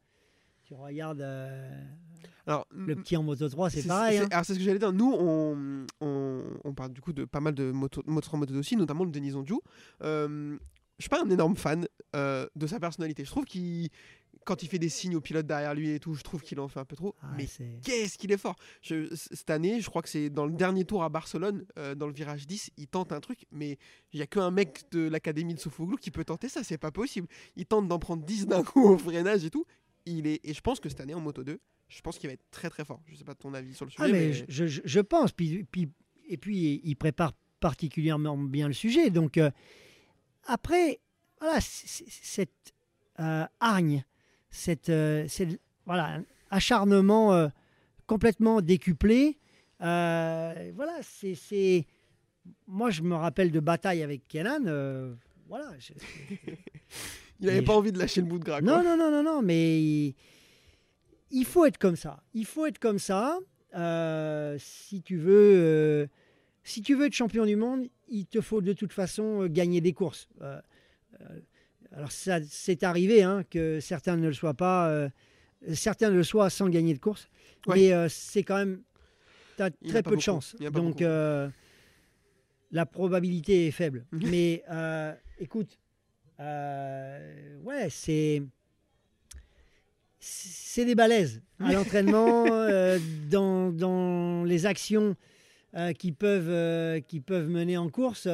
tu 0.65 0.75
regardes 0.75 1.21
euh, 1.21 1.83
Alors, 2.47 2.67
le 2.71 2.95
petit 2.97 3.17
en 3.17 3.23
Moto 3.23 3.49
3, 3.49 3.71
c'est 3.71 3.87
pareil. 3.87 4.19
c'est- 4.19 4.25
hein. 4.25 4.29
Alors 4.31 4.45
c'est 4.45 4.55
ce 4.55 4.59
que 4.59 4.65
j'allais 4.65 4.79
dire. 4.79 4.93
Nous, 4.93 5.13
on, 5.19 5.87
on, 6.01 6.43
on 6.65 6.75
parle 6.75 6.93
du 6.93 7.01
coup 7.01 7.13
de 7.13 7.25
pas 7.25 7.41
mal 7.41 7.55
de 7.55 7.71
motos 7.71 8.03
motos 8.07 8.31
en 8.35 8.39
moto 8.39 8.55
aussi, 8.55 8.77
notamment 8.77 9.05
le 9.05 9.11
Denis 9.11 9.35
Ondiou. 9.35 9.61
Euh, 10.03 10.57
je 10.99 11.03
suis 11.03 11.09
pas 11.11 11.23
un 11.23 11.29
énorme 11.31 11.57
fan 11.57 11.87
euh, 12.15 12.47
de 12.55 12.67
sa 12.67 12.79
personnalité. 12.79 13.25
Je 13.25 13.31
trouve 13.31 13.45
qu'il, 13.45 13.89
quand 14.45 14.63
il 14.63 14.69
fait 14.69 14.79
des 14.79 14.89
signes 14.89 15.17
aux 15.17 15.21
pilotes 15.21 15.47
derrière 15.47 15.75
lui 15.75 15.91
et 15.91 15.99
tout, 16.01 16.15
je 16.15 16.23
trouve 16.23 16.43
qu'il 16.43 16.61
en 16.61 16.69
fait 16.69 16.81
un 16.81 16.85
peu 16.85 16.97
trop. 16.97 17.15
Ah, 17.23 17.27
mais 17.37 17.47
qu'est-ce 17.83 18.17
qu'il 18.19 18.31
est 18.33 18.37
fort 18.39 18.57
Je- 18.83 19.15
Cette 19.15 19.51
année, 19.51 19.81
je 19.81 19.89
crois 19.91 20.03
que 20.03 20.09
c'est 20.09 20.31
dans 20.31 20.47
le 20.47 20.53
dernier 20.53 20.85
tour 20.85 21.03
à 21.03 21.09
Barcelone, 21.09 21.65
euh, 21.79 21.95
dans 21.95 22.07
le 22.07 22.13
virage 22.13 22.47
10, 22.47 22.71
il 22.77 22.87
tente 22.89 23.13
un 23.13 23.21
truc, 23.21 23.47
mais 23.51 23.79
il 24.13 24.19
y 24.21 24.23
a 24.23 24.27
qu'un 24.27 24.51
mec 24.51 24.85
de 24.91 25.09
l'académie 25.09 25.55
de 25.55 25.61
Sofoglou 25.61 25.97
qui 25.97 26.11
peut 26.11 26.25
tenter 26.25 26.49
ça, 26.49 26.63
c'est 26.63 26.79
pas 26.79 26.91
possible. 26.91 27.27
Il 27.57 27.67
tente 27.67 27.89
d'en 27.89 27.99
prendre 27.99 28.23
10 28.25 28.47
d'un 28.47 28.63
coup 28.63 28.85
au 28.85 28.99
freinage 28.99 29.45
et 29.45 29.51
tout. 29.51 29.65
Il 30.07 30.27
est, 30.27 30.41
et 30.45 30.53
je 30.53 30.61
pense 30.61 30.81
que 30.81 30.89
cette 30.89 31.01
année 31.01 31.15
en 31.15 31.21
Moto 31.21 31.43
2, 31.45 31.59
je 31.89 32.01
pense 32.03 32.19
qu'il 32.19 32.29
va 32.29 32.35
être 32.35 32.51
très 32.51 32.69
très 32.71 32.85
fort. 32.85 33.01
Je 33.07 33.17
sais 33.17 33.25
pas 33.25 33.35
ton 33.35 33.55
avis 33.55 33.75
sur 33.75 33.85
le 33.87 33.91
sujet, 33.91 34.03
Ah, 34.05 34.09
mais 34.13 34.29
mais, 34.29 34.33
je, 34.49 34.67
je- 34.67 34.83
je 34.85 35.01
pense. 35.01 35.33
Puis, 35.33 35.65
puis- 35.65 35.91
et 36.29 36.37
puis, 36.37 36.81
il 36.85 36.95
prépare 36.97 37.33
particulièrement 37.61 38.37
bien 38.37 38.67
le 38.69 38.75
sujet. 38.75 39.09
Donc, 39.11 39.39
euh, 39.39 39.51
après, 40.47 41.01
voilà, 41.41 41.59
cette 41.61 42.51
euh, 43.21 43.45
hargne, 43.61 44.05
cette, 44.55 44.89
euh, 44.89 45.27
cette- 45.29 45.61
voilà, 45.87 46.15
un 46.17 46.25
acharnement 46.51 47.35
euh, 47.35 47.49
complètement 48.07 48.61
décuplé, 48.61 49.39
euh, 49.83 50.73
voilà, 50.75 50.99
c'est. 51.03 51.85
Moi, 52.67 52.91
je 52.91 53.03
me 53.03 53.15
rappelle 53.15 53.51
de 53.51 53.61
batailles 53.61 54.03
avec 54.03 54.27
Kenan. 54.29 54.67
euh, 54.67 55.15
voilà. 55.49 55.71
je- 55.79 55.93
il 57.41 57.49
avait 57.49 57.61
mais 57.61 57.65
pas 57.65 57.73
je- 57.73 57.79
envie 57.79 57.93
de 57.93 57.99
lâcher 57.99 58.21
le 58.21 58.27
bout 58.27 58.39
de 58.39 58.45
gras. 58.45 58.61
non, 58.61 58.83
non, 58.83 58.97
non, 58.97 59.11
non, 59.11 59.23
non, 59.23 59.43
mais 59.43 59.81
il, 59.83 60.15
il 61.31 61.45
faut 61.45 61.65
être 61.67 61.79
comme 61.79 61.97
ça. 61.97 62.23
Il 62.35 62.47
faut 62.47 62.67
être 62.67 62.79
comme 62.79 62.99
ça. 62.99 63.39
si 64.59 65.03
tu 65.03 65.17
veux, 65.17 66.09
si 66.63 66.81
tu 66.83 66.95
veux 66.95 67.07
être 67.07 67.13
champion 67.15 67.45
du 67.45 67.57
monde, 67.57 67.89
il 68.09 68.27
te 68.27 68.41
faut 68.41 68.61
de 68.61 68.73
toute 68.73 68.93
façon 68.93 69.47
gagner 69.47 69.81
des 69.81 69.93
courses. 69.93 70.29
Euh, 70.43 70.61
euh, 71.21 71.41
alors 71.97 72.11
ça, 72.13 72.39
c'est 72.49 72.83
arrivé 72.83 73.23
hein, 73.23 73.45
que 73.49 73.79
certains 73.81 74.17
ne 74.17 74.27
le 74.27 74.33
soient 74.33 74.55
pas, 74.55 74.89
euh, 74.89 75.09
certains 75.75 76.11
le 76.11 76.23
soient 76.23 76.51
sans 76.51 76.69
gagner 76.69 76.93
de 76.95 76.99
course, 76.99 77.29
Ouais. 77.67 77.77
mais 77.77 77.93
euh, 77.93 78.09
c'est 78.11 78.43
quand 78.43 78.57
même, 78.57 78.83
tu 79.57 79.63
as 79.63 79.71
Il 79.81 79.89
très 79.91 80.03
peu 80.03 80.17
de 80.17 80.21
chance. 80.21 80.57
Donc 80.73 81.01
euh, 81.03 81.49
la 82.73 82.85
probabilité 82.85 83.67
est 83.69 83.71
faible. 83.71 84.05
Mhm. 84.13 84.29
mais 84.31 84.63
euh, 84.71 85.15
écoute, 85.39 85.79
ouais, 86.39 87.89
c'est 87.91 88.43
c'est 90.19 90.85
des 90.85 90.95
balaises 90.95 91.43
à 91.61 91.73
l'entraînement, 91.73 92.47
dans, 93.31 93.71
dans 93.71 94.43
les 94.45 94.67
actions 94.67 95.17
qui, 95.99 96.13
peuvent, 96.13 97.01
qui 97.03 97.21
peuvent 97.21 97.49
mener 97.49 97.77
en 97.77 97.89
course. 97.91 98.27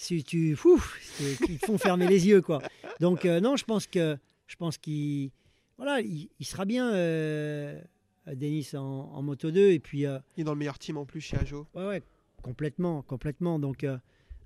Si 0.00 0.24
tu 0.24 0.56
te 0.56 1.66
font 1.66 1.78
fermer 1.78 2.08
les 2.08 2.26
yeux 2.26 2.40
quoi. 2.40 2.62
Donc 3.00 3.26
euh, 3.26 3.40
non, 3.40 3.56
je 3.56 3.64
pense 3.64 3.86
que 3.86 4.16
je 4.46 4.56
pense 4.56 4.78
qu'il 4.78 5.30
voilà, 5.76 6.00
il, 6.00 6.30
il 6.38 6.46
sera 6.46 6.64
bien 6.64 6.92
euh, 6.94 7.78
Denis 8.26 8.70
en, 8.74 8.78
en 8.78 9.22
moto 9.22 9.50
2 9.50 9.70
et 9.70 9.78
puis 9.78 10.06
euh, 10.06 10.18
Il 10.36 10.40
est 10.40 10.44
dans 10.44 10.52
le 10.54 10.58
meilleur 10.58 10.78
team 10.78 10.96
en 10.96 11.04
plus 11.04 11.20
chez 11.20 11.36
Ajo. 11.36 11.66
Ouais, 11.74 11.86
ouais, 11.86 12.02
complètement, 12.42 13.02
complètement. 13.02 13.58
Donc, 13.58 13.86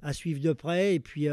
à 0.03 0.13
suivre 0.13 0.41
de 0.41 0.53
près. 0.53 0.97
Et 0.97 1.01
puis, 1.01 1.29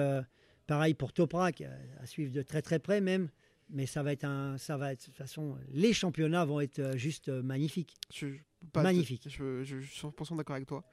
pareil 0.67 0.93
pour 0.93 1.13
Toprak, 1.13 1.63
à 1.99 2.05
suivre 2.05 2.31
de 2.31 2.41
très 2.43 2.61
très 2.61 2.79
près 2.79 3.01
même. 3.01 3.29
Mais 3.69 3.85
ça 3.85 4.03
va 4.03 4.11
être 4.11 4.25
un, 4.25 4.57
ça 4.57 4.77
va 4.77 4.91
être 4.91 4.99
de 4.99 5.05
toute 5.05 5.15
façon, 5.15 5.55
les 5.71 5.93
championnats 5.93 6.45
vont 6.45 6.59
être 6.61 6.95
juste 6.97 7.29
magnifiques. 7.29 7.95
Je, 8.13 8.27
pas 8.73 8.83
Magnifique. 8.83 9.27
Je, 9.27 9.63
je- 9.63 9.79
je 9.79 9.87
suis 9.91 9.99
100% 10.07 10.35
d'accord 10.37 10.55
avec 10.55 10.67
toi. 10.67 10.83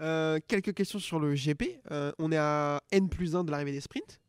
Euh, 0.00 0.38
quelques 0.46 0.72
questions 0.74 0.98
sur 0.98 1.18
le 1.18 1.34
GP. 1.34 1.80
Euh, 1.90 2.12
on 2.18 2.30
est 2.32 2.36
à 2.36 2.82
N 2.90 3.08
plus 3.08 3.34
1 3.36 3.44
de 3.44 3.50
l'arrivée 3.50 3.72
des 3.72 3.80
sprints. 3.80 4.20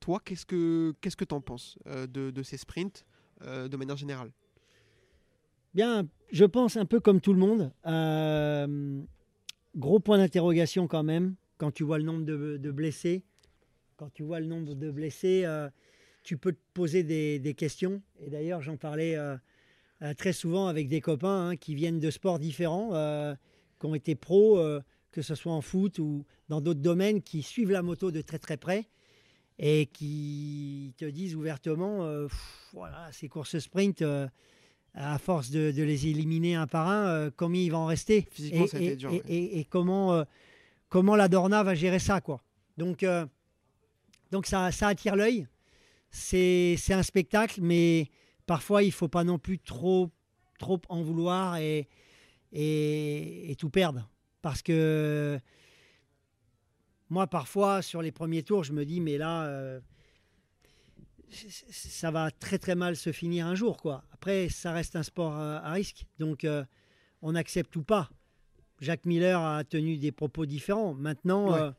Toi, 0.00 0.20
qu'est-ce 0.24 0.46
que 0.46 0.94
qu'est-ce 1.00 1.16
que 1.16 1.24
t'en 1.24 1.40
penses 1.40 1.78
euh, 1.86 2.06
de, 2.06 2.30
de 2.30 2.42
ces 2.42 2.56
sprints 2.56 3.04
de 3.42 3.76
manière 3.76 3.96
générale? 3.96 4.30
Bien, 5.74 6.06
je 6.32 6.44
pense 6.46 6.76
un 6.78 6.86
peu 6.86 7.00
comme 7.00 7.20
tout 7.20 7.34
le 7.34 7.38
monde. 7.38 7.70
gros 9.76 10.00
point 10.00 10.18
d'interrogation 10.18 10.86
quand 10.88 11.02
même 11.02 11.34
quand 11.58 11.70
tu 11.70 11.84
vois 11.84 11.98
le 11.98 12.04
nombre 12.04 12.24
de, 12.24 12.56
de 12.56 12.70
blessés. 12.70 13.24
Quand 13.96 14.10
tu 14.12 14.22
vois 14.22 14.40
le 14.40 14.46
nombre 14.46 14.74
de 14.74 14.90
blessés, 14.90 15.44
tu 16.22 16.36
peux 16.38 16.52
te 16.52 16.60
poser 16.74 17.02
des, 17.02 17.38
des 17.38 17.54
questions. 17.54 18.02
Et 18.20 18.30
d'ailleurs, 18.30 18.62
j'en 18.62 18.76
parlais 18.76 19.16
euh, 20.02 20.14
très 20.14 20.32
souvent 20.32 20.66
avec 20.68 20.88
des 20.88 21.00
copains 21.00 21.48
hein, 21.50 21.56
qui 21.56 21.74
viennent 21.74 22.00
de 22.00 22.10
sports 22.10 22.38
différents, 22.38 22.90
euh, 22.94 23.34
qui 23.80 23.86
ont 23.86 23.94
été 23.94 24.14
pros, 24.14 24.58
euh, 24.58 24.80
que 25.12 25.22
ce 25.22 25.34
soit 25.34 25.52
en 25.52 25.60
foot 25.62 25.98
ou 25.98 26.24
dans 26.48 26.60
d'autres 26.60 26.80
domaines, 26.80 27.22
qui 27.22 27.42
suivent 27.42 27.70
la 27.70 27.82
moto 27.82 28.10
de 28.10 28.20
très 28.20 28.38
très 28.38 28.56
près 28.56 28.86
et 29.58 29.86
qui 29.86 30.92
te 30.98 31.04
disent 31.06 31.34
ouvertement, 31.34 32.06
Pff, 32.26 32.68
voilà, 32.74 33.08
ces 33.12 33.28
courses 33.28 33.58
sprint. 33.58 34.04
à 34.98 35.18
force 35.18 35.50
de, 35.50 35.72
de 35.72 35.82
les 35.82 36.06
éliminer 36.06 36.54
un 36.54 36.66
par 36.66 36.88
un, 36.88 37.30
combien 37.30 37.60
il 37.62 37.70
va 37.70 37.78
en 37.78 37.84
rester 37.86 38.26
Physiquement, 38.30 38.64
et, 38.64 38.68
ça 38.68 38.76
a 38.78 38.80
été 38.80 38.92
et- 38.92 38.96
dur, 38.96 39.10
et- 39.12 39.14
ouais. 39.16 39.22
et- 39.28 39.58
et 39.60 39.64
comment, 39.64 40.24
comment 40.88 41.16
la 41.16 41.28
Dorna 41.28 41.62
va 41.62 41.74
gérer 41.74 41.98
ça. 41.98 42.20
quoi. 42.22 42.42
Donc, 42.78 43.04
Donc 44.32 44.46
ça, 44.46 44.72
ça 44.72 44.88
attire 44.88 45.14
l'œil. 45.16 45.46
C'est 46.10 46.76
c'est 46.78 46.94
un 46.94 47.02
spectacle, 47.02 47.60
mais 47.62 48.08
parfois 48.46 48.82
il 48.82 48.92
faut 48.92 49.08
pas 49.08 49.24
non 49.24 49.38
plus 49.38 49.58
trop, 49.58 50.10
trop 50.58 50.80
en 50.88 51.02
vouloir 51.02 51.56
et, 51.58 51.88
et, 52.52 53.50
et 53.50 53.56
tout 53.56 53.70
perdre. 53.70 54.08
Parce 54.42 54.62
que 54.62 55.38
moi, 57.08 57.26
parfois, 57.26 57.82
sur 57.82 58.02
les 58.02 58.12
premiers 58.12 58.42
tours, 58.42 58.64
je 58.64 58.72
me 58.72 58.84
dis, 58.84 59.00
mais 59.00 59.16
là, 59.18 59.44
euh, 59.46 59.80
ça 61.30 62.10
va 62.10 62.30
très 62.30 62.58
très 62.58 62.74
mal 62.74 62.96
se 62.96 63.12
finir 63.12 63.46
un 63.46 63.54
jour. 63.54 63.76
quoi. 63.76 64.04
Après, 64.12 64.48
ça 64.48 64.72
reste 64.72 64.96
un 64.96 65.02
sport 65.02 65.32
à, 65.34 65.58
à 65.58 65.72
risque. 65.72 66.06
Donc, 66.18 66.44
euh, 66.44 66.64
on 67.22 67.34
accepte 67.34 67.74
ou 67.76 67.82
pas. 67.82 68.10
Jacques 68.80 69.06
Miller 69.06 69.40
a 69.40 69.64
tenu 69.64 69.96
des 69.98 70.12
propos 70.12 70.46
différents. 70.46 70.94
Maintenant, 70.94 71.52
Ouais. 71.52 71.60
euh, 71.60 71.70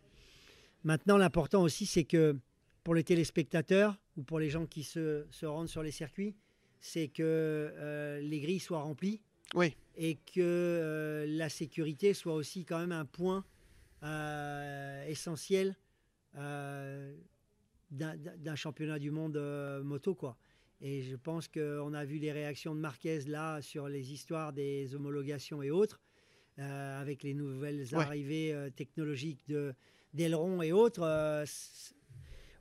maintenant 0.84 1.18
l'important 1.18 1.61
aussi, 1.61 1.86
c'est 1.86 2.03
que 2.05 2.38
pour 2.84 2.95
les 2.95 3.03
téléspectateurs 3.03 3.97
ou 4.15 4.24
pour 4.24 4.39
les 4.39 4.49
gens 4.49 4.65
qui 4.65 4.84
se, 4.84 5.26
se 5.30 5.45
rendent 5.45 5.70
sur 5.70 5.84
les 5.84 5.91
circuits, 5.91 6.36
c'est 6.80 7.07
que 7.07 7.23
euh, 7.23 8.19
les 8.21 8.39
grilles 8.39 8.59
soient 8.59 8.82
remplies 8.82 9.21
Oui. 9.55 9.75
et 9.95 10.15
que 10.15 10.39
euh, 10.41 11.25
la 11.28 11.49
sécurité 11.49 12.13
soit 12.13 12.34
aussi 12.36 12.65
quand 12.65 12.80
même 12.80 12.91
un 12.91 13.05
point 13.05 13.43
euh, 14.03 15.05
essentiel 15.07 15.75
d'un 17.91 18.55
championnat 18.55 18.99
du 18.99 19.11
monde 19.11 19.38
moto. 19.84 20.13
Quoi. 20.15 20.38
Et 20.82 21.01
je 21.01 21.15
pense 21.15 21.47
qu'on 21.47 21.93
a 21.93 22.05
vu 22.05 22.17
les 22.19 22.32
réactions 22.32 22.75
de 22.75 22.80
Marquez 22.80 23.21
là 23.21 23.61
sur 23.61 23.88
les 23.88 24.11
histoires 24.13 24.53
des 24.53 24.93
homologations 24.95 25.63
et 25.63 25.71
autres, 25.71 25.99
euh, 26.59 27.01
avec 27.01 27.23
les 27.23 27.34
nouvelles 27.34 27.86
Ouais. 27.93 28.03
arrivées 28.03 28.53
euh, 28.53 28.69
technologiques 28.69 29.43
de 29.47 29.73
d'ailerons 30.13 30.61
et 30.61 30.71
autres. 30.71 31.01
euh, 31.03 31.45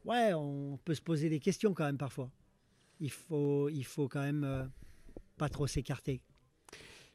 ouais, 0.04 0.32
on 0.34 0.78
peut 0.84 0.94
se 0.94 1.00
poser 1.02 1.28
des 1.30 1.40
questions 1.40 1.72
quand 1.74 1.84
même 1.84 1.96
parfois. 1.98 2.30
Il 3.00 3.10
faut, 3.10 3.68
il 3.68 3.84
faut 3.84 4.08
quand 4.08 4.22
même 4.22 4.44
euh, 4.44 4.64
pas 5.36 5.48
trop 5.48 5.66
s'écarter. 5.66 6.22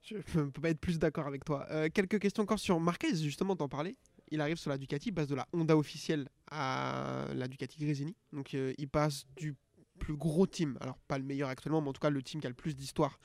Je 0.04 0.16
ne 0.16 0.22
peux 0.52 0.62
pas 0.62 0.70
être 0.70 0.80
plus 0.80 1.00
d'accord 1.00 1.28
avec 1.28 1.44
toi. 1.46 1.66
Euh, 1.72 1.90
quelques 1.94 2.20
questions 2.20 2.44
encore 2.44 2.60
sur 2.60 2.80
Marquez, 2.80 3.16
justement, 3.16 3.56
t'en 3.56 3.70
parlais. 3.70 3.96
Il 4.30 4.40
arrive 4.40 4.58
sur 4.58 4.70
la 4.70 4.78
Ducati, 4.78 5.12
passe 5.12 5.28
de 5.28 5.36
la 5.36 5.48
Honda 5.52 5.76
officielle 5.76 6.30
à 6.50 7.26
la 7.34 7.48
Ducati 7.48 7.78
Gresini. 7.80 8.16
Donc 8.32 8.54
euh, 8.54 8.74
il 8.78 8.88
passe 8.88 9.26
du 9.36 9.56
plus 10.00 10.16
gros 10.16 10.48
team, 10.48 10.78
alors 10.82 10.98
pas 11.00 11.18
le 11.18 11.24
meilleur 11.26 11.50
actuellement, 11.50 11.82
mais 11.82 11.90
en 11.90 11.94
tout 11.94 12.00
cas 12.00 12.10
le 12.10 12.24
team 12.24 12.40
qui 12.40 12.48
a 12.48 12.50
le 12.50 12.56
plus 12.56 12.76
d'histoire 12.76 13.20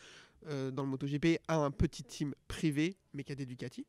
dans 0.44 0.84
le 0.84 0.88
MotoGP, 0.88 1.40
à 1.48 1.56
un 1.56 1.72
petit 1.72 2.04
team 2.04 2.32
privé, 2.46 2.96
mais 3.14 3.24
qui 3.24 3.32
a 3.32 3.34
des 3.34 3.46
Ducati. 3.46 3.84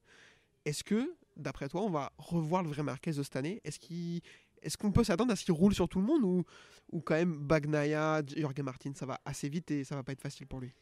Est-ce 0.66 0.84
que, 0.84 1.16
d'après 1.36 1.70
toi, 1.70 1.82
on 1.84 1.90
va 1.90 2.12
revoir 2.18 2.64
le 2.64 2.70
vrai 2.70 2.82
Marquez 2.82 3.12
de 3.12 3.22
cette 3.22 3.36
année? 3.36 3.62
Est-ce 3.64 3.78
qu'il- 3.80 4.22
est-ce 4.62 4.78
qu'on 4.78 4.92
peut 4.92 5.04
s'attendre 5.04 5.32
à 5.32 5.36
ce 5.36 5.46
qu'il 5.46 5.54
roule 5.54 5.74
sur 5.74 5.88
tout 5.90 6.00
le 6.00 6.06
monde 6.06 6.24
ou, 6.24 6.44
ou 6.92 7.02
quand 7.02 7.16
même 7.16 7.38
Bagnaia, 7.40 8.22
Jorge 8.36 8.60
Martin, 8.62 8.92
ça 8.96 9.06
va 9.06 9.20
assez 9.26 9.50
vite 9.50 9.72
et 9.72 9.84
ça 9.84 9.96
va 9.96 10.04
pas 10.04 10.12
être 10.14 10.22
facile 10.22 10.48
pour 10.48 10.60
lui? 10.60 10.74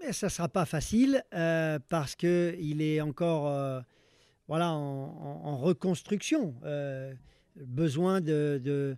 Mais 0.00 0.12
ça 0.12 0.28
sera 0.30 0.48
pas 0.48 0.64
facile 0.64 1.22
euh, 1.34 1.78
parce 1.88 2.16
qu'il 2.16 2.80
est 2.80 3.00
encore 3.02 3.48
euh, 3.48 3.80
voilà, 4.48 4.72
en, 4.72 4.78
en- 4.78 5.42
en 5.48 5.56
reconstruction. 5.58 6.54
euh, 6.64 7.12
besoin 7.56 8.20
de, 8.20 8.60
de- 8.62 8.96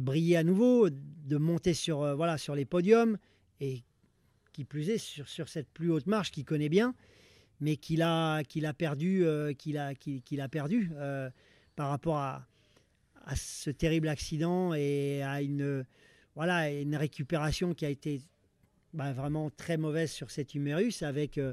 briller 0.00 0.36
à 0.36 0.44
nouveau, 0.44 0.88
de 0.90 1.36
monter 1.36 1.74
sur, 1.74 2.14
voilà, 2.16 2.38
sur 2.38 2.54
les 2.54 2.64
podiums 2.64 3.18
et 3.60 3.82
qui 4.52 4.64
plus 4.64 4.90
est 4.90 4.98
sur, 4.98 5.28
sur 5.28 5.48
cette 5.48 5.68
plus 5.70 5.90
haute 5.90 6.06
marche 6.06 6.30
qu'il 6.30 6.44
connaît 6.44 6.68
bien, 6.68 6.94
mais 7.60 7.76
qu'il 7.76 8.02
a, 8.02 8.42
qu'il 8.44 8.66
a 8.66 8.74
perdu, 8.74 9.26
qu'il 9.58 9.78
a, 9.78 9.94
qu'il, 9.94 10.22
qu'il 10.22 10.40
a 10.40 10.48
perdu 10.48 10.92
par 11.76 11.88
rapport 11.88 12.18
à, 12.18 12.46
à 13.26 13.36
ce 13.36 13.70
terrible 13.70 14.08
accident 14.08 14.74
et 14.74 15.22
à 15.22 15.42
une, 15.42 15.84
voilà, 16.34 16.70
une 16.70 16.96
récupération 16.96 17.74
qui 17.74 17.84
a 17.84 17.88
été 17.88 18.20
bah, 18.94 19.12
vraiment 19.12 19.50
très 19.50 19.76
mauvaise 19.76 20.12
sur 20.12 20.30
cet 20.30 20.54
humérus 20.54 21.02
avec 21.02 21.36
euh, 21.38 21.52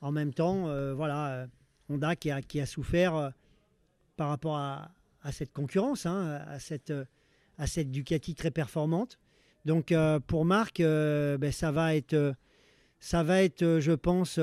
en 0.00 0.10
même 0.10 0.34
temps 0.34 0.68
euh, 0.68 0.94
voilà 0.94 1.28
euh, 1.28 1.46
Honda 1.88 2.16
qui 2.16 2.30
a, 2.32 2.42
qui 2.42 2.60
a 2.60 2.66
souffert 2.66 3.32
par 4.16 4.30
rapport 4.30 4.56
à, 4.56 4.90
cette 5.30 5.52
concurrence 5.52 6.06
hein, 6.06 6.40
à 6.48 6.58
cette 6.58 6.92
à 7.58 7.66
cette 7.66 7.90
Ducati 7.90 8.34
très 8.34 8.50
performante. 8.50 9.18
Donc 9.64 9.92
pour 10.26 10.44
Marc 10.44 10.78
ben, 10.80 11.52
ça 11.52 11.72
va 11.72 11.94
être 11.94 12.34
ça 13.00 13.22
va 13.22 13.42
être 13.42 13.78
je 13.80 13.92
pense 13.92 14.38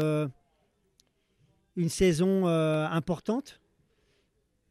une 1.75 1.89
saison 1.89 2.47
importante 2.47 3.61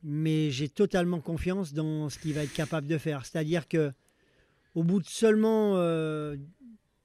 mais 0.03 0.51
j'ai 0.51 0.69
totalement 0.69 1.21
confiance 1.21 1.73
dans 1.73 2.09
ce 2.11 2.19
qu'il 2.19 2.35
va 2.35 2.43
être 2.45 2.53
capable 2.53 2.87
de 2.87 2.99
faire 2.99 3.25
c'est-à-dire 3.25 3.69
que 3.69 3.93
au 4.75 4.83
bout 4.85 5.01
de 5.01 5.07
seulement 5.07 5.75
euh, 5.77 6.37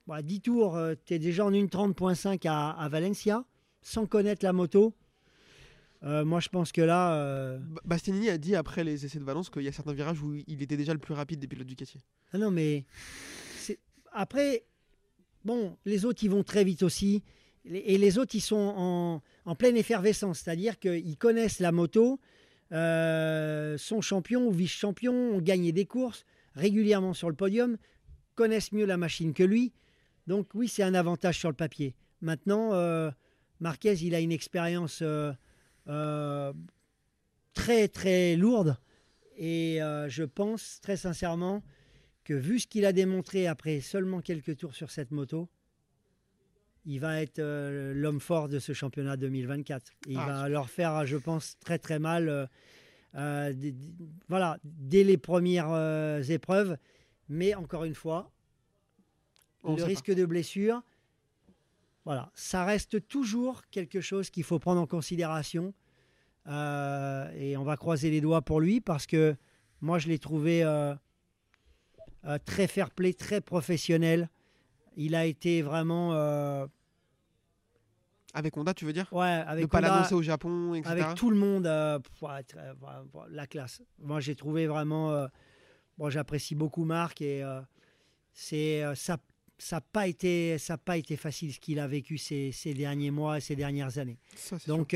voilà, 0.06 0.22
10 0.22 0.42
tours, 0.42 0.80
tu 1.06 1.14
es 1.16 1.20
déjà 1.20 1.46
en 1.46 1.52
1.30.5 1.52 2.48
à, 2.48 2.70
à 2.72 2.88
Valencia, 2.90 3.44
sans 3.82 4.06
connaître 4.06 4.46
la 4.46 4.54
moto. 4.54 4.94
Euh, 6.04 6.24
moi, 6.24 6.40
je 6.40 6.48
pense 6.48 6.72
que 6.72 6.80
là, 6.80 7.16
euh, 7.16 7.58
Ba- 7.60 7.82
Bastianini 7.84 8.30
a 8.30 8.38
dit 8.38 8.56
après 8.56 8.86
les 8.86 9.04
essais 9.06 9.20
de 9.20 9.26
Valence 9.26 9.50
qu'il 9.50 9.64
y 9.64 9.68
a 9.68 9.72
certains 9.74 9.92
virages 9.94 10.22
où 10.22 10.34
il 10.48 10.62
était 10.62 10.78
déjà 10.78 10.94
le 10.94 11.00
plus 11.00 11.14
rapide 11.14 11.40
des 11.40 11.48
pilotes 11.48 11.68
Ducati. 11.68 12.00
ah 12.32 12.38
non, 12.38 12.52
mais 12.52 12.86
après, 14.14 14.64
bon, 15.44 15.78
les 15.86 16.06
autres, 16.06 16.24
ils 16.24 16.30
vont 16.30 16.44
très 16.44 16.64
vite 16.64 16.84
aussi. 16.84 17.24
Et 17.66 17.98
les 17.98 18.18
autres, 18.18 18.34
ils 18.36 18.42
sont 18.42 18.74
en, 18.78 19.22
en 19.44 19.56
pleine 19.56 19.76
effervescence, 19.76 20.40
c'est-à-dire 20.40 20.80
qu'ils 20.80 21.18
connaissent 21.18 21.60
la 21.60 21.74
moto, 21.74 22.20
euh, 22.72 23.78
sont 23.78 24.02
champions 24.02 24.48
ou 24.48 24.52
vice-champions, 24.52 25.36
ont 25.36 25.42
gagné 25.42 25.72
des 25.72 25.86
courses 25.86 26.26
régulièrement 26.54 27.14
sur 27.14 27.30
le 27.30 27.36
podium, 27.36 27.78
connaissent 28.36 28.72
mieux 28.72 28.86
la 28.86 28.98
machine 28.98 29.34
que 29.34 29.44
lui. 29.44 29.74
Donc 30.26 30.50
oui, 30.54 30.68
c'est 30.68 30.84
un 30.84 30.94
avantage 30.94 31.40
sur 31.40 31.50
le 31.50 31.56
papier. 31.56 31.96
Maintenant, 32.22 32.74
euh, 32.74 33.12
Marquez, 33.60 33.94
il 34.04 34.14
a 34.16 34.20
une 34.20 34.32
expérience 34.32 35.02
euh, 35.02 36.54
très 37.54 37.88
très 37.88 38.36
lourde 38.36 38.78
et 39.38 39.80
je 40.08 40.24
pense 40.24 40.80
très 40.82 40.98
sincèrement 40.98 41.64
que 42.24 42.34
vu 42.34 42.60
ce 42.60 42.68
qu'il 42.68 42.86
a 42.86 42.92
démontré 42.92 43.48
après 43.48 43.80
seulement 43.80 44.20
quelques 44.20 44.58
tours 44.58 44.74
sur 44.74 44.92
cette 44.92 45.12
moto, 45.12 45.48
il 46.90 47.00
va 47.00 47.22
être 47.22 47.40
euh, 47.40 47.94
l'homme 47.94 48.20
fort 48.22 48.48
de 48.48 48.60
ce 48.60 48.72
championnat 48.74 49.18
2024. 49.18 49.92
Et 50.08 50.14
il 50.14 50.18
Ah, 50.18 50.26
va 50.26 50.50
leur 50.50 50.70
faire, 50.70 51.06
je 51.06 51.18
pense, 51.18 51.58
très 51.60 51.78
très 51.78 52.00
mal. 52.00 52.30
euh, 52.30 52.46
euh, 53.16 53.54
voilà, 54.30 54.58
dès 54.64 55.04
les 55.04 55.18
premières 55.18 55.70
euh, 55.72 56.22
épreuves. 56.24 56.78
Mais 57.30 57.54
encore 57.56 57.84
une 57.84 57.94
fois, 57.96 58.32
On 59.64 59.76
le 59.76 59.84
risque 59.84 60.14
de 60.14 60.26
blessure, 60.26 60.82
voilà, 62.06 62.32
ça 62.36 62.64
reste 62.64 63.06
toujours 63.08 63.64
quelque 63.70 64.00
chose 64.00 64.30
qu'il 64.30 64.44
faut 64.46 64.60
prendre 64.60 64.80
en 64.80 64.88
considération. 64.88 65.74
Euh, 66.48 67.30
et 67.36 67.58
on 67.58 67.64
va 67.66 67.76
croiser 67.76 68.10
les 68.10 68.22
doigts 68.22 68.42
pour 68.42 68.62
lui 68.62 68.80
parce 68.80 69.06
que 69.06 69.36
moi, 69.82 70.00
je 70.00 70.08
l'ai 70.08 70.20
trouvé 70.20 70.64
euh, 70.64 70.96
euh, 72.26 72.38
très 72.46 72.68
fair-play, 72.68 73.14
très 73.14 73.42
professionnel. 73.42 74.30
Il 74.96 75.14
a 75.16 75.26
été 75.26 75.62
vraiment, 75.62 76.14
euh, 76.14 76.66
Avec 78.34 78.56
Honda, 78.58 78.74
tu 78.74 78.86
veux 78.86 78.94
dire? 78.94 79.08
Ouais, 79.12 79.26
avec 79.26 79.64
Ne 79.64 79.68
pas 79.68 79.80
Honda- 79.80 79.88
l'annoncer 79.90 80.14
au 80.16 80.22
Japon, 80.22 80.74
etc. 80.76 80.92
avec 80.92 81.16
tout 81.16 81.30
le 81.30 81.38
monde, 81.38 81.66
euh, 81.66 81.98
la 83.30 83.48
classe. 83.48 83.82
Moi, 84.00 84.20
j'ai 84.20 84.36
trouvé 84.36 84.68
vraiment. 84.68 85.12
euh, 85.12 85.28
bon, 85.98 86.10
j'apprécie 86.10 86.54
beaucoup 86.56 86.84
Marc 86.84 87.22
et 87.22 87.44
euh, 87.44 87.62
c'est 88.34 88.84
euh, 88.84 88.96
ça. 88.96 89.18
Ça 89.60 89.78
n'a 89.78 89.82
pas 89.82 90.06
été, 90.08 90.60
ça 90.60 90.78
pas 90.78 90.98
été 90.98 91.16
facile 91.18 91.52
ce 91.52 91.60
qu'il 91.60 91.80
a 91.80 91.88
vécu 91.88 92.20
ces, 92.20 92.52
ces 92.52 92.76
derniers 92.76 93.10
mois 93.10 93.38
et 93.40 93.42
ces 93.42 93.56
dernières 93.56 93.98
années. 93.98 94.20
Ça, 94.36 94.58
Donc, 94.68 94.96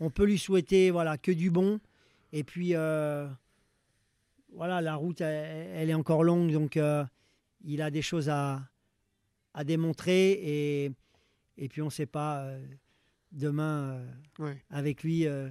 on 0.00 0.10
peut 0.10 0.26
lui 0.26 0.38
souhaiter 0.38 0.90
voilà 0.90 1.16
que 1.16 1.32
du 1.32 1.50
bon. 1.50 1.80
Et 2.34 2.44
puis, 2.44 2.74
voilà, 4.52 4.80
la 4.82 4.94
route, 4.96 5.20
elle, 5.22 5.68
elle 5.74 5.90
est 5.90 5.94
encore 5.94 6.22
longue, 6.24 6.52
donc 6.52 6.78
il 7.64 7.80
a 7.82 7.90
des 7.90 8.02
choses 8.02 8.28
à, 8.28 8.60
à 9.54 9.64
démontrer. 9.64 10.32
Et, 10.32 10.90
et 11.58 11.68
puis, 11.68 11.82
on 11.82 11.86
ne 11.86 11.90
sait 11.90 12.06
pas 12.06 12.42
euh, 12.44 12.64
demain. 13.32 13.98
euh. 14.40 14.44
Ouais. 14.44 14.64
avec 14.70 15.02
lui, 15.02 15.26
euh, 15.26 15.50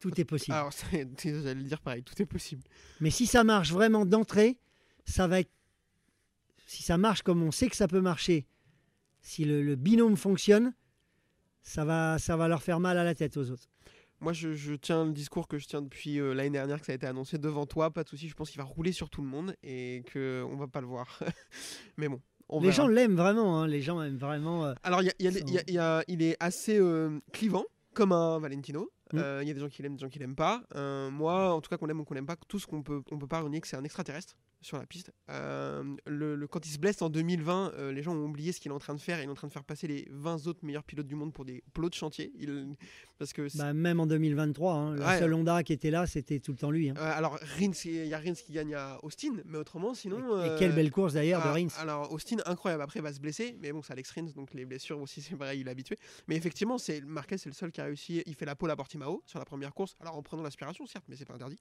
tout 0.00 0.18
est 0.20 0.24
possible. 0.24 0.54
Alors, 0.56 0.70
j'allais 0.92 1.04
le 1.54 1.62
dire 1.64 1.80
pareil, 1.80 2.02
tout 2.02 2.20
est 2.22 2.26
possible. 2.26 2.62
Mais 3.00 3.10
si 3.10 3.26
ça 3.26 3.44
marche 3.44 3.72
vraiment 3.72 4.06
d'entrée, 4.06 4.58
ça 5.04 5.26
va 5.26 5.40
être. 5.40 5.50
Si 6.66 6.82
ça 6.82 6.96
marche 6.96 7.22
comme 7.22 7.42
on 7.42 7.50
sait 7.50 7.68
que 7.68 7.76
ça 7.76 7.86
peut 7.88 8.00
marcher, 8.00 8.46
si 9.20 9.44
le, 9.44 9.62
le 9.62 9.76
binôme 9.76 10.16
fonctionne, 10.16 10.72
ça 11.62 11.84
va, 11.84 12.18
ça 12.18 12.36
va 12.36 12.48
leur 12.48 12.62
faire 12.62 12.80
mal 12.80 12.96
à 12.96 13.04
la 13.04 13.14
tête 13.14 13.36
aux 13.36 13.50
autres. 13.50 13.68
Moi, 14.20 14.32
je, 14.32 14.52
je 14.54 14.74
tiens 14.74 15.04
le 15.04 15.12
discours 15.12 15.48
que 15.48 15.58
je 15.58 15.66
tiens 15.66 15.82
depuis 15.82 16.18
euh, 16.20 16.32
l'année 16.32 16.50
dernière, 16.50 16.78
que 16.80 16.86
ça 16.86 16.92
a 16.92 16.94
été 16.94 17.06
annoncé 17.06 17.38
devant 17.38 17.66
toi. 17.66 17.90
Pas 17.92 18.04
de 18.04 18.08
souci, 18.08 18.28
je 18.28 18.34
pense 18.34 18.50
qu'il 18.50 18.58
va 18.58 18.64
rouler 18.64 18.92
sur 18.92 19.10
tout 19.10 19.20
le 19.20 19.26
monde 19.28 19.54
et 19.64 20.04
qu'on 20.12 20.56
va 20.56 20.68
pas 20.68 20.80
le 20.80 20.86
voir. 20.86 21.18
Mais 21.96 22.08
bon, 22.08 22.20
on 22.48 22.60
les 22.60 22.66
verra. 22.70 22.76
gens 22.82 22.86
l'aiment 22.88 23.16
vraiment, 23.16 23.60
hein, 23.60 23.66
les 23.66 23.80
gens 23.80 24.00
aiment 24.02 24.16
vraiment. 24.18 24.64
euh, 24.66 24.74
Alors, 24.82 25.02
il 25.02 25.06
y 25.06 25.10
a- 25.10 25.14
y 25.18 25.26
a 25.58 25.62
y 25.70 25.78
a- 25.78 26.04
il 26.08 26.22
est 26.22 26.36
assez 26.40 26.78
euh, 26.78 27.18
clivant, 27.32 27.64
comme 27.94 28.12
un 28.12 28.38
Valentino. 28.38 28.90
Mm. 29.12 29.18
Euh, 29.18 29.38
Il 29.42 29.48
y 29.48 29.50
a 29.50 29.54
des 29.54 29.60
gens 29.60 29.68
qui 29.68 29.82
l'aiment, 29.82 29.94
des 29.96 30.00
gens 30.00 30.08
qui 30.08 30.18
l'aiment 30.18 30.34
pas. 30.36 30.62
Moi, 31.10 31.52
en 31.52 31.60
tout 31.60 31.68
cas, 31.68 31.76
qu'on 31.76 31.88
aime 31.88 32.00
ou 32.00 32.04
qu'on 32.04 32.14
l'aime 32.14 32.26
pas, 32.26 32.36
tout 32.48 32.58
ce 32.58 32.66
qu'on 32.66 32.82
peut, 32.82 33.02
on 33.10 33.18
peut 33.18 33.26
pas 33.26 33.40
renier 33.40 33.60
que 33.60 33.68
c'est 33.68 33.76
un 33.76 33.84
extraterrestre 33.84 34.34
sur 34.62 34.78
la 34.78 34.86
piste. 34.86 35.12
Euh, 35.30 35.82
le, 36.06 36.34
le- 36.36 36.46
quand 36.46 36.64
il 36.66 36.70
se 36.70 36.78
blesse 36.78 37.02
en 37.02 37.10
2020, 37.10 37.72
euh, 37.74 37.92
les 37.92 38.02
gens 38.02 38.14
ont 38.14 38.24
oublié 38.26 38.52
ce 38.52 38.60
qu'il 38.60 38.70
est 38.70 38.74
en 38.74 38.78
train 38.78 38.94
de 38.94 39.00
faire. 39.00 39.20
Il 39.20 39.24
est 39.24 39.28
en 39.30 39.34
train 39.34 39.48
de 39.48 39.52
faire 39.52 39.64
passer 39.64 39.86
les 39.86 40.06
20 40.10 40.46
autres 40.46 40.64
meilleurs 40.64 40.84
pilotes 40.84 41.06
du 41.06 41.14
monde 41.14 41.32
pour 41.32 41.44
des 41.44 41.62
plots 41.74 41.88
de 41.88 41.94
chantier. 41.94 42.32
Il, 42.38 42.76
parce 43.18 43.32
que 43.32 43.48
Bah, 43.58 43.72
même 43.72 44.00
en 44.00 44.06
2023, 44.06 44.72
hein, 44.74 44.94
le 44.94 45.02
Ouais. 45.02 45.18
seul 45.18 45.34
Honda 45.34 45.62
qui 45.62 45.72
était 45.72 45.90
là, 45.90 46.06
c'était 46.06 46.38
tout 46.40 46.52
le 46.52 46.58
temps 46.58 46.70
lui. 46.70 46.90
hein. 46.90 46.94
Euh, 46.96 47.12
alors, 47.14 47.38
Rins, 47.58 47.72
il 47.84 48.06
y 48.06 48.14
a 48.14 48.18
Rins 48.18 48.34
qui 48.34 48.52
gagne 48.52 48.74
à 48.74 48.98
Austin, 49.04 49.34
mais 49.44 49.58
autrement, 49.58 49.94
sinon. 49.94 50.18
Et 50.44 50.48
euh, 50.50 50.58
quelle 50.58 50.74
belle 50.74 50.90
course 50.90 51.14
d'ailleurs 51.14 51.42
de 51.42 51.48
ah, 51.48 51.52
Rins. 51.52 51.68
Alors, 51.78 52.12
Austin, 52.12 52.36
incroyable. 52.46 52.82
Après, 52.82 53.00
il 53.00 53.02
va 53.02 53.12
se 53.12 53.20
blesser, 53.20 53.56
mais 53.60 53.72
bon, 53.72 53.82
c'est 53.82 53.92
Alex 53.92 54.10
Rins, 54.12 54.30
donc 54.34 54.54
les 54.54 54.64
blessures 54.64 55.00
aussi, 55.00 55.20
c'est 55.22 55.36
pareil, 55.36 55.60
il 55.60 55.68
est 55.68 55.70
habitué. 55.70 55.96
Mais 56.28 56.36
effectivement, 56.36 56.78
c'est 56.78 57.00
Marquez, 57.02 57.38
c'est 57.38 57.48
le 57.48 57.54
seul 57.54 57.72
qui 57.72 57.80
a 57.80 57.84
réussi. 57.84 58.22
Il 58.26 58.34
fait 58.34 58.44
la 58.46 58.54
pole 58.54 58.70
à 58.70 58.76
Portimao 58.76 59.22
sur 59.26 59.38
la 59.38 59.44
première 59.44 59.74
course, 59.74 59.96
alors 60.00 60.16
en 60.16 60.22
prenant 60.22 60.42
l'aspiration, 60.42 60.86
certes, 60.86 61.04
mais 61.08 61.16
c'est 61.16 61.24
pas 61.24 61.34
interdit. 61.34 61.58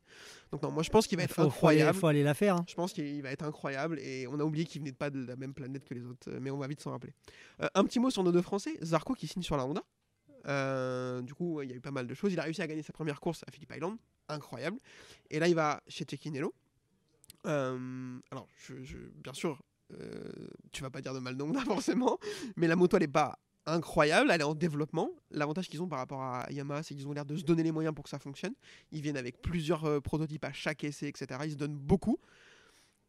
Donc, 0.52 0.62
non, 0.64 0.72
moi, 0.72 0.84
je 0.84 0.89
pense 0.89 1.08
qu'il 1.08 1.18
va 1.18 1.24
Il 1.24 1.26
être 1.26 1.34
faut, 1.34 1.49
faut 1.49 1.68
aller, 1.68 1.78
incroyable. 1.82 1.97
faut 1.99 2.08
aller 2.08 2.24
la 2.24 2.34
faire. 2.34 2.56
hein. 2.58 2.66
Je 2.68 2.76
pense 2.76 2.91
qu'il 2.94 3.22
va 3.22 3.32
être 3.32 3.44
incroyable 3.44 4.00
et 4.00 4.28
on 4.28 4.39
a 4.39 4.44
oublié 4.44 4.66
qu'il 4.66 4.82
venait 4.82 4.92
pas 4.92 5.10
de 5.10 5.26
la 5.26 5.36
même 5.36 5.54
planète 5.54 5.86
que 5.86 5.94
les 5.94 6.06
autres, 6.06 6.30
euh, 6.30 6.39
mais 6.42 6.52
on 6.52 6.58
va 6.58 6.68
vite 6.68 6.82
s'en 6.82 6.92
rappeler. 6.92 7.14
Euh, 7.62 7.68
un 7.76 7.84
petit 7.84 8.00
mot 8.00 8.10
sur 8.10 8.24
nos 8.24 8.32
deux 8.32 8.42
Français, 8.42 8.78
Zarco 8.82 9.14
qui 9.14 9.28
signe 9.28 9.44
sur 9.44 9.58
la 9.58 9.66
Honda. 9.66 9.84
Euh, 10.48 11.22
du 11.22 11.34
coup, 11.34 11.62
il 11.62 11.70
y 11.70 11.74
a 11.74 11.76
eu 11.76 11.82
pas 11.82 11.92
mal 11.92 12.08
de 12.08 12.14
choses. 12.14 12.34
Il 12.34 12.39
a 12.39 12.44
réussi 12.44 12.62
à 12.62 12.68
gagner 12.68 12.84
sa 12.84 12.94
première 12.94 13.20
course 13.20 13.44
à 13.48 13.52
Phillip 13.52 13.72
Island, 13.76 13.98
incroyable. 14.28 14.80
Et 15.30 15.39
là, 15.39 15.48
il 15.48 15.56
va 15.56 15.82
chez 15.88 16.06
Cecchinello. 16.10 16.54
Euh, 17.46 18.20
alors, 18.32 18.48
bien 19.24 19.34
sûr, 19.34 19.62
tu 20.72 20.84
vas 20.84 20.89
pas 20.89 21.02
dire 21.02 21.14
de 21.14 21.20
mal 21.20 21.36
de 21.36 21.44
Honda 21.44 21.60
forcément, 21.66 22.18
mais 22.56 22.68
la 22.68 22.78
moto 22.78 22.96
elle 22.96 23.04
est 23.04 23.08
pas 23.08 23.38
incroyable, 23.66 24.32
elle 24.32 24.42
est 24.42 24.46
en 24.46 24.56
développement. 24.56 25.12
L'avantage 25.32 25.68
qu'ils 25.68 25.82
ont 25.82 25.88
par 25.88 26.00
rapport 26.00 26.22
à 26.22 26.48
Yamaha, 26.50 26.82
c'est 26.82 26.96
qu'ils 26.96 27.08
ont 27.08 27.14
l'air 27.14 27.26
de 27.26 27.36
se 27.36 27.44
donner 27.44 27.62
les 27.62 27.72
moyens 27.72 27.94
pour 27.94 28.04
que 28.04 28.10
ça 28.10 28.20
fonctionne. 28.20 28.54
Ils 28.92 29.02
viennent 29.02 29.18
avec 29.18 29.42
plusieurs 29.42 30.02
prototypes 30.02 30.46
à 30.46 30.54
chaque 30.54 30.84
essai, 30.84 31.08
etc. 31.08 31.42
Ils 31.44 31.52
se 31.52 31.58
donnent 31.58 31.78
beaucoup. 31.78 32.20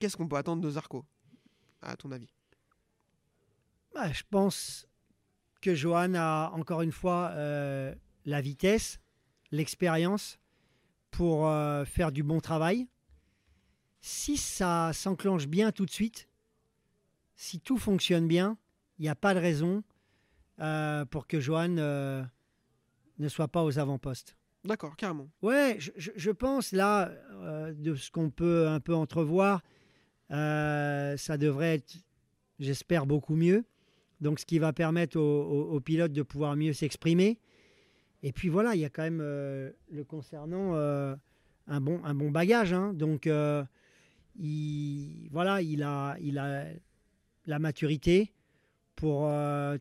Qu'est-ce 0.03 0.17
qu'on 0.17 0.27
peut 0.27 0.35
attendre 0.35 0.61
de 0.61 0.69
Zarco, 0.69 1.05
à 1.81 1.95
ton 1.95 2.11
avis? 2.11 2.35
Bah, 3.95 4.11
je 4.11 4.25
pense 4.29 4.89
que 5.61 5.77
Johan 5.77 6.15
a 6.17 6.51
encore 6.55 6.83
une 6.83 6.91
fois 6.91 7.31
euh, 7.35 7.95
la 8.25 8.41
vitesse, 8.41 8.99
l'expérience 9.53 10.41
pour 11.13 11.47
euh, 11.47 11.85
faire 11.85 12.11
du 12.11 12.25
bon 12.25 12.41
travail. 12.41 12.89
Si 14.01 14.37
ça 14.39 14.91
s'enclenche 14.93 15.47
bien 15.47 15.71
tout 15.71 15.87
de 15.87 15.93
suite, 15.93 16.29
si 17.37 17.61
tout 17.61 17.79
fonctionne 17.79 18.27
bien, 18.27 18.59
il 18.99 19.03
n'y 19.03 19.09
a 19.09 19.15
pas 19.15 19.35
de 19.35 19.39
raison 19.39 19.85
euh, 20.59 21.05
pour 21.05 21.29
que 21.29 21.39
Johan 21.39 21.69
ne 21.69 23.29
soit 23.29 23.47
pas 23.47 23.63
aux 23.63 23.79
avant-postes. 23.79 24.37
D'accord, 24.65 24.97
carrément. 24.97 25.31
Ouais, 25.43 25.79
je, 25.79 26.31
pense 26.33 26.73
là, 26.73 27.13
de 27.71 27.95
ce 27.95 28.11
qu'on 28.11 28.31
peut 28.31 28.67
un 28.67 28.81
peu 28.81 28.97
entrevoir, 28.97 29.63
euh, 30.33 31.17
ça 31.17 31.37
devrait 31.37 31.75
être, 31.75 31.97
j'espère, 32.59 33.07
beaucoup 33.07 33.37
mieux. 33.37 33.65
Donc, 34.21 34.41
ce 34.41 34.47
qui 34.47 34.59
va 34.59 34.73
permettre 34.73 35.19
aux, 35.19 35.81
pilotes 35.81 36.13
de 36.13 36.23
pouvoir 36.23 36.57
mieux 36.57 36.73
s'exprimer. 36.73 37.39
Et 38.23 38.33
puis 38.33 38.49
voilà, 38.49 38.75
il 38.75 38.81
y 38.81 38.85
a 38.85 38.89
quand 38.89 39.03
même 39.03 39.21
euh, 39.21 39.73
le 39.91 40.05
concernant 40.05 40.75
euh, 40.75 41.17
un, 41.67 41.81
bon, 41.81 42.01
un 42.05 42.15
bon 42.15 42.31
bagage. 42.31 42.73
hein. 42.73 42.95
Donc, 42.95 43.29
il, 44.39 45.29
voilà, 45.33 45.61
il 45.61 45.83
a, 45.83 46.17
il 46.21 46.39
a 46.39 46.67
la 47.47 47.59
maturité 47.59 48.33
pour 48.95 49.29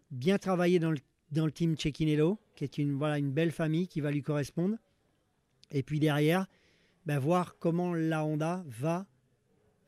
bien 0.10 0.40
travailler 0.40 0.80
dans 0.80 0.90
le, 0.90 0.98
dans 1.32 1.46
le 1.46 1.52
team 1.52 1.78
Cecchinello, 1.78 2.40
qui 2.56 2.64
est 2.64 2.80
une, 2.80 2.94
voilà, 2.94 3.20
une 3.20 3.32
belle 3.32 3.52
famille 3.52 3.88
qui 3.88 4.02
va 4.02 4.10
lui 4.10 4.24
correspondre. 4.24 4.78
Et 5.70 5.84
puis 5.84 6.00
derrière, 6.00 6.48
ben, 7.06 7.20
voir 7.20 7.58
comment 7.60 7.94
la 7.94 8.26
Honda 8.26 8.64
va 8.68 9.06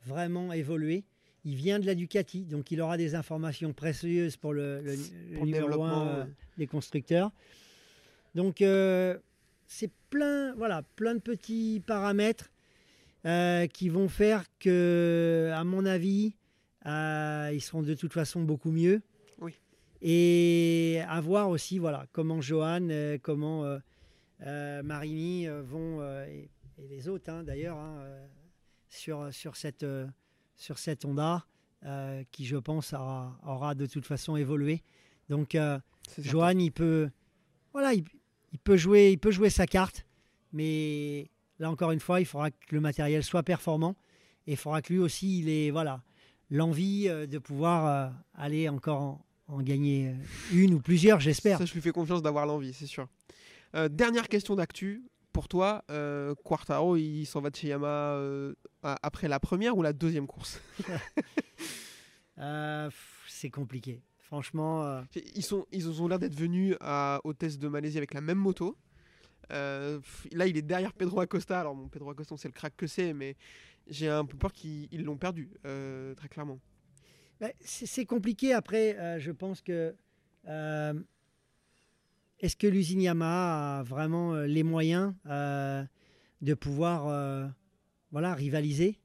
vraiment 0.06 0.52
évoluer. 0.52 1.04
Il 1.44 1.56
vient 1.56 1.78
de 1.78 1.86
la 1.86 1.94
Ducati, 1.94 2.42
donc 2.44 2.70
il 2.70 2.80
aura 2.80 2.96
des 2.96 3.14
informations 3.14 3.72
précieuses 3.72 4.36
pour 4.36 4.52
le, 4.54 4.80
le- 4.80 4.92
le 4.92 4.96
Pour 5.36 5.44
le 5.44 5.46
numéro 5.46 5.66
développement, 5.68 6.02
1 6.02 6.18
ouais. 6.20 6.26
des 6.58 6.66
constructeurs. 6.66 7.30
Donc 8.34 8.62
euh, 8.62 9.18
c'est 9.66 9.90
plein, 10.10 10.54
voilà, 10.54 10.82
plein 10.96 11.14
de 11.14 11.20
petits 11.20 11.82
paramètres 11.86 12.50
euh, 13.26 13.66
qui 13.66 13.88
vont 13.88 14.08
faire 14.08 14.44
que, 14.58 15.50
à 15.54 15.64
mon 15.64 15.84
avis, 15.86 16.34
euh, 16.86 17.50
ils 17.52 17.60
seront 17.60 17.82
de 17.82 17.94
toute 17.94 18.12
façon 18.12 18.42
beaucoup 18.42 18.70
mieux. 18.70 19.02
Oui. 19.40 19.54
Et 20.02 21.00
à 21.08 21.20
voir 21.20 21.48
aussi, 21.50 21.78
voilà, 21.78 22.06
comment 22.12 22.40
Johan, 22.40 22.88
euh, 22.90 23.18
comment 23.22 23.64
euh, 23.64 23.78
euh, 24.46 24.82
euh, 24.82 25.62
vont, 25.64 26.00
euh, 26.00 26.26
et, 26.26 26.48
et 26.82 26.88
les 26.88 27.08
autres 27.08 27.30
hein, 27.30 27.42
d'ailleurs, 27.42 27.78
hein, 27.78 27.96
euh, 28.00 28.26
sur, 28.94 29.32
sur, 29.32 29.56
cette, 29.56 29.82
euh, 29.82 30.06
sur 30.56 30.78
cette 30.78 31.04
Honda, 31.04 31.44
euh, 31.84 32.22
qui 32.30 32.46
je 32.46 32.56
pense 32.56 32.92
aura, 32.92 33.38
aura 33.44 33.74
de 33.74 33.86
toute 33.86 34.06
façon 34.06 34.36
évolué. 34.36 34.82
Donc 35.28 35.54
euh. 35.54 35.78
Johan, 36.18 36.58
il 36.58 36.72
peut, 36.72 37.10
voilà, 37.72 37.94
il, 37.94 38.04
il 38.52 38.58
peut 38.58 38.76
jouer, 38.76 39.12
il 39.12 39.18
peut 39.18 39.30
jouer 39.30 39.50
sa 39.50 39.66
carte, 39.66 40.06
mais 40.52 41.30
là 41.58 41.70
encore 41.70 41.90
une 41.90 42.00
fois, 42.00 42.20
il 42.20 42.26
faudra 42.26 42.50
que 42.50 42.74
le 42.74 42.80
matériel 42.80 43.22
soit 43.22 43.42
performant 43.42 43.96
et 44.46 44.52
il 44.52 44.56
faudra 44.56 44.82
que 44.82 44.92
lui 44.92 45.00
aussi, 45.00 45.40
il 45.40 45.48
ait, 45.48 45.70
voilà, 45.70 46.02
l'envie 46.50 47.08
de 47.08 47.38
pouvoir 47.38 48.12
aller 48.34 48.68
encore 48.68 49.00
en, 49.00 49.26
en 49.48 49.62
gagner 49.62 50.14
une 50.52 50.74
ou 50.74 50.80
plusieurs, 50.80 51.20
j'espère. 51.20 51.58
Ça, 51.58 51.64
je 51.64 51.72
lui 51.72 51.80
fais 51.80 51.92
confiance 51.92 52.22
d'avoir 52.22 52.46
l'envie, 52.46 52.74
c'est 52.74 52.86
sûr. 52.86 53.08
Euh, 53.74 53.88
dernière 53.88 54.28
question 54.28 54.54
d'actu. 54.54 55.02
Pour 55.34 55.48
toi, 55.48 55.84
euh, 55.90 56.32
Quartaro, 56.44 56.96
il 56.96 57.26
s'en 57.26 57.40
va 57.40 57.50
de 57.50 57.56
chez 57.56 57.66
Yamaha 57.68 58.14
euh, 58.18 58.54
après 58.82 59.26
la 59.28 59.40
première 59.40 59.76
ou 59.76 59.82
la 59.82 59.92
deuxième 59.92 60.26
course 60.28 60.60
Euh, 62.38 62.90
c'est 63.28 63.50
compliqué. 63.50 64.02
Franchement, 64.18 64.84
euh, 64.84 65.02
Ils, 65.36 65.44
sont, 65.44 65.66
ils 65.70 66.02
ont 66.02 66.08
l'air 66.08 66.18
d'être 66.18 66.34
venus 66.34 66.74
à- 66.80 67.20
au 67.22 67.32
test 67.32 67.60
de 67.60 67.68
Malaisie 67.68 67.96
avec 67.96 68.12
la 68.14 68.20
même 68.20 68.38
moto. 68.38 68.76
Là, 69.50 70.46
il 70.46 70.56
est 70.56 70.62
derrière 70.62 70.92
Pedro 70.94 71.20
Acosta. 71.20 71.60
Alors, 71.60 71.74
bon, 71.76 71.88
Pedro 71.88 72.10
Acosta, 72.10 72.34
on 72.34 72.36
sait 72.36 72.48
le 72.48 72.52
crack 72.54 72.74
que 72.76 72.86
c'est, 72.88 73.12
mais 73.12 73.36
j'ai 73.86 74.08
un 74.08 74.24
peu 74.24 74.36
peur 74.36 74.52
qu'ils 74.52 74.88
ils 74.90 75.04
l'ont 75.04 75.16
perdu, 75.16 75.50
très 75.62 76.28
clairement. 76.28 76.58
Ben, 77.40 77.52
c'est 77.60 78.06
compliqué 78.06 78.52
après. 78.52 79.20
je 79.20 79.30
pense 79.30 79.60
que 79.60 79.94
est-ce 82.44 82.56
que 82.56 82.66
l'usine 82.66 83.00
Yamaha 83.00 83.78
a 83.78 83.82
vraiment 83.82 84.34
euh, 84.34 84.46
les 84.46 84.62
moyens 84.62 85.14
euh, 85.26 85.82
de 86.42 86.52
pouvoir 86.52 87.08
euh, 87.08 87.46
voilà 88.10 88.34
rivaliser? 88.34 88.98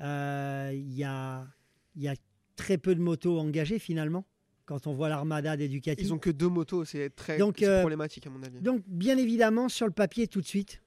Il 0.00 0.94
y, 0.94 1.04
a, 1.04 1.46
y 1.94 2.08
a 2.08 2.14
très 2.56 2.76
peu 2.76 2.96
de 2.96 3.00
motos 3.00 3.38
engagées 3.38 3.78
finalement 3.78 4.24
quand 4.64 4.88
on 4.88 4.92
voit 4.92 5.08
l'armada 5.08 5.56
des 5.56 5.68
Ducati. 5.68 6.02
Ils 6.02 6.12
ont 6.12 6.18
que 6.18 6.30
deux 6.30 6.48
motos, 6.48 6.84
c'est 6.84 7.10
très 7.10 7.38
Donc, 7.38 7.62
problématique 7.62 8.26
à 8.26 8.30
mon 8.30 8.42
avis. 8.42 8.60
Donc, 8.60 8.82
bien 8.88 9.16
évidemment, 9.16 9.68
sur 9.68 9.86
le 9.86 9.92
papier, 9.92 10.26
tout 10.26 10.40
de 10.40 10.46
suite, 10.46 10.82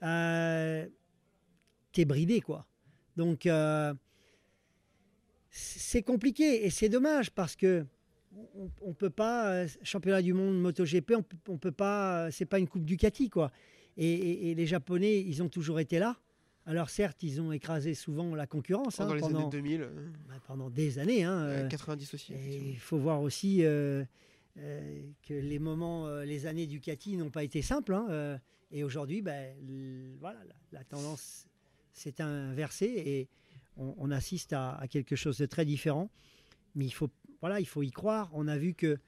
t'es 0.00 0.84
bridé, 2.04 2.40
quoi. 2.40 2.68
Donc, 3.16 3.46
euh, 3.46 3.92
c'est 5.50 6.02
compliqué 6.02 6.64
et 6.64 6.70
c'est 6.70 6.88
dommage 6.88 7.32
parce 7.32 7.56
que 7.56 7.84
on, 8.56 8.70
on 8.80 8.94
peut 8.94 9.10
pas 9.10 9.52
euh, 9.52 9.68
championnat 9.82 10.22
du 10.22 10.32
monde 10.32 10.60
MotoGP, 10.60 11.12
on, 11.16 11.24
on 11.48 11.58
peut 11.58 11.72
pas, 11.72 12.26
euh, 12.26 12.30
c'est 12.30 12.46
pas 12.46 12.58
une 12.58 12.68
coupe 12.68 12.84
Ducati, 12.84 13.28
quoi. 13.30 13.50
Et, 13.96 14.10
et- 14.10 14.50
et 14.50 14.54
les 14.54 14.66
Japonais, 14.66 15.20
ils 15.20 15.42
ont 15.42 15.48
toujours 15.48 15.78
été 15.80 15.98
là. 15.98 16.16
Alors 16.64 16.90
certes, 16.90 17.22
ils 17.24 17.40
ont 17.40 17.50
écrasé 17.52 17.94
souvent 17.94 18.34
la 18.34 18.46
concurrence 18.46 19.00
hein, 19.00 19.04
pendant 19.04 19.14
les 19.14 19.20
pendant, 19.20 19.38
années 19.40 19.50
2000, 19.50 19.82
euh, 19.82 20.08
bah, 20.28 20.34
pendant 20.46 20.70
des 20.70 20.98
années. 20.98 21.24
hein, 21.24 21.42
euh, 21.42 21.68
90 21.68 22.14
aussi. 22.14 22.32
il 22.70 22.78
faut 22.78 22.98
voir 22.98 23.20
aussi 23.20 23.58
que 24.56 25.34
les 25.34 25.58
moments, 25.58 26.20
les 26.20 26.46
années 26.46 26.66
Ducati 26.66 27.16
n'ont 27.16 27.30
pas 27.30 27.42
été 27.44 27.62
simples. 27.62 27.94
hein, 27.94 28.38
et 28.70 28.84
aujourd'hui, 28.84 29.22
ben, 29.22 29.54
l- 29.68 30.14
voilà, 30.20 30.38
la, 30.44 30.78
la 30.78 30.84
tendance 30.84 31.46
s'est 31.92 32.20
inversée 32.22 32.86
et 33.04 33.28
on, 33.76 33.94
on 33.98 34.10
assiste 34.10 34.52
à, 34.54 34.74
à 34.76 34.88
quelque 34.88 35.16
chose 35.16 35.38
de 35.38 35.46
très 35.46 35.64
différent. 35.64 36.10
Mais 36.74 36.86
il 36.86 36.90
faut, 36.90 37.10
voilà, 37.42 37.58
il 37.58 37.66
faut 37.66 37.82
y 37.82 37.90
croire. 37.90 38.30
On 38.32 38.46
a 38.48 38.56
vu 38.56 38.72
que 38.72 38.98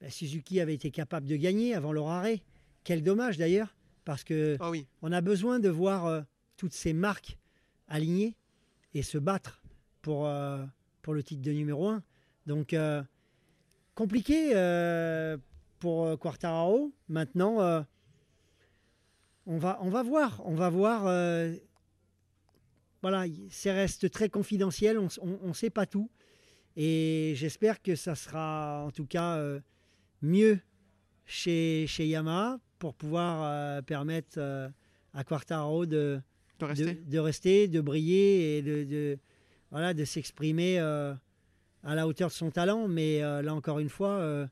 ben, 0.00 0.10
Suzuki 0.10 0.60
avait 0.60 0.74
été 0.74 0.90
capable 0.90 1.26
de 1.26 1.36
gagner 1.36 1.74
avant 1.74 1.92
leur 1.92 2.08
arrêt. 2.08 2.42
Quel 2.82 3.04
dommage 3.04 3.38
d'ailleurs, 3.38 3.74
parce 4.04 4.24
que 4.24 4.56
Ah 4.60 4.70
oui, 4.70 4.86
on 5.00 5.12
a 5.12 5.20
besoin 5.20 5.60
de 5.60 5.68
voir 5.68 6.06
euh, 6.06 6.20
toutes 6.56 6.72
ces 6.72 6.92
marques 6.92 7.38
alignées 7.86 8.34
et 8.94 9.02
se 9.02 9.16
battre 9.16 9.62
pour, 10.02 10.26
euh, 10.26 10.64
pour 11.02 11.14
le 11.14 11.22
titre 11.22 11.40
de 11.40 11.52
numéro 11.52 11.88
1. 11.88 12.02
Donc, 12.46 12.72
euh, 12.72 13.00
compliqué 13.94 14.52
pour 15.78 16.18
Quartararo. 16.18 16.92
Maintenant, 17.08 17.84
on, 19.46 19.58
va, 19.58 19.78
on 19.82 19.88
va 19.88 20.02
voir. 20.02 20.42
On 20.44 20.54
va 20.54 20.68
voir. 20.68 21.02
voilà, 23.02 23.24
ça 23.50 23.72
reste 23.72 24.10
très 24.10 24.28
confidentiel. 24.28 24.98
On 24.98 25.48
ne 25.48 25.52
sait 25.52 25.70
pas 25.70 25.86
tout. 25.86 26.10
Et 26.80 27.32
j'espère 27.34 27.82
que 27.82 27.96
ça 27.96 28.14
sera 28.14 28.84
en 28.86 28.92
tout 28.92 29.04
cas 29.06 29.36
euh, 29.38 29.58
mieux 30.22 30.60
chez, 31.26 31.86
chez 31.88 32.06
Yamaha 32.06 32.60
pour 32.78 32.94
pouvoir 32.94 33.42
euh, 33.42 33.82
permettre 33.82 34.38
euh, 34.38 34.68
à 35.12 35.24
Quartaro 35.24 35.86
de, 35.86 36.20
De 36.60 36.64
rester. 36.64 36.94
de, 36.94 37.10
de 37.10 37.18
rester, 37.18 37.66
de 37.68 37.80
briller 37.80 38.58
et 38.58 38.62
de, 38.62 38.84
de- 38.84 39.18
voilà, 39.72 39.92
de 39.92 40.04
s'exprimer 40.04 40.78
euh, 40.78 41.12
à 41.82 41.96
la 41.96 42.06
hauteur 42.06 42.28
de 42.28 42.34
son 42.34 42.52
talent. 42.52 42.86
Mais 42.86 43.24
euh, 43.24 43.42
là, 43.42 43.54
encore 43.56 43.80
une 43.80 43.88
fois, 43.88 44.10
euh, 44.20 44.46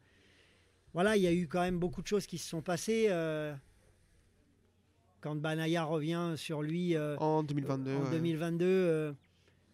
voilà, 0.92 1.16
il 1.16 1.22
y 1.22 1.28
a 1.28 1.32
eu 1.32 1.46
quand 1.46 1.60
même 1.60 1.78
beaucoup 1.78 2.02
de 2.02 2.08
choses 2.08 2.26
qui 2.26 2.38
se 2.38 2.48
sont 2.48 2.60
passées. 2.60 3.08
quand 5.20 5.36
Banaya 5.36 5.84
revient 5.84 6.34
sur 6.36 6.60
lui 6.62 6.96
En 6.98 7.44
2022. 7.44 7.94
en 7.94 8.02
ouais. 8.02 8.10
2022, 8.10 8.64
euh, 8.66 9.12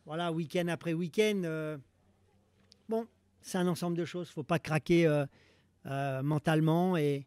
voilà, 0.04 0.30
week-end 0.32 0.68
après 0.68 0.92
week-end. 0.92 1.78
Bon, 2.88 3.06
c'est 3.40 3.58
un 3.58 3.66
ensemble 3.66 3.96
de 3.96 4.04
choses. 4.04 4.28
faut 4.30 4.42
pas 4.42 4.58
craquer 4.58 5.06
euh, 5.06 5.26
euh, 5.86 6.22
mentalement. 6.22 6.96
Et 6.96 7.26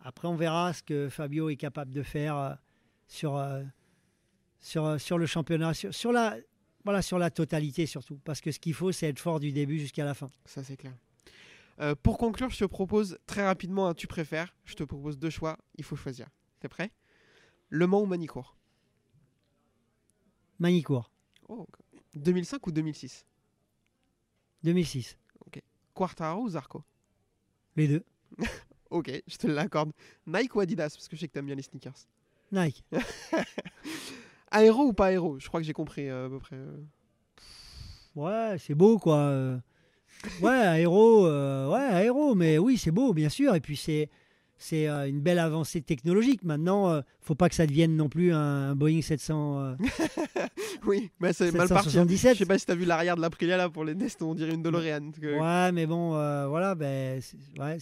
après, 0.00 0.28
on 0.28 0.36
verra 0.36 0.72
ce 0.72 0.82
que 0.82 1.08
Fabio 1.08 1.48
est 1.48 1.56
capable 1.56 1.92
de 1.92 2.02
faire 2.02 2.36
euh, 2.36 2.54
sur, 3.06 3.44
sur, 4.60 5.00
sur 5.00 5.18
le 5.18 5.26
championnat, 5.26 5.74
sur, 5.74 5.94
sur 5.94 6.12
la, 6.12 6.36
voilà, 6.84 7.02
sur 7.02 7.18
la 7.18 7.30
totalité 7.30 7.86
surtout. 7.86 8.18
Parce 8.24 8.40
que 8.40 8.50
ce 8.50 8.58
qu'il 8.58 8.74
faut, 8.74 8.92
c'est 8.92 9.08
être 9.08 9.20
fort 9.20 9.40
du 9.40 9.52
début 9.52 9.78
jusqu'à 9.78 10.04
la 10.04 10.14
fin. 10.14 10.28
Ça, 10.44 10.62
c'est 10.62 10.76
clair. 10.76 10.94
Pour 12.04 12.16
conclure, 12.16 12.48
je 12.50 12.58
te 12.58 12.64
propose 12.64 13.18
très 13.26 13.44
rapidement 13.44 13.88
un 13.88 13.94
tu 13.94 14.06
préfères. 14.06 14.54
Je 14.64 14.74
te 14.74 14.84
propose 14.84 15.18
deux 15.18 15.30
choix. 15.30 15.58
Il 15.76 15.84
faut 15.84 15.96
choisir. 15.96 16.28
T'es 16.60 16.68
prêt? 16.68 16.92
Le 17.70 17.88
Mans 17.88 18.02
ou 18.02 18.06
Manicourt? 18.06 18.56
Manicourt, 20.60 21.10
Oh, 21.48 21.66
2005 22.14 22.66
ou 22.66 22.72
2006 22.72 23.26
2006. 24.64 25.16
Quartaro 25.94 26.42
ou 26.42 26.48
Zarco? 26.48 26.82
Les 27.76 27.88
deux. 27.88 28.04
Ok, 28.90 29.10
je 29.26 29.36
te 29.38 29.46
l'accorde. 29.46 29.90
Nike 30.26 30.54
ou 30.54 30.60
Adidas? 30.60 30.90
Parce 30.90 31.08
que 31.08 31.16
je 31.16 31.20
sais 31.22 31.28
que 31.28 31.32
t'aimes 31.32 31.46
bien 31.46 31.54
les 31.54 31.62
sneakers. 31.62 32.06
Nike. 32.50 32.84
Aéro 34.50 34.84
ou 34.84 34.92
pas 34.92 35.06
aéro? 35.06 35.38
Je 35.38 35.48
crois 35.48 35.60
que 35.60 35.66
j'ai 35.66 35.72
compris 35.72 36.10
euh, 36.10 36.26
à 36.26 36.28
peu 36.28 36.38
près. 36.38 36.56
euh. 36.56 36.76
Ouais, 38.14 38.56
c'est 38.58 38.74
beau 38.74 38.98
quoi. 38.98 39.16
euh. 39.16 39.58
Ouais, 40.42 40.50
aéro, 40.50 41.26
euh, 41.26 41.70
ouais, 41.70 41.80
aéro, 41.94 42.34
mais 42.34 42.58
oui, 42.58 42.76
c'est 42.76 42.90
beau, 42.90 43.14
bien 43.14 43.30
sûr. 43.30 43.54
Et 43.54 43.60
puis 43.60 43.76
c'est 43.78 44.10
c'est 44.62 44.88
euh, 44.88 45.08
une 45.08 45.20
belle 45.20 45.38
avancée 45.38 45.80
technologique. 45.82 46.44
Maintenant, 46.44 46.88
euh, 46.90 47.00
faut 47.20 47.34
pas 47.34 47.48
que 47.48 47.54
ça 47.54 47.66
devienne 47.66 47.96
non 47.96 48.08
plus 48.08 48.32
un 48.32 48.74
Boeing 48.74 49.02
700, 49.02 49.58
euh, 49.60 49.74
Oui, 50.86 51.10
mais 51.20 51.32
c'est 51.32 51.52
mal 51.52 51.68
parti. 51.68 51.88
hein. 51.98 52.06
Je 52.08 52.14
777. 52.16 52.36
sais 52.38 52.46
pas 52.46 52.58
si 52.58 52.66
t'as 52.66 52.74
vu 52.74 52.84
l'arrière 52.84 53.16
de 53.16 53.20
l'Aprilia 53.20 53.56
là 53.56 53.68
pour 53.68 53.84
les 53.84 53.94
Nest, 53.94 54.22
on 54.22 54.34
dirait 54.34 54.54
une 54.54 54.62
DeLorean. 54.62 55.10
que- 55.12 55.38
Ouais, 55.38 55.72
mais 55.72 55.86
bon, 55.86 56.14
euh, 56.14 56.46
voilà, 56.48 56.74
ben, 56.74 57.20
ouais, 57.58 57.78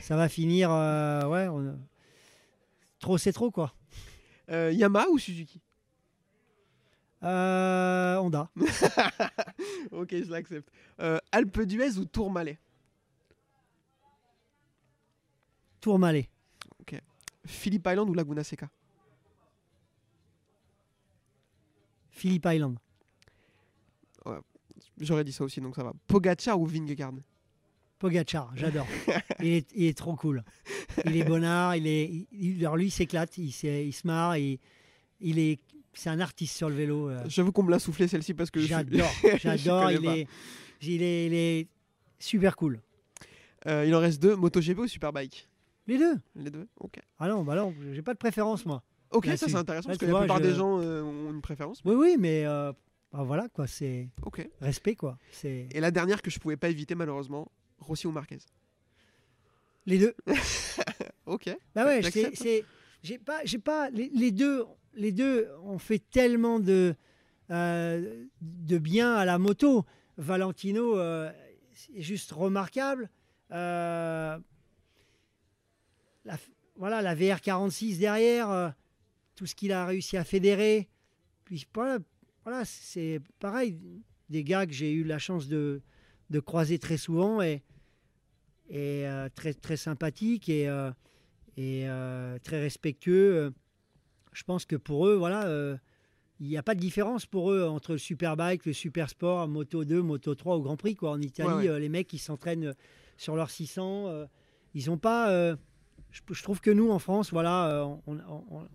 ça 0.00 0.16
va 0.16 0.28
finir. 0.28 0.70
ouais, 0.70 1.48
on- 1.48 1.78
trop, 2.98 3.18
c'est 3.18 3.32
trop 3.32 3.50
quoi. 3.50 3.72
Yamaha 4.48 5.08
ou 5.10 5.18
Suzuki? 5.18 5.60
Euh, 7.22 8.16
Honda, 8.18 8.50
Ok, 9.90 10.10
je 10.12 10.30
l'accepte. 10.30 10.68
Alpe 11.32 11.62
d'Huez 11.62 11.96
ou 11.98 12.04
Tourmalet? 12.04 12.58
Tourmalet, 15.86 16.28
Phillip 17.46 17.86
Island 17.86 18.10
ou 18.10 18.14
Laguna 18.14 18.42
Seca? 18.42 18.68
Philippe 22.10 22.44
Island, 22.50 22.76
J'aurais 24.98 25.22
dit 25.22 25.30
ça 25.30 25.44
aussi, 25.44 25.60
donc 25.60 25.76
ça 25.76 25.84
va. 25.84 25.92
Pogacar 26.08 26.58
ou 26.60 26.66
Vingegaard? 26.66 27.12
Pogachar, 28.00 28.50
j'adore. 28.56 28.88
il, 29.40 29.46
est, 29.52 29.68
il 29.76 29.84
est 29.84 29.96
trop 29.96 30.16
cool. 30.16 30.42
Il 31.04 31.16
est 31.16 31.22
bonnard, 31.22 31.76
il 31.76 31.86
est, 31.86 32.26
il- 32.32 32.58
alors 32.64 32.76
lui 32.76 32.86
il 32.86 32.90
s'éclate, 32.90 33.38
il, 33.38 33.44
il 33.62 33.92
se 33.92 34.06
marre, 34.08 34.36
il, 34.38 34.58
il 35.20 35.38
est, 35.38 35.60
c'est 35.94 36.10
un 36.10 36.18
artiste 36.18 36.56
sur 36.56 36.68
le 36.68 36.74
vélo. 36.74 37.10
euh. 37.10 37.22
J'avoue 37.28 37.52
qu'on 37.52 37.62
me 37.62 37.70
l'a 37.70 37.78
soufflé 37.78 38.08
celle-ci 38.08 38.34
parce 38.34 38.50
que 38.50 38.58
J'adore, 38.58 39.08
j'adore. 39.38 39.82
connais 39.84 39.94
Il 39.94 40.02
pas. 40.02 40.16
est, 40.16 40.26
il 40.82 41.02
est, 41.02 41.26
il 41.28 41.34
est 41.34 41.68
super 42.18 42.56
cool. 42.56 42.80
Euh, 43.68 43.84
il 43.86 43.94
en 43.94 44.00
reste 44.00 44.20
deux, 44.20 44.34
MotoGP 44.34 44.78
ou 44.80 44.88
Superbike? 44.88 45.48
Les 45.86 45.98
deux. 45.98 46.18
Les 46.34 46.50
deux 46.50 46.66
Ok. 46.80 46.98
Ah 47.18 47.28
non, 47.28 47.44
bah 47.44 47.54
non, 47.54 47.74
j'ai 47.92 48.02
pas 48.02 48.12
de 48.14 48.18
préférence 48.18 48.66
moi. 48.66 48.82
Ok, 49.12 49.24
ça 49.26 49.30
Là-dessus. 49.32 49.50
c'est 49.50 49.56
intéressant 49.56 49.88
Là, 49.88 49.94
parce 49.96 49.98
que 49.98 50.12
la 50.12 50.18
plupart 50.18 50.38
je- 50.38 50.42
des 50.42 50.54
gens 50.54 50.80
euh, 50.80 51.02
ont 51.02 51.30
une 51.32 51.40
préférence. 51.42 51.80
Oui, 51.84 51.94
oui, 51.94 52.16
mais 52.18 52.44
euh, 52.44 52.72
bah 53.12 53.22
voilà 53.22 53.48
quoi, 53.48 53.66
c'est 53.68 54.08
Ok. 54.24 54.48
respect 54.60 54.96
quoi. 54.96 55.16
C'est 55.30 55.68
Et 55.72 55.80
la 55.80 55.90
dernière 55.92 56.22
que 56.22 56.30
je 56.30 56.38
pouvais 56.40 56.56
pas 56.56 56.68
éviter 56.70 56.94
malheureusement, 56.96 57.50
Rossi 57.78 58.06
ou 58.06 58.10
Marquez 58.12 58.38
les 59.86 59.98
deux. 59.98 60.14
Ok. 61.26 61.48
Bah 61.74 61.84
ouais, 61.84 62.02
c'est, 62.02 62.64
j'ai 63.02 63.18
pas, 63.18 63.40
j'ai 63.44 63.58
pas 63.58 63.90
les, 63.90 64.08
les 64.10 64.30
deux, 64.30 64.64
les 64.94 65.10
deux 65.12 65.48
ont 65.64 65.78
fait 65.78 65.98
tellement 65.98 66.60
de 66.60 66.94
euh, 67.50 68.24
de 68.40 68.78
bien 68.78 69.14
à 69.14 69.24
la 69.24 69.38
moto. 69.38 69.84
Valentino 70.18 70.96
c'est 71.72 72.00
juste 72.02 72.32
remarquable. 72.32 73.10
Euh, 73.52 74.38
la, 76.26 76.36
voilà, 76.76 77.00
la 77.02 77.14
VR46 77.16 77.98
derrière, 77.98 78.50
euh, 78.50 78.68
tout 79.34 79.46
ce 79.46 79.54
qu'il 79.54 79.72
a 79.72 79.86
réussi 79.86 80.16
à 80.16 80.24
fédérer. 80.24 80.88
Puis 81.44 81.66
voilà, 81.74 81.98
voilà 82.44 82.64
c'est 82.64 83.20
pareil, 83.38 83.78
des 84.28 84.44
gars 84.44 84.66
que 84.66 84.72
j'ai 84.72 84.92
eu 84.92 85.04
la 85.04 85.18
chance 85.18 85.48
de, 85.48 85.80
de 86.30 86.40
croiser 86.40 86.78
très 86.78 86.96
souvent 86.98 87.40
et, 87.40 87.62
et 88.68 89.06
euh, 89.06 89.28
très, 89.34 89.54
très 89.54 89.76
sympathiques 89.76 90.48
et, 90.48 90.68
euh, 90.68 90.90
et 91.56 91.86
très 92.42 92.60
respectueux. 92.60 93.52
Je 94.32 94.42
pense 94.44 94.66
que 94.66 94.76
pour 94.76 95.06
eux, 95.06 95.14
voilà, 95.14 95.78
il 96.40 96.48
n'y 96.48 96.58
a 96.58 96.62
pas 96.62 96.74
de 96.74 96.80
différence 96.80 97.24
pour 97.24 97.50
eux 97.52 97.64
entre 97.64 97.92
le 97.92 97.98
superbike, 97.98 98.66
le 98.66 98.74
super 98.74 99.08
sport, 99.08 99.48
Moto 99.48 99.84
2, 99.86 100.02
Moto 100.02 100.34
3 100.34 100.56
au 100.56 100.60
Grand 100.62 100.76
Prix. 100.76 100.94
Quoi. 100.96 101.12
En 101.12 101.20
Italie, 101.22 101.48
Ouais, 101.48 101.70
ouais. 101.70 101.80
les 101.80 101.88
mecs, 101.88 102.12
ils 102.12 102.18
s'entraînent 102.18 102.74
sur 103.16 103.36
leurs 103.36 103.48
600. 103.48 104.08
euh, 104.08 104.26
ils 104.74 104.88
n'ont 104.90 104.98
pas. 104.98 105.30
Je, 106.32 106.42
trouve 106.42 106.60
que 106.60 106.70
nous, 106.70 106.90
en 106.90 106.98
France, 106.98 107.30
voilà, 107.30 107.68
euh, 107.70 107.96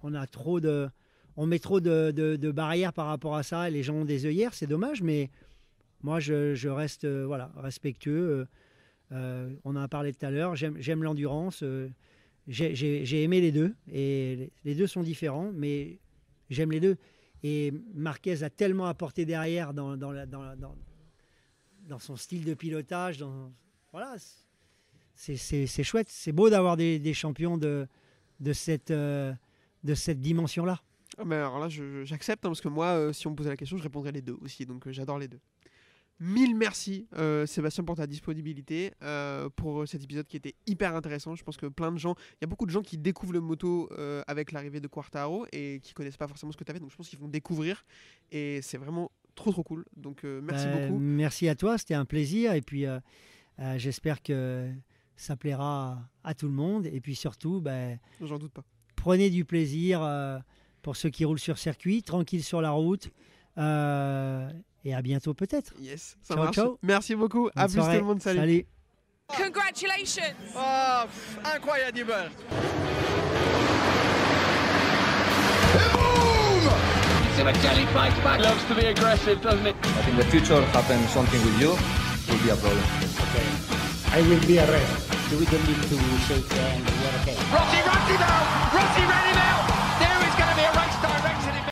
on, 0.03 0.13
a 0.13 0.27
trop 0.27 0.59
de. 0.59 0.89
On 1.38 1.45
met 1.45 1.59
trop 1.59 1.80
de, 1.80 2.51
barrières 2.51 2.93
par 2.93 3.07
rapport 3.07 3.35
à 3.35 3.43
ça 3.43 3.69
les 3.69 3.84
gens 3.84 3.95
ont 3.95 4.05
des 4.05 4.26
œillères, 4.26 4.53
c'est 4.53 4.68
dommage, 4.68 5.01
mais 5.01 5.30
moi 6.03 6.19
je, 6.19 6.68
reste 6.68 7.05
euh, 7.05 7.26
voilà, 7.26 7.51
respectueux. 7.55 8.45
euh, 9.11 9.55
on 9.63 9.76
en 9.76 9.81
a 9.81 9.88
parlé 9.88 10.13
tout 10.13 10.26
à 10.26 10.31
l'heure, 10.31 10.55
j'aime 10.55 11.03
l'endurance. 11.03 11.63
j'ai- 12.47 13.23
aimé 13.23 13.39
les 13.41 13.51
deux 13.51 13.73
et 13.91 14.51
les- 14.63 14.76
deux 14.76 14.88
sont 14.88 15.03
différents, 15.03 15.51
mais 15.53 15.99
j'aime 16.49 16.72
les 16.72 16.80
deux. 16.80 16.97
Et 17.43 17.73
Marquez 17.93 18.43
a 18.43 18.49
tellement 18.49 18.85
apporté 18.85 19.26
derrière 19.26 19.73
dans, 19.73 19.97
dans, 19.97 20.13
dans, 20.27 20.76
dans, 21.88 21.99
son 21.99 22.15
style 22.15 22.45
de 22.45 22.53
pilotage. 22.53 23.23
Voilà, 23.91 24.15
c'est- 25.15 25.83
chouette. 25.83 26.07
C'est 26.09 26.31
beau 26.31 26.49
d'avoir 26.49 26.77
des, 26.77 26.99
des 26.99 27.13
champions 27.13 27.57
de, 27.57 27.88
de 28.39 28.53
cette, 28.53 28.91
euh, 28.91 29.33
de 29.83 29.93
cette 29.93 30.19
dimension-là. 30.21 30.81
Ah, 31.17 31.23
mais 31.25 31.35
alors 31.35 31.59
là, 31.59 31.67
j'accepte 32.03 32.45
hein, 32.45 32.49
parce 32.49 32.61
que 32.61 32.69
moi, 32.69 32.88
euh, 32.88 33.13
si 33.13 33.27
on 33.27 33.31
me 33.31 33.35
posait 33.35 33.49
la 33.49 33.57
question, 33.57 33.77
je 33.77 33.83
répondrais 33.83 34.11
les 34.11 34.21
deux 34.21 34.38
aussi. 34.41 34.65
Donc 34.65 34.88
euh, 34.88 34.91
j'adore 34.91 35.19
les 35.19 35.27
deux. 35.27 35.39
Mille 36.23 36.55
merci 36.55 37.07
euh, 37.17 37.47
Sébastien 37.47 37.83
pour 37.83 37.95
ta 37.95 38.05
disponibilité, 38.05 38.91
euh, 39.01 39.49
pour 39.49 39.88
cet 39.88 40.03
épisode 40.03 40.27
qui 40.27 40.38
était 40.38 40.53
hyper 40.67 40.95
intéressant. 40.95 41.33
Je 41.35 41.43
pense 41.43 41.57
que 41.57 41.65
plein 41.65 41.91
de 41.91 41.97
gens, 41.97 42.13
il 42.33 42.38
y 42.41 42.45
a 42.45 42.47
beaucoup 42.47 42.67
de 42.67 42.71
gens 42.71 42.83
qui 42.83 42.99
découvrent 42.99 43.33
le 43.33 43.41
moto 43.41 43.89
euh, 43.97 44.21
avec 44.27 44.51
l'arrivée 44.51 44.79
de 44.79 44.88
Quartaro 44.88 45.47
et 45.51 45.79
qui 45.81 45.93
connaissent 45.95 46.17
pas 46.17 46.27
forcément 46.27 46.51
ce 46.51 46.57
que 46.57 46.63
tu 46.63 46.69
avais. 46.69 46.79
Donc 46.79 46.91
je 46.91 46.95
pense 46.95 47.09
qu'ils 47.09 47.17
vont 47.17 47.27
découvrir 47.27 47.83
et 48.31 48.61
c'est 48.61 48.77
vraiment 48.77 49.09
trop 49.33 49.51
trop 49.51 49.63
cool. 49.63 49.83
Donc 49.97 50.23
merci 50.23 50.65
Euh, 50.67 50.88
beaucoup. 50.89 50.99
Merci 50.99 51.49
à 51.49 51.55
toi, 51.55 51.79
c'était 51.79 51.95
un 51.95 52.05
plaisir. 52.05 52.53
Et 52.53 52.61
puis, 52.61 52.85
j'espère 53.77 54.21
que 54.21 54.71
ça 55.22 55.35
plaira 55.35 55.99
à, 56.23 56.30
à 56.30 56.34
tout 56.34 56.48
le 56.48 56.53
monde. 56.53 56.85
Et 56.88 56.99
puis 57.02 57.15
surtout, 57.15 57.61
ben, 57.61 57.99
J'en 58.22 58.38
doute 58.39 58.52
pas. 58.53 58.64
prenez 58.95 59.30
du 59.30 59.45
plaisir 59.45 60.02
euh, 60.03 60.38
pour 60.81 60.95
ceux 60.95 61.10
qui 61.10 61.26
roulent 61.26 61.39
sur 61.39 61.57
circuit, 61.57 62.03
tranquille 62.03 62.43
sur 62.43 62.61
la 62.61 62.72
route. 62.72 63.10
Euh, 63.57 64.49
et 64.84 64.93
à 64.95 65.02
bientôt 65.02 65.34
peut-être. 65.34 65.73
Yes, 65.80 66.18
ça 66.23 66.34
Ciao, 66.34 66.43
marche. 66.43 66.56
ciao. 66.56 66.77
Merci 66.81 67.15
beaucoup. 67.15 67.49
à 67.56 67.68
Bonne 67.68 67.72
plus 67.72 67.76
soirée. 67.81 67.98
tout 67.98 68.03
le 68.03 68.07
monde. 68.07 68.22
Salut. 68.22 68.39
Salut. 68.39 68.65
Congratulations! 69.38 70.34
Oh, 70.57 71.03
pff, 71.06 71.39
incroyable 71.56 72.03
fights 77.93 78.19
back. 78.23 78.39
Loves 78.41 78.64
to 78.65 78.76
be 78.76 78.85
aggressive, 78.88 79.41
doesn't 79.41 79.65
it? 79.65 79.76
But 79.81 80.07
in 80.10 80.18
the 80.18 80.26
future, 80.26 80.61
happen 80.73 80.99
something 81.07 81.41
with 81.45 81.60
you, 81.61 81.69
will 81.69 82.43
be 82.43 82.49
a 82.49 82.56
problem. 82.56 82.84
I 84.14 84.22
will 84.27 84.45
be 84.45 84.60
arrested. 84.60 85.10
Do 85.31 85.39
we 85.39 85.45
don't 85.45 85.65
need 85.65 85.81
to 85.81 86.17
shake 86.27 86.51
hands. 86.51 86.91
We're 86.91 87.21
okay. 87.21 87.37
Rocky, 87.53 87.79
Rocky 87.87 88.17
now! 88.19 88.50